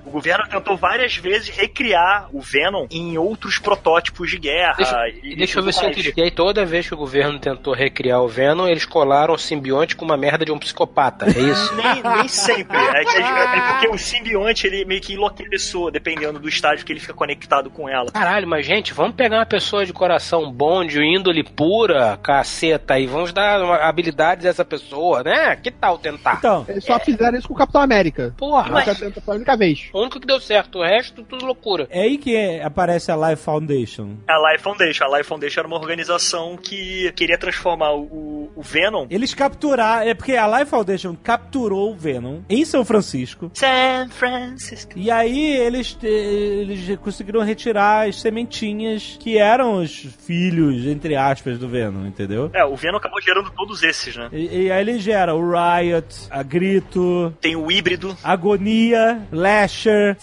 O 0.07 0.11
governo 0.11 0.47
tentou 0.49 0.77
várias 0.77 1.17
vezes 1.17 1.49
recriar 1.49 2.29
o 2.33 2.41
Venom 2.41 2.87
em 2.91 3.17
outros 3.19 3.59
protótipos 3.59 4.31
de 4.31 4.39
guerra. 4.39 4.75
Deixa, 4.77 5.09
e, 5.23 5.37
deixa 5.37 5.59
eu 5.59 5.63
ver 5.65 5.73
se 5.75 5.85
eu 5.85 5.91
entendi. 5.91 6.13
E 6.17 6.23
aí 6.23 6.31
toda 6.31 6.65
vez 6.65 6.87
que 6.87 6.95
o 6.95 6.97
governo 6.97 7.39
tentou 7.39 7.75
recriar 7.75 8.21
o 8.23 8.29
Venom, 8.29 8.67
eles 8.67 8.85
colaram 8.85 9.35
o 9.35 9.39
simbionte 9.39 9.97
com 9.97 10.05
uma 10.05 10.17
merda 10.17 10.45
de 10.45 10.53
um 10.53 10.59
psicopata. 10.59 11.27
É 11.27 11.31
isso? 11.39 11.75
Nem, 11.77 12.03
nem 12.17 12.29
sempre. 12.29 12.77
É, 12.77 13.03
é 13.03 13.73
porque 13.73 13.89
o 13.89 13.99
simbionte 13.99 14.67
ele 14.67 14.85
meio 14.85 15.01
que 15.01 15.15
enlouquece 15.15 15.47
a 15.47 15.51
pessoa, 15.51 15.91
dependendo 15.91 16.39
do 16.39 16.49
estágio 16.49 16.85
que 16.85 16.93
ele 16.93 17.01
fica 17.01 17.15
conectado 17.15 17.71
com 17.71 17.89
ela. 17.89 18.11
Caralho, 18.11 18.47
mas 18.47 18.67
gente, 18.67 18.93
vamos 18.93 19.15
pegar 19.15 19.39
uma 19.39 19.47
pessoa 19.47 19.85
de 19.87 19.93
coração 19.93 20.51
bom, 20.53 20.85
de 20.85 21.01
índole 21.03 21.43
pura, 21.45 22.19
caceta, 22.23 22.99
e 22.99 23.07
vamos 23.07 23.33
dar 23.33 23.63
uma- 23.63 23.77
habilidades 23.77 24.45
a 24.47 24.49
essa 24.51 24.65
pessoa, 24.65 25.23
né? 25.23 25.57
Que 25.57 25.71
tal 25.71 25.99
tentar? 25.99 26.37
Então, 26.39 26.65
Eles 26.69 26.85
só 26.85 26.99
fizeram 26.99 27.39
isso 27.39 27.49
com 27.49 27.55
o 27.55 27.57
Capitão 27.57 27.81
América. 27.81 28.35
Porra, 28.37 28.81
Essa 28.81 28.95
foi 29.31 29.35
a 29.35 29.37
única 29.37 29.57
vez. 29.57 29.89
o 29.93 30.01
único 30.01 30.19
que 30.21 30.27
deu 30.27 30.41
certo, 30.41 30.79
o 30.79 30.83
resto 30.83 31.23
tudo 31.23 31.47
loucura. 31.47 31.87
é 31.91 32.03
aí 32.03 32.19
que 32.19 32.35
é- 32.35 32.65
aparece 32.65 33.13
a 33.13 33.17
Life 33.31 33.43
Foundation. 33.43 34.17
A 34.29 34.51
Life 34.53 34.63
Foundation. 34.65 35.05
A 35.05 35.17
Life 35.19 35.29
Foundation 35.29 35.61
era 35.61 35.69
uma 35.69 35.77
organização 35.77 36.57
que 36.57 37.13
queria 37.13 37.39
transformar 37.39 37.93
o, 37.95 38.51
o 38.57 38.63
Venom. 38.63 39.07
Eles 39.11 39.33
capturaram. 39.35 40.09
É 40.09 40.15
porque 40.15 40.33
a 40.37 40.47
Life 40.59 40.71
Foundation 40.71 41.15
capturou 41.23 41.93
o 41.93 41.97
Venom 41.97 42.41
em 42.49 42.65
São 42.65 42.85
Francisco. 42.85 43.51
San 43.55 44.09
Francisco. 44.11 44.93
E 44.97 45.11
aí 45.11 45.57
eles, 45.57 45.97
eh, 46.03 46.07
eles 46.09 46.97
conseguiram 46.99 47.41
retirar 47.43 48.09
as 48.09 48.21
sementinhas 48.21 49.17
que 49.21 49.39
eram 49.39 49.75
os 49.77 49.91
filhos, 50.27 50.87
entre 50.87 51.15
aspas, 51.17 51.59
do 51.59 51.69
Venom, 51.69 52.07
entendeu? 52.07 52.51
É, 52.53 52.65
o 52.65 52.75
Venom 52.77 52.97
acabou 52.99 53.21
gerando 53.21 53.51
todos 53.51 53.83
esses, 53.83 54.17
né? 54.17 54.29
E, 54.33 54.65
e 54.67 54.73
aí 54.73 54.81
ele 54.81 54.99
gera 54.99 55.35
o 55.35 55.41
Riot, 55.51 56.07
a 56.31 56.43
Grito, 56.43 57.35
Tem 57.41 57.57
o 57.57 57.71
híbrido. 57.71 58.17
Agonia, 58.25 59.20
Lasher. 59.33 60.17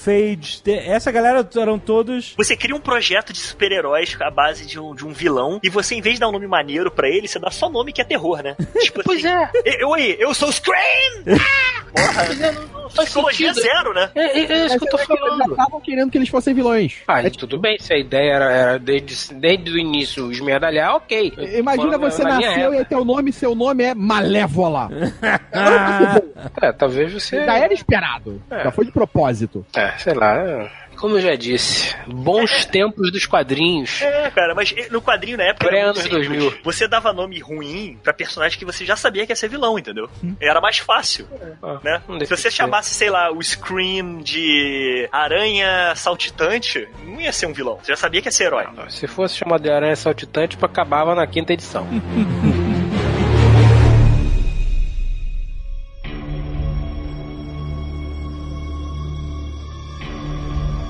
Te- 0.64 0.72
Essa 0.74 1.12
galera 1.12 1.48
eram 1.60 1.78
todos. 1.80 2.34
Você 2.38 2.56
cria 2.56 2.76
um 2.76 2.80
projeto 2.80 3.32
de 3.34 3.40
super-heróis 3.40 4.16
à 4.20 4.30
base 4.32 4.66
de 4.66 4.80
um, 4.80 4.94
de 4.96 5.06
um 5.06 5.12
vilão 5.14 5.60
e 5.64 5.70
você, 5.70 5.96
em 5.96 6.02
vez 6.02 6.16
de 6.16 6.22
dar 6.22 6.30
um 6.30 6.32
nome 6.32 6.48
maneiro 6.48 6.90
pra 6.92 7.08
ele, 7.10 7.28
você 7.28 7.40
dá 7.40 7.52
só 7.52 7.70
nome 7.70 7.92
que 7.94 8.02
é 8.02 8.04
terror, 8.04 8.42
né? 8.44 8.56
tipo 8.82 9.02
Pois 9.04 9.24
assim, 9.24 9.34
é. 9.36 9.50
"E- 9.66 9.86
Oi, 9.86 10.16
eu 10.20 10.34
sou 10.34 10.50
o 10.50 10.52
Scream! 10.54 11.24
Porra, 11.94 12.26
Pois 12.26 12.42
é, 12.42 12.52
não, 12.52 12.62
não 12.68 12.87
faz 12.87 12.87
psicologia 12.88 13.54
sentido. 13.54 13.72
zero, 13.74 13.94
né? 13.94 14.10
É, 14.16 14.40
é, 14.40 14.40
é 14.62 14.66
isso 14.66 14.78
que 14.80 14.86
eu 14.86 14.90
tô 14.90 14.98
Eles 14.98 15.08
já 15.08 15.16
falando. 15.18 15.52
estavam 15.52 15.82
querendo 15.82 16.12
que 16.12 16.18
eles 16.18 16.30
fossem 16.30 16.54
vilões. 16.54 16.98
Ah, 17.08 17.22
É 17.22 17.30
tudo 17.30 17.60
bem, 17.60 17.78
se 17.80 17.94
a 17.94 17.98
ideia 17.98 18.34
era, 18.34 18.52
era 18.52 18.80
desde, 18.80 19.34
desde 19.36 19.72
o 19.72 19.78
início 19.78 20.32
esmerdalhar, 20.32 20.96
ok. 20.96 21.34
Imagina 21.58 21.98
você 21.98 22.24
nasceu 22.24 22.74
e 22.74 22.86
teu 22.86 23.04
nome, 23.06 23.32
seu 23.32 23.54
nome 23.56 23.84
é 23.84 23.94
Malévola. 23.94 24.90
É, 26.62 26.72
talvez 26.72 27.12
você. 27.14 27.46
Já 27.46 27.58
era 27.58 27.74
esperado. 27.74 28.42
É. 28.50 28.64
Já 28.64 28.72
foi 28.72 28.86
de 28.86 28.92
propósito. 28.92 29.66
É, 29.76 29.92
sei 29.98 30.14
lá. 30.14 30.70
É. 30.98 31.00
Como 31.00 31.16
eu 31.18 31.22
já 31.22 31.36
disse, 31.36 31.96
bons 32.08 32.66
tempos 32.66 33.12
dos 33.12 33.26
quadrinhos. 33.26 34.02
É, 34.02 34.30
cara, 34.32 34.54
mas 34.56 34.74
no 34.92 35.02
quadrinho 35.02 35.38
na 35.38 35.46
época. 35.46 35.70
muito 35.72 36.00
simples. 36.02 36.28
2000. 36.28 36.54
Você 36.64 36.88
dava 36.88 37.14
nome 37.14 37.40
ruim 37.40 37.98
pra 38.04 38.14
personagem 38.14 38.58
que 38.58 38.66
você 38.66 38.86
já 38.86 38.96
sabia 38.96 39.26
que 39.26 39.32
ia 39.32 39.36
ser 39.36 39.50
vilão, 39.50 39.78
entendeu? 39.78 40.10
Era 40.40 40.60
mais 40.62 40.78
fácil, 40.80 41.28
Ah, 41.62 41.80
né? 41.84 42.02
não 42.08 42.20
Se 42.20 42.26
você 42.36 42.50
chamasse, 42.52 42.94
sei 42.94 43.10
lá, 43.10 43.32
o 43.32 43.42
Scream 43.42 44.18
de 44.22 45.08
Aranha 45.12 45.94
Saltitante, 45.96 46.88
não 47.06 47.22
ia 47.22 47.32
ser 47.32 47.46
um 47.46 47.54
vilão. 47.54 47.80
Você 47.82 47.92
já 47.92 47.98
sabia 47.98 48.22
que 48.22 48.28
ia 48.28 48.32
ser 48.32 48.46
herói. 48.46 48.66
Se 48.90 49.08
fosse 49.08 49.36
chamado 49.36 49.62
de 49.62 49.70
Aranha 49.70 49.96
Saltitante, 49.96 50.58
acabava 50.62 51.16
na 51.16 51.26
quinta 51.28 51.54
edição. 51.54 51.88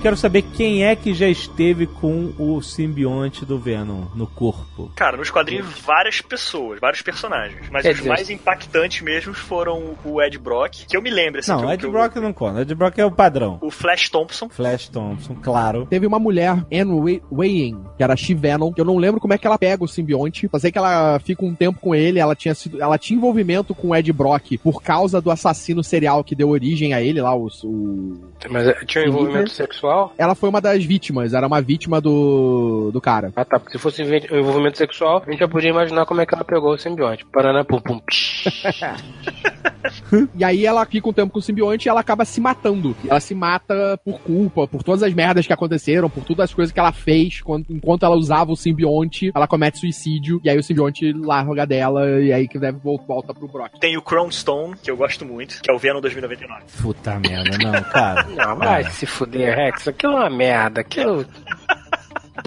Quero 0.07 0.15
saber 0.15 0.41
quem 0.41 0.85
é 0.85 0.95
que 0.95 1.13
já 1.13 1.27
esteve 1.27 1.85
com 1.85 2.31
o 2.39 2.61
simbionte 2.61 3.43
do 3.43 3.59
Venom 3.59 4.05
no 4.15 4.25
corpo. 4.25 4.89
Cara, 4.95 5.17
nos 5.17 5.29
quadrinhos, 5.29 5.67
várias 5.85 6.21
pessoas, 6.21 6.79
vários 6.79 7.01
personagens. 7.01 7.67
Mas 7.69 7.81
Quer 7.81 7.89
os 7.91 7.97
dizer- 7.97 8.07
mais 8.07 8.29
impactantes 8.29 9.01
mesmo 9.01 9.33
foram 9.33 9.97
o 10.05 10.21
Ed 10.21 10.37
Brock, 10.37 10.85
que 10.87 10.95
eu 10.95 11.01
me 11.01 11.09
lembro, 11.09 11.41
assim. 11.41 11.51
Não, 11.51 11.61
eu- 11.65 11.71
Ed 11.71 11.83
eu- 11.83 11.91
Brock 11.91 12.15
não 12.15 12.31
conta. 12.31 12.61
Ed 12.61 12.73
Brock 12.73 12.97
é 12.97 13.05
o 13.05 13.11
padrão. 13.11 13.57
O 13.61 13.69
Flash 13.69 14.07
Thompson. 14.07 14.47
Flash 14.47 14.87
Thompson, 14.87 15.35
claro. 15.43 15.85
Teve 15.89 16.07
uma 16.07 16.19
mulher, 16.19 16.53
Anne 16.71 17.21
Weiyin, 17.29 17.77
que 17.97 18.01
era 18.01 18.15
She-Venom, 18.15 18.71
que 18.71 18.79
eu 18.79 18.85
não 18.85 18.95
lembro 18.97 19.19
como 19.19 19.33
é 19.33 19.37
que 19.37 19.45
ela 19.45 19.57
pega 19.57 19.83
o 19.83 19.89
simbionte. 19.89 20.47
Só 20.49 20.57
sei 20.57 20.71
que 20.71 20.77
ela 20.77 21.19
fica 21.19 21.43
um 21.43 21.53
tempo 21.53 21.81
com 21.81 21.93
ele, 21.93 22.17
ela 22.17 22.33
tinha 22.33 22.55
sido, 22.55 22.81
ela 22.81 22.97
tinha 22.97 23.17
envolvimento 23.17 23.75
com 23.75 23.89
o 23.89 23.95
Ed 23.95 24.09
Brock 24.13 24.57
por 24.63 24.81
causa 24.81 25.19
do 25.19 25.29
assassino 25.29 25.83
serial 25.83 26.23
que 26.23 26.33
deu 26.33 26.47
origem 26.47 26.93
a 26.93 27.01
ele 27.01 27.21
lá, 27.21 27.35
o, 27.35 27.47
o- 27.65 28.21
Mas 28.49 28.67
eh, 28.69 28.85
tinha 28.85 29.03
um 29.03 29.07
envolvimento 29.09 29.49
né? 29.49 29.53
Sexual? 29.97 30.13
ela 30.17 30.35
foi 30.35 30.49
uma 30.49 30.61
das 30.61 30.83
vítimas, 30.83 31.33
era 31.33 31.47
uma 31.47 31.61
vítima 31.61 31.99
do 31.99 32.91
do 32.91 33.01
cara. 33.01 33.31
Ah 33.35 33.45
tá, 33.45 33.59
porque 33.59 33.71
se 33.73 33.79
fosse 33.79 34.03
envolvimento 34.03 34.77
sexual, 34.77 35.23
a 35.25 35.31
gente 35.31 35.39
já 35.39 35.47
podia 35.47 35.69
imaginar 35.69 36.05
como 36.05 36.21
é 36.21 36.25
que 36.25 36.35
ela 36.35 36.43
pegou 36.43 36.73
o 36.73 36.77
simbionte. 36.77 37.25
Paraná, 37.25 37.63
pum, 37.63 37.79
pum. 37.79 37.99
E 40.35 40.43
aí 40.43 40.65
ela 40.65 40.85
fica 40.85 41.09
um 41.09 41.13
tempo 41.13 41.31
com 41.33 41.39
o 41.39 41.41
simbionte 41.41 41.87
e 41.87 41.89
ela 41.89 41.99
acaba 42.01 42.23
se 42.25 42.39
matando. 42.39 42.95
Ela 43.07 43.19
se 43.19 43.33
mata 43.35 43.99
por 44.03 44.19
culpa, 44.21 44.67
por 44.67 44.83
todas 44.83 45.03
as 45.03 45.13
merdas 45.13 45.45
que 45.47 45.53
aconteceram, 45.53 46.09
por 46.09 46.23
todas 46.23 46.45
as 46.45 46.53
coisas 46.53 46.71
que 46.71 46.79
ela 46.79 46.91
fez 46.91 47.41
quando- 47.41 47.65
enquanto 47.69 48.03
ela 48.05 48.15
usava 48.15 48.51
o 48.51 48.55
simbionte, 48.55 49.31
ela 49.35 49.47
comete 49.47 49.79
suicídio 49.79 50.39
e 50.43 50.49
aí 50.49 50.57
o 50.57 50.63
simbionte 50.63 51.11
larga 51.13 51.65
dela 51.65 52.21
e 52.21 52.31
aí 52.31 52.47
que 52.47 52.59
deve 52.59 52.77
vol- 52.79 53.03
volta 53.07 53.33
pro 53.33 53.47
Brock. 53.47 53.79
Tem 53.79 53.97
o 53.97 54.01
Crown 54.01 54.31
Stone, 54.31 54.75
que 54.81 54.89
eu 54.91 54.97
gosto 54.97 55.25
muito, 55.25 55.61
que 55.61 55.69
é 55.69 55.73
o 55.73 55.77
Venom 55.79 55.99
2099. 56.01 56.63
Puta 56.81 57.19
merda, 57.19 57.57
não, 57.57 57.81
cara. 57.83 58.23
Não, 58.35 58.55
vai 58.55 58.83
se 58.85 59.05
fuder, 59.05 59.55
Rex. 59.55 59.87
Aquilo 59.87 60.13
é 60.13 60.15
uma 60.17 60.29
merda. 60.29 60.81
Aquilo. 60.81 61.25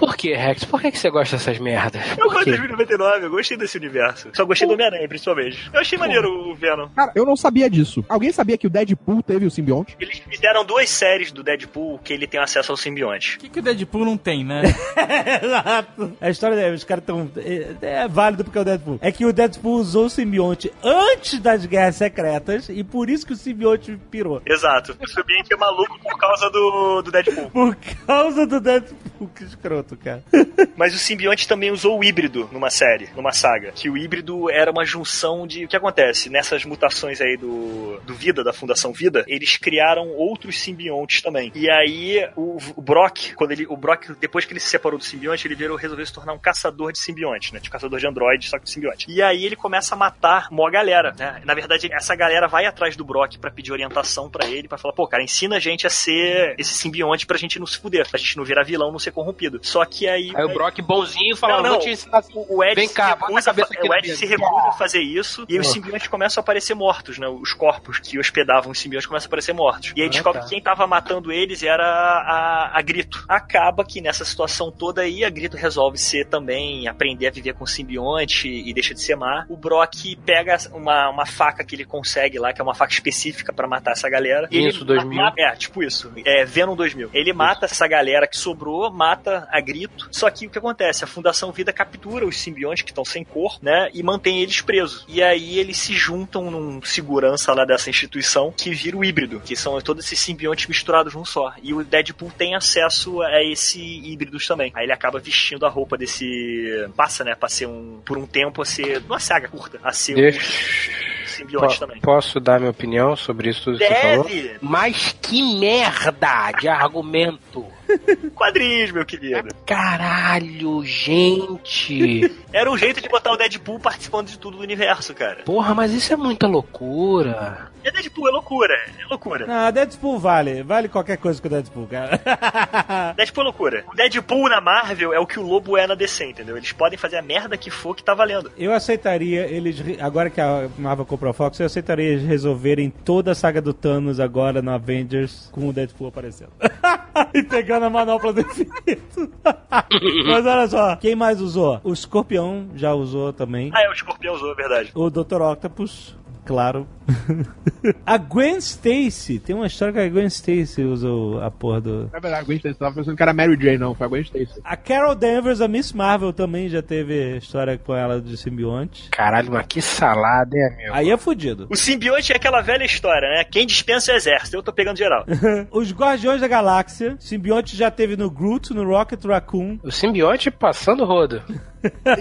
Por 0.00 0.16
que, 0.16 0.34
Rex? 0.34 0.64
Por 0.64 0.80
que, 0.80 0.90
que 0.90 0.98
você 0.98 1.10
gosta 1.10 1.36
dessas 1.36 1.58
merdas? 1.58 2.02
Eu 2.12 2.16
Por 2.16 2.32
gosto 2.32 2.46
de 2.46 2.52
quê? 2.52 2.56
2099, 2.56 3.26
eu 3.26 3.30
gostei 3.30 3.56
desse 3.58 3.76
universo. 3.76 4.30
Só 4.32 4.46
gostei 4.46 4.66
do 4.66 4.72
Homem-Aranha, 4.72 5.06
principalmente. 5.06 5.70
Eu 5.70 5.78
achei 5.78 5.98
maneiro 5.98 6.50
o 6.50 6.54
Venom. 6.54 6.88
Cara, 6.96 7.12
eu 7.14 7.26
não 7.26 7.36
sabia 7.36 7.68
disso. 7.68 8.02
Alguém 8.08 8.32
sabia 8.32 8.56
que 8.56 8.66
o 8.66 8.70
Deadpool 8.70 9.22
teve 9.22 9.44
o 9.44 9.50
simbionte? 9.50 9.94
Eles 10.00 10.22
fizeram 10.26 10.64
duas 10.64 10.88
séries 10.88 11.30
do 11.30 11.42
Deadpool 11.42 11.98
que 11.98 12.14
ele 12.14 12.26
tem 12.26 12.40
acesso 12.40 12.72
ao 12.72 12.78
simbionte. 12.78 13.36
O 13.36 13.40
que, 13.40 13.50
que 13.50 13.58
o 13.58 13.62
Deadpool 13.62 14.06
não 14.06 14.16
tem, 14.16 14.42
né? 14.42 14.62
Exato. 15.44 16.16
A 16.18 16.30
história 16.30 16.54
é, 16.54 16.72
os 16.72 16.82
caras 16.82 17.04
tão. 17.04 17.30
É, 17.36 18.04
é 18.04 18.08
válido 18.08 18.42
porque 18.42 18.56
é 18.56 18.62
o 18.62 18.64
Deadpool. 18.64 18.98
É 19.02 19.12
que 19.12 19.26
o 19.26 19.32
Deadpool 19.34 19.80
usou 19.80 20.06
o 20.06 20.10
simbionte 20.10 20.72
antes 20.82 21.38
das 21.40 21.66
guerras 21.66 21.96
secretas 21.96 22.70
e 22.70 22.82
por 22.82 23.10
isso 23.10 23.26
que 23.26 23.34
o 23.34 23.36
simbionte 23.36 23.98
pirou. 24.10 24.40
Exato. 24.46 24.96
O 24.98 25.06
simbionte 25.06 25.52
é 25.52 25.56
maluco 25.58 25.98
por 26.00 26.18
causa 26.18 26.48
do, 26.48 27.02
do 27.02 27.10
Deadpool. 27.10 27.50
Por 27.50 27.76
causa 28.06 28.46
do 28.46 28.60
Deadpool, 28.60 29.28
que 29.34 29.44
escroto, 29.44 29.89
cara. 29.96 30.22
Mas 30.76 30.94
o 30.94 30.98
simbionte 30.98 31.46
também 31.46 31.70
usou 31.70 31.98
o 31.98 32.04
híbrido 32.04 32.48
numa 32.52 32.70
série, 32.70 33.08
numa 33.14 33.32
saga. 33.32 33.72
Que 33.72 33.90
o 33.90 33.96
híbrido 33.96 34.50
era 34.50 34.70
uma 34.70 34.84
junção 34.84 35.46
de. 35.46 35.64
O 35.64 35.68
que 35.68 35.76
acontece? 35.76 36.30
Nessas 36.30 36.64
mutações 36.64 37.20
aí 37.20 37.36
do, 37.36 38.00
do 38.04 38.14
Vida, 38.14 38.42
da 38.42 38.52
Fundação 38.52 38.92
Vida, 38.92 39.24
eles 39.28 39.56
criaram 39.56 40.08
outros 40.08 40.58
simbiontes 40.58 41.20
também. 41.20 41.52
E 41.54 41.70
aí 41.70 42.26
o, 42.36 42.58
o 42.76 42.82
Brock, 42.82 43.34
quando 43.34 43.52
ele. 43.52 43.66
O 43.68 43.76
Brock, 43.76 44.10
depois 44.18 44.44
que 44.44 44.52
ele 44.52 44.60
se 44.60 44.68
separou 44.68 44.98
do 44.98 45.04
simbionte, 45.04 45.46
ele 45.46 45.54
virou, 45.54 45.76
resolveu 45.76 46.06
se 46.06 46.12
tornar 46.12 46.32
um 46.32 46.38
caçador 46.38 46.92
de 46.92 46.98
simbionte, 46.98 47.52
né? 47.52 47.60
Tipo 47.60 47.72
caçador 47.72 47.98
de 47.98 48.06
androides, 48.06 48.48
só 48.48 48.58
que 48.58 48.64
de 48.64 48.70
simbionte. 48.70 49.06
E 49.08 49.22
aí 49.22 49.44
ele 49.44 49.56
começa 49.56 49.94
a 49.94 49.98
matar 49.98 50.48
mó 50.50 50.70
galera, 50.70 51.14
né? 51.18 51.42
Na 51.44 51.54
verdade, 51.54 51.88
essa 51.92 52.14
galera 52.14 52.46
vai 52.46 52.64
atrás 52.64 52.96
do 52.96 53.04
Brock 53.04 53.38
pra 53.38 53.50
pedir 53.50 53.72
orientação 53.72 54.30
pra 54.30 54.46
ele, 54.46 54.68
pra 54.68 54.78
falar, 54.78 54.94
pô, 54.94 55.06
cara, 55.06 55.22
ensina 55.22 55.56
a 55.56 55.60
gente 55.60 55.86
a 55.86 55.90
ser 55.90 56.54
esse 56.58 56.74
simbionte 56.74 57.26
pra 57.26 57.36
gente 57.36 57.58
não 57.58 57.66
se 57.66 57.78
fuder, 57.78 58.08
pra 58.08 58.18
gente 58.18 58.36
não 58.36 58.44
virar 58.44 58.64
vilão, 58.64 58.92
não 58.92 58.98
ser 58.98 59.10
corrompido. 59.10 59.58
Só 59.62 59.79
que 59.86 60.08
aí. 60.08 60.32
Aí 60.34 60.44
o 60.44 60.48
Brock 60.52 60.80
bonzinho 60.82 61.36
fala, 61.36 61.56
Não, 61.56 61.62
não. 61.62 61.70
vou 61.70 61.78
te 61.80 61.90
ensinar. 61.90 62.22
O 62.34 62.58
o 62.60 62.64
Ed, 62.64 62.74
Vem 62.74 62.88
se, 62.88 62.94
cá, 62.94 63.08
recusa, 63.10 63.52
o 63.52 63.94
Ed 63.94 64.16
se 64.16 64.26
recusa 64.26 64.68
a 64.68 64.72
fazer 64.72 65.00
isso 65.00 65.44
e 65.48 65.54
aí 65.54 65.60
os 65.60 65.68
simbiontes 65.72 66.08
começam 66.08 66.40
a 66.40 66.42
aparecer 66.42 66.74
mortos, 66.74 67.18
né? 67.18 67.26
Os 67.28 67.52
corpos 67.52 67.98
que 67.98 68.18
hospedavam 68.18 68.72
os 68.72 68.78
simbiontes 68.78 69.06
começam 69.06 69.26
a 69.26 69.28
aparecer 69.28 69.52
mortos. 69.52 69.92
E 69.96 70.00
aí 70.02 70.08
Ah, 70.08 70.10
descobre 70.10 70.40
tá. 70.40 70.44
que 70.46 70.50
quem 70.54 70.62
tava 70.62 70.86
matando 70.86 71.30
eles 71.32 71.62
era 71.62 71.84
a, 71.84 72.78
a 72.78 72.82
Grito. 72.82 73.24
Acaba 73.28 73.84
que 73.84 74.00
nessa 74.00 74.24
situação 74.24 74.70
toda 74.70 75.02
aí, 75.02 75.24
a 75.24 75.30
Grito 75.30 75.56
resolve 75.56 75.96
ser 75.98 76.26
também, 76.26 76.86
aprender 76.88 77.26
a 77.26 77.30
viver 77.30 77.54
com 77.54 77.64
o 77.64 77.66
simbionte 77.66 78.48
e 78.48 78.72
deixa 78.74 78.94
de 78.94 79.00
ser 79.00 79.16
má. 79.16 79.44
O 79.48 79.56
Brock 79.56 80.16
pega 80.24 80.56
uma, 80.72 81.08
uma 81.10 81.26
faca 81.26 81.64
que 81.64 81.74
ele 81.74 81.84
consegue 81.84 82.38
lá, 82.38 82.52
que 82.52 82.60
é 82.60 82.64
uma 82.64 82.74
faca 82.74 82.92
específica 82.92 83.52
pra 83.52 83.66
matar 83.68 83.92
essa 83.92 84.08
galera. 84.08 84.48
E 84.50 84.66
Isso, 84.68 84.84
2000. 84.84 85.16
mata- 85.16 85.40
é, 85.40 85.50
tipo 85.56 85.82
isso. 85.82 86.12
É, 86.24 86.44
Venom 86.44 86.74
2000. 86.76 87.10
Ele 87.12 87.32
mata 87.32 87.66
essa 87.66 87.86
galera 87.86 88.26
que 88.26 88.36
sobrou, 88.36 88.90
mata 88.90 89.48
a 89.50 89.60
Grito. 89.72 90.08
Só 90.10 90.28
que 90.30 90.46
o 90.46 90.50
que 90.50 90.58
acontece? 90.58 91.04
A 91.04 91.06
Fundação 91.06 91.52
Vida 91.52 91.72
captura 91.72 92.26
os 92.26 92.36
simbiontes 92.38 92.82
que 92.82 92.90
estão 92.90 93.04
sem 93.04 93.22
cor, 93.24 93.58
né? 93.62 93.88
E 93.94 94.02
mantém 94.02 94.40
eles 94.42 94.60
presos. 94.60 95.04
E 95.08 95.22
aí 95.22 95.58
eles 95.58 95.76
se 95.78 95.92
juntam 95.94 96.50
num 96.50 96.82
segurança 96.82 97.52
lá 97.54 97.64
dessa 97.64 97.88
instituição 97.90 98.52
que 98.56 98.70
vira 98.70 98.96
o 98.96 99.04
híbrido, 99.04 99.40
que 99.40 99.54
são 99.54 99.80
todos 99.80 100.04
esses 100.04 100.18
simbiontes 100.18 100.66
misturados 100.66 101.14
num 101.14 101.24
só. 101.24 101.52
E 101.62 101.72
o 101.72 101.84
Deadpool 101.84 102.32
tem 102.36 102.54
acesso 102.54 103.22
a 103.22 103.42
esse 103.44 103.80
híbridos 103.80 104.46
também. 104.46 104.72
Aí 104.74 104.84
ele 104.84 104.92
acaba 104.92 105.18
vestindo 105.18 105.64
a 105.64 105.68
roupa 105.68 105.96
desse. 105.96 106.88
Passa, 106.96 107.22
né? 107.24 107.34
Pra 107.34 107.48
ser 107.48 107.66
um. 107.66 108.00
Por 108.04 108.18
um 108.18 108.26
tempo 108.26 108.62
a 108.62 108.64
ser. 108.64 108.98
Uma 109.06 109.20
saga 109.20 109.48
curta. 109.48 109.78
A 109.82 109.92
ser 109.92 110.14
Deixa. 110.14 110.40
um 110.40 111.26
simbionte 111.26 111.74
Po- 111.74 111.80
também. 111.86 112.00
Posso 112.00 112.40
dar 112.40 112.58
minha 112.58 112.70
opinião 112.70 113.14
sobre 113.16 113.50
isso 113.50 113.64
tudo 113.64 113.78
que 113.78 113.86
você 113.86 113.94
falou? 113.94 114.30
Mas 114.60 115.16
que 115.20 115.42
merda 115.58 116.52
de 116.60 116.68
argumento. 116.68 117.66
Quadrinhos, 118.34 118.90
meu 118.90 119.04
querido. 119.04 119.48
Caralho, 119.66 120.84
gente. 120.84 122.30
Era 122.52 122.70
um 122.70 122.76
jeito 122.76 123.00
de 123.00 123.08
botar 123.08 123.32
o 123.32 123.36
Deadpool 123.36 123.78
participando 123.78 124.28
de 124.28 124.38
tudo 124.38 124.56
do 124.56 124.62
universo, 124.62 125.14
cara. 125.14 125.42
Porra, 125.44 125.74
mas 125.74 125.92
isso 125.92 126.12
é 126.12 126.16
muita 126.16 126.46
loucura. 126.46 127.70
É 127.82 127.90
Deadpool, 127.90 128.28
é 128.28 128.30
loucura. 128.30 128.74
É 128.98 129.06
loucura. 129.06 129.46
Não, 129.46 129.72
Deadpool 129.72 130.18
vale. 130.18 130.62
Vale 130.62 130.88
qualquer 130.88 131.16
coisa 131.16 131.40
com 131.40 131.48
o 131.48 131.50
Deadpool, 131.50 131.86
cara. 131.86 132.20
Deadpool 133.16 133.42
é 133.42 133.44
loucura. 133.44 133.84
O 133.90 133.96
Deadpool 133.96 134.48
na 134.48 134.60
Marvel 134.60 135.14
é 135.14 135.18
o 135.18 135.26
que 135.26 135.38
o 135.38 135.42
Lobo 135.42 135.76
é 135.76 135.86
na 135.86 135.94
DC, 135.94 136.26
entendeu? 136.26 136.56
Eles 136.56 136.72
podem 136.72 136.98
fazer 136.98 137.16
a 137.16 137.22
merda 137.22 137.56
que 137.56 137.70
for 137.70 137.96
que 137.96 138.04
tá 138.04 138.14
valendo. 138.14 138.52
Eu 138.56 138.72
aceitaria 138.72 139.46
eles, 139.46 139.82
agora 140.00 140.28
que 140.28 140.40
a 140.40 140.68
Marvel 140.76 141.06
comprou 141.06 141.30
a 141.30 141.34
Fox, 141.34 141.58
eu 141.58 141.66
aceitaria 141.66 142.06
eles 142.06 142.24
resolverem 142.24 142.90
toda 142.90 143.32
a 143.32 143.34
saga 143.34 143.62
do 143.62 143.72
Thanos 143.72 144.20
agora 144.20 144.60
no 144.60 144.70
Avengers 144.70 145.48
com 145.50 145.68
o 145.68 145.72
Deadpool 145.72 146.08
aparecendo. 146.08 146.50
e 147.32 147.42
pegando 147.80 147.84
a 147.84 147.90
manopla 147.90 148.32
do 148.32 148.40
infinito. 148.42 149.32
Mas 150.26 150.46
olha 150.46 150.68
só, 150.68 150.96
quem 150.96 151.14
mais 151.16 151.40
usou? 151.40 151.80
O 151.82 151.92
Escorpião 151.92 152.68
já 152.74 152.92
usou 152.92 153.32
também. 153.32 153.70
Ah, 153.74 153.82
é, 153.82 153.88
o 153.88 153.92
Escorpião 153.92 154.34
usou, 154.34 154.52
é 154.52 154.54
verdade. 154.54 154.92
O 154.94 155.08
Dr. 155.08 155.40
Octopus, 155.40 156.16
claro. 156.44 156.86
a 158.04 158.18
Gwen 158.18 158.58
Stacy, 158.58 159.38
tem 159.38 159.54
uma 159.54 159.66
história 159.66 159.94
que 159.94 160.00
a 160.00 160.08
Gwen 160.08 160.26
Stacy 160.26 160.82
usou 160.82 161.42
a 161.42 161.50
porra 161.50 161.80
do... 161.80 162.10
É 162.12 162.20
verdade, 162.20 162.42
a 162.42 162.42
Gwen 162.42 162.56
Stacy 162.58 162.78
tava 162.78 162.94
pensando 162.94 163.16
que 163.16 163.22
era 163.22 163.32
Mary 163.32 163.58
Jane, 163.60 163.78
não, 163.78 163.94
foi 163.94 164.06
a 164.06 164.08
Gwen 164.08 164.22
Stacy. 164.22 164.60
A 164.64 164.76
Carol 164.76 165.14
Danvers, 165.14 165.60
a 165.60 165.68
Miss 165.68 165.92
Marvel 165.92 166.32
também 166.32 166.68
já 166.68 166.82
teve 166.82 167.36
história 167.36 167.78
com 167.78 167.94
ela 167.94 168.20
de 168.20 168.36
simbionte. 168.36 169.08
Caralho, 169.10 169.52
mas 169.52 169.66
que 169.66 169.80
salada, 169.80 170.56
hein, 170.56 170.66
amigo? 170.66 170.94
Aí 170.94 171.10
é 171.10 171.16
fudido. 171.16 171.66
O 171.70 171.76
simbionte 171.76 172.32
é 172.32 172.36
aquela 172.36 172.60
velha 172.60 172.84
história, 172.84 173.28
né? 173.28 173.44
Quem 173.44 173.66
dispensa 173.66 174.12
é 174.12 174.14
o 174.14 174.16
exército. 174.16 174.56
Eu 174.56 174.62
tô 174.62 174.72
pegando 174.72 174.98
geral. 174.98 175.24
Os 175.70 175.92
Guardiões 175.92 176.40
da 176.40 176.48
Galáxia, 176.48 177.16
simbionte 177.18 177.76
já 177.76 177.90
teve 177.90 178.16
no 178.16 178.30
Groot, 178.30 178.72
no 178.72 178.84
Rocket 178.84 179.24
Raccoon. 179.24 179.78
O 179.82 179.90
simbionte 179.90 180.50
passando 180.50 181.04
rodo. 181.04 181.42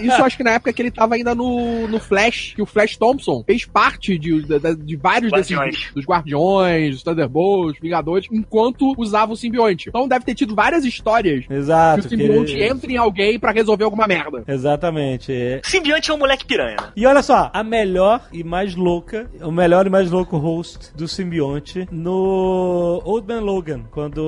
Isso 0.02 0.16
eu 0.16 0.24
acho 0.24 0.36
que 0.36 0.42
na 0.42 0.52
época 0.52 0.72
que 0.72 0.80
ele 0.80 0.90
tava 0.90 1.14
ainda 1.14 1.34
no, 1.34 1.86
no 1.86 2.00
Flash, 2.00 2.54
que 2.54 2.62
o 2.62 2.66
Flash 2.66 2.96
Thompson 2.96 3.42
fez 3.46 3.64
parte 3.64 4.18
de, 4.18 4.42
de, 4.42 4.58
de 4.84 4.96
vários 4.96 5.30
Guardiões. 5.32 5.70
desses 5.76 5.94
dos 5.94 6.04
Guardiões, 6.06 6.94
dos 6.94 7.02
Thunderbolts, 7.02 7.80
Vingadores, 7.80 8.26
enquanto 8.32 8.94
usava 8.98 9.32
o 9.32 9.36
simbionte. 9.36 9.88
Então 9.88 10.06
deve 10.08 10.24
ter 10.24 10.34
tido 10.34 10.54
várias 10.54 10.84
histórias 10.84 11.44
Exato. 11.50 12.00
que 12.00 12.06
o 12.06 12.10
simbionte 12.10 12.52
ele- 12.52 12.64
entra 12.68 12.92
em 12.92 12.96
alguém 12.96 13.38
pra 13.38 13.52
resolver 13.52 13.84
alguma 13.84 14.06
merda. 14.06 14.42
Exatamente. 14.46 15.32
é. 15.32 15.60
Simbionte 15.64 16.10
é 16.10 16.14
um 16.14 16.18
moleque 16.18 16.44
piranha, 16.44 16.76
né? 16.80 16.88
E 16.96 17.06
olha 17.06 17.22
só, 17.22 17.50
a 17.52 17.62
melhor 17.62 18.20
e 18.32 18.42
mais 18.44 18.74
louca, 18.74 19.28
o 19.42 19.50
melhor 19.50 19.86
e 19.86 19.90
mais 19.90 20.10
louco 20.10 20.36
host 20.36 20.94
do 20.96 21.06
simbionte 21.08 21.86
no 21.90 23.00
Old 23.04 23.26
Man 23.26 23.40
Logan, 23.40 23.82
quando 23.90 24.18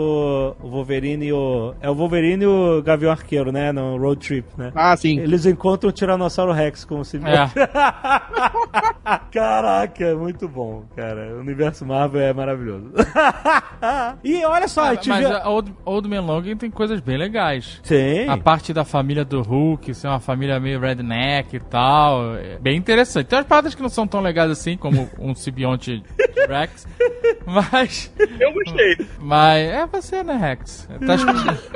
o 0.63 0.69
Wolverine 0.69 1.27
e 1.27 1.33
o. 1.33 1.75
É 1.81 1.89
o 1.91 1.95
Wolverine 1.95 2.45
e 2.45 2.47
o 2.47 2.83
Gavião 2.83 3.11
Arqueiro, 3.11 3.53
né? 3.53 3.73
No 3.73 3.97
Road 3.97 4.27
Trip, 4.27 4.47
né? 4.57 4.73
Ah, 4.75 4.97
sim. 4.97 5.19
Eles 5.19 5.47
encontram 5.47 5.91
o 5.91 5.93
Tiranossauro 5.93 6.53
Rex 6.53 6.85
com 6.85 7.01
o 7.01 7.05
simbionte. 7.05 7.55
Caraca, 9.31 10.05
é 10.05 10.15
muito 10.43 10.49
bom, 10.49 10.85
cara. 10.97 11.35
O 11.37 11.41
universo 11.41 11.87
Marvel 11.87 12.21
é 12.21 12.33
maravilhoso. 12.33 12.93
e 14.25 14.45
olha 14.45 14.67
só, 14.67 14.83
a 14.83 14.85
Mas, 14.87 14.95
gente 14.97 15.09
mas 15.09 15.47
Old, 15.47 15.73
Old 15.85 16.09
Man 16.09 16.21
Logan 16.21 16.57
tem 16.57 16.71
coisas 16.71 17.01
bem 17.01 17.17
legais. 17.17 17.81
Sim. 17.85 18.29
A 18.29 18.37
parte 18.37 18.73
da 18.73 18.85
família 18.85 19.25
do 19.25 19.41
Hulk, 19.43 19.95
ser 19.95 20.09
uma 20.09 20.21
família 20.21 20.59
meio 20.59 20.81
redneck 20.81 21.57
e 21.57 21.61
tal. 21.61 22.37
É 22.37 22.59
bem 22.59 22.77
interessante. 22.77 23.27
Tem 23.27 23.39
umas 23.39 23.47
paradas 23.47 23.75
que 23.75 23.83
não 23.83 23.89
são 23.89 24.07
tão 24.07 24.21
legais 24.21 24.51
assim, 24.51 24.77
como 24.77 25.09
um 25.19 25.35
simbionte 25.35 26.03
Rex. 26.49 26.87
Mas. 27.47 28.13
Eu 28.41 28.53
gostei. 28.53 28.97
Mas. 29.21 29.69
É 29.69 29.87
você, 29.87 30.23
né, 30.23 30.35
Rex? 30.37 30.89
Tá, 31.07 31.15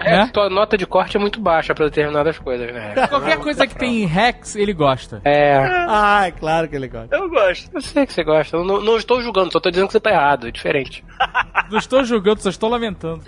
É, 0.04 0.16
né? 0.18 0.30
tua 0.32 0.48
nota 0.48 0.76
de 0.76 0.86
corte 0.86 1.16
é 1.16 1.20
muito 1.20 1.40
baixa 1.40 1.74
pra 1.74 1.86
determinadas 1.86 2.38
coisas, 2.38 2.72
né? 2.72 2.94
Qualquer 3.08 3.38
coisa 3.38 3.66
que 3.66 3.74
tem 3.74 4.06
Rex, 4.06 4.54
ele 4.56 4.72
gosta. 4.72 5.20
É, 5.24 5.56
Ah, 5.88 6.26
é 6.26 6.30
claro 6.30 6.68
que 6.68 6.76
ele 6.76 6.88
gosta. 6.88 7.14
Eu 7.16 7.28
gosto. 7.28 7.70
eu 7.74 7.80
sei 7.80 8.06
que 8.06 8.12
você 8.12 8.22
gosta. 8.24 8.45
Eu 8.52 8.64
não, 8.64 8.80
não 8.80 8.96
estou 8.96 9.22
julgando, 9.22 9.52
só 9.52 9.60
tô 9.60 9.70
dizendo 9.70 9.86
que 9.86 9.92
você 9.92 10.00
tá 10.00 10.10
errado. 10.10 10.48
É 10.48 10.50
diferente. 10.50 11.04
Não 11.70 11.78
estou 11.78 12.04
julgando, 12.04 12.40
só 12.40 12.48
estou 12.48 12.68
lamentando. 12.68 13.22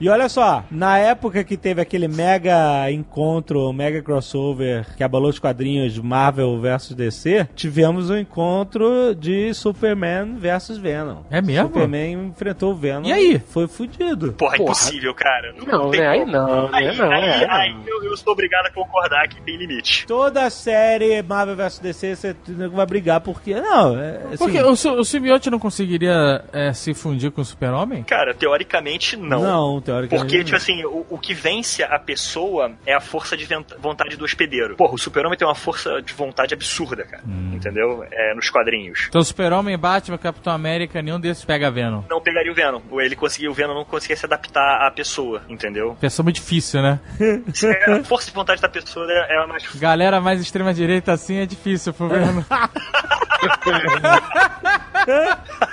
E 0.00 0.08
olha 0.08 0.28
só, 0.28 0.64
na 0.70 0.98
época 0.98 1.44
que 1.44 1.56
teve 1.56 1.80
aquele 1.80 2.08
mega 2.08 2.90
encontro, 2.90 3.72
mega 3.72 4.02
crossover 4.02 4.86
que 4.96 5.02
abalou 5.02 5.30
os 5.30 5.38
quadrinhos 5.38 5.98
Marvel 5.98 6.60
versus 6.60 6.94
DC, 6.94 7.48
tivemos 7.54 8.10
o 8.10 8.16
encontro 8.16 9.14
de 9.14 9.52
Superman 9.54 10.36
versus 10.36 10.78
Venom. 10.78 11.22
É 11.30 11.40
mesmo? 11.40 11.68
Superman 11.68 12.12
enfrentou 12.28 12.72
o 12.72 12.74
Venom. 12.74 13.06
E 13.06 13.12
aí? 13.12 13.38
Foi 13.38 13.66
fudido. 13.68 14.32
Porra, 14.32 14.56
Porra. 14.56 14.62
impossível, 14.64 15.14
cara. 15.14 15.54
Não, 15.66 15.90
tem 15.90 16.00
né? 16.00 16.08
Aí 16.08 16.24
não, 16.24 16.62
né? 16.64 16.70
Aí, 16.72 16.96
Não, 16.96 17.10
aí, 17.10 17.24
é, 17.24 17.50
aí 17.50 17.74
não. 17.74 17.82
eu, 17.86 18.04
eu 18.04 18.16
sou 18.16 18.32
obrigado 18.32 18.66
a 18.66 18.70
concordar 18.70 19.28
que 19.28 19.40
tem 19.42 19.56
limite. 19.56 20.06
Toda 20.06 20.44
a 20.44 20.50
série 20.50 21.22
Marvel 21.22 21.56
vs 21.56 21.78
DC, 21.78 22.16
você 22.16 22.36
vai 22.72 22.86
brigar 22.86 23.20
porque. 23.20 23.54
Não, 23.54 23.98
é. 23.98 24.16
Assim, 24.32 24.36
Porque 24.38 24.60
o, 24.62 24.70
o 24.70 25.04
simbionte 25.04 25.50
não 25.50 25.58
conseguiria 25.58 26.44
é, 26.52 26.72
se 26.72 26.94
fundir 26.94 27.30
com 27.30 27.40
o 27.40 27.44
super-homem? 27.72 28.02
Cara, 28.04 28.34
teoricamente 28.34 29.16
não. 29.16 29.42
Não, 29.42 29.80
teoricamente. 29.80 30.24
Porque, 30.24 30.44
tipo 30.44 30.56
assim, 30.56 30.84
o, 30.84 31.06
o 31.08 31.18
que 31.18 31.32
vence 31.34 31.82
a 31.82 31.98
pessoa 31.98 32.72
é 32.86 32.94
a 32.94 33.00
força 33.00 33.36
de 33.36 33.48
vontade 33.78 34.16
do 34.16 34.24
hospedeiro. 34.24 34.76
Porra, 34.76 34.94
o 34.94 34.98
super-homem 34.98 35.38
tem 35.38 35.46
uma 35.46 35.54
força 35.54 36.02
de 36.02 36.12
vontade 36.12 36.54
absurda, 36.54 37.04
cara. 37.04 37.22
Hum. 37.26 37.52
Entendeu? 37.54 38.04
É, 38.10 38.34
nos 38.34 38.50
quadrinhos. 38.50 39.06
Então, 39.08 39.22
Super-Homem, 39.22 39.78
Batman, 39.78 40.18
Capitão 40.18 40.52
América, 40.52 41.00
nenhum 41.00 41.18
desses 41.18 41.44
pega 41.44 41.70
Venom. 41.70 42.02
Não 42.08 42.20
pegaria 42.20 42.50
o 42.52 42.54
Venom. 42.54 42.80
Ele 43.00 43.16
conseguia, 43.16 43.50
o 43.50 43.54
Venom 43.54 43.74
não 43.74 43.84
conseguia 43.84 44.16
se 44.16 44.26
adaptar 44.26 44.86
à 44.86 44.90
pessoa, 44.90 45.42
entendeu? 45.48 45.96
Pessoa 46.00 46.24
muito 46.24 46.36
difícil, 46.36 46.82
né? 46.82 47.00
É- 47.20 47.92
a 47.92 48.04
força 48.04 48.28
de 48.28 48.34
vontade 48.34 48.60
da 48.60 48.68
pessoa 48.68 49.06
é, 49.08 49.34
é 49.34 49.42
a 49.42 49.46
mais 49.46 49.62
Galera 49.76 50.20
mais 50.20 50.40
extrema-direita 50.40 51.12
assim 51.12 51.36
é 51.36 51.46
difícil 51.46 51.92
pro 51.92 52.08
Venom. 52.08 52.42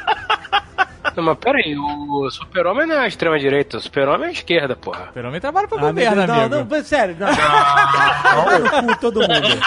Não, 1.15 1.23
mas 1.23 1.37
peraí, 1.37 1.75
o 1.77 2.29
super-homem 2.29 2.87
não 2.87 2.95
é 2.95 2.99
a 2.99 3.07
extrema-direita, 3.07 3.77
o 3.77 3.81
super-homem 3.81 4.25
é 4.27 4.29
a 4.29 4.31
esquerda, 4.31 4.75
porra. 4.75 5.05
Super-Homem 5.07 5.39
trabalha 5.41 5.67
pro 5.67 5.77
Ah, 5.77 5.81
governo, 5.81 6.27
não, 6.27 6.35
amigo. 6.35 6.55
não, 6.55 6.67
mas 6.69 6.87
sério, 6.87 7.15
não. 7.19 8.81
No 8.81 8.87
cu 8.95 9.01
todo 9.01 9.19
mundo. 9.21 9.59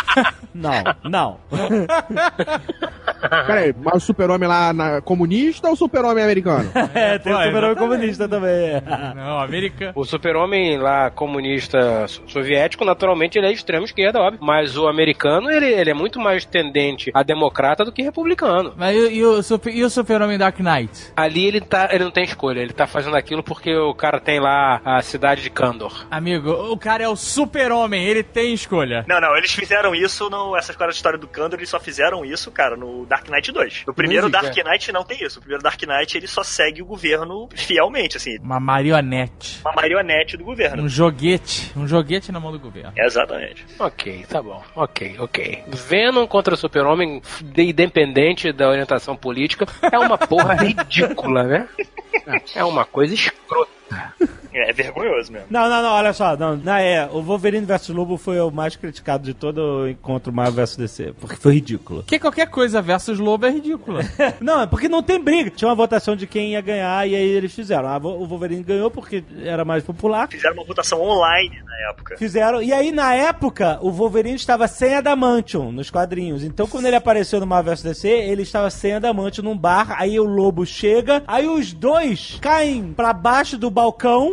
Não, 0.55 0.82
não. 1.05 1.39
Pera 3.47 3.60
aí, 3.60 3.74
mas 3.78 3.94
o 4.02 4.06
super-homem 4.06 4.48
lá 4.48 4.73
na, 4.73 5.01
comunista 5.01 5.69
ou 5.69 5.74
o 5.74 5.77
super-homem 5.77 6.23
americano? 6.24 6.70
É, 6.94 7.19
tem 7.19 7.32
o 7.32 7.36
Pô, 7.36 7.43
super-homem 7.44 7.77
comunista 7.77 8.28
também. 8.28 8.82
Não, 9.16 9.39
América. 9.40 9.93
O 9.94 10.05
super-homem 10.05 10.77
lá, 10.78 11.10
comunista 11.10 12.06
so- 12.06 12.23
soviético, 12.27 12.85
naturalmente 12.85 13.39
ele 13.39 13.47
é 13.47 13.52
extrema-esquerda, 13.52 14.20
óbvio. 14.20 14.40
Mas 14.43 14.77
o 14.77 14.86
americano, 14.89 15.51
ele, 15.51 15.66
ele 15.66 15.90
é 15.90 15.94
muito 15.94 16.20
mais 16.20 16.44
tendente 16.44 17.10
a 17.14 17.23
democrata 17.23 17.85
do 17.85 17.93
que 17.93 18.02
republicano. 18.02 18.74
Mas 18.77 18.94
e, 18.94 19.14
e 19.14 19.24
o, 19.24 19.43
super, 19.43 19.74
e 19.74 19.82
o 19.85 19.89
Super-Homem 19.90 20.36
Dark 20.39 20.59
Knight? 20.60 21.12
Ali 21.16 21.32
ele, 21.41 21.61
tá, 21.61 21.89
ele 21.93 22.05
não 22.05 22.11
tem 22.11 22.25
escolha, 22.25 22.61
ele 22.61 22.73
tá 22.73 22.87
fazendo 22.87 23.17
aquilo 23.17 23.43
porque 23.43 23.75
o 23.75 23.95
cara 23.95 24.21
tem 24.21 24.41
lá 24.41 24.81
a 24.85 25.01
cidade 25.03 25.43
de 25.43 25.51
Kandor. 25.51 26.07
Amigo, 26.11 26.51
o 26.51 26.77
cara 26.77 27.03
é 27.05 27.09
o 27.09 27.17
Super-Homem, 27.17 28.05
ele 28.05 28.23
tem 28.23 28.53
escolha. 28.53 29.05
Não, 29.09 29.21
não, 29.21 29.37
eles 29.37 29.53
fizeram 29.53 29.95
isso 29.95 30.29
no. 30.31 30.57
Essa 30.57 30.73
história 30.73 30.91
de 30.93 30.97
história 30.97 31.19
do 31.19 31.27
Kandor, 31.29 31.59
eles 31.59 31.69
só 31.71 31.81
fizeram 31.81 32.25
isso, 32.25 32.51
cara, 32.51 32.77
no 32.77 33.07
Dark 33.07 33.29
Knight 33.29 33.51
2. 33.53 33.85
No 33.87 33.95
primeiro 33.95 34.27
existe, 34.29 34.43
Dark 34.43 34.57
Knight 34.67 34.93
não 34.93 35.05
tem 35.05 35.25
isso. 35.25 35.39
O 35.39 35.43
primeiro 35.43 35.63
Dark 35.63 35.81
Knight 35.83 36.17
ele 36.17 36.27
só 36.27 36.43
segue 36.43 36.83
o 36.83 36.87
governo 36.87 37.49
fielmente, 37.55 38.17
assim. 38.17 38.39
Uma 38.43 38.61
marionete. 38.61 39.61
Uma 39.65 39.73
marionete 39.75 40.37
do 40.37 40.45
governo. 40.45 40.83
Um 40.83 40.89
joguete. 40.89 41.73
Um 41.77 41.87
joguete 41.87 42.31
na 42.33 42.39
mão 42.41 42.53
do 42.53 42.59
governo. 42.59 42.93
Exatamente. 42.97 43.65
Ok, 43.79 44.25
tá 44.29 44.43
bom. 44.43 44.63
Ok, 44.75 45.17
ok. 45.19 45.65
Venom 45.69 46.27
contra 46.27 46.55
o 46.55 46.57
super-homem, 46.57 47.21
de- 47.43 47.63
independente 47.71 48.53
da 48.53 48.69
orientação 48.69 49.17
política, 49.17 49.67
é 49.91 49.99
uma 49.99 50.19
porra 50.19 50.55
ridícula, 50.63 51.22
né? 51.28 51.69
É 52.55 52.65
uma 52.65 52.85
coisa 52.85 53.15
escrota. 53.15 53.82
É, 54.55 54.70
é 54.70 54.73
vergonhoso 54.73 55.32
mesmo. 55.32 55.47
Não, 55.51 55.69
não, 55.69 55.82
não, 55.82 55.93
olha 55.93 56.12
só. 56.12 56.36
Não, 56.36 56.56
não, 56.56 56.74
é, 56.74 57.09
o 57.10 57.23
Wolverine 57.23 57.66
vs 57.66 57.89
Lobo 57.89 58.16
foi 58.16 58.39
o 58.39 58.51
mais 58.51 58.77
criticado 58.77 59.24
de 59.24 59.32
todo 59.35 59.59
o 59.59 59.89
encontro 59.89 60.32
Marvel 60.32 60.64
vs 60.64 60.77
DC, 60.77 61.14
porque 61.19 61.36
foi 61.36 61.55
ridículo. 61.55 62.02
Porque 62.02 62.19
qualquer 62.19 62.48
coisa 62.48 62.82
versus 62.82 63.19
Lobo 63.19 63.47
é 63.47 63.51
ridícula. 63.51 64.02
Não, 64.40 64.62
é 64.62 64.66
porque 64.66 64.89
não 64.89 65.02
tem 65.02 65.20
briga. 65.20 65.51
Tinha 65.51 65.69
uma 65.69 65.74
votação 65.74 66.14
de 66.14 66.27
quem 66.27 66.52
ia 66.52 66.60
ganhar 66.60 67.09
e 67.09 67.14
aí 67.14 67.24
eles 67.24 67.55
fizeram. 67.55 67.89
Ah, 67.89 67.97
o 67.97 68.27
Wolverine 68.27 68.62
ganhou 68.62 68.90
porque 68.90 69.24
era 69.44 69.64
mais 69.64 69.82
popular. 69.82 70.28
Fizeram 70.28 70.55
uma 70.55 70.64
votação 70.64 71.01
online 71.01 71.62
na 71.64 71.90
época. 71.90 72.16
Fizeram. 72.16 72.62
E 72.62 72.73
aí, 72.73 72.90
na 72.93 73.14
época, 73.14 73.78
o 73.81 73.90
Wolverine 73.90 74.36
estava 74.36 74.66
sem 74.66 74.94
Adamantium 74.94 75.73
nos 75.73 75.90
quadrinhos. 75.90 76.43
Então, 76.43 76.66
quando 76.66 76.86
ele 76.86 76.97
apareceu 76.97 77.40
no 77.40 77.47
Marvel 77.47 77.73
vs 77.74 77.82
DC, 77.82 78.09
ele 78.09 78.43
estava 78.43 78.69
sem 78.70 78.94
Adamantium 78.94 79.44
num 79.44 79.56
bar. 79.56 79.94
Aí 79.98 80.19
o 80.19 80.24
lobo 80.24 80.66
chega. 80.66 81.23
Aí 81.27 81.48
os 81.48 81.73
dois 81.73 82.39
caem 82.40 82.93
pra 82.93 83.12
baixo 83.12 83.56
do 83.56 83.70
balcão 83.70 83.82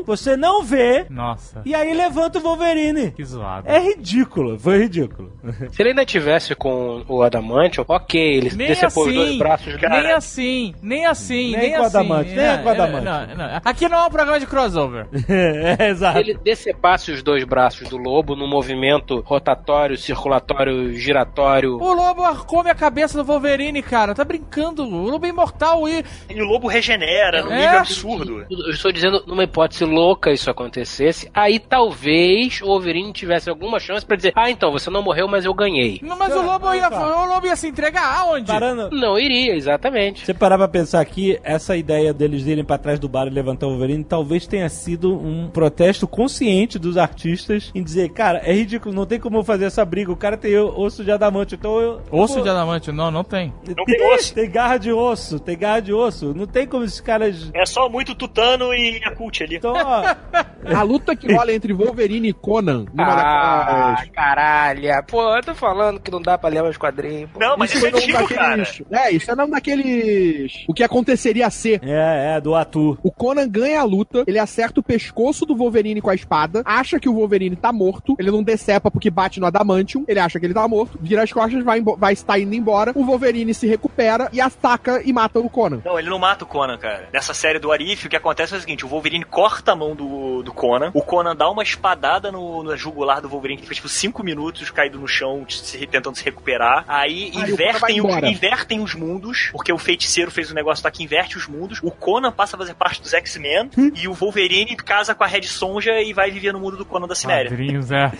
você 0.05 0.35
não 0.37 0.63
vê, 0.63 1.05
Nossa, 1.09 1.61
e 1.65 1.73
aí 1.73 1.93
levanta 1.93 2.39
o 2.39 2.41
Wolverine. 2.41 3.11
que 3.11 3.23
zoado. 3.23 3.67
É 3.67 3.79
ridículo, 3.79 4.57
foi 4.59 4.79
ridículo. 4.83 5.31
Se 5.71 5.81
ele 5.81 5.89
ainda 5.89 6.05
tivesse 6.05 6.53
com 6.55 7.03
o 7.07 7.21
Adamantium, 7.23 7.85
ok, 7.87 8.21
ele 8.21 8.51
Nem 8.55 8.67
decepou 8.67 9.07
os 9.07 9.13
dois 9.13 9.29
assim, 9.29 9.37
braços. 9.37 9.75
nem 9.81 10.11
assim, 10.11 10.75
nem 10.81 11.05
assim, 11.05 11.51
Nem 11.51 11.59
nem, 11.61 11.71
com 11.77 11.83
assim. 11.83 11.97
adamante, 11.97 12.29
nem 12.31 12.45
É, 12.45 12.57
com 12.57 12.69
adamante. 12.69 13.05
não, 13.05 13.35
não. 13.35 13.61
Aqui 13.63 13.87
não 13.89 13.97
é 13.99 14.05
um 14.05 14.09
programa 14.09 14.39
de 14.39 14.45
crossover. 14.45 15.07
é, 15.29 15.89
exato. 15.89 16.17
Se 16.17 16.23
ele 16.29 16.37
decepasse 16.43 17.11
os 17.11 17.23
dois 17.23 17.43
braços 17.43 17.87
do 17.89 17.97
lobo 17.97 18.35
num 18.35 18.47
movimento 18.47 19.21
rotatório, 19.25 19.97
circulatório, 19.97 20.93
giratório. 20.93 21.75
O 21.75 21.93
lobo 21.93 22.23
come 22.45 22.69
a 22.69 22.75
cabeça 22.75 23.17
do 23.17 23.23
Wolverine, 23.23 23.81
cara. 23.81 24.13
Tá 24.13 24.23
brincando. 24.23 24.83
O 24.83 25.09
lobo 25.09 25.25
é 25.25 25.29
imortal 25.29 25.87
e. 25.87 26.03
E 26.29 26.41
o 26.41 26.45
lobo 26.45 26.67
regenera 26.67 27.43
num 27.43 27.51
É? 27.51 27.61
nível 27.61 27.79
absurdo. 27.79 28.45
Eu 28.49 28.71
estou 28.71 28.91
dizendo, 28.91 29.23
numa 29.39 29.43
hipótese 29.45 29.85
louca 29.85 30.31
isso 30.33 30.49
acontecesse, 30.49 31.29
aí 31.33 31.59
talvez 31.59 32.61
o 32.61 32.65
Wolverine 32.65 33.13
tivesse 33.13 33.49
alguma 33.49 33.79
chance 33.79 34.05
pra 34.05 34.17
dizer: 34.17 34.33
Ah, 34.35 34.51
então, 34.51 34.71
você 34.71 34.89
não 34.89 35.01
morreu, 35.01 35.27
mas 35.27 35.45
eu 35.45 35.53
ganhei. 35.53 35.99
Não, 36.03 36.17
Mas 36.17 36.35
o 36.35 36.41
lobo, 36.41 36.73
ia, 36.73 36.89
o 36.89 37.25
lobo 37.25 37.47
ia 37.47 37.55
se 37.55 37.67
entregar 37.67 38.19
aonde? 38.19 38.47
Parando, 38.47 38.89
Não 38.91 39.17
iria, 39.17 39.55
exatamente. 39.55 40.25
você 40.25 40.33
parar 40.33 40.57
pra 40.57 40.67
pensar 40.67 40.99
aqui, 40.99 41.39
essa 41.43 41.77
ideia 41.77 42.13
deles 42.13 42.45
irem 42.45 42.63
pra 42.65 42.77
trás 42.77 42.99
do 42.99 43.07
bar 43.07 43.27
e 43.27 43.29
levantar 43.29 43.67
o 43.67 43.69
Wolverine 43.71 44.03
talvez 44.03 44.45
tenha 44.45 44.67
sido 44.67 45.13
um 45.13 45.47
protesto 45.47 46.07
consciente 46.07 46.77
dos 46.77 46.97
artistas 46.97 47.71
em 47.73 47.81
dizer, 47.81 48.09
cara, 48.09 48.41
é 48.43 48.53
ridículo, 48.53 48.93
não 48.93 49.05
tem 49.05 49.19
como 49.19 49.37
eu 49.37 49.43
fazer 49.43 49.65
essa 49.65 49.85
briga, 49.85 50.11
o 50.11 50.17
cara 50.17 50.35
tem 50.35 50.57
osso 50.57 51.03
de 51.03 51.11
adamante, 51.11 51.55
então 51.55 51.79
eu... 51.79 52.01
Osso 52.11 52.35
Pô, 52.35 52.41
de 52.41 52.49
adamante? 52.49 52.91
Não, 52.91 53.09
não 53.09 53.23
tem. 53.23 53.53
Não 53.75 53.85
tem 53.85 54.13
osso. 54.13 54.33
Tem 54.33 54.49
garra 54.49 54.77
de 54.77 54.91
osso, 54.91 55.39
tem 55.39 55.57
garra 55.57 55.79
de 55.79 55.93
osso, 55.93 56.33
não 56.33 56.45
tem 56.45 56.67
como 56.67 56.83
esses 56.83 56.99
caras... 56.99 57.49
É 57.53 57.65
só 57.65 57.87
muito 57.87 58.13
tutano 58.15 58.73
e 58.73 58.99
Ali. 59.43 59.55
Então, 59.55 59.73
ó, 59.75 60.15
A 60.65 60.81
luta 60.81 61.15
que 61.15 61.31
rola 61.33 61.53
entre 61.53 61.73
Wolverine 61.73 62.29
e 62.29 62.33
Conan, 62.33 62.85
numa 62.93 63.13
Ah, 63.13 63.91
daquelas... 63.95 64.09
caralho. 64.11 65.03
Pô, 65.07 65.35
eu 65.35 65.43
tô 65.43 65.55
falando 65.55 65.99
que 65.99 66.11
não 66.11 66.21
dá 66.21 66.37
pra 66.37 66.49
ler 66.49 66.63
os 66.63 66.77
quadrinhos. 66.77 67.29
Pô. 67.31 67.39
Não, 67.39 67.57
mas 67.57 67.73
isso 67.73 67.85
é 67.85 67.91
foi 67.91 67.91
num 67.91 67.97
antigo, 68.17 68.27
cara. 68.35 68.57
daqueles... 68.57 68.83
É, 68.91 69.11
isso 69.11 69.31
é 69.31 69.35
num 69.35 69.49
daqueles... 69.49 70.65
O 70.67 70.73
que 70.73 70.83
aconteceria 70.83 71.49
ser. 71.49 71.81
é, 71.83 72.35
é, 72.37 72.41
do 72.41 72.55
Atu. 72.55 72.97
O 73.03 73.11
Conan 73.11 73.47
ganha 73.47 73.81
a 73.81 73.83
luta, 73.83 74.23
ele 74.27 74.39
acerta 74.39 74.79
o 74.79 74.83
pescoço 74.83 75.45
do 75.45 75.55
Wolverine 75.55 76.01
com 76.01 76.09
a 76.09 76.15
espada, 76.15 76.61
acha 76.65 76.99
que 76.99 77.09
o 77.09 77.13
Wolverine 77.13 77.55
tá 77.55 77.71
morto, 77.71 78.15
ele 78.19 78.31
não 78.31 78.43
decepa 78.43 78.91
porque 78.91 79.09
bate 79.09 79.39
no 79.39 79.45
Adamantium, 79.47 80.03
ele 80.07 80.19
acha 80.19 80.39
que 80.39 80.45
ele 80.45 80.53
tá 80.53 80.67
morto, 80.67 80.97
vira 81.01 81.23
as 81.23 81.31
costas, 81.31 81.63
vai, 81.63 81.81
vai 81.81 82.13
estar 82.13 82.39
indo 82.39 82.53
embora, 82.55 82.91
o 82.95 83.03
Wolverine 83.03 83.53
se 83.53 83.67
recupera 83.67 84.29
e 84.33 84.39
ataca 84.41 85.01
e 85.03 85.11
mata 85.13 85.39
o 85.39 85.49
Conan. 85.49 85.81
Não, 85.83 85.97
ele 85.99 86.09
não 86.09 86.19
mata 86.19 86.43
o 86.43 86.47
Conan, 86.47 86.77
cara. 86.77 87.09
Nessa 87.13 87.33
série 87.33 87.59
do 87.59 87.71
Arif, 87.71 88.05
o 88.05 88.09
que 88.09 88.15
acontece 88.15 88.53
é 88.53 88.57
o 88.57 88.59
seguinte: 88.59 88.85
o 88.85 88.89
Wolverine 88.89 89.23
corta 89.25 89.71
a 89.71 89.75
mão 89.75 89.95
do, 89.95 90.43
do 90.43 90.48
Conan, 90.51 90.91
o 90.93 91.01
Conan 91.01 91.35
dá 91.35 91.49
uma 91.49 91.63
espadada 91.63 92.31
no, 92.31 92.63
no 92.63 92.75
jugular 92.77 93.21
do 93.21 93.29
Wolverine, 93.29 93.57
que 93.61 93.63
fica 93.63 93.75
tipo 93.75 93.89
5 93.89 94.23
minutos 94.23 94.69
caído 94.71 94.99
no 94.99 95.07
chão, 95.07 95.45
se- 95.49 95.85
tentando 95.87 96.15
se 96.17 96.23
recuperar. 96.23 96.85
Aí 96.87 97.31
Aí 97.35 97.43
o 97.43 97.49
invertem, 97.53 98.01
os, 98.01 98.15
invertem 98.23 98.79
os 98.81 98.93
mundos, 98.93 99.49
porque 99.51 99.71
o 99.73 99.77
feiticeiro 99.77 100.29
fez 100.31 100.51
um 100.51 100.55
negócio 100.55 100.83
lá 100.83 100.91
que 100.91 101.03
inverte 101.03 101.37
os 101.37 101.47
mundos. 101.47 101.79
O 101.83 101.91
Conan 101.91 102.31
passa 102.31 102.55
a 102.55 102.59
fazer 102.59 102.73
parte 102.75 103.01
dos 103.01 103.13
X-Men 103.13 103.69
Hum. 103.77 103.91
e 103.95 104.07
o 104.07 104.13
Wolverine 104.13 104.75
casa 104.75 105.13
com 105.15 105.23
a 105.23 105.27
Red 105.27 105.43
Sonja 105.43 105.99
e 106.01 106.13
vai 106.13 106.29
viver 106.31 106.51
no 106.53 106.59
mundo 106.59 106.77
do 106.77 106.85
Conan 106.85 107.07
da 107.07 107.15
Ciméria. 107.15 107.49
Padrinhos, 107.49 107.89
é. 107.91 108.11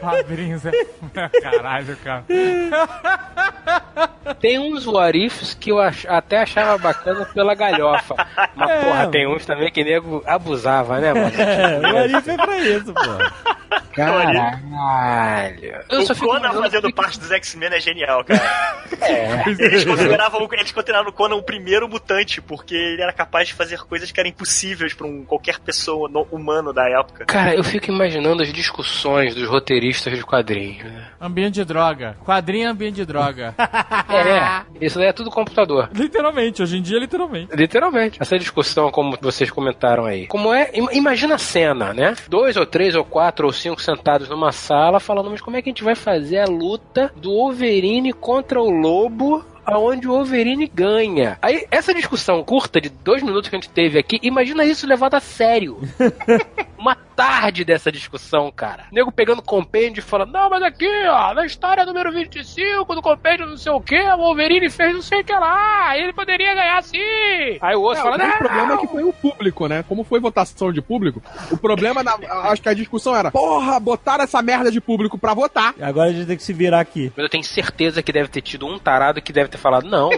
Padrinhos, 0.00 0.62
é. 0.66 0.72
Caralho, 1.42 1.96
cara. 1.98 2.24
Tem 4.40 4.58
uns 4.58 4.84
warifs 4.86 5.54
que 5.54 5.70
eu 5.72 5.80
ach- 5.80 6.04
até 6.06 6.42
achava 6.42 6.76
bacana 6.78 7.24
pela 7.26 7.54
galhofa. 7.54 8.14
Mas, 8.54 8.70
É. 8.70 8.84
porra, 8.84 9.06
tem 9.08 9.26
uns 9.26 9.44
também 9.46 9.72
que 9.72 9.82
nego 9.82 10.22
abusava, 10.26 11.00
né, 11.00 11.12
mano? 11.14 11.30
É, 11.68 11.92
o 11.92 11.96
Arif 11.98 12.30
é 12.30 12.36
pra 12.36 12.58
isso, 12.58 12.92
pô. 12.94 13.78
Caralho. 13.92 15.74
Eu 15.90 16.02
o 16.02 16.16
Conan 16.16 16.52
fazendo 16.52 16.92
parte 16.92 17.18
dos 17.18 17.30
X-Men 17.30 17.70
é 17.72 17.80
genial, 17.80 18.24
cara. 18.24 18.40
É. 19.00 19.48
Eles 19.48 19.84
consideravam, 19.84 20.48
eles 20.52 20.72
consideravam 20.72 21.10
o 21.10 21.12
Conan 21.12 21.36
o 21.36 21.42
primeiro 21.42 21.88
mutante, 21.88 22.40
porque 22.40 22.74
ele 22.74 23.02
era 23.02 23.12
capaz 23.12 23.48
de 23.48 23.54
fazer 23.54 23.78
coisas 23.80 24.10
que 24.10 24.18
eram 24.20 24.30
impossíveis 24.30 24.94
pra 24.94 25.06
um, 25.06 25.24
qualquer 25.24 25.58
pessoa 25.58 26.08
no- 26.08 26.26
humano 26.30 26.72
da 26.72 26.88
época. 26.88 27.24
Cara, 27.26 27.54
eu 27.54 27.64
fico 27.64 27.90
imaginando 27.90 28.42
as 28.42 28.52
discussões 28.52 29.34
dos 29.34 29.48
roteiristas 29.48 30.14
de 30.16 30.24
quadrinhos. 30.24 30.84
né? 30.84 31.08
Ambiente 31.20 31.54
de 31.54 31.64
droga. 31.64 32.16
Quadrinho 32.24 32.66
é 32.66 32.70
ambiente 32.70 32.96
de 32.96 33.04
droga. 33.04 33.54
É, 34.08 34.62
isso 34.80 34.98
daí 34.98 35.08
é 35.08 35.12
tudo 35.12 35.30
computador. 35.30 35.88
literalmente, 35.94 36.62
hoje 36.62 36.76
em 36.78 36.82
dia, 36.82 36.98
literalmente. 36.98 37.54
Literalmente. 37.54 38.18
Essa 38.20 38.38
discussão, 38.38 38.90
como 38.90 39.16
vocês 39.20 39.50
comentaram 39.50 40.04
aí. 40.06 40.26
Como 40.26 40.52
é. 40.52 40.70
im- 40.74 40.88
Imagina 40.92 41.34
a 41.34 41.38
cena, 41.38 41.57
né? 41.94 42.14
Dois 42.28 42.56
ou 42.56 42.66
três 42.66 42.94
ou 42.94 43.04
quatro 43.04 43.46
ou 43.46 43.52
cinco 43.52 43.80
sentados 43.80 44.28
numa 44.28 44.52
sala 44.52 45.00
falando, 45.00 45.30
mas 45.30 45.40
como 45.40 45.56
é 45.56 45.62
que 45.62 45.68
a 45.68 45.72
gente 45.72 45.84
vai 45.84 45.94
fazer 45.94 46.38
a 46.38 46.46
luta 46.46 47.12
do 47.16 47.30
Wolverine 47.30 48.12
contra 48.12 48.60
o 48.60 48.70
lobo? 48.70 49.44
Aonde 49.64 50.08
o 50.08 50.12
Wolverine 50.12 50.66
ganha. 50.66 51.36
Aí, 51.42 51.66
essa 51.70 51.92
discussão 51.92 52.42
curta 52.42 52.80
de 52.80 52.88
dois 52.88 53.22
minutos 53.22 53.50
que 53.50 53.56
a 53.56 53.58
gente 53.58 53.68
teve 53.68 53.98
aqui, 53.98 54.18
imagina 54.22 54.64
isso 54.64 54.86
levado 54.86 55.14
a 55.14 55.20
sério. 55.20 55.78
Uma 56.78 56.96
tarde 57.18 57.64
dessa 57.64 57.90
discussão, 57.90 58.48
cara. 58.54 58.84
O 58.92 58.94
nego 58.94 59.10
pegando 59.10 59.42
compêndio 59.42 59.98
e 59.98 60.04
falando: 60.04 60.30
Não, 60.30 60.48
mas 60.48 60.62
aqui, 60.62 60.88
ó, 61.08 61.34
na 61.34 61.44
história 61.44 61.84
número 61.84 62.12
25 62.12 62.94
do 62.94 63.02
compêndio 63.02 63.44
não 63.44 63.56
sei 63.56 63.72
o 63.72 63.80
que, 63.80 63.98
o 64.00 64.16
Wolverine 64.18 64.70
fez 64.70 64.94
não 64.94 65.02
sei 65.02 65.22
o 65.22 65.24
que 65.24 65.32
lá, 65.32 65.98
ele 65.98 66.12
poderia 66.12 66.54
ganhar 66.54 66.80
sim. 66.80 66.96
Aí 67.60 67.74
o 67.74 67.80
outro 67.82 67.98
É, 67.98 68.02
fala: 68.04 68.14
o 68.14 68.18
grande 68.18 68.32
Não, 68.34 68.38
problema 68.38 68.74
é 68.74 68.76
que 68.76 68.86
foi 68.86 69.02
o 69.02 69.12
público, 69.12 69.66
né? 69.66 69.84
Como 69.88 70.04
foi 70.04 70.20
votação 70.20 70.72
de 70.72 70.80
público, 70.80 71.20
o 71.50 71.56
problema, 71.56 72.04
na, 72.04 72.16
acho 72.44 72.62
que 72.62 72.68
a 72.68 72.74
discussão 72.74 73.16
era, 73.16 73.32
porra, 73.32 73.80
botaram 73.80 74.22
essa 74.22 74.40
merda 74.40 74.70
de 74.70 74.80
público 74.80 75.18
pra 75.18 75.34
votar. 75.34 75.74
Agora 75.80 76.10
a 76.10 76.12
gente 76.12 76.26
tem 76.28 76.36
que 76.36 76.42
se 76.44 76.52
virar 76.52 76.78
aqui. 76.78 77.12
Mas 77.16 77.24
eu 77.24 77.28
tenho 77.28 77.42
certeza 77.42 78.00
que 78.00 78.12
deve 78.12 78.28
ter 78.28 78.42
tido 78.42 78.64
um 78.64 78.78
tarado 78.78 79.20
que 79.20 79.32
deve 79.32 79.48
ter 79.48 79.58
falado: 79.58 79.88
Não, 79.88 80.10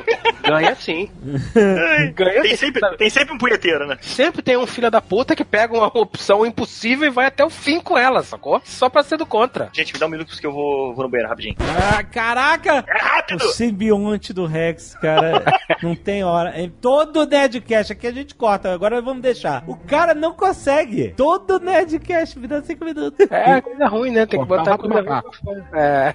ganha 0.43 0.74
sim. 0.74 1.09
Ganha 2.14 2.43
Tem 2.43 2.51
sim. 2.51 2.66
sempre, 2.66 2.97
tem 2.98 3.09
sempre 3.09 3.35
um 3.35 3.39
punheteiro, 3.39 3.86
né? 3.86 3.97
Sempre 4.02 4.43
tem 4.43 4.59
um 4.59 4.66
filho 4.66 4.90
da 4.90 5.01
puta 5.01 5.35
que 5.35 5.44
pega 5.44 5.72
uma 5.72 5.86
opção 5.86 6.44
impossível 6.44 6.89
e 6.92 7.10
vai 7.10 7.26
até 7.26 7.44
o 7.44 7.50
fim 7.50 7.80
com 7.80 7.96
ela, 7.96 8.22
sacou? 8.22 8.60
Só 8.64 8.88
pra 8.88 9.02
ser 9.02 9.16
do 9.16 9.26
contra. 9.26 9.70
Gente, 9.72 9.92
me 9.92 9.98
dá 9.98 10.06
um 10.06 10.10
minuto 10.10 10.28
porque 10.28 10.46
eu 10.46 10.52
vou, 10.52 10.94
vou 10.94 11.04
no 11.04 11.10
banheiro 11.10 11.28
rapidinho. 11.28 11.56
Ah, 11.60 12.02
caraca! 12.02 12.84
É 12.86 12.98
rápido! 12.98 13.44
O 13.44 13.52
simbionte 13.52 14.32
do 14.32 14.46
Rex, 14.46 14.94
cara, 14.96 15.44
não 15.82 15.94
tem 15.94 16.24
hora. 16.24 16.60
Em 16.60 16.68
todo 16.68 17.26
Nerdcast, 17.26 17.92
aqui 17.92 18.06
a 18.06 18.12
gente 18.12 18.34
corta, 18.34 18.72
agora 18.72 19.00
vamos 19.00 19.22
deixar. 19.22 19.62
O 19.66 19.76
cara 19.76 20.14
não 20.14 20.32
consegue. 20.32 21.14
Todo 21.16 21.60
Nerdcast 21.60 22.38
me 22.38 22.46
dá 22.46 22.62
cinco 22.62 22.84
minutos. 22.84 23.26
É, 23.30 23.60
coisa 23.60 23.86
ruim, 23.86 24.10
né? 24.10 24.26
Tem 24.26 24.40
que 24.40 24.46
botar 24.46 24.74
o 24.74 24.78
coisa 24.78 25.00
ruim. 25.00 25.62
É. 25.74 26.14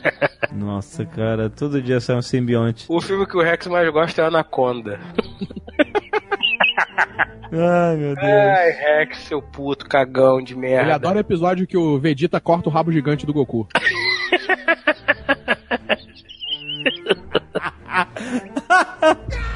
Nossa, 0.52 1.04
cara, 1.04 1.50
todo 1.50 1.82
dia 1.82 2.00
sai 2.00 2.16
um 2.16 2.22
simbionte. 2.22 2.86
O 2.88 3.00
filme 3.00 3.26
que 3.26 3.36
o 3.36 3.42
Rex 3.42 3.66
mais 3.66 3.88
gosta 3.90 4.22
é 4.22 4.26
Anaconda. 4.26 5.00
Ai, 7.52 7.96
meu 7.96 8.14
Deus. 8.14 8.26
Ai, 8.26 8.70
Rex, 8.70 9.18
seu 9.18 9.40
puto 9.42 9.86
cagão 9.86 10.42
de 10.42 10.56
merda. 10.56 10.82
Ele 10.84 10.92
adora 10.92 11.18
o 11.18 11.20
episódio 11.20 11.66
que 11.66 11.76
o 11.76 11.98
Vegeta 11.98 12.40
corta 12.40 12.68
o 12.68 12.72
rabo 12.72 12.92
gigante 12.92 13.26
do 13.26 13.32
Goku. 13.32 13.66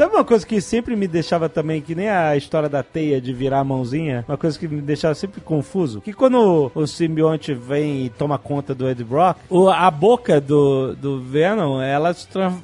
Sabe 0.00 0.14
uma 0.14 0.24
coisa 0.24 0.46
que 0.46 0.62
sempre 0.62 0.96
me 0.96 1.06
deixava 1.06 1.46
também, 1.46 1.82
que 1.82 1.94
nem 1.94 2.08
a 2.08 2.34
história 2.34 2.70
da 2.70 2.82
teia 2.82 3.20
de 3.20 3.34
virar 3.34 3.58
a 3.58 3.64
mãozinha, 3.64 4.24
uma 4.26 4.38
coisa 4.38 4.58
que 4.58 4.66
me 4.66 4.80
deixava 4.80 5.14
sempre 5.14 5.42
confuso? 5.42 6.00
Que 6.00 6.14
quando 6.14 6.70
o, 6.74 6.80
o 6.80 6.86
simbionte 6.86 7.52
vem 7.52 8.06
e 8.06 8.08
toma 8.08 8.38
conta 8.38 8.74
do 8.74 8.88
Ed 8.88 9.04
Brock, 9.04 9.36
o- 9.50 9.68
a 9.68 9.90
boca 9.90 10.40
do, 10.40 10.96
do 10.96 11.20
Venom, 11.20 11.82
ela 11.82 12.16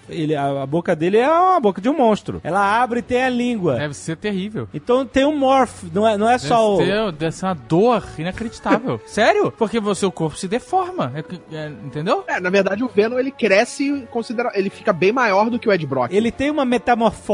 ele, 0.08 0.34
a, 0.34 0.62
a 0.62 0.66
boca 0.66 0.96
dele 0.96 1.18
é 1.18 1.28
uma 1.30 1.60
boca 1.60 1.78
de 1.78 1.90
um 1.90 1.94
monstro. 1.98 2.40
Ela 2.42 2.82
abre 2.82 3.00
e 3.00 3.02
tem 3.02 3.22
a 3.22 3.28
língua. 3.28 3.74
Deve 3.76 3.92
ser 3.92 4.16
terrível. 4.16 4.66
Então 4.72 5.04
tem 5.04 5.26
um 5.26 5.36
morph, 5.36 5.82
não 5.92 6.08
é, 6.08 6.16
não 6.16 6.30
é 6.30 6.38
Deve, 6.38 6.48
só 6.48 6.74
o. 6.74 7.12
deve 7.12 7.32
ser 7.32 7.44
uma 7.44 7.54
dor 7.54 8.02
inacreditável. 8.16 8.98
Sério? 9.04 9.52
Porque 9.52 9.78
o 9.78 9.94
seu 9.94 10.10
corpo 10.10 10.38
se 10.38 10.48
deforma. 10.48 11.12
É 11.14 11.54
é, 11.54 11.68
entendeu? 11.84 12.24
É, 12.26 12.40
na 12.40 12.48
verdade 12.48 12.82
o 12.82 12.88
Venom 12.88 13.18
ele 13.18 13.30
cresce, 13.30 14.08
considera 14.10 14.52
ele 14.54 14.70
fica 14.70 14.90
bem 14.90 15.12
maior 15.12 15.50
do 15.50 15.58
que 15.58 15.68
o 15.68 15.72
Ed 15.74 15.86
Brock. 15.86 16.10
Ele 16.10 16.32
tem 16.32 16.50
uma 16.50 16.64
metamorfose 16.64 17.25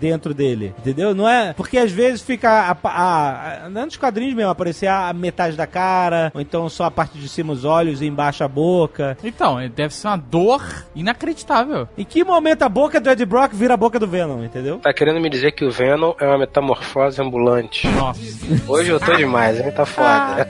dentro 0.00 0.34
dele, 0.34 0.74
entendeu? 0.78 1.14
Não 1.14 1.28
é. 1.28 1.52
Porque 1.52 1.78
às 1.78 1.90
vezes 1.90 2.20
fica. 2.22 2.50
A, 2.50 2.76
a, 2.88 3.64
a, 3.66 3.68
nos 3.68 3.96
quadrinhos 3.96 4.34
mesmo, 4.34 4.50
aparecer 4.50 4.86
a 4.88 5.12
metade 5.12 5.56
da 5.56 5.66
cara, 5.66 6.30
ou 6.34 6.40
então 6.40 6.68
só 6.68 6.84
a 6.84 6.90
parte 6.90 7.18
de 7.18 7.28
cima 7.28 7.52
os 7.52 7.64
olhos 7.64 8.02
e 8.02 8.06
embaixo 8.06 8.44
a 8.44 8.48
boca. 8.48 9.16
Então, 9.22 9.58
é- 9.58 9.68
deve 9.68 9.94
ser 9.94 10.08
uma 10.08 10.16
dor 10.16 10.62
inacreditável. 10.94 11.88
Em 11.96 12.04
que 12.04 12.24
momento 12.24 12.62
a 12.62 12.68
boca 12.68 13.00
do 13.00 13.10
Ed 13.10 13.24
Brock 13.24 13.52
vira 13.54 13.74
a 13.74 13.76
boca 13.76 13.98
do 13.98 14.06
Venom, 14.06 14.44
entendeu? 14.44 14.78
Tá 14.78 14.92
querendo 14.92 15.20
me 15.20 15.30
dizer 15.30 15.52
que 15.52 15.64
o 15.64 15.70
Venom 15.70 16.14
é 16.20 16.26
uma 16.26 16.38
metamorfose 16.38 17.20
ambulante. 17.20 17.86
Nossa. 17.88 18.20
Hoje 18.68 18.90
eu 18.90 19.00
tô 19.00 19.14
demais, 19.14 19.58
hein? 19.60 19.70
Tá 19.72 19.86
foda. 19.86 20.48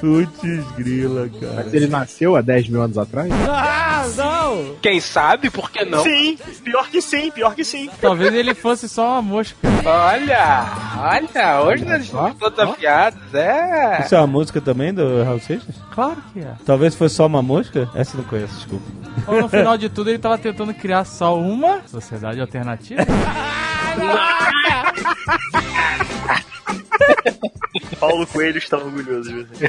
Putz, 0.00 0.72
grila, 0.76 1.28
cara. 1.40 1.54
Mas 1.64 1.74
ele 1.74 1.86
nasceu 1.86 2.36
há 2.36 2.40
10 2.40 2.68
mil 2.68 2.82
anos 2.82 2.98
atrás? 2.98 3.30
Ah, 3.48 4.04
não! 4.16 4.34
Não! 4.44 4.76
Quem 4.80 5.00
sabe, 5.00 5.50
por 5.50 5.70
que 5.70 5.84
não? 5.84 6.02
Sim, 6.02 6.38
pior 6.62 6.88
que 6.88 7.00
sim, 7.00 7.30
pior 7.30 7.54
que 7.54 7.64
sim. 7.64 7.73
Talvez 8.00 8.34
ele 8.34 8.54
fosse 8.54 8.88
só 8.88 9.12
uma 9.12 9.22
mosca. 9.22 9.56
Olha, 9.84 10.66
olha, 10.98 11.60
hoje 11.62 11.84
nós 11.84 12.04
estamos 12.04 12.34
todos 12.36 12.58
afiados, 12.58 13.34
é. 13.34 14.00
Isso 14.00 14.14
é 14.14 14.18
uma 14.18 14.26
música 14.26 14.60
também 14.60 14.92
do 14.92 15.22
Raul 15.22 15.40
Seixas? 15.40 15.74
Claro 15.92 16.16
que 16.32 16.40
é. 16.40 16.52
Talvez 16.64 16.94
fosse 16.94 17.16
só 17.16 17.26
uma 17.26 17.42
mosca? 17.42 17.88
Essa 17.94 18.16
eu 18.16 18.22
não 18.22 18.28
conheço, 18.28 18.54
desculpa. 18.54 18.84
Ou 19.26 19.42
no 19.42 19.48
final 19.48 19.76
de 19.76 19.88
tudo 19.88 20.10
ele 20.10 20.18
tava 20.18 20.38
tentando 20.38 20.74
criar 20.74 21.04
só 21.04 21.38
uma 21.38 21.80
sociedade 21.86 22.40
alternativa. 22.40 23.02
Paulo 27.98 28.26
Coelho 28.26 28.58
está 28.58 28.76
orgulhoso 28.78 29.32
de 29.32 29.42
você. 29.44 29.66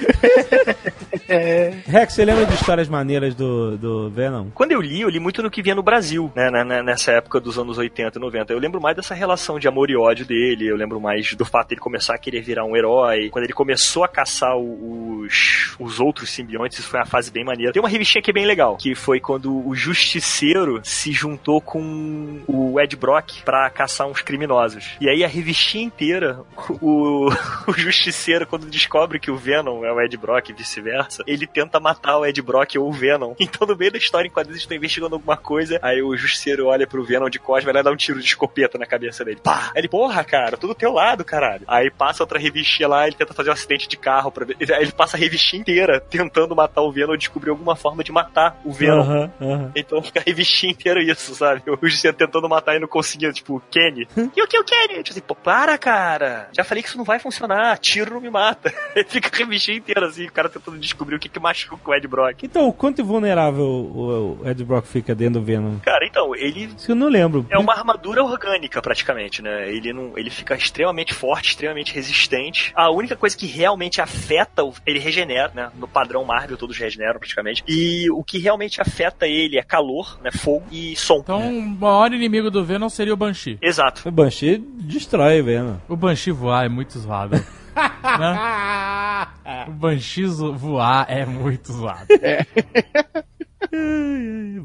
Rex, 1.87 2.13
você 2.13 2.25
lembra 2.25 2.45
de 2.45 2.53
histórias 2.53 2.87
maneiras 2.87 3.33
do, 3.35 3.77
do 3.77 4.09
Venom? 4.09 4.49
Quando 4.53 4.71
eu 4.71 4.81
li, 4.81 5.01
eu 5.01 5.09
li 5.09 5.19
muito 5.19 5.41
no 5.41 5.49
que 5.49 5.61
vinha 5.61 5.75
no 5.75 5.81
Brasil, 5.83 6.31
né, 6.35 6.49
na- 6.49 6.63
na- 6.63 6.83
nessa 6.83 7.11
época 7.13 7.39
dos 7.39 7.57
anos 7.57 7.77
80 7.77 8.17
e 8.17 8.21
90. 8.21 8.53
Eu 8.53 8.59
lembro 8.59 8.79
mais 8.79 8.95
dessa 8.95 9.13
relação 9.13 9.57
de 9.59 9.67
amor 9.67 9.89
e 9.89 9.95
ódio 9.95 10.25
dele, 10.25 10.67
eu 10.67 10.75
lembro 10.75 10.99
mais 10.99 11.33
do 11.33 11.45
fato 11.45 11.69
dele 11.69 11.81
começar 11.81 12.15
a 12.15 12.17
querer 12.17 12.41
virar 12.41 12.65
um 12.65 12.75
herói, 12.75 13.29
quando 13.29 13.45
ele 13.45 13.53
começou 13.53 14.03
a 14.03 14.07
caçar 14.07 14.55
os, 14.57 15.75
os 15.79 15.99
outros 15.99 16.29
simbiontes, 16.29 16.79
isso 16.79 16.87
foi 16.87 16.99
uma 16.99 17.05
fase 17.05 17.31
bem 17.31 17.43
maneira. 17.43 17.73
Tem 17.73 17.81
uma 17.81 17.89
revistinha 17.89 18.21
que 18.21 18.29
é 18.29 18.33
bem 18.33 18.45
legal, 18.45 18.77
que 18.77 18.93
foi 18.95 19.19
quando 19.19 19.65
o 19.67 19.73
Justiceiro 19.75 20.79
se 20.83 21.11
juntou 21.11 21.59
com 21.61 22.39
o 22.47 22.79
Ed 22.79 22.95
Brock 22.95 23.41
pra 23.43 23.69
caçar 23.69 24.07
uns 24.07 24.21
criminosos. 24.21 24.95
E 25.01 25.09
aí 25.09 25.23
a 25.23 25.27
revistinha 25.27 25.83
inteira, 25.83 26.39
o, 26.81 27.14
o 27.67 27.73
Justiceiro, 27.73 28.45
quando 28.47 28.65
descobre 28.67 29.19
que 29.19 29.31
o 29.31 29.35
Venom 29.37 29.83
é 29.85 29.91
o 29.91 30.01
Ed 30.01 30.15
Brock 30.17 30.49
e 30.49 30.53
vice-versa, 30.53 31.23
ele 31.27 31.47
tenta 31.47 31.79
matar 31.79 32.17
o 32.17 32.25
Ed 32.25 32.41
Brock 32.41 32.75
ou 32.77 32.89
o 32.89 32.93
Venom. 32.93 33.33
Então, 33.55 33.67
no 33.67 33.75
meio 33.77 33.91
da 33.91 33.97
história, 33.97 34.27
enquanto 34.27 34.47
eles 34.49 34.61
estão 34.61 34.75
investigando 34.75 35.15
alguma 35.15 35.37
coisa, 35.37 35.79
aí 35.81 36.01
o 36.01 36.15
Justiceiro 36.17 36.65
olha 36.67 36.85
pro 36.87 37.03
Venom 37.03 37.29
de 37.29 37.39
costas, 37.39 37.63
vai 37.65 37.73
lá 37.73 37.81
dar 37.83 37.91
um 37.91 37.95
tiro 37.95 38.19
de 38.19 38.25
escopeta 38.25 38.77
na 38.77 38.85
cabeça 38.85 39.23
dele. 39.23 39.39
Pá! 39.41 39.71
Aí 39.75 39.81
ele, 39.81 39.87
porra, 39.87 40.23
cara, 40.23 40.57
tudo 40.57 40.73
do 40.73 40.75
teu 40.75 40.91
lado, 40.91 41.23
caralho. 41.23 41.63
Aí 41.67 41.89
passa 41.91 42.23
outra 42.23 42.37
revistinha 42.39 42.87
lá, 42.89 43.05
ele 43.07 43.15
tenta 43.15 43.33
fazer 43.33 43.49
um 43.49 43.53
acidente 43.53 43.87
de 43.87 43.95
carro. 43.97 44.31
Pra... 44.31 44.43
ver- 44.45 44.57
Aí 44.59 44.81
ele 44.81 44.91
passa 44.91 45.15
a 45.15 45.19
revistinha 45.19 45.61
inteira 45.61 45.99
tentando 46.01 46.55
matar 46.55 46.81
o 46.81 46.91
Venom, 46.91 47.15
descobrir 47.15 47.51
alguma 47.51 47.75
forma 47.75 48.03
de 48.03 48.11
matar 48.11 48.59
o 48.65 48.73
Venom. 48.73 49.01
Aham, 49.01 49.31
aham. 49.41 49.71
Então 49.75 50.01
fica 50.01 50.19
a 50.19 50.23
revistinha 50.23 50.71
inteira 50.71 51.01
isso, 51.01 51.33
sabe? 51.35 51.61
O 51.67 51.77
Justiceiro 51.87 52.17
tentando 52.17 52.49
matar 52.49 52.75
e 52.75 52.79
não 52.79 52.87
conseguindo, 52.87 53.33
tipo, 53.33 53.61
Kenny. 53.71 54.07
E 54.35 54.41
o 54.41 54.47
que 54.47 54.57
o 54.59 54.63
Kenny? 54.63 54.95
Tipo 55.03 55.11
assim, 55.11 55.21
pô, 55.21 55.35
para, 55.35 55.77
cara. 55.77 56.49
Já 56.51 56.63
falei 56.63 56.81
que 56.81 56.89
isso 56.89 56.97
não 56.97 57.04
vai 57.05 57.19
funcionar. 57.19 57.77
Tiro 57.77 58.15
não 58.15 58.21
me 58.21 58.29
mata. 58.29 58.73
Aí 58.95 59.03
fica 59.05 59.29
a 59.33 59.37
revistinha 59.37 59.77
inteira 59.77 60.07
assim, 60.07 60.25
o 60.25 60.31
cara 60.31 60.49
tentando 60.49 60.77
descobrir 60.77 61.15
o 61.15 61.19
que 61.19 61.29
que 61.29 61.39
machuca 61.39 61.89
o 61.89 61.93
Ed 61.95 62.07
Brock. 62.07 62.43
Então, 62.43 62.67
o 62.67 62.73
quanto 62.73 63.03
vulnerável 63.05 63.63
o, 63.65 64.39
o 64.41 64.49
Ed 64.49 64.63
Brock 64.63 64.85
fica 64.85 65.13
dentro 65.15 65.39
do 65.39 65.45
Venom? 65.45 65.77
Cara, 65.79 66.05
então, 66.05 66.35
ele 66.35 66.65
Isso 66.77 66.91
eu 66.91 66.95
não 66.95 67.07
lembro. 67.07 67.45
é 67.49 67.57
uma 67.57 67.73
armadura 67.73 68.23
orgânica, 68.23 68.81
praticamente, 68.81 69.41
né? 69.41 69.69
Ele 69.69 69.93
não, 69.93 70.17
ele 70.17 70.29
fica 70.29 70.55
extremamente 70.55 71.13
forte, 71.13 71.49
extremamente 71.49 71.93
resistente. 71.93 72.71
A 72.75 72.89
única 72.91 73.15
coisa 73.15 73.37
que 73.37 73.45
realmente 73.45 74.01
afeta, 74.01 74.63
o- 74.63 74.73
ele 74.85 74.99
regenera, 74.99 75.51
né? 75.53 75.69
No 75.77 75.87
padrão 75.87 76.23
Marvel, 76.25 76.57
todos 76.57 76.77
regeneram 76.77 77.19
praticamente. 77.19 77.63
E 77.67 78.09
o 78.11 78.23
que 78.23 78.37
realmente 78.39 78.81
afeta 78.81 79.27
ele 79.27 79.57
é 79.57 79.63
calor, 79.63 80.19
né? 80.23 80.31
Fogo 80.31 80.65
e 80.71 80.95
som. 80.95 81.19
Então, 81.19 81.47
o 81.49 81.61
maior 81.61 82.11
inimigo 82.13 82.49
do 82.49 82.63
Venom 82.63 82.89
seria 82.89 83.13
o 83.13 83.17
Banshee. 83.17 83.57
Exato. 83.61 84.07
O 84.07 84.11
Banshee 84.11 84.57
destrói 84.57 85.41
o 85.41 85.43
Venom. 85.45 85.75
O 85.87 85.95
Banshee 85.95 86.31
voar 86.31 86.65
é 86.65 86.69
muito 86.69 86.94
zoado. 86.99 87.35
né? 87.75 89.27
O 89.67 89.71
Banshee 89.71 90.25
voar 90.25 91.05
é 91.09 91.25
muito 91.25 91.73
zoado. 91.73 92.05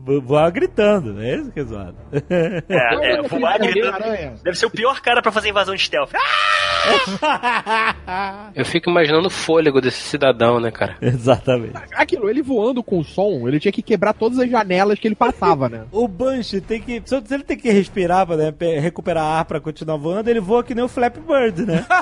Vo- 0.04 0.20
Voar 0.20 0.50
gritando, 0.52 1.20
é 1.22 1.36
isso 1.36 1.50
que 1.50 1.60
é 1.60 1.64
zoado. 1.64 1.96
É, 2.28 2.62
é, 2.68 3.22
voar 3.22 3.58
gritando. 3.58 3.98
Deve 4.44 4.56
ser 4.56 4.66
o 4.66 4.70
pior 4.70 5.00
cara 5.00 5.22
pra 5.22 5.32
fazer 5.32 5.48
invasão 5.48 5.74
de 5.74 5.82
stealth. 5.82 6.12
Eu 8.54 8.64
fico 8.64 8.90
imaginando 8.90 9.26
o 9.26 9.30
fôlego 9.30 9.80
desse 9.80 10.00
cidadão, 10.02 10.60
né, 10.60 10.70
cara? 10.70 10.96
Exatamente. 11.00 11.74
Aquilo, 11.94 12.28
ele 12.28 12.42
voando 12.42 12.82
com 12.82 13.02
som, 13.02 13.46
ele 13.48 13.60
tinha 13.60 13.72
que 13.72 13.82
quebrar 13.82 14.12
todas 14.12 14.38
as 14.38 14.50
janelas 14.50 14.98
que 14.98 15.08
ele 15.08 15.14
passava, 15.14 15.68
né? 15.68 15.84
O 15.90 16.06
Banshee 16.06 16.60
tem 16.60 16.80
que. 16.80 17.02
Se 17.04 17.16
ele 17.34 17.42
tem 17.42 17.56
que 17.56 17.70
respirar 17.70 18.26
pra 18.26 18.36
né, 18.36 18.52
pe- 18.52 18.78
recuperar 18.78 19.24
ar 19.24 19.44
pra 19.44 19.60
continuar 19.60 19.96
voando, 19.96 20.28
ele 20.30 20.40
voa 20.40 20.62
que 20.64 20.74
nem 20.74 20.84
o 20.84 20.88
Flappy 20.88 21.20
Bird, 21.20 21.64
né? 21.66 21.84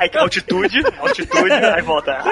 Aí 0.00 0.08
que 0.08 0.18
altitude, 0.18 0.82
altitude, 0.98 1.52
aí 1.52 1.82
volta. 1.82 2.22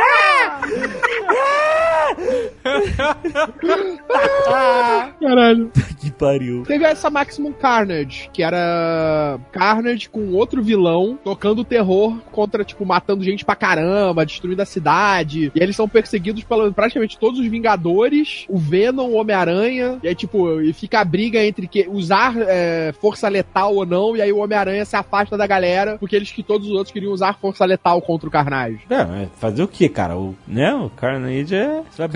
Caralho. 5.20 5.70
que 5.98 6.10
pariu. 6.10 6.62
Teve 6.66 6.84
essa 6.84 7.10
Maximum 7.10 7.52
Carnage, 7.52 8.30
que 8.32 8.42
era 8.42 9.38
Carnage 9.52 10.08
com 10.08 10.32
outro 10.32 10.62
vilão 10.62 11.18
tocando 11.22 11.64
terror 11.64 12.18
contra, 12.32 12.64
tipo, 12.64 12.84
matando 12.84 13.24
gente 13.24 13.44
pra 13.44 13.54
caramba, 13.54 14.24
destruindo 14.26 14.62
a 14.62 14.66
cidade. 14.66 15.52
E 15.54 15.62
eles 15.62 15.76
são 15.76 15.88
perseguidos 15.88 16.44
pela 16.44 16.70
praticamente 16.72 17.18
todos 17.18 17.40
os 17.40 17.46
Vingadores, 17.46 18.44
o 18.48 18.58
Venom, 18.58 19.10
o 19.10 19.14
Homem-Aranha. 19.14 19.98
E 20.02 20.08
aí, 20.08 20.14
tipo, 20.14 20.60
e 20.60 20.72
fica 20.72 21.00
a 21.00 21.04
briga 21.04 21.44
entre 21.44 21.68
que 21.68 21.86
usar 21.88 22.34
é, 22.36 22.92
força 23.00 23.28
letal 23.28 23.74
ou 23.74 23.86
não. 23.86 24.16
E 24.16 24.22
aí 24.22 24.32
o 24.32 24.38
Homem-Aranha 24.38 24.84
se 24.84 24.96
afasta 24.96 25.36
da 25.36 25.46
galera, 25.46 25.96
porque 25.98 26.16
eles 26.16 26.32
que 26.32 26.42
todos 26.42 26.68
os 26.68 26.74
outros 26.74 26.92
queriam 26.92 27.12
usar 27.12 27.38
força 27.38 27.64
letal 27.64 28.00
contra 28.02 28.28
o 28.28 28.32
Carnage. 28.32 28.80
Não, 28.88 29.14
é 29.14 29.28
fazer 29.38 29.62
o 29.62 29.68
que, 29.68 29.88
cara? 29.88 30.16
O, 30.16 30.34
né? 30.46 30.74
O 30.74 30.90
Carnage 30.90 31.54
é. 31.54 31.82
Vai 31.96 32.08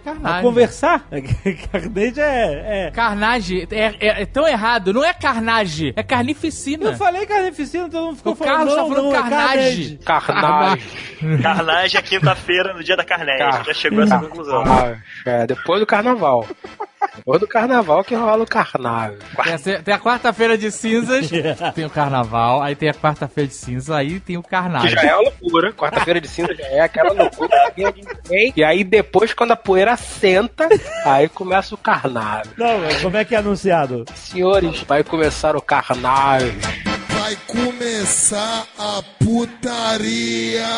Carnage 0.00 0.20
é 0.20 0.22
carnage. 0.24 0.42
conversar? 0.42 1.06
Carnage 1.72 2.20
é. 2.20 2.86
é... 2.86 2.90
Carnage 2.90 3.68
é, 3.70 3.84
é- 4.00 4.22
é 4.22 4.26
tão 4.26 4.46
errado. 4.46 4.92
Não 4.92 5.04
é 5.04 5.12
carnage, 5.12 5.92
é 5.96 6.02
carnificina. 6.02 6.86
Eu 6.86 6.96
falei 6.96 7.26
carnificina, 7.26 7.88
todo 7.88 8.06
mundo 8.06 8.16
ficou 8.16 8.32
O 8.32 8.36
falando. 8.36 8.56
Carlos 8.56 8.74
tá 8.74 8.82
falando 8.82 9.02
não, 9.02 9.14
é 9.14 9.18
carnage. 9.30 9.98
Carnage. 10.04 11.42
Carnage 11.42 11.96
é 11.96 12.02
quinta-feira, 12.02 12.74
no 12.74 12.82
dia 12.84 12.96
da 12.96 13.04
Carnage. 13.04 13.64
Já 13.66 13.74
chegou 13.74 14.00
a 14.00 14.04
essa 14.04 14.18
conclusão. 14.18 14.64
Carnage. 14.64 15.02
É, 15.24 15.46
depois 15.46 15.80
do 15.80 15.86
carnaval. 15.86 16.46
Depois 17.16 17.40
do 17.40 17.46
carnaval 17.46 18.04
que 18.04 18.14
rola 18.14 18.42
o 18.42 18.46
carnage. 18.46 19.18
Tem 19.84 19.92
a, 19.94 19.96
a 19.96 20.00
quarta-feira 20.00 20.56
de 20.58 20.70
cinzas, 20.70 21.28
tem 21.74 21.84
o 21.84 21.90
carnaval, 21.90 22.62
aí 22.62 22.74
tem 22.74 22.88
a 22.88 22.94
quarta-feira 22.94 23.48
de 23.48 23.54
cinzas, 23.54 23.90
aí 23.90 24.20
tem 24.20 24.36
o 24.36 24.42
Que 24.42 24.50
carnage. 24.50 24.88
já 24.88 25.02
é 25.02 25.14
uma 25.14 25.22
loucura. 25.30 25.72
Quarta-feira 25.72 26.20
de 26.20 26.28
cinza 26.28 26.54
já 26.54 26.64
é 26.66 26.80
aquela 26.80 27.12
loucura. 27.12 27.70
que. 27.74 28.52
E 28.56 28.64
aí 28.64 28.82
depois, 28.84 29.32
quando 29.32 29.52
a 29.52 29.56
poeira 29.56 29.85
senta, 29.94 30.68
aí 31.04 31.28
começa 31.28 31.74
o 31.74 31.78
carnage. 31.78 32.48
Não, 32.56 32.80
como 33.02 33.16
é 33.18 33.24
que 33.24 33.34
é 33.34 33.38
anunciado? 33.38 34.06
Senhores, 34.14 34.80
vai 34.82 35.04
começar 35.04 35.54
o 35.54 35.60
carnage. 35.60 36.85
Vai 37.26 37.36
começar 37.48 38.64
a 38.78 39.02
putaria. 39.18 40.62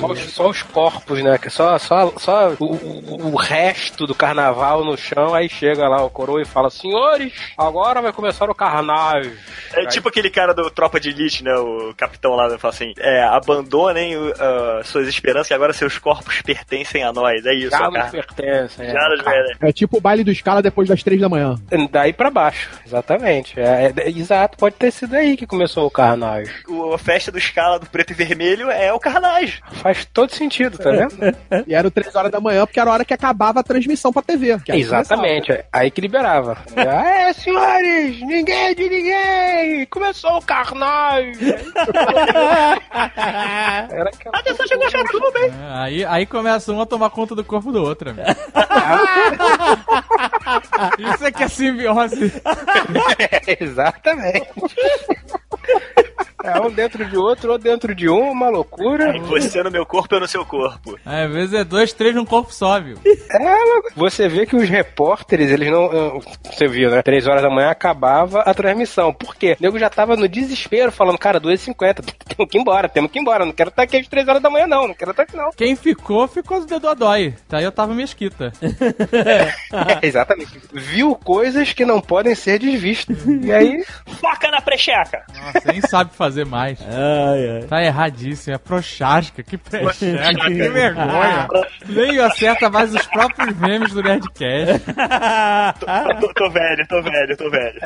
Só 0.00 0.06
os, 0.06 0.20
só 0.32 0.48
os 0.50 0.62
corpos, 0.62 1.20
né? 1.20 1.36
Que 1.36 1.50
só, 1.50 1.76
só, 1.80 2.12
só 2.16 2.50
o, 2.60 2.64
o- 2.64 3.32
o 3.32 3.36
resto 3.36 4.06
do 4.06 4.14
carnaval 4.14 4.84
no 4.84 4.96
chão, 4.96 5.34
aí 5.34 5.48
chega 5.48 5.88
lá 5.88 6.00
o 6.04 6.08
coroa 6.10 6.40
e 6.40 6.44
fala: 6.44 6.70
Senhores, 6.70 7.32
agora 7.58 8.00
vai 8.00 8.12
começar 8.12 8.48
o 8.48 8.54
carnage. 8.54 9.32
É 9.74 9.84
tipo 9.86 10.08
aquele 10.08 10.30
cara 10.30 10.54
do 10.54 10.70
Tropa 10.70 11.00
de 11.00 11.08
Elite, 11.10 11.42
né? 11.42 11.52
O 11.56 11.92
capitão 11.96 12.36
lá, 12.36 12.56
fala 12.56 12.72
assim: 12.72 12.92
é, 12.98 13.24
abandonem 13.24 14.16
uh, 14.16 14.32
suas 14.84 15.08
esperanças 15.08 15.50
e 15.50 15.54
agora 15.54 15.72
seus 15.72 15.98
corpos 15.98 16.40
pertencem 16.42 17.02
a 17.02 17.12
nós. 17.12 17.44
É 17.44 17.52
isso, 17.52 17.70
Já 17.70 17.78
cara. 17.78 18.02
nos 18.04 18.10
pertence. 18.12 18.80
é. 18.80 18.92
Já 18.92 19.08
nos 19.08 19.24
merece. 19.24 19.56
É 19.60 19.72
tipo 19.72 19.98
o 19.98 20.00
baile 20.00 20.22
do 20.22 20.32
Scala 20.32 20.62
depois 20.62 20.88
das 20.88 21.02
três 21.02 21.20
da 21.20 21.28
manhã. 21.28 21.56
Daí 21.90 22.12
pra 22.12 22.30
baixo, 22.30 22.55
exatamente. 22.84 23.58
É, 23.58 23.92
é- 23.96 24.08
exato, 24.10 24.56
pode 24.58 24.76
ter 24.76 24.90
sido 24.90 25.14
aí 25.14 25.36
que 25.36 25.46
começou 25.46 25.86
o 25.86 25.90
carnage. 25.90 26.52
O, 26.68 26.92
a 26.94 26.98
festa 26.98 27.30
do 27.32 27.38
escala 27.38 27.78
do 27.78 27.86
preto 27.86 28.10
e 28.12 28.14
vermelho 28.14 28.70
é 28.70 28.92
o 28.92 28.98
Carnage. 28.98 29.60
Faz 29.82 30.04
todo 30.06 30.32
sentido, 30.32 30.78
tá 30.78 30.90
vendo? 30.90 31.16
E 31.66 31.74
era 31.74 31.86
o 31.86 31.90
três 31.90 32.14
horas 32.14 32.30
da 32.30 32.40
manhã, 32.40 32.64
porque 32.66 32.78
era 32.78 32.90
a 32.90 32.92
hora 32.92 33.04
que 33.04 33.14
acabava 33.14 33.60
a 33.60 33.62
transmissão 33.62 34.12
pra 34.12 34.22
TV. 34.22 34.56
Exatamente, 34.68 35.52
é 35.52 35.64
aí 35.72 35.90
que 35.90 36.00
liberava. 36.00 36.56
Ah, 36.76 37.08
é, 37.08 37.32
senhores, 37.32 38.20
ninguém 38.22 38.74
de 38.74 38.88
ninguém! 38.88 39.86
Começou 39.86 40.36
o 40.38 40.42
carnage! 40.42 41.54
Era 43.90 44.08
aquela... 44.10 44.38
Atenção, 44.38 44.66
chegou, 44.66 45.04
tudo 45.10 45.32
bem. 45.32 45.44
É, 45.50 45.52
aí, 45.72 46.04
aí 46.04 46.26
começa 46.26 46.72
um 46.72 46.80
a 46.80 46.86
tomar 46.86 47.10
conta 47.10 47.34
do 47.34 47.44
corpo 47.44 47.72
do 47.72 47.82
outro. 47.82 48.10
amigo. 48.10 48.24
Isso 50.98 51.24
é 51.24 51.32
que 51.32 51.42
é 51.42 51.48
simbiose. 51.48 52.32
Exatamente. 53.60 54.48
É 56.44 56.60
um 56.60 56.70
dentro 56.70 57.04
de 57.04 57.16
outro, 57.16 57.52
ou 57.52 57.58
dentro 57.58 57.94
de 57.94 58.08
um, 58.08 58.30
uma 58.30 58.48
loucura. 58.48 59.18
Você 59.20 59.62
no 59.62 59.70
meu 59.70 59.86
corpo, 59.86 60.14
eu 60.14 60.20
no 60.20 60.28
seu 60.28 60.44
corpo. 60.44 60.98
Às 61.04 61.32
vezes 61.32 61.54
é 61.54 61.64
dois, 61.64 61.92
três 61.92 62.14
num 62.14 62.24
corpo 62.24 62.52
só, 62.52 62.80
viu? 62.80 62.98
É, 63.04 63.90
você 63.94 64.28
vê 64.28 64.46
que 64.46 64.54
os 64.56 64.68
repórteres, 64.68 65.50
eles 65.50 65.70
não. 65.70 66.20
Você 66.44 66.66
viu, 66.68 66.90
né? 66.90 67.02
Três 67.02 67.26
horas 67.26 67.42
da 67.42 67.50
manhã 67.50 67.70
acabava 67.70 68.40
a 68.40 68.54
transmissão. 68.54 69.12
Por 69.12 69.34
quê? 69.34 69.56
O 69.58 69.62
nego 69.62 69.78
já 69.78 69.88
tava 69.88 70.16
no 70.16 70.28
desespero, 70.28 70.92
falando, 70.92 71.18
cara, 71.18 71.40
2h50, 71.40 72.04
temos 72.36 72.50
que 72.50 72.58
ir 72.58 72.60
embora, 72.60 72.88
temos 72.88 73.10
que 73.10 73.18
ir 73.18 73.22
embora. 73.22 73.44
Não 73.44 73.52
quero 73.52 73.70
estar 73.70 73.82
aqui 73.82 73.96
às 73.96 74.08
três 74.08 74.28
horas 74.28 74.42
da 74.42 74.50
manhã, 74.50 74.66
não. 74.66 74.88
Não 74.88 74.94
quero 74.94 75.10
estar 75.12 75.22
aqui, 75.22 75.36
não. 75.36 75.50
Quem 75.56 75.74
ficou, 75.74 76.28
ficou 76.28 76.60
do 76.60 76.66
dedo 76.66 76.88
a 76.88 76.94
dói. 76.94 77.34
Tá 77.48 77.58
aí 77.58 77.64
eu 77.64 77.72
tava 77.72 77.94
mesquita. 77.94 78.52
É, 79.12 80.06
exatamente. 80.06 80.60
Viu 80.72 81.14
coisas 81.14 81.72
que 81.72 81.84
não 81.84 82.00
podem 82.00 82.34
ser 82.34 82.58
desvistas. 82.58 83.18
E 83.26 83.52
aí. 83.52 83.84
Foca 84.20 84.50
na 84.50 84.60
precheca! 84.60 85.24
Nossa, 85.34 85.72
nem 85.72 85.80
sabe 85.80 86.14
fazer 86.14 86.35
mais. 86.44 86.78
Ai, 86.82 87.48
ai. 87.48 87.62
Tá 87.68 87.82
erradíssimo, 87.82 88.54
é 88.54 88.58
prochasca, 88.58 89.42
que 89.42 89.56
precheca, 89.56 90.46
que 90.46 90.68
vergonha. 90.68 91.48
Nem 91.88 92.18
acerta 92.18 92.68
mais 92.68 92.94
os 92.94 93.06
próprios 93.06 93.56
memes 93.56 93.92
do 93.92 94.02
Nerdcast. 94.02 94.84
tô, 96.20 96.34
tô 96.34 96.50
velho, 96.50 96.86
tô 96.88 97.02
velho, 97.02 97.36
tô 97.36 97.50
velho. 97.50 97.80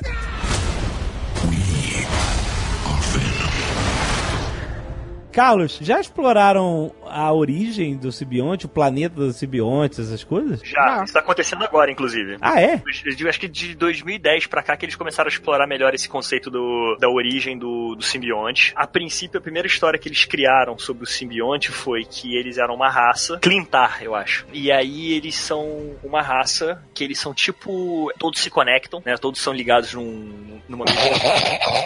Carlos, 5.32 5.78
já 5.80 6.00
exploraram 6.00 6.92
a 7.10 7.32
origem 7.32 7.96
do 7.96 8.10
simbionte, 8.12 8.66
o 8.66 8.68
planeta 8.68 9.14
dos 9.14 9.36
simbiontes, 9.36 9.98
essas 9.98 10.24
coisas? 10.24 10.60
Já, 10.64 11.02
isso 11.04 11.12
tá 11.12 11.20
acontecendo 11.20 11.64
agora, 11.64 11.90
inclusive. 11.90 12.36
Ah, 12.40 12.60
é? 12.60 12.82
Eu 13.18 13.28
acho 13.28 13.40
que 13.40 13.48
de 13.48 13.74
2010 13.74 14.46
pra 14.46 14.62
cá 14.62 14.76
que 14.76 14.84
eles 14.84 14.96
começaram 14.96 15.28
a 15.28 15.32
explorar 15.32 15.66
melhor 15.66 15.94
esse 15.94 16.08
conceito 16.08 16.50
do, 16.50 16.96
da 16.98 17.08
origem 17.08 17.58
do, 17.58 17.94
do 17.94 18.02
simbionte. 18.02 18.72
A 18.76 18.86
princípio, 18.86 19.38
a 19.38 19.42
primeira 19.42 19.66
história 19.66 19.98
que 19.98 20.08
eles 20.08 20.24
criaram 20.24 20.78
sobre 20.78 21.04
o 21.04 21.06
simbionte 21.06 21.70
foi 21.70 22.04
que 22.04 22.36
eles 22.36 22.58
eram 22.58 22.74
uma 22.74 22.88
raça, 22.90 23.38
Clintar, 23.38 23.98
eu 24.02 24.14
acho. 24.14 24.46
E 24.52 24.70
aí 24.70 25.12
eles 25.12 25.34
são 25.34 25.96
uma 26.02 26.22
raça 26.22 26.82
que 26.94 27.04
eles 27.04 27.18
são 27.18 27.34
tipo. 27.34 28.12
Todos 28.18 28.40
se 28.40 28.50
conectam, 28.50 29.02
né? 29.04 29.16
Todos 29.16 29.40
são 29.40 29.52
ligados 29.52 29.94
num, 29.94 30.60
numa, 30.68 30.84
mesma, 30.84 31.00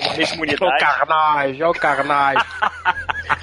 numa 0.03 0.17
mesma 0.17 0.35
É 0.35 0.39
o 0.39 0.43
unidade. 0.43 0.79
carnage, 0.81 1.63
é 1.63 1.67
o 1.67 1.73
carnage. 1.73 2.45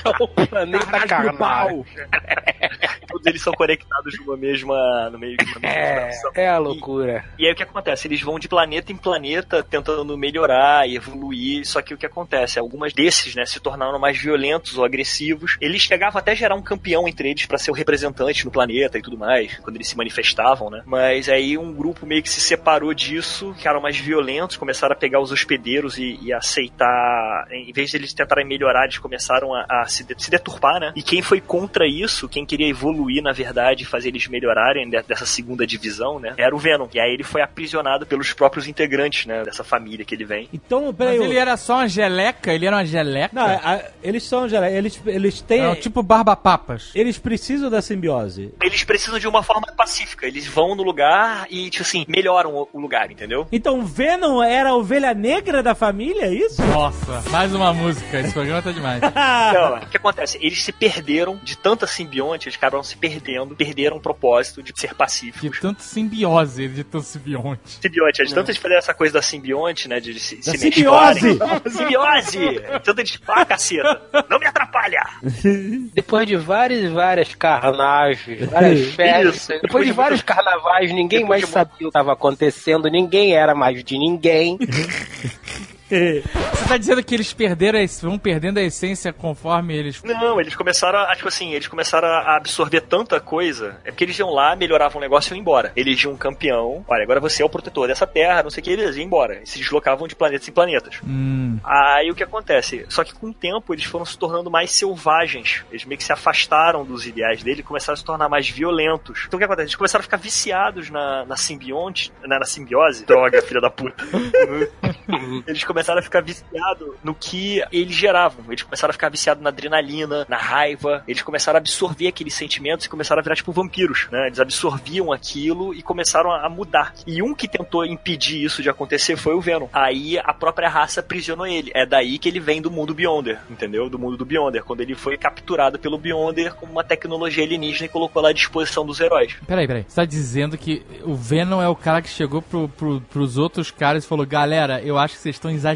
É 0.05 0.23
o 0.23 0.27
planeta 0.47 1.07
carnage. 1.07 1.70
Uau! 1.71 1.85
Todos 3.21 3.27
eles 3.27 3.41
são 3.41 3.53
conectados 3.53 4.17
numa 4.19 4.35
mesma. 4.35 5.09
No 5.11 5.19
meio 5.19 5.37
de 5.37 5.45
uma 5.45 5.59
mesma 5.59 5.69
É, 5.69 6.11
é 6.43 6.49
a 6.49 6.57
loucura. 6.57 7.23
E 7.37 7.45
aí 7.45 7.53
o 7.53 7.55
que 7.55 7.63
acontece? 7.63 8.07
Eles 8.07 8.21
vão 8.21 8.39
de 8.39 8.47
planeta 8.47 8.91
em 8.91 8.97
planeta 8.97 9.61
tentando 9.63 10.17
melhorar 10.17 10.87
e 10.89 10.95
evoluir, 10.95 11.65
só 11.65 11.81
que 11.81 11.93
o 11.93 11.97
que 11.97 12.05
acontece? 12.05 12.57
Algumas 12.59 12.93
desses, 12.93 13.35
né, 13.35 13.45
se 13.45 13.59
tornaram 13.59 13.99
mais 13.99 14.17
violentos 14.17 14.77
ou 14.77 14.83
agressivos. 14.83 15.57
Eles 15.61 15.81
chegavam 15.81 16.19
até 16.19 16.31
a 16.31 16.35
gerar 16.35 16.55
um 16.55 16.61
campeão 16.61 17.07
entre 17.07 17.29
eles 17.29 17.45
para 17.45 17.57
ser 17.57 17.71
o 17.71 17.73
representante 17.73 18.43
no 18.45 18.51
planeta 18.51 18.97
e 18.97 19.01
tudo 19.01 19.17
mais, 19.17 19.57
quando 19.59 19.75
eles 19.75 19.87
se 19.87 19.97
manifestavam, 19.97 20.69
né? 20.69 20.81
Mas 20.85 21.29
aí 21.29 21.57
um 21.57 21.73
grupo 21.73 22.05
meio 22.05 22.23
que 22.23 22.29
se 22.29 22.41
separou 22.41 22.93
disso, 22.93 23.53
ficaram 23.55 23.81
mais 23.81 23.97
violentos, 23.97 24.57
começaram 24.57 24.93
a 24.93 24.97
pegar 24.97 25.19
os 25.19 25.31
hospedeiros 25.31 25.97
e, 25.97 26.17
e 26.21 26.33
aceitar, 26.33 27.47
em 27.51 27.71
vez 27.71 27.91
de 27.91 27.97
eles 27.97 28.13
tentarem 28.13 28.45
melhorar, 28.47 28.85
eles 28.85 28.97
começaram 28.97 29.53
a, 29.53 29.65
a 29.69 29.85
se, 29.87 30.03
de- 30.03 30.15
se 30.17 30.31
deturpar, 30.31 30.79
né? 30.79 30.91
E 30.95 31.03
quem 31.03 31.21
foi 31.21 31.39
contra 31.41 31.85
isso, 31.87 32.27
quem 32.27 32.45
queria 32.45 32.67
evoluir, 32.67 33.10
na 33.19 33.31
verdade, 33.31 33.83
fazer 33.83 34.09
eles 34.09 34.27
melhorarem 34.27 34.87
de- 34.87 35.01
dessa 35.01 35.25
segunda 35.25 35.65
divisão, 35.65 36.19
né? 36.19 36.35
Era 36.37 36.55
o 36.55 36.59
Venom. 36.59 36.87
E 36.93 36.99
aí 36.99 37.11
ele 37.11 37.23
foi 37.23 37.41
aprisionado 37.41 38.05
pelos 38.05 38.31
próprios 38.33 38.67
integrantes, 38.67 39.25
né? 39.25 39.41
Dessa 39.43 39.63
família 39.63 40.05
que 40.05 40.13
ele 40.13 40.23
vem. 40.25 40.47
Então, 40.53 40.85
Mas 40.85 40.95
peraí. 40.95 41.17
ele 41.17 41.35
era 41.37 41.57
só 41.57 41.77
uma 41.77 41.87
geleca? 41.87 42.53
Ele 42.53 42.65
era 42.67 42.75
uma 42.75 42.85
geleca? 42.85 43.29
Não, 43.33 43.45
a- 43.45 43.81
eles 44.03 44.23
são 44.23 44.47
geral, 44.47 44.69
eles, 44.69 45.01
eles 45.07 45.41
têm. 45.41 45.63
Não, 45.63 45.75
tipo 45.75 46.03
barba-papas. 46.03 46.91
Eles 46.93 47.17
precisam 47.17 47.69
da 47.69 47.81
simbiose. 47.81 48.53
Eles 48.61 48.83
precisam 48.83 49.17
de 49.19 49.27
uma 49.27 49.41
forma 49.41 49.67
pacífica. 49.75 50.27
Eles 50.27 50.45
vão 50.47 50.75
no 50.75 50.83
lugar 50.83 51.47
e, 51.49 51.69
tipo 51.69 51.81
assim, 51.83 52.05
melhoram 52.07 52.53
o- 52.53 52.69
o 52.73 52.79
lugar, 52.79 53.09
entendeu? 53.09 53.47
Então 53.51 53.83
Venom 53.85 54.41
era 54.43 54.69
a 54.69 54.75
ovelha 54.75 55.13
negra 55.13 55.63
da 55.63 55.73
família, 55.73 56.25
é 56.25 56.33
isso? 56.33 56.61
Nossa, 56.61 57.23
mais 57.31 57.53
uma 57.55 57.73
música. 57.73 58.19
Esse 58.19 58.33
programa 58.33 58.61
tá 58.61 58.71
demais. 58.71 59.01
Não, 59.53 59.77
o 59.77 59.87
que 59.87 59.97
acontece? 59.97 60.37
Eles 60.41 60.63
se 60.63 60.71
perderam 60.71 61.39
de 61.43 61.57
tanta 61.57 61.87
simbionte, 61.87 62.47
eles 62.47 62.57
acabaram 62.57 62.83
se 62.83 62.95
perdendo, 63.01 63.55
perderam 63.55 63.97
o 63.97 63.99
propósito 63.99 64.61
de 64.63 64.71
ser 64.79 64.89
De 64.89 64.95
pacíficos. 64.95 65.59
tanto 65.59 65.81
simbiose, 65.81 66.67
de 66.69 66.83
tanto 66.83 67.03
simbionte. 67.05 67.79
Simbionte, 67.81 68.23
de 68.23 68.33
tanto 68.33 68.49
eles 68.51 68.57
fazerem 68.61 68.77
essa 68.77 68.93
coisa 68.93 69.15
da 69.15 69.21
simbionte, 69.21 69.89
né? 69.89 69.99
De 69.99 70.17
se, 70.19 70.35
Da 70.37 70.51
se 70.51 70.57
simbiose! 70.57 71.37
Simbiose! 71.69 72.61
Tanto 72.83 72.99
eles. 73.01 73.19
Ah, 73.27 73.43
caceta! 73.45 74.01
Não 74.29 74.39
me 74.39 74.45
atrapalha! 74.45 75.01
Depois 75.93 76.27
de 76.27 76.35
várias 76.37 76.83
e 76.83 76.87
várias 76.87 77.33
carnagens, 77.35 78.49
várias 78.49 78.87
festas, 78.93 79.35
Isso. 79.35 79.47
depois, 79.49 79.61
Depois 79.63 79.85
de 79.85 79.91
de 79.91 79.97
vários 79.97 80.21
carnavais, 80.21 80.91
ninguém 80.91 81.21
Depois 81.21 81.41
mais 81.41 81.45
de 81.45 81.49
sabia 81.51 81.73
o 81.73 81.77
que 81.79 81.85
estava 81.87 82.13
acontecendo, 82.13 82.87
ninguém 82.89 83.33
era 83.33 83.55
mais 83.55 83.83
de 83.83 83.97
ninguém. 83.97 84.57
Você 86.61 86.67
tá 86.67 86.77
dizendo 86.77 87.03
que 87.03 87.15
eles 87.15 87.33
perderam 87.33 87.79
vão 88.01 88.17
perdendo 88.17 88.59
a 88.59 88.61
essência 88.61 89.11
conforme 89.11 89.75
eles. 89.75 90.01
Não, 90.03 90.39
eles 90.39 90.55
começaram 90.55 90.99
a, 90.99 91.15
tipo 91.15 91.27
assim, 91.27 91.53
eles 91.53 91.67
começaram 91.67 92.07
a 92.07 92.35
absorver 92.35 92.81
tanta 92.81 93.19
coisa. 93.19 93.77
É 93.83 93.91
porque 93.91 94.03
eles 94.03 94.17
iam 94.17 94.29
lá, 94.29 94.55
melhoravam 94.55 94.99
o 94.99 95.01
negócio 95.01 95.33
e 95.33 95.35
iam 95.35 95.41
embora. 95.41 95.71
Eles 95.75 95.99
tinham 95.99 96.13
um 96.13 96.17
campeão. 96.17 96.85
Olha, 96.87 97.03
agora 97.03 97.19
você 97.19 97.41
é 97.41 97.45
o 97.45 97.49
protetor 97.49 97.87
dessa 97.87 98.07
terra, 98.07 98.43
não 98.43 98.49
sei 98.49 98.61
o 98.61 98.63
que, 98.63 98.71
eles 98.71 98.95
iam 98.95 99.05
embora. 99.05 99.41
E 99.41 99.47
se 99.47 99.57
deslocavam 99.59 100.07
de 100.07 100.15
planetas 100.15 100.47
em 100.47 100.51
planetas. 100.51 100.99
Hum. 101.05 101.59
Aí 101.63 102.09
o 102.09 102.15
que 102.15 102.23
acontece? 102.23 102.85
Só 102.89 103.03
que 103.03 103.13
com 103.13 103.29
o 103.29 103.33
tempo 103.33 103.73
eles 103.73 103.85
foram 103.85 104.05
se 104.05 104.17
tornando 104.17 104.49
mais 104.49 104.71
selvagens. 104.71 105.63
Eles 105.71 105.85
meio 105.85 105.97
que 105.97 106.03
se 106.03 106.13
afastaram 106.13 106.85
dos 106.85 107.05
ideais 107.05 107.43
dele 107.43 107.61
e 107.61 107.63
começaram 107.63 107.93
a 107.93 107.97
se 107.97 108.05
tornar 108.05 108.29
mais 108.29 108.49
violentos. 108.49 109.23
Então 109.27 109.37
o 109.37 109.39
que 109.39 109.45
acontece? 109.45 109.67
Eles 109.67 109.75
começaram 109.75 110.01
a 110.01 110.03
ficar 110.03 110.17
viciados 110.17 110.89
na, 110.89 111.25
na 111.25 111.35
simbionte, 111.35 112.11
na, 112.23 112.39
na 112.39 112.45
simbiose. 112.45 113.05
Droga, 113.05 113.41
filha 113.41 113.61
da 113.61 113.69
puta. 113.69 114.03
eles 115.47 115.63
começaram 115.63 115.80
a 115.99 116.01
ficar 116.01 116.21
viciados 116.21 116.95
no 117.03 117.13
que 117.13 117.63
eles 117.71 117.95
geravam. 117.95 118.45
Eles 118.47 118.63
começaram 118.63 118.91
a 118.91 118.93
ficar 118.93 119.09
viciados 119.09 119.43
na 119.43 119.49
adrenalina, 119.49 120.25
na 120.29 120.37
raiva. 120.37 121.03
Eles 121.07 121.21
começaram 121.21 121.57
a 121.57 121.59
absorver 121.59 122.07
aqueles 122.07 122.33
sentimentos 122.33 122.85
e 122.85 122.89
começaram 122.89 123.19
a 123.19 123.23
virar 123.23 123.35
tipo 123.35 123.51
vampiros, 123.51 124.07
né? 124.11 124.27
Eles 124.27 124.39
absorviam 124.39 125.11
aquilo 125.11 125.73
e 125.73 125.81
começaram 125.81 126.31
a 126.31 126.47
mudar. 126.49 126.93
E 127.05 127.21
um 127.21 127.33
que 127.33 127.47
tentou 127.47 127.85
impedir 127.85 128.43
isso 128.43 128.61
de 128.61 128.69
acontecer 128.69 129.15
foi 129.15 129.33
o 129.33 129.41
Venom. 129.41 129.67
Aí 129.73 130.17
a 130.19 130.33
própria 130.33 130.69
raça 130.69 130.99
aprisionou 130.99 131.45
ele. 131.45 131.71
É 131.73 131.85
daí 131.85 132.17
que 132.17 132.29
ele 132.29 132.39
vem 132.39 132.61
do 132.61 132.71
mundo 132.71 132.93
Beyonder, 132.93 133.39
entendeu? 133.49 133.89
Do 133.89 133.99
mundo 133.99 134.17
do 134.17 134.25
Beyonder, 134.25 134.63
quando 134.63 134.81
ele 134.81 134.95
foi 134.95 135.17
capturado 135.17 135.79
pelo 135.79 135.97
Beyonder 135.97 136.53
com 136.55 136.65
uma 136.65 136.83
tecnologia 136.83 137.43
alienígena 137.43 137.85
e 137.85 137.89
colocou 137.89 138.21
lá 138.21 138.29
à 138.29 138.33
disposição 138.33 138.85
dos 138.85 138.99
heróis. 138.99 139.35
Peraí, 139.47 139.67
peraí. 139.67 139.85
Você 139.87 139.95
tá 139.95 140.05
dizendo 140.05 140.57
que 140.57 140.83
o 141.03 141.15
Venom 141.15 141.61
é 141.61 141.67
o 141.67 141.75
cara 141.75 142.01
que 142.01 142.09
chegou 142.09 142.41
pro, 142.41 142.69
pro, 142.69 143.01
pros 143.01 143.37
outros 143.37 143.71
caras 143.71 144.03
e 144.03 144.07
falou: 144.07 144.25
Galera, 144.25 144.81
eu 144.81 144.97
acho 144.97 145.15
que 145.15 145.21
vocês 145.21 145.35
estão 145.35 145.51
exagerando. 145.51 145.70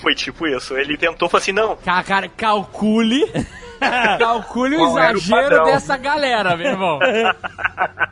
Foi 0.00 0.14
tipo 0.14 0.46
isso. 0.46 0.76
Ele 0.76 0.96
tentou, 0.96 1.28
falou 1.28 1.40
assim, 1.42 1.52
não, 1.52 1.76
Ca- 1.76 2.02
Cara, 2.02 2.28
calcule. 2.28 3.24
calcule 4.18 4.76
o 4.76 4.78
Qual 4.80 4.92
o 4.94 4.98
exagero 4.98 5.42
padrão? 5.56 5.64
dessa 5.66 5.96
galera, 5.96 6.56
meu 6.56 6.66
irmão. 6.66 6.98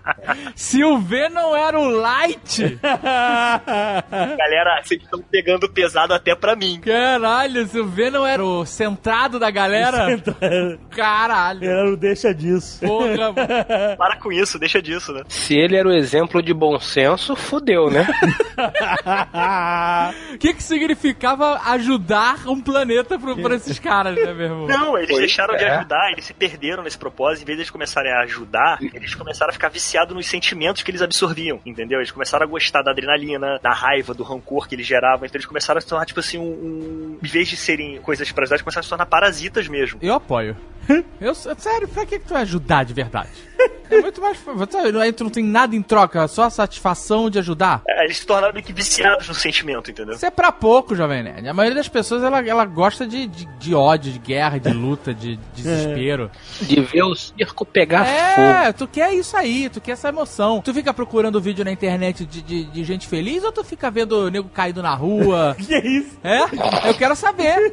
Se 0.54 0.82
o 0.84 0.98
Venom 0.98 1.54
era 1.54 1.78
o 1.78 1.88
Light, 1.88 2.78
galera, 2.82 4.80
vocês 4.82 5.02
estão 5.02 5.20
pegando 5.22 5.68
pesado 5.70 6.12
até 6.14 6.34
pra 6.34 6.54
mim. 6.56 6.80
caralho, 6.80 7.66
se 7.66 7.78
o 7.78 7.86
Venom 7.86 8.24
era 8.26 8.44
o 8.44 8.64
centrado 8.64 9.38
da 9.38 9.50
galera, 9.50 10.06
caralho. 10.90 11.64
Era 11.68 11.90
o 11.90 11.96
deixa 11.96 12.34
disso. 12.34 12.80
Porra, 12.80 13.32
mano. 13.32 13.96
Para 13.98 14.16
com 14.16 14.32
isso, 14.32 14.58
deixa 14.58 14.80
disso, 14.80 15.12
né? 15.12 15.22
Se 15.28 15.54
ele 15.56 15.76
era 15.76 15.88
o 15.88 15.92
exemplo 15.92 16.42
de 16.42 16.52
bom 16.54 16.78
senso, 16.78 17.34
fudeu, 17.36 17.90
né? 17.90 18.06
O 20.34 20.38
que 20.38 20.52
que 20.54 20.62
significava 20.62 21.60
ajudar 21.70 22.46
um 22.48 22.60
planeta 22.60 23.18
pro, 23.18 23.36
pra 23.36 23.54
esses 23.56 23.78
caras, 23.78 24.16
né, 24.16 24.32
meu 24.32 24.46
irmão? 24.46 24.66
Não, 24.66 24.96
eles 24.96 25.08
Pois 25.08 25.20
deixaram 25.20 25.56
de 25.56 25.64
é. 25.64 25.70
ajudar, 25.76 26.12
eles 26.12 26.24
se 26.24 26.34
perderam 26.34 26.82
nesse 26.82 26.98
propósito. 26.98 27.42
Em 27.42 27.46
vez 27.46 27.56
de 27.56 27.62
eles 27.62 27.70
começarem 27.70 28.12
a 28.12 28.20
ajudar, 28.20 28.78
eles 28.94 29.14
começaram 29.14 29.50
a 29.50 29.52
ficar 29.52 29.68
viciados 29.68 30.14
nos 30.14 30.25
sentimentos 30.28 30.82
que 30.82 30.90
eles 30.90 31.02
absorviam, 31.02 31.60
entendeu? 31.64 31.98
Eles 32.00 32.10
começaram 32.10 32.44
a 32.44 32.48
gostar 32.48 32.82
da 32.82 32.90
adrenalina, 32.90 33.58
da 33.62 33.72
raiva, 33.72 34.12
do 34.14 34.22
rancor 34.22 34.68
que 34.68 34.74
eles 34.74 34.86
geravam. 34.86 35.24
Então 35.26 35.36
eles 35.36 35.46
começaram 35.46 35.78
a 35.78 35.80
se 35.80 35.86
tornar, 35.86 36.04
tipo 36.06 36.20
assim, 36.20 36.38
um. 36.38 36.42
um- 36.42 37.18
Em 37.22 37.28
vez 37.28 37.48
de 37.48 37.56
serem 37.56 38.00
coisas 38.00 38.30
para 38.32 38.42
ajudar, 38.44 38.56
eles 38.56 38.62
começaram 38.62 38.80
a 38.80 38.84
se 38.84 38.88
tornar 38.90 39.06
parasitas 39.06 39.68
mesmo. 39.68 39.98
Eu 40.02 40.14
apoio. 40.14 40.56
Eu, 41.20 41.34
sério, 41.34 41.88
pra 41.88 42.06
que, 42.06 42.18
que 42.18 42.24
tu 42.26 42.32
vai 42.34 42.42
ajudar 42.42 42.84
de 42.84 42.94
verdade? 42.94 43.30
É 43.88 44.00
muito 44.00 44.20
mais. 44.20 44.38
Aí 45.00 45.12
tu 45.12 45.24
não 45.24 45.30
tem 45.30 45.44
nada 45.44 45.76
em 45.76 45.82
troca, 45.82 46.26
só 46.26 46.44
a 46.44 46.50
satisfação 46.50 47.30
de 47.30 47.38
ajudar. 47.38 47.82
É, 47.88 48.04
eles 48.04 48.18
se 48.18 48.26
tornaram 48.26 48.52
meio 48.52 48.64
que 48.64 48.72
viciados 48.72 49.28
no 49.28 49.34
sentimento, 49.34 49.90
entendeu? 49.90 50.14
Isso 50.14 50.26
é 50.26 50.30
pra 50.30 50.50
pouco, 50.50 50.94
Jovem 50.96 51.22
Nerd. 51.22 51.48
A 51.48 51.54
maioria 51.54 51.76
das 51.76 51.88
pessoas 51.88 52.22
ela, 52.22 52.44
ela 52.44 52.64
gosta 52.64 53.06
de, 53.06 53.26
de, 53.26 53.46
de 53.46 53.74
ódio, 53.74 54.12
de 54.12 54.18
guerra, 54.18 54.58
de 54.58 54.72
luta, 54.72 55.14
de 55.14 55.36
desespero. 55.54 56.30
De 56.62 56.80
ver 56.80 57.04
o 57.04 57.14
circo 57.14 57.64
pegar 57.64 58.04
fogo. 58.04 58.48
É, 58.48 58.72
tu 58.72 58.88
quer 58.88 59.14
isso 59.14 59.36
aí, 59.36 59.68
tu 59.68 59.80
quer 59.80 59.92
essa 59.92 60.08
emoção. 60.08 60.60
Tu 60.62 60.74
fica 60.74 60.92
procurando 60.92 61.40
vídeo 61.40 61.64
na 61.64 61.70
internet 61.70 62.24
de, 62.26 62.42
de, 62.42 62.64
de 62.64 62.84
gente 62.84 63.06
feliz 63.06 63.44
ou 63.44 63.52
tu 63.52 63.62
fica 63.62 63.90
vendo 63.90 64.26
o 64.26 64.30
nego 64.30 64.48
caído 64.48 64.82
na 64.82 64.94
rua? 64.94 65.56
Que 65.66 65.76
isso? 65.78 66.16
É? 66.22 66.88
Eu 66.88 66.94
quero 66.94 67.16
saber. 67.16 67.72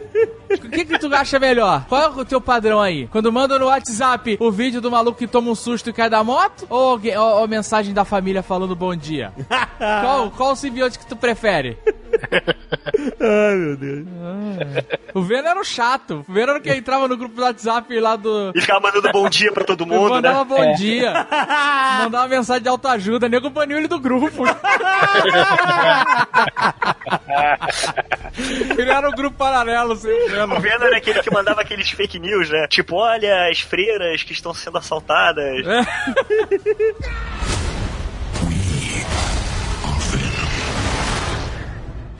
O 0.53 0.69
que 0.69 0.85
que 0.85 0.99
tu 0.99 1.13
acha 1.13 1.39
melhor? 1.39 1.85
Qual 1.87 2.01
é 2.01 2.07
o 2.09 2.25
teu 2.25 2.39
padrão 2.41 2.81
aí? 2.81 3.07
Quando 3.07 3.31
manda 3.31 3.57
no 3.59 3.65
WhatsApp 3.65 4.37
o 4.39 4.51
vídeo 4.51 4.81
do 4.81 4.91
maluco 4.91 5.17
que 5.17 5.27
toma 5.27 5.49
um 5.51 5.55
susto 5.55 5.89
e 5.89 5.93
cai 5.93 6.09
da 6.09 6.23
moto? 6.23 6.65
Ou, 6.69 6.99
ou, 6.99 7.39
ou 7.41 7.47
mensagem 7.47 7.93
da 7.93 8.05
família 8.05 8.43
falando 8.43 8.75
bom 8.75 8.95
dia? 8.95 9.31
qual, 9.77 10.31
qual 10.31 10.51
o 10.53 10.55
simbionte 10.55 10.99
que 10.99 11.05
tu 11.05 11.15
prefere? 11.15 11.77
Ai, 13.19 13.55
meu 13.55 13.77
Deus. 13.77 14.05
O 15.13 15.21
Venom 15.21 15.49
era 15.49 15.59
o 15.59 15.63
chato. 15.63 16.25
O 16.27 16.33
Venom 16.33 16.51
era 16.51 16.59
o 16.59 16.61
que 16.61 16.73
entrava 16.73 17.07
no 17.07 17.17
grupo 17.17 17.35
do 17.35 17.41
WhatsApp 17.41 17.99
lá 17.99 18.15
do... 18.15 18.51
E 18.55 18.61
ficava 18.61 18.79
mandando 18.79 19.11
bom 19.11 19.27
dia 19.29 19.51
pra 19.51 19.63
todo 19.63 19.85
mundo, 19.87 20.09
né? 20.09 20.15
mandava 20.15 20.43
bom 20.43 20.73
dia. 20.73 21.13
Mandava 21.99 22.27
mensagem 22.27 22.63
de 22.63 22.69
autoajuda. 22.69 23.27
Nego 23.29 23.49
baniu 23.49 23.77
ele 23.77 23.87
do 23.87 23.99
grupo. 23.99 24.43
Criaram 28.75 29.09
um 29.09 29.13
grupo 29.13 29.37
paralelo 29.37 29.95
sem 29.95 30.29
o 30.43 30.57
O 30.57 30.59
Venom. 30.59 30.61
Venom 30.61 30.85
era 30.85 30.97
aquele 30.97 31.21
que 31.21 31.31
mandava 31.31 31.61
aqueles 31.61 31.89
fake 31.89 32.19
news, 32.19 32.49
né? 32.49 32.67
Tipo, 32.67 32.95
olha 32.95 33.49
as 33.49 33.61
freiras 33.61 34.23
que 34.23 34.33
estão 34.33 34.53
sendo 34.53 34.77
assaltadas. 34.77 35.65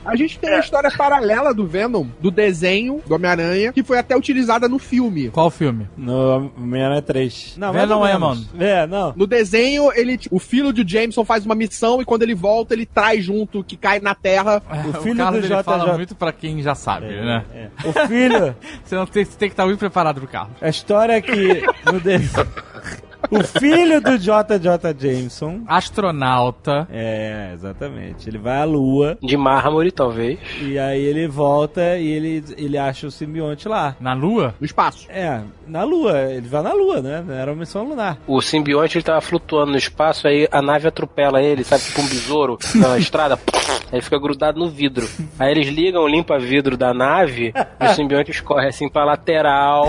A 0.04 0.16
gente 0.16 0.38
tem 0.38 0.50
a 0.50 0.58
história 0.58 0.90
paralela 0.90 1.54
do 1.54 1.66
Venom, 1.66 2.06
do 2.20 2.30
desenho 2.30 3.00
do 3.06 3.14
Homem-Aranha, 3.14 3.72
que 3.72 3.82
foi 3.82 3.98
até 3.98 4.16
utilizada 4.16 4.68
no 4.68 4.78
filme. 4.78 5.30
Qual 5.30 5.50
filme? 5.50 5.88
No 5.96 6.52
Homem-Aranha 6.56 7.02
3. 7.02 7.54
Não, 7.56 7.72
Venom 7.72 8.06
é, 8.06 8.18
mano. 8.18 8.46
É, 8.58 8.86
não. 8.86 9.12
No 9.16 9.26
desenho, 9.26 9.90
ele, 9.94 10.18
o 10.30 10.38
filho 10.38 10.72
de 10.72 10.84
Jameson 10.86 11.24
faz 11.24 11.44
uma 11.44 11.54
missão 11.54 12.00
e 12.00 12.04
quando 12.04 12.22
ele 12.22 12.34
volta, 12.34 12.74
ele 12.74 12.86
traz 12.86 13.24
junto 13.24 13.60
o 13.60 13.64
que 13.64 13.76
cai 13.76 14.00
na 14.00 14.14
terra. 14.14 14.62
O 14.88 15.02
filho 15.02 15.16
Carlos, 15.16 15.46
do 15.46 15.52
ele 15.52 15.62
fala 15.62 15.84
JJ. 15.84 15.96
muito 15.96 16.14
pra 16.14 16.32
quem 16.32 16.62
já 16.62 16.74
sabe, 16.74 17.06
né? 17.06 17.44
É. 17.54 17.68
O 17.88 17.92
filho, 18.06 18.54
Você, 18.84 18.94
não 18.94 19.06
tem, 19.06 19.24
você 19.24 19.38
tem 19.38 19.48
que 19.48 19.52
estar 19.52 19.64
muito 19.64 19.78
preparado 19.78 20.20
pro 20.20 20.28
Carlos. 20.28 20.56
a 20.60 20.68
história 20.68 21.14
é 21.14 21.20
que 21.20 21.62
no 21.90 22.00
de... 22.00 22.18
o 23.30 23.42
filho 23.42 24.00
do 24.00 24.18
JJ 24.18 24.94
Jameson 24.98 25.60
Astronauta. 25.66 26.86
é, 26.90 27.50
exatamente. 27.54 28.28
Ele 28.28 28.38
vai 28.38 28.58
à 28.60 28.64
lua 28.64 29.16
De 29.22 29.36
mármore, 29.36 29.90
talvez. 29.90 30.38
e 30.60 30.78
aí 30.78 31.00
ele 31.02 31.26
volta 31.28 31.96
e 31.98 32.06
ele, 32.08 32.44
ele 32.56 32.78
acha 32.78 33.06
o 33.06 33.10
simbionte 33.10 33.68
lá. 33.68 33.96
Na 34.00 34.14
Lua? 34.14 34.54
No 34.60 34.64
espaço. 34.66 35.06
É, 35.10 35.40
na 35.66 35.82
lua. 35.84 36.18
Ele 36.32 36.48
vai 36.48 36.62
na 36.62 36.72
lua, 36.72 37.00
né? 37.00 37.24
Era 37.30 37.50
uma 37.52 37.60
missão 37.60 37.84
lunar. 37.84 38.18
O 38.26 38.40
simbionte 38.40 38.96
ele 38.98 39.04
tava 39.04 39.20
flutuando 39.20 39.72
no 39.72 39.78
espaço, 39.78 40.26
aí 40.28 40.48
a 40.50 40.60
nave 40.62 40.86
atropela 40.88 41.42
ele, 41.42 41.64
sabe, 41.64 41.82
tipo 41.84 42.00
um 42.00 42.06
besouro 42.08 42.58
na 42.74 42.98
estrada. 42.98 43.38
Aí 43.56 43.94
ele 43.98 44.02
fica 44.02 44.18
grudado 44.18 44.58
no 44.58 44.68
vidro. 44.68 45.08
Aí 45.38 45.50
eles 45.50 45.68
ligam, 45.68 46.06
limpa 46.06 46.38
vidro 46.38 46.76
da 46.76 46.92
nave, 46.94 47.52
e 47.80 47.84
o 47.86 47.94
simbionte 47.94 48.30
escorre 48.30 48.68
assim 48.68 48.88
pra 48.88 49.04
lateral 49.04 49.86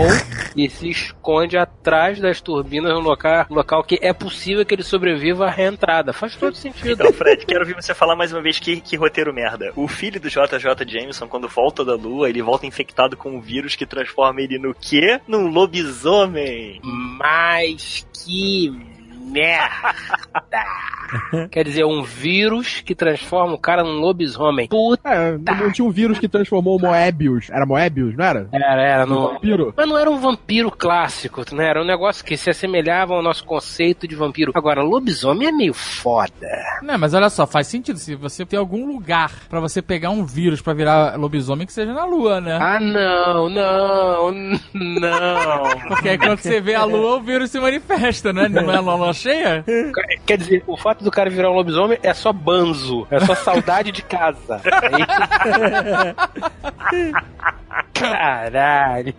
e 0.56 0.68
se 0.68 0.88
esconde 0.88 1.56
atrás 1.56 2.20
das 2.20 2.40
turbinas 2.40 2.92
no 2.92 3.00
local, 3.00 3.25
local 3.50 3.82
que 3.84 3.98
é 4.00 4.12
possível 4.12 4.64
que 4.64 4.74
ele 4.74 4.82
sobreviva 4.82 5.46
à 5.46 5.50
reentrada. 5.50 6.12
Faz 6.12 6.36
todo 6.36 6.54
sentido. 6.54 6.92
Então, 6.92 7.12
Fred, 7.12 7.44
quero 7.46 7.60
ouvir 7.60 7.74
você 7.74 7.94
falar 7.94 8.16
mais 8.16 8.32
uma 8.32 8.42
vez 8.42 8.58
que, 8.58 8.80
que 8.80 8.96
roteiro 8.96 9.32
merda. 9.32 9.72
O 9.76 9.88
filho 9.88 10.20
do 10.20 10.28
JJ 10.28 10.86
Jameson, 10.86 11.28
quando 11.28 11.48
volta 11.48 11.84
da 11.84 11.94
lua, 11.94 12.28
ele 12.28 12.42
volta 12.42 12.66
infectado 12.66 13.16
com 13.16 13.36
um 13.36 13.40
vírus 13.40 13.74
que 13.74 13.86
transforma 13.86 14.40
ele 14.40 14.58
no 14.58 14.74
quê? 14.74 15.20
Num 15.26 15.48
lobisomem. 15.48 16.80
Mas 16.82 18.06
que 18.12 18.95
merda! 19.26 19.94
Quer 21.50 21.64
dizer, 21.64 21.84
um 21.84 22.02
vírus 22.02 22.80
que 22.80 22.94
transforma 22.94 23.54
o 23.54 23.58
cara 23.58 23.82
num 23.82 24.00
lobisomem. 24.00 24.68
Puta! 24.68 25.08
É, 25.08 25.38
não 25.38 25.70
tinha 25.70 25.86
um 25.86 25.90
vírus 25.90 26.18
que 26.18 26.28
transformou 26.28 26.76
o 26.76 26.80
Moebius. 26.80 27.48
Era 27.50 27.64
Moebius, 27.64 28.16
não 28.16 28.24
era? 28.24 28.48
Era, 28.52 28.82
era, 28.82 29.06
no, 29.06 29.32
Vampiro. 29.32 29.74
Mas 29.76 29.88
não 29.88 29.98
era 29.98 30.10
um 30.10 30.18
vampiro 30.18 30.70
clássico, 30.70 31.44
né? 31.54 31.68
Era 31.68 31.82
um 31.82 31.86
negócio 31.86 32.24
que 32.24 32.36
se 32.36 32.50
assemelhava 32.50 33.14
ao 33.14 33.22
nosso 33.22 33.44
conceito 33.44 34.08
de 34.08 34.14
vampiro. 34.16 34.52
Agora, 34.54 34.82
lobisomem 34.82 35.48
é 35.48 35.52
meio 35.52 35.74
foda. 35.74 36.32
Não, 36.82 36.98
mas 36.98 37.14
olha 37.14 37.30
só, 37.30 37.46
faz 37.46 37.66
sentido. 37.68 37.98
Se 37.98 38.14
você 38.14 38.44
tem 38.44 38.58
algum 38.58 38.86
lugar 38.86 39.32
pra 39.48 39.60
você 39.60 39.80
pegar 39.80 40.10
um 40.10 40.24
vírus 40.24 40.60
pra 40.60 40.74
virar 40.74 41.16
lobisomem, 41.16 41.66
que 41.66 41.72
seja 41.72 41.92
na 41.92 42.04
Lua, 42.04 42.40
né? 42.40 42.58
Ah, 42.60 42.80
não, 42.80 43.48
não, 43.48 44.32
não. 44.74 45.88
Porque 45.88 46.08
aí 46.08 46.18
quando 46.18 46.38
você 46.38 46.60
vê 46.60 46.74
a 46.74 46.84
Lua, 46.84 47.16
o 47.16 47.20
vírus 47.20 47.50
se 47.50 47.60
manifesta, 47.60 48.32
né? 48.32 48.48
Não 48.48 48.70
é 48.72 48.80
lua 48.80 48.96
cheia? 49.16 49.64
Quer 50.24 50.38
dizer, 50.38 50.62
o 50.66 50.76
fato 50.76 51.02
do 51.02 51.10
cara 51.10 51.28
virar 51.30 51.50
um 51.50 51.54
lobisomem 51.54 51.98
é 52.02 52.14
só 52.14 52.32
banzo. 52.32 53.06
É 53.10 53.20
só 53.20 53.34
saudade 53.34 53.90
de 53.90 54.02
casa. 54.02 54.60
Caralho. 57.92 59.14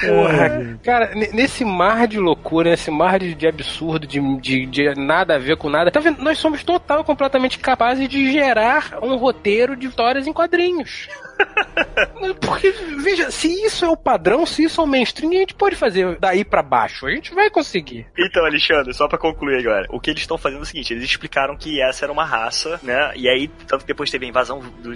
Porra. 0.00 0.78
Cara, 0.82 1.10
nesse 1.14 1.64
mar 1.64 2.06
de 2.06 2.18
loucura, 2.18 2.70
nesse 2.70 2.90
mar 2.90 3.18
de, 3.18 3.34
de 3.34 3.46
absurdo, 3.46 4.06
de, 4.06 4.20
de, 4.38 4.66
de 4.66 4.94
nada 4.94 5.34
a 5.34 5.38
ver 5.38 5.56
com 5.56 5.68
nada, 5.68 5.90
tá 5.90 6.00
vendo? 6.00 6.22
Nós 6.22 6.38
somos 6.38 6.62
total, 6.62 7.04
completamente 7.04 7.58
capazes 7.58 8.08
de 8.08 8.32
gerar 8.32 8.98
um 9.02 9.16
roteiro 9.16 9.76
de 9.76 9.88
histórias 9.88 10.26
em 10.26 10.32
quadrinhos. 10.32 11.08
Porque, 12.40 12.70
veja, 13.02 13.30
se 13.30 13.48
isso 13.64 13.84
é 13.84 13.88
o 13.88 13.96
padrão, 13.96 14.46
se 14.46 14.64
isso 14.64 14.80
é 14.80 14.84
o 14.84 14.86
mainstream, 14.86 15.32
a 15.32 15.36
gente 15.36 15.54
pode 15.54 15.76
fazer 15.76 16.18
daí 16.18 16.44
pra 16.44 16.62
baixo. 16.62 17.06
A 17.06 17.10
gente 17.10 17.34
vai 17.34 17.50
conseguir. 17.50 18.06
Então, 18.18 18.44
Alexandre, 18.44 18.92
só 18.94 19.08
pra 19.08 19.18
concluir 19.18 19.58
agora. 19.58 19.86
O 19.90 20.00
que 20.00 20.10
eles 20.10 20.22
estão 20.22 20.38
fazendo 20.38 20.60
é 20.60 20.62
o 20.62 20.66
seguinte: 20.66 20.92
eles 20.92 21.04
explicaram 21.04 21.56
que 21.56 21.80
essa 21.80 22.04
era 22.04 22.12
uma 22.12 22.24
raça, 22.24 22.80
né? 22.82 23.12
E 23.16 23.28
aí, 23.28 23.48
tanto 23.66 23.82
que 23.82 23.88
depois 23.88 24.10
teve 24.10 24.26
a 24.26 24.28
invasão 24.28 24.60
dos. 24.60 24.94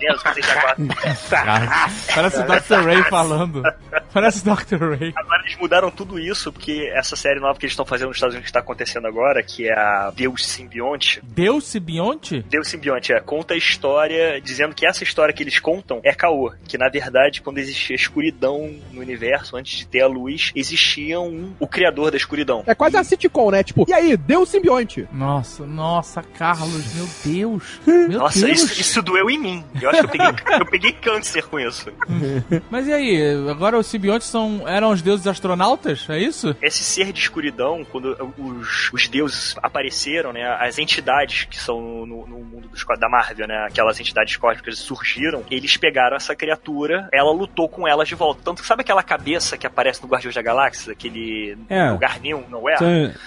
Deus, 0.00 0.22
seja 0.34 0.60
quatro. 0.60 0.86
Parece 2.14 2.38
o 2.40 2.44
Dr. 2.44 2.84
Ray 2.86 3.02
falando. 3.04 3.62
Parece 4.12 4.48
o 4.48 4.54
Dr. 4.54 4.98
Ray. 4.98 5.12
Agora 5.14 5.42
eles 5.42 5.56
mudaram 5.58 5.90
tudo 5.90 6.18
isso, 6.18 6.52
porque 6.52 6.90
essa 6.94 7.14
série 7.14 7.38
nova 7.38 7.58
que 7.58 7.66
eles 7.66 7.72
estão 7.72 7.86
fazendo 7.86 8.08
nos 8.08 8.16
Estados 8.16 8.34
Unidos 8.34 8.46
que 8.46 8.50
está 8.50 8.60
acontecendo 8.60 9.06
agora, 9.06 9.42
que 9.42 9.68
é 9.68 9.72
a 9.72 10.10
Deus 10.14 10.46
Simbionte. 10.46 11.20
Deus 11.22 11.64
Simbionte? 11.64 12.42
Deus 12.48 12.68
Simbionte, 12.68 13.12
é, 13.12 13.20
conta 13.20 13.54
a 13.54 13.56
história, 13.56 14.40
dizendo 14.40 14.74
que 14.74 14.86
essa 14.86 15.04
história 15.04 15.32
que 15.34 15.42
eles 15.42 15.60
contam 15.60 16.00
é 16.02 16.12
caô. 16.12 16.52
Que 16.66 16.78
na 16.78 16.88
verdade, 16.88 17.42
quando 17.42 17.58
existia 17.58 17.94
escuridão 17.94 18.74
no 18.92 19.00
universo, 19.00 19.56
antes 19.56 19.78
de 19.78 19.86
ter 19.86 20.00
a 20.00 20.06
luz, 20.06 20.50
existia 20.54 21.20
um, 21.20 21.52
o 21.60 21.66
criador 21.66 22.10
da 22.10 22.16
escuridão. 22.16 22.64
É 22.66 22.74
quase 22.74 22.96
a 22.96 23.04
sitcom, 23.04 23.50
né? 23.50 23.62
Tipo, 23.62 23.84
e 23.88 23.92
aí, 23.92 24.16
deu 24.16 24.42
o 24.42 24.46
simbionte. 24.46 25.06
Nossa, 25.12 25.66
nossa, 25.66 26.22
Carlos, 26.22 26.94
meu 26.94 27.08
Deus. 27.24 27.80
Meu 28.10 28.20
Nossa, 28.20 28.46
Deus. 28.46 28.62
isso, 28.62 28.80
isso 28.80 29.02
doeu 29.02 29.28
em 29.28 29.38
mim. 29.38 29.64
Eu 29.80 29.89
acho 29.90 30.00
que 30.00 30.06
eu 30.06 30.08
peguei, 30.08 30.60
eu 30.60 30.66
peguei 30.66 30.92
câncer 30.92 31.42
com 31.46 31.58
isso. 31.60 31.92
Mas 32.70 32.86
e 32.86 32.92
aí, 32.92 33.48
agora 33.50 33.78
os 33.78 33.86
simbiontes 33.86 34.28
são, 34.28 34.62
eram 34.66 34.90
os 34.90 35.02
deuses 35.02 35.26
astronautas? 35.26 36.06
É 36.08 36.18
isso? 36.18 36.56
Esse 36.62 36.82
ser 36.82 37.12
de 37.12 37.20
escuridão, 37.20 37.84
quando 37.90 38.16
os, 38.38 38.90
os 38.92 39.08
deuses 39.08 39.54
apareceram, 39.62 40.32
né, 40.32 40.44
as 40.60 40.78
entidades 40.78 41.44
que 41.44 41.58
são 41.58 41.80
no, 42.06 42.26
no 42.26 42.38
mundo 42.38 42.68
dos, 42.68 42.84
da 42.98 43.08
Marvel, 43.08 43.46
né, 43.46 43.66
aquelas 43.68 43.98
entidades 44.00 44.36
cósmicas 44.36 44.78
surgiram, 44.78 45.42
eles 45.50 45.76
pegaram 45.76 46.16
essa 46.16 46.34
criatura, 46.34 47.08
ela 47.12 47.32
lutou 47.32 47.68
com 47.68 47.86
elas 47.86 48.08
de 48.08 48.14
volta. 48.14 48.40
Tanto 48.44 48.62
que 48.62 48.68
sabe 48.68 48.82
aquela 48.82 49.02
cabeça 49.02 49.56
que 49.56 49.66
aparece 49.66 50.02
no 50.02 50.08
Guardiões 50.08 50.34
da 50.34 50.42
Galáxia, 50.42 50.92
aquele 50.92 51.56
É. 51.68 51.90
lugar 51.90 52.20
nenhum, 52.20 52.44
não 52.48 52.68
é? 52.68 52.76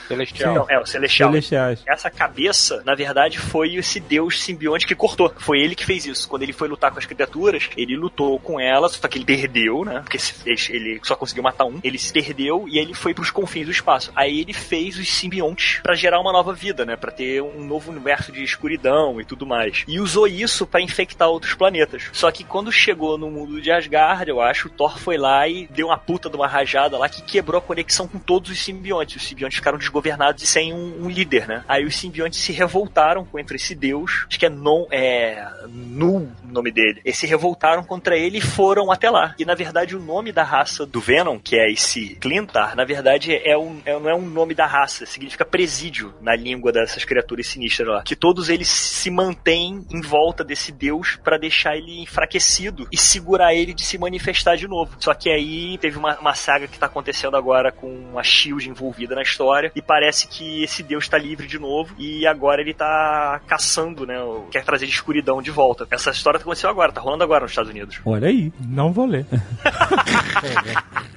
Celestial. 0.07 0.55
Não, 0.55 0.65
é 0.69 0.79
o 0.79 0.85
Celestial. 0.85 1.29
celestiais. 1.29 1.81
Essa 1.87 2.09
cabeça, 2.09 2.81
na 2.85 2.95
verdade, 2.95 3.39
foi 3.39 3.75
esse 3.75 3.99
deus 3.99 4.41
simbionte 4.41 4.85
que 4.85 4.95
cortou. 4.95 5.33
Foi 5.39 5.59
ele 5.59 5.75
que 5.75 5.85
fez 5.85 6.05
isso. 6.05 6.27
Quando 6.27 6.43
ele 6.43 6.52
foi 6.53 6.67
lutar 6.67 6.91
com 6.91 6.99
as 6.99 7.05
criaturas, 7.05 7.69
ele 7.75 7.95
lutou 7.95 8.39
com 8.39 8.59
elas, 8.59 8.93
só 8.93 9.07
que 9.07 9.17
ele 9.17 9.25
perdeu, 9.25 9.83
né? 9.83 9.99
Porque 10.01 10.17
ele- 10.45 10.59
ele 10.69 10.99
só 11.03 11.15
conseguiu 11.15 11.43
matar 11.43 11.65
um. 11.65 11.79
Ele 11.83 11.97
se 11.97 12.11
perdeu 12.13 12.65
e 12.67 12.77
ele 12.77 12.93
foi 12.93 13.13
pros 13.13 13.31
confins 13.31 13.65
do 13.65 13.71
espaço. 13.71 14.11
Aí 14.15 14.39
ele 14.39 14.53
fez 14.53 14.97
os 14.97 15.07
simbiontes 15.09 15.79
pra 15.81 15.95
gerar 15.95 16.19
uma 16.19 16.31
nova 16.31 16.53
vida, 16.53 16.85
né? 16.85 16.95
Pra 16.95 17.11
ter 17.11 17.41
um 17.41 17.63
novo 17.65 17.91
universo 17.91 18.31
de 18.31 18.43
escuridão 18.43 19.19
e 19.19 19.25
tudo 19.25 19.45
mais. 19.45 19.83
E 19.87 19.99
usou 19.99 20.27
isso 20.27 20.65
pra 20.65 20.81
infectar 20.81 21.27
outros 21.29 21.53
planetas. 21.53 22.09
Só 22.13 22.31
que 22.31 22.43
quando 22.43 22.71
chegou 22.71 23.17
no 23.17 23.29
mundo 23.29 23.61
de 23.61 23.71
Asgard, 23.71 24.29
eu 24.29 24.41
acho, 24.41 24.67
o 24.67 24.71
Thor 24.71 24.97
foi 24.99 25.17
lá 25.17 25.47
e 25.47 25.67
deu 25.67 25.87
uma 25.87 25.97
puta 25.97 26.29
de 26.29 26.35
uma 26.35 26.47
rajada 26.47 26.97
lá 26.97 27.09
que 27.09 27.21
quebrou 27.21 27.59
a 27.59 27.61
conexão 27.61 28.07
com 28.07 28.19
todos 28.19 28.51
os 28.51 28.59
simbiontes. 28.61 29.21
Os 29.21 29.27
simbiontes 29.27 29.57
ficaram 29.57 29.77
desgovernados 29.77 30.43
e 30.43 30.47
sem 30.47 30.73
um, 30.73 31.03
um 31.05 31.09
líder, 31.09 31.47
né? 31.47 31.63
Aí 31.67 31.85
os 31.85 31.95
simbiontes 31.95 32.39
se 32.39 32.51
revoltaram 32.51 33.25
contra 33.25 33.55
esse 33.55 33.73
deus, 33.75 34.25
acho 34.27 34.39
que 34.39 34.45
é 34.45 34.49
Non, 34.49 34.85
é 34.91 35.45
Nu 35.67 36.31
o 36.43 36.51
nome 36.51 36.71
dele. 36.71 37.01
Eles 37.03 37.17
se 37.17 37.27
revoltaram 37.27 37.83
contra 37.83 38.17
ele 38.17 38.37
e 38.37 38.41
foram 38.41 38.91
até 38.91 39.09
lá. 39.09 39.35
E 39.37 39.45
na 39.45 39.55
verdade 39.55 39.95
o 39.95 39.99
nome 39.99 40.31
da 40.31 40.43
raça 40.43 40.85
do 40.85 40.99
Venom, 40.99 41.39
que 41.39 41.55
é 41.55 41.71
esse 41.71 42.15
Clintar, 42.15 42.75
na 42.75 42.85
verdade 42.85 43.35
é 43.35 43.57
um, 43.57 43.81
é, 43.85 43.93
não 43.99 44.09
é 44.09 44.15
um 44.15 44.25
nome 44.25 44.53
da 44.53 44.65
raça, 44.65 45.05
significa 45.05 45.45
presídio 45.45 46.13
na 46.21 46.35
língua 46.35 46.71
dessas 46.71 47.05
criaturas 47.05 47.47
sinistras 47.47 47.87
lá. 47.87 48.03
Que 48.03 48.15
todos 48.15 48.49
eles 48.49 48.67
se 48.67 49.09
mantêm 49.09 49.85
em 49.91 50.01
volta 50.01 50.43
desse 50.43 50.71
deus 50.71 51.19
pra 51.23 51.37
deixar 51.37 51.75
ele 51.77 52.01
enfraquecido 52.01 52.87
e 52.91 52.97
segurar 52.97 53.53
ele 53.53 53.73
de 53.73 53.83
se 53.83 53.97
manifestar 53.97 54.55
de 54.55 54.67
novo. 54.67 54.95
Só 54.99 55.13
que 55.13 55.29
aí 55.29 55.77
teve 55.77 55.97
uma, 55.97 56.17
uma 56.19 56.33
saga 56.33 56.67
que 56.67 56.79
tá 56.79 56.85
acontecendo 56.85 57.37
agora 57.37 57.71
com 57.71 58.17
a 58.17 58.23
Shield 58.23 58.69
envolvida 58.69 59.15
na 59.15 59.21
história 59.21 59.71
e 59.75 59.81
parece 59.81 60.27
que 60.27 60.63
esse 60.63 60.83
deus 60.83 61.07
tá 61.07 61.17
livre 61.17 61.47
de 61.47 61.59
novo 61.59 61.95
e 61.97 62.25
agora 62.25 62.61
ele 62.61 62.73
tá 62.73 63.41
caçando, 63.47 64.05
né? 64.05 64.15
Quer 64.51 64.63
trazer 64.63 64.85
de 64.85 64.91
escuridão 64.91 65.41
de 65.41 65.51
volta. 65.51 65.87
Essa 65.91 66.13
história 66.23 66.39
aconteceu 66.39 66.69
agora, 66.69 66.91
tá 66.91 67.01
rolando 67.01 67.23
agora 67.23 67.41
nos 67.41 67.51
Estados 67.51 67.69
Unidos. 67.69 67.99
Olha 68.05 68.29
aí. 68.29 68.51
Não 68.65 68.93
vou 68.93 69.05
ler. 69.05 69.25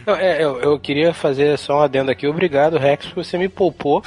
Eu, 0.06 0.14
é, 0.14 0.40
eu, 0.40 0.60
eu 0.60 0.78
queria 0.78 1.12
fazer 1.12 1.58
só 1.58 1.78
um 1.78 1.82
adendo 1.82 2.12
aqui. 2.12 2.28
Obrigado, 2.28 2.78
Rex, 2.78 3.06
por 3.06 3.24
você 3.24 3.36
me 3.36 3.48
poupou. 3.48 4.04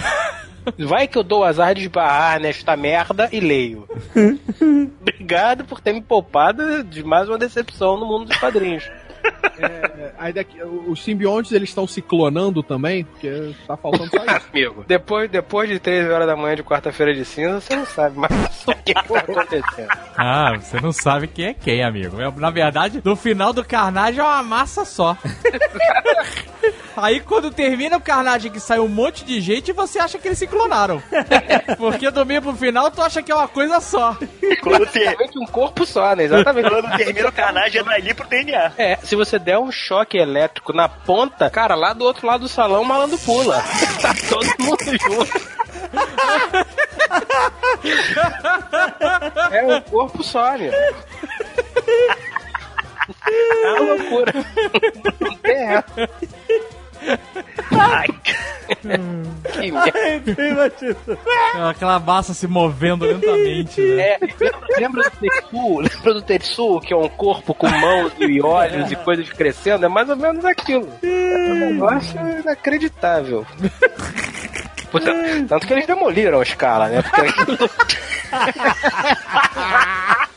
Vai 0.78 1.10
que 1.10 1.18
eu 1.18 1.24
dou 1.24 1.42
o 1.42 1.44
azar 1.44 1.76
de 1.76 1.82
esbarrar 1.82 2.40
nesta 2.40 2.78
merda 2.78 3.28
e 3.34 3.42
leio. 3.42 3.86
Obrigado 5.02 5.66
por 5.66 5.82
ter 5.82 5.92
me 5.92 6.02
poupado 6.02 6.86
de 6.86 7.04
mais 7.04 7.28
uma 7.28 7.38
decepção 7.38 7.98
no 7.98 8.06
mundo 8.06 8.30
dos 8.30 8.38
quadrinhos. 8.38 8.90
É, 9.62 10.12
aí 10.18 10.34
daqui, 10.34 10.62
os 10.62 11.04
simbiontes 11.04 11.52
eles 11.52 11.70
estão 11.70 11.88
se 11.88 12.02
clonando 12.02 12.64
também, 12.64 13.04
porque 13.04 13.54
tá 13.68 13.78
faltando 13.78 14.10
só 14.10 14.24
isso. 14.24 14.48
Amigo, 14.52 14.86
depois, 14.88 15.30
depois 15.30 15.70
de 15.70 15.80
13 15.80 16.10
horas 16.10 16.28
da 16.28 16.36
manhã 16.36 16.56
de 16.56 16.64
quarta-feira 16.64 17.14
de 17.14 17.26
cinza, 17.26 17.62
você 17.62 17.76
não 17.76 17.86
sabe 17.86 18.18
mais 18.18 18.32
o 18.66 18.74
que 18.84 18.94
tá 18.94 19.20
acontecendo. 19.20 19.90
Ah, 20.18 20.54
você 20.60 20.80
não 20.82 20.92
sabe 20.92 21.28
quem 21.28 21.46
é 21.46 21.54
quem, 21.54 21.84
amigo. 21.84 22.20
É, 22.22 22.32
Na 22.32 22.50
verdade, 22.50 23.02
no 23.04 23.16
final 23.16 23.54
do 23.54 23.64
Carnage 23.64 24.20
é 24.20 24.24
uma 24.24 24.44
massa 24.44 24.86
só. 24.86 25.18
Aí 26.96 27.22
quando 27.22 27.50
termina 27.50 27.96
o 27.96 28.02
Carnage 28.02 28.50
que 28.50 28.60
sai 28.60 28.80
um 28.80 28.88
monte 28.88 29.24
de 29.24 29.40
gente, 29.40 29.72
você 29.72 30.00
acha 30.00 30.18
que 30.18 30.28
eles 30.28 30.38
se 30.38 30.48
clonaram. 30.48 31.02
Porque 31.78 32.12
do 32.12 32.26
meio 32.26 32.42
pro 32.42 32.54
final 32.54 32.92
tu 32.92 33.02
acha 33.02 33.24
que 33.24 33.32
é 33.32 33.36
uma 33.36 33.48
coisa 33.48 33.80
só. 33.80 34.18
Quando, 34.62 34.86
ter, 34.86 35.16
um 35.38 35.46
corpo 35.46 35.86
só, 35.86 36.14
né? 36.16 36.26
Exatamente. 36.26 36.70
quando 36.70 36.98
termina 36.98 37.30
o 37.30 37.32
carnagem 37.32 37.80
é 37.80 37.84
dali 37.84 38.14
pro 38.14 38.28
DNA. 38.28 38.72
É, 38.78 38.98
se 38.98 39.16
você 39.16 39.40
der 39.50 39.58
um 39.58 39.72
choque 39.72 40.16
elétrico 40.16 40.72
na 40.72 40.88
ponta, 40.88 41.50
cara, 41.50 41.74
lá 41.74 41.92
do 41.92 42.06
outro 42.06 42.28
lado 42.28 42.42
do 42.42 42.48
salão 42.48 42.84
o 42.84 42.86
malandro 42.86 43.18
pula. 43.18 43.64
tá 44.00 44.14
todo 44.30 44.46
mundo 44.60 44.86
junto. 44.86 45.50
É 49.52 49.64
um 49.66 49.82
corpo 49.82 50.24
só, 50.24 50.56
meu. 50.58 50.72
É 53.64 53.74
uma 53.74 53.94
loucura. 53.94 54.34
Essa. 55.44 56.10
Ai, 57.72 58.08
Que 59.54 59.72
merda. 59.72 60.70
Aquela 61.70 62.00
massa 62.00 62.34
se 62.34 62.48
movendo 62.48 63.06
lentamente, 63.06 63.82
né? 63.82 64.02
É, 64.02 64.18
lembra, 64.22 64.52
lembra 64.78 65.04
do 65.04 65.12
Tetsu? 65.18 65.80
Lembra 65.80 66.14
do 66.14 66.22
Tetsu, 66.22 66.80
que 66.82 66.94
é 66.94 66.98
um 66.98 67.10
corpo 67.10 67.54
com 67.54 67.68
mãos 67.68 68.12
e 68.20 68.42
olhos 68.42 68.92
e 68.92 68.96
coisas 68.98 69.30
crescendo? 69.30 69.86
É 69.86 69.90
mais 69.90 70.10
ou 70.10 70.16
menos 70.16 70.44
aquilo. 70.46 70.88
É 71.04 71.08
um 71.08 71.72
negócio 71.74 72.20
inacreditável. 72.40 73.46
Puta, 74.92 75.12
Tanto 75.48 75.68
que 75.68 75.74
eles 75.74 75.86
demoliram 75.88 76.40
a 76.40 76.44
escala, 76.44 76.88
né? 76.90 77.02
Porque 77.04 77.22
aquilo- 77.22 77.58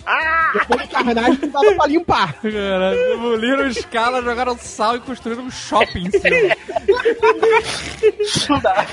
Depois 0.52 0.82
do 0.82 0.88
carnagem 0.88 1.38
não 1.42 1.48
dava 1.50 1.74
pra 1.74 1.86
limpar. 1.86 2.34
Cara, 2.34 2.94
demoliram 2.94 3.66
escala, 3.68 4.22
jogaram 4.22 4.56
sal 4.58 4.96
e 4.96 5.00
construíram 5.00 5.44
um 5.44 5.50
shopping 5.50 6.06
em 6.06 6.10
cima. 6.10 6.56
não 8.48 8.58
dá. 8.60 8.86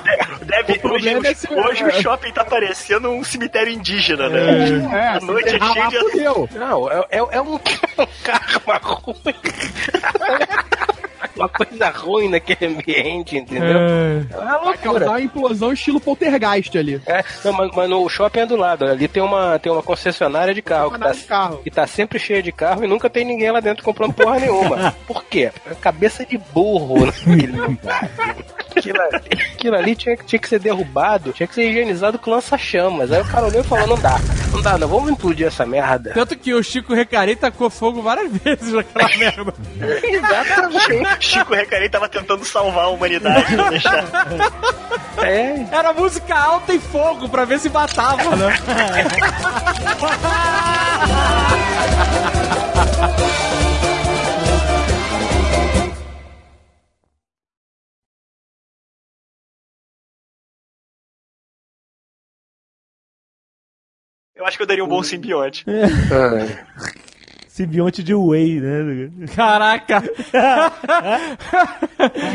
deve, 0.43 0.79
hoje, 0.87 1.09
é 1.09 1.33
se- 1.33 1.53
hoje 1.53 1.83
o 1.83 2.01
shopping 2.01 2.31
tá 2.31 2.45
parecendo 2.45 3.09
um 3.09 3.23
cemitério 3.23 3.71
indígena, 3.73 4.29
né? 4.29 4.87
É, 4.93 5.07
A 5.09 5.19
se 5.19 5.25
noite 5.25 5.49
é 5.49 5.59
cheia 5.59 5.89
de. 5.89 6.57
Não, 6.57 6.89
é, 6.91 7.05
é, 7.11 7.17
é 7.17 7.41
um, 7.41 7.59
karma 8.23 8.79
ruim. 8.81 9.15
Uma 11.39 11.49
coisa 11.49 11.89
ruim 11.89 12.29
naquele 12.29 12.73
ambiente, 12.73 13.37
entendeu? 13.37 13.79
É. 13.79 14.25
É 14.31 14.37
uma 14.37 14.59
Vai 14.59 14.77
causar 14.77 14.83
loucura. 14.91 15.09
uma 15.09 15.21
implosão 15.21 15.71
estilo 15.73 15.99
poltergeist 15.99 16.77
ali. 16.77 17.01
É, 17.05 17.23
não, 17.45 17.53
mas, 17.53 17.71
mas 17.75 17.89
no 17.89 18.07
shopping 18.09 18.39
é 18.41 18.45
do 18.45 18.55
lado. 18.55 18.85
Ali 18.85 19.07
tem 19.07 19.23
uma, 19.23 19.57
tem 19.59 19.71
uma 19.71 19.81
concessionária 19.83 20.53
de 20.53 20.61
carro 20.61 20.91
que 20.91 20.99
tá, 20.99 21.11
de 21.11 21.23
carro. 21.23 21.57
que 21.63 21.71
tá 21.71 21.87
sempre 21.87 22.19
cheia 22.19 22.43
de 22.43 22.51
carro 22.51 22.83
e 22.83 22.87
nunca 22.87 23.09
tem 23.09 23.23
ninguém 23.25 23.51
lá 23.51 23.59
dentro 23.59 23.83
comprando 23.83 24.13
porra 24.13 24.39
nenhuma. 24.39 24.93
Por 25.07 25.23
quê? 25.23 25.51
É 25.69 25.73
Cabeça 25.75 26.25
de 26.25 26.37
burro 26.37 27.05
naquele 27.05 27.47
lugar. 27.59 28.09
Aquilo 28.75 29.01
ali, 29.01 29.29
aquilo 29.53 29.75
ali 29.75 29.95
tinha, 29.95 30.15
que- 30.15 30.25
tinha 30.25 30.39
que 30.39 30.47
ser 30.47 30.59
derrubado, 30.59 31.31
tinha 31.33 31.47
que 31.47 31.55
ser 31.55 31.69
higienizado 31.69 32.19
com 32.19 32.31
lança-chamas. 32.31 33.11
Aí 33.11 33.21
o 33.21 33.25
cara 33.25 33.47
olhou 33.47 33.61
e 33.61 33.63
falou: 33.63 33.87
não 33.87 33.97
dá, 33.99 34.15
não 34.53 34.61
dá, 34.61 34.77
não, 34.77 34.87
vamos 34.87 35.09
implodir 35.09 35.47
essa 35.47 35.65
merda. 35.65 36.11
Tanto 36.13 36.37
que 36.37 36.53
o 36.53 36.63
Chico 36.63 36.93
Recarei 36.93 37.35
tacou 37.35 37.69
fogo 37.69 38.01
várias 38.01 38.31
vezes 38.37 38.71
naquela 38.73 39.09
merda. 39.17 39.53
Exatamente. 40.03 41.28
Chico 41.29 41.53
Recarei 41.53 41.89
tava 41.89 42.09
tentando 42.09 42.43
salvar 42.43 42.85
a 42.85 42.87
humanidade, 42.89 43.55
deixar. 43.69 44.03
É, 45.23 45.65
Era 45.71 45.93
música 45.93 46.35
alta 46.35 46.73
e 46.73 46.79
fogo 46.79 47.29
pra 47.29 47.45
ver 47.45 47.59
se 47.59 47.69
matava, 47.69 48.35
né? 48.35 48.47
Eu 64.35 64.45
acho 64.45 64.55
que 64.57 64.63
eu 64.63 64.67
daria 64.67 64.83
um 64.85 64.87
bom 64.87 65.03
simbionte. 65.03 65.65
Simbionte 67.63 68.01
de 68.01 68.15
Whey, 68.15 68.61
né? 68.61 69.09
Caraca! 69.35 70.01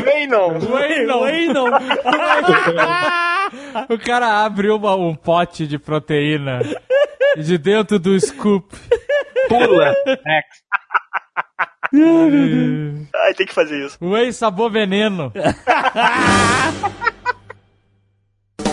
Vem 0.03 0.27
não! 0.27 0.49
Whey 0.59 1.03
não! 1.07 1.21
Whey 1.23 1.47
não! 1.47 1.65
O 3.89 3.97
cara 3.97 4.43
abre 4.45 4.69
uma- 4.69 4.95
um 4.95 5.15
pote 5.15 5.65
de 5.65 5.79
proteína 5.79 6.59
de 7.37 7.57
dentro 7.57 7.97
do 7.97 8.19
scoop. 8.19 8.75
pula. 9.49 9.95
Ai, 13.15 13.33
tem 13.35 13.47
que 13.47 13.53
fazer 13.53 13.83
isso. 13.83 13.97
Whey 14.01 14.31
sabor 14.31 14.69
veneno. 14.71 15.33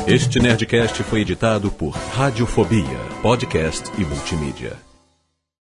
Este 0.07 0.39
Nerdcast 0.39 1.03
foi 1.05 1.21
editado 1.23 1.71
por 1.71 1.91
Radiofobia, 1.93 2.99
podcast 3.23 3.91
e 3.99 4.05
multimídia. 4.05 4.73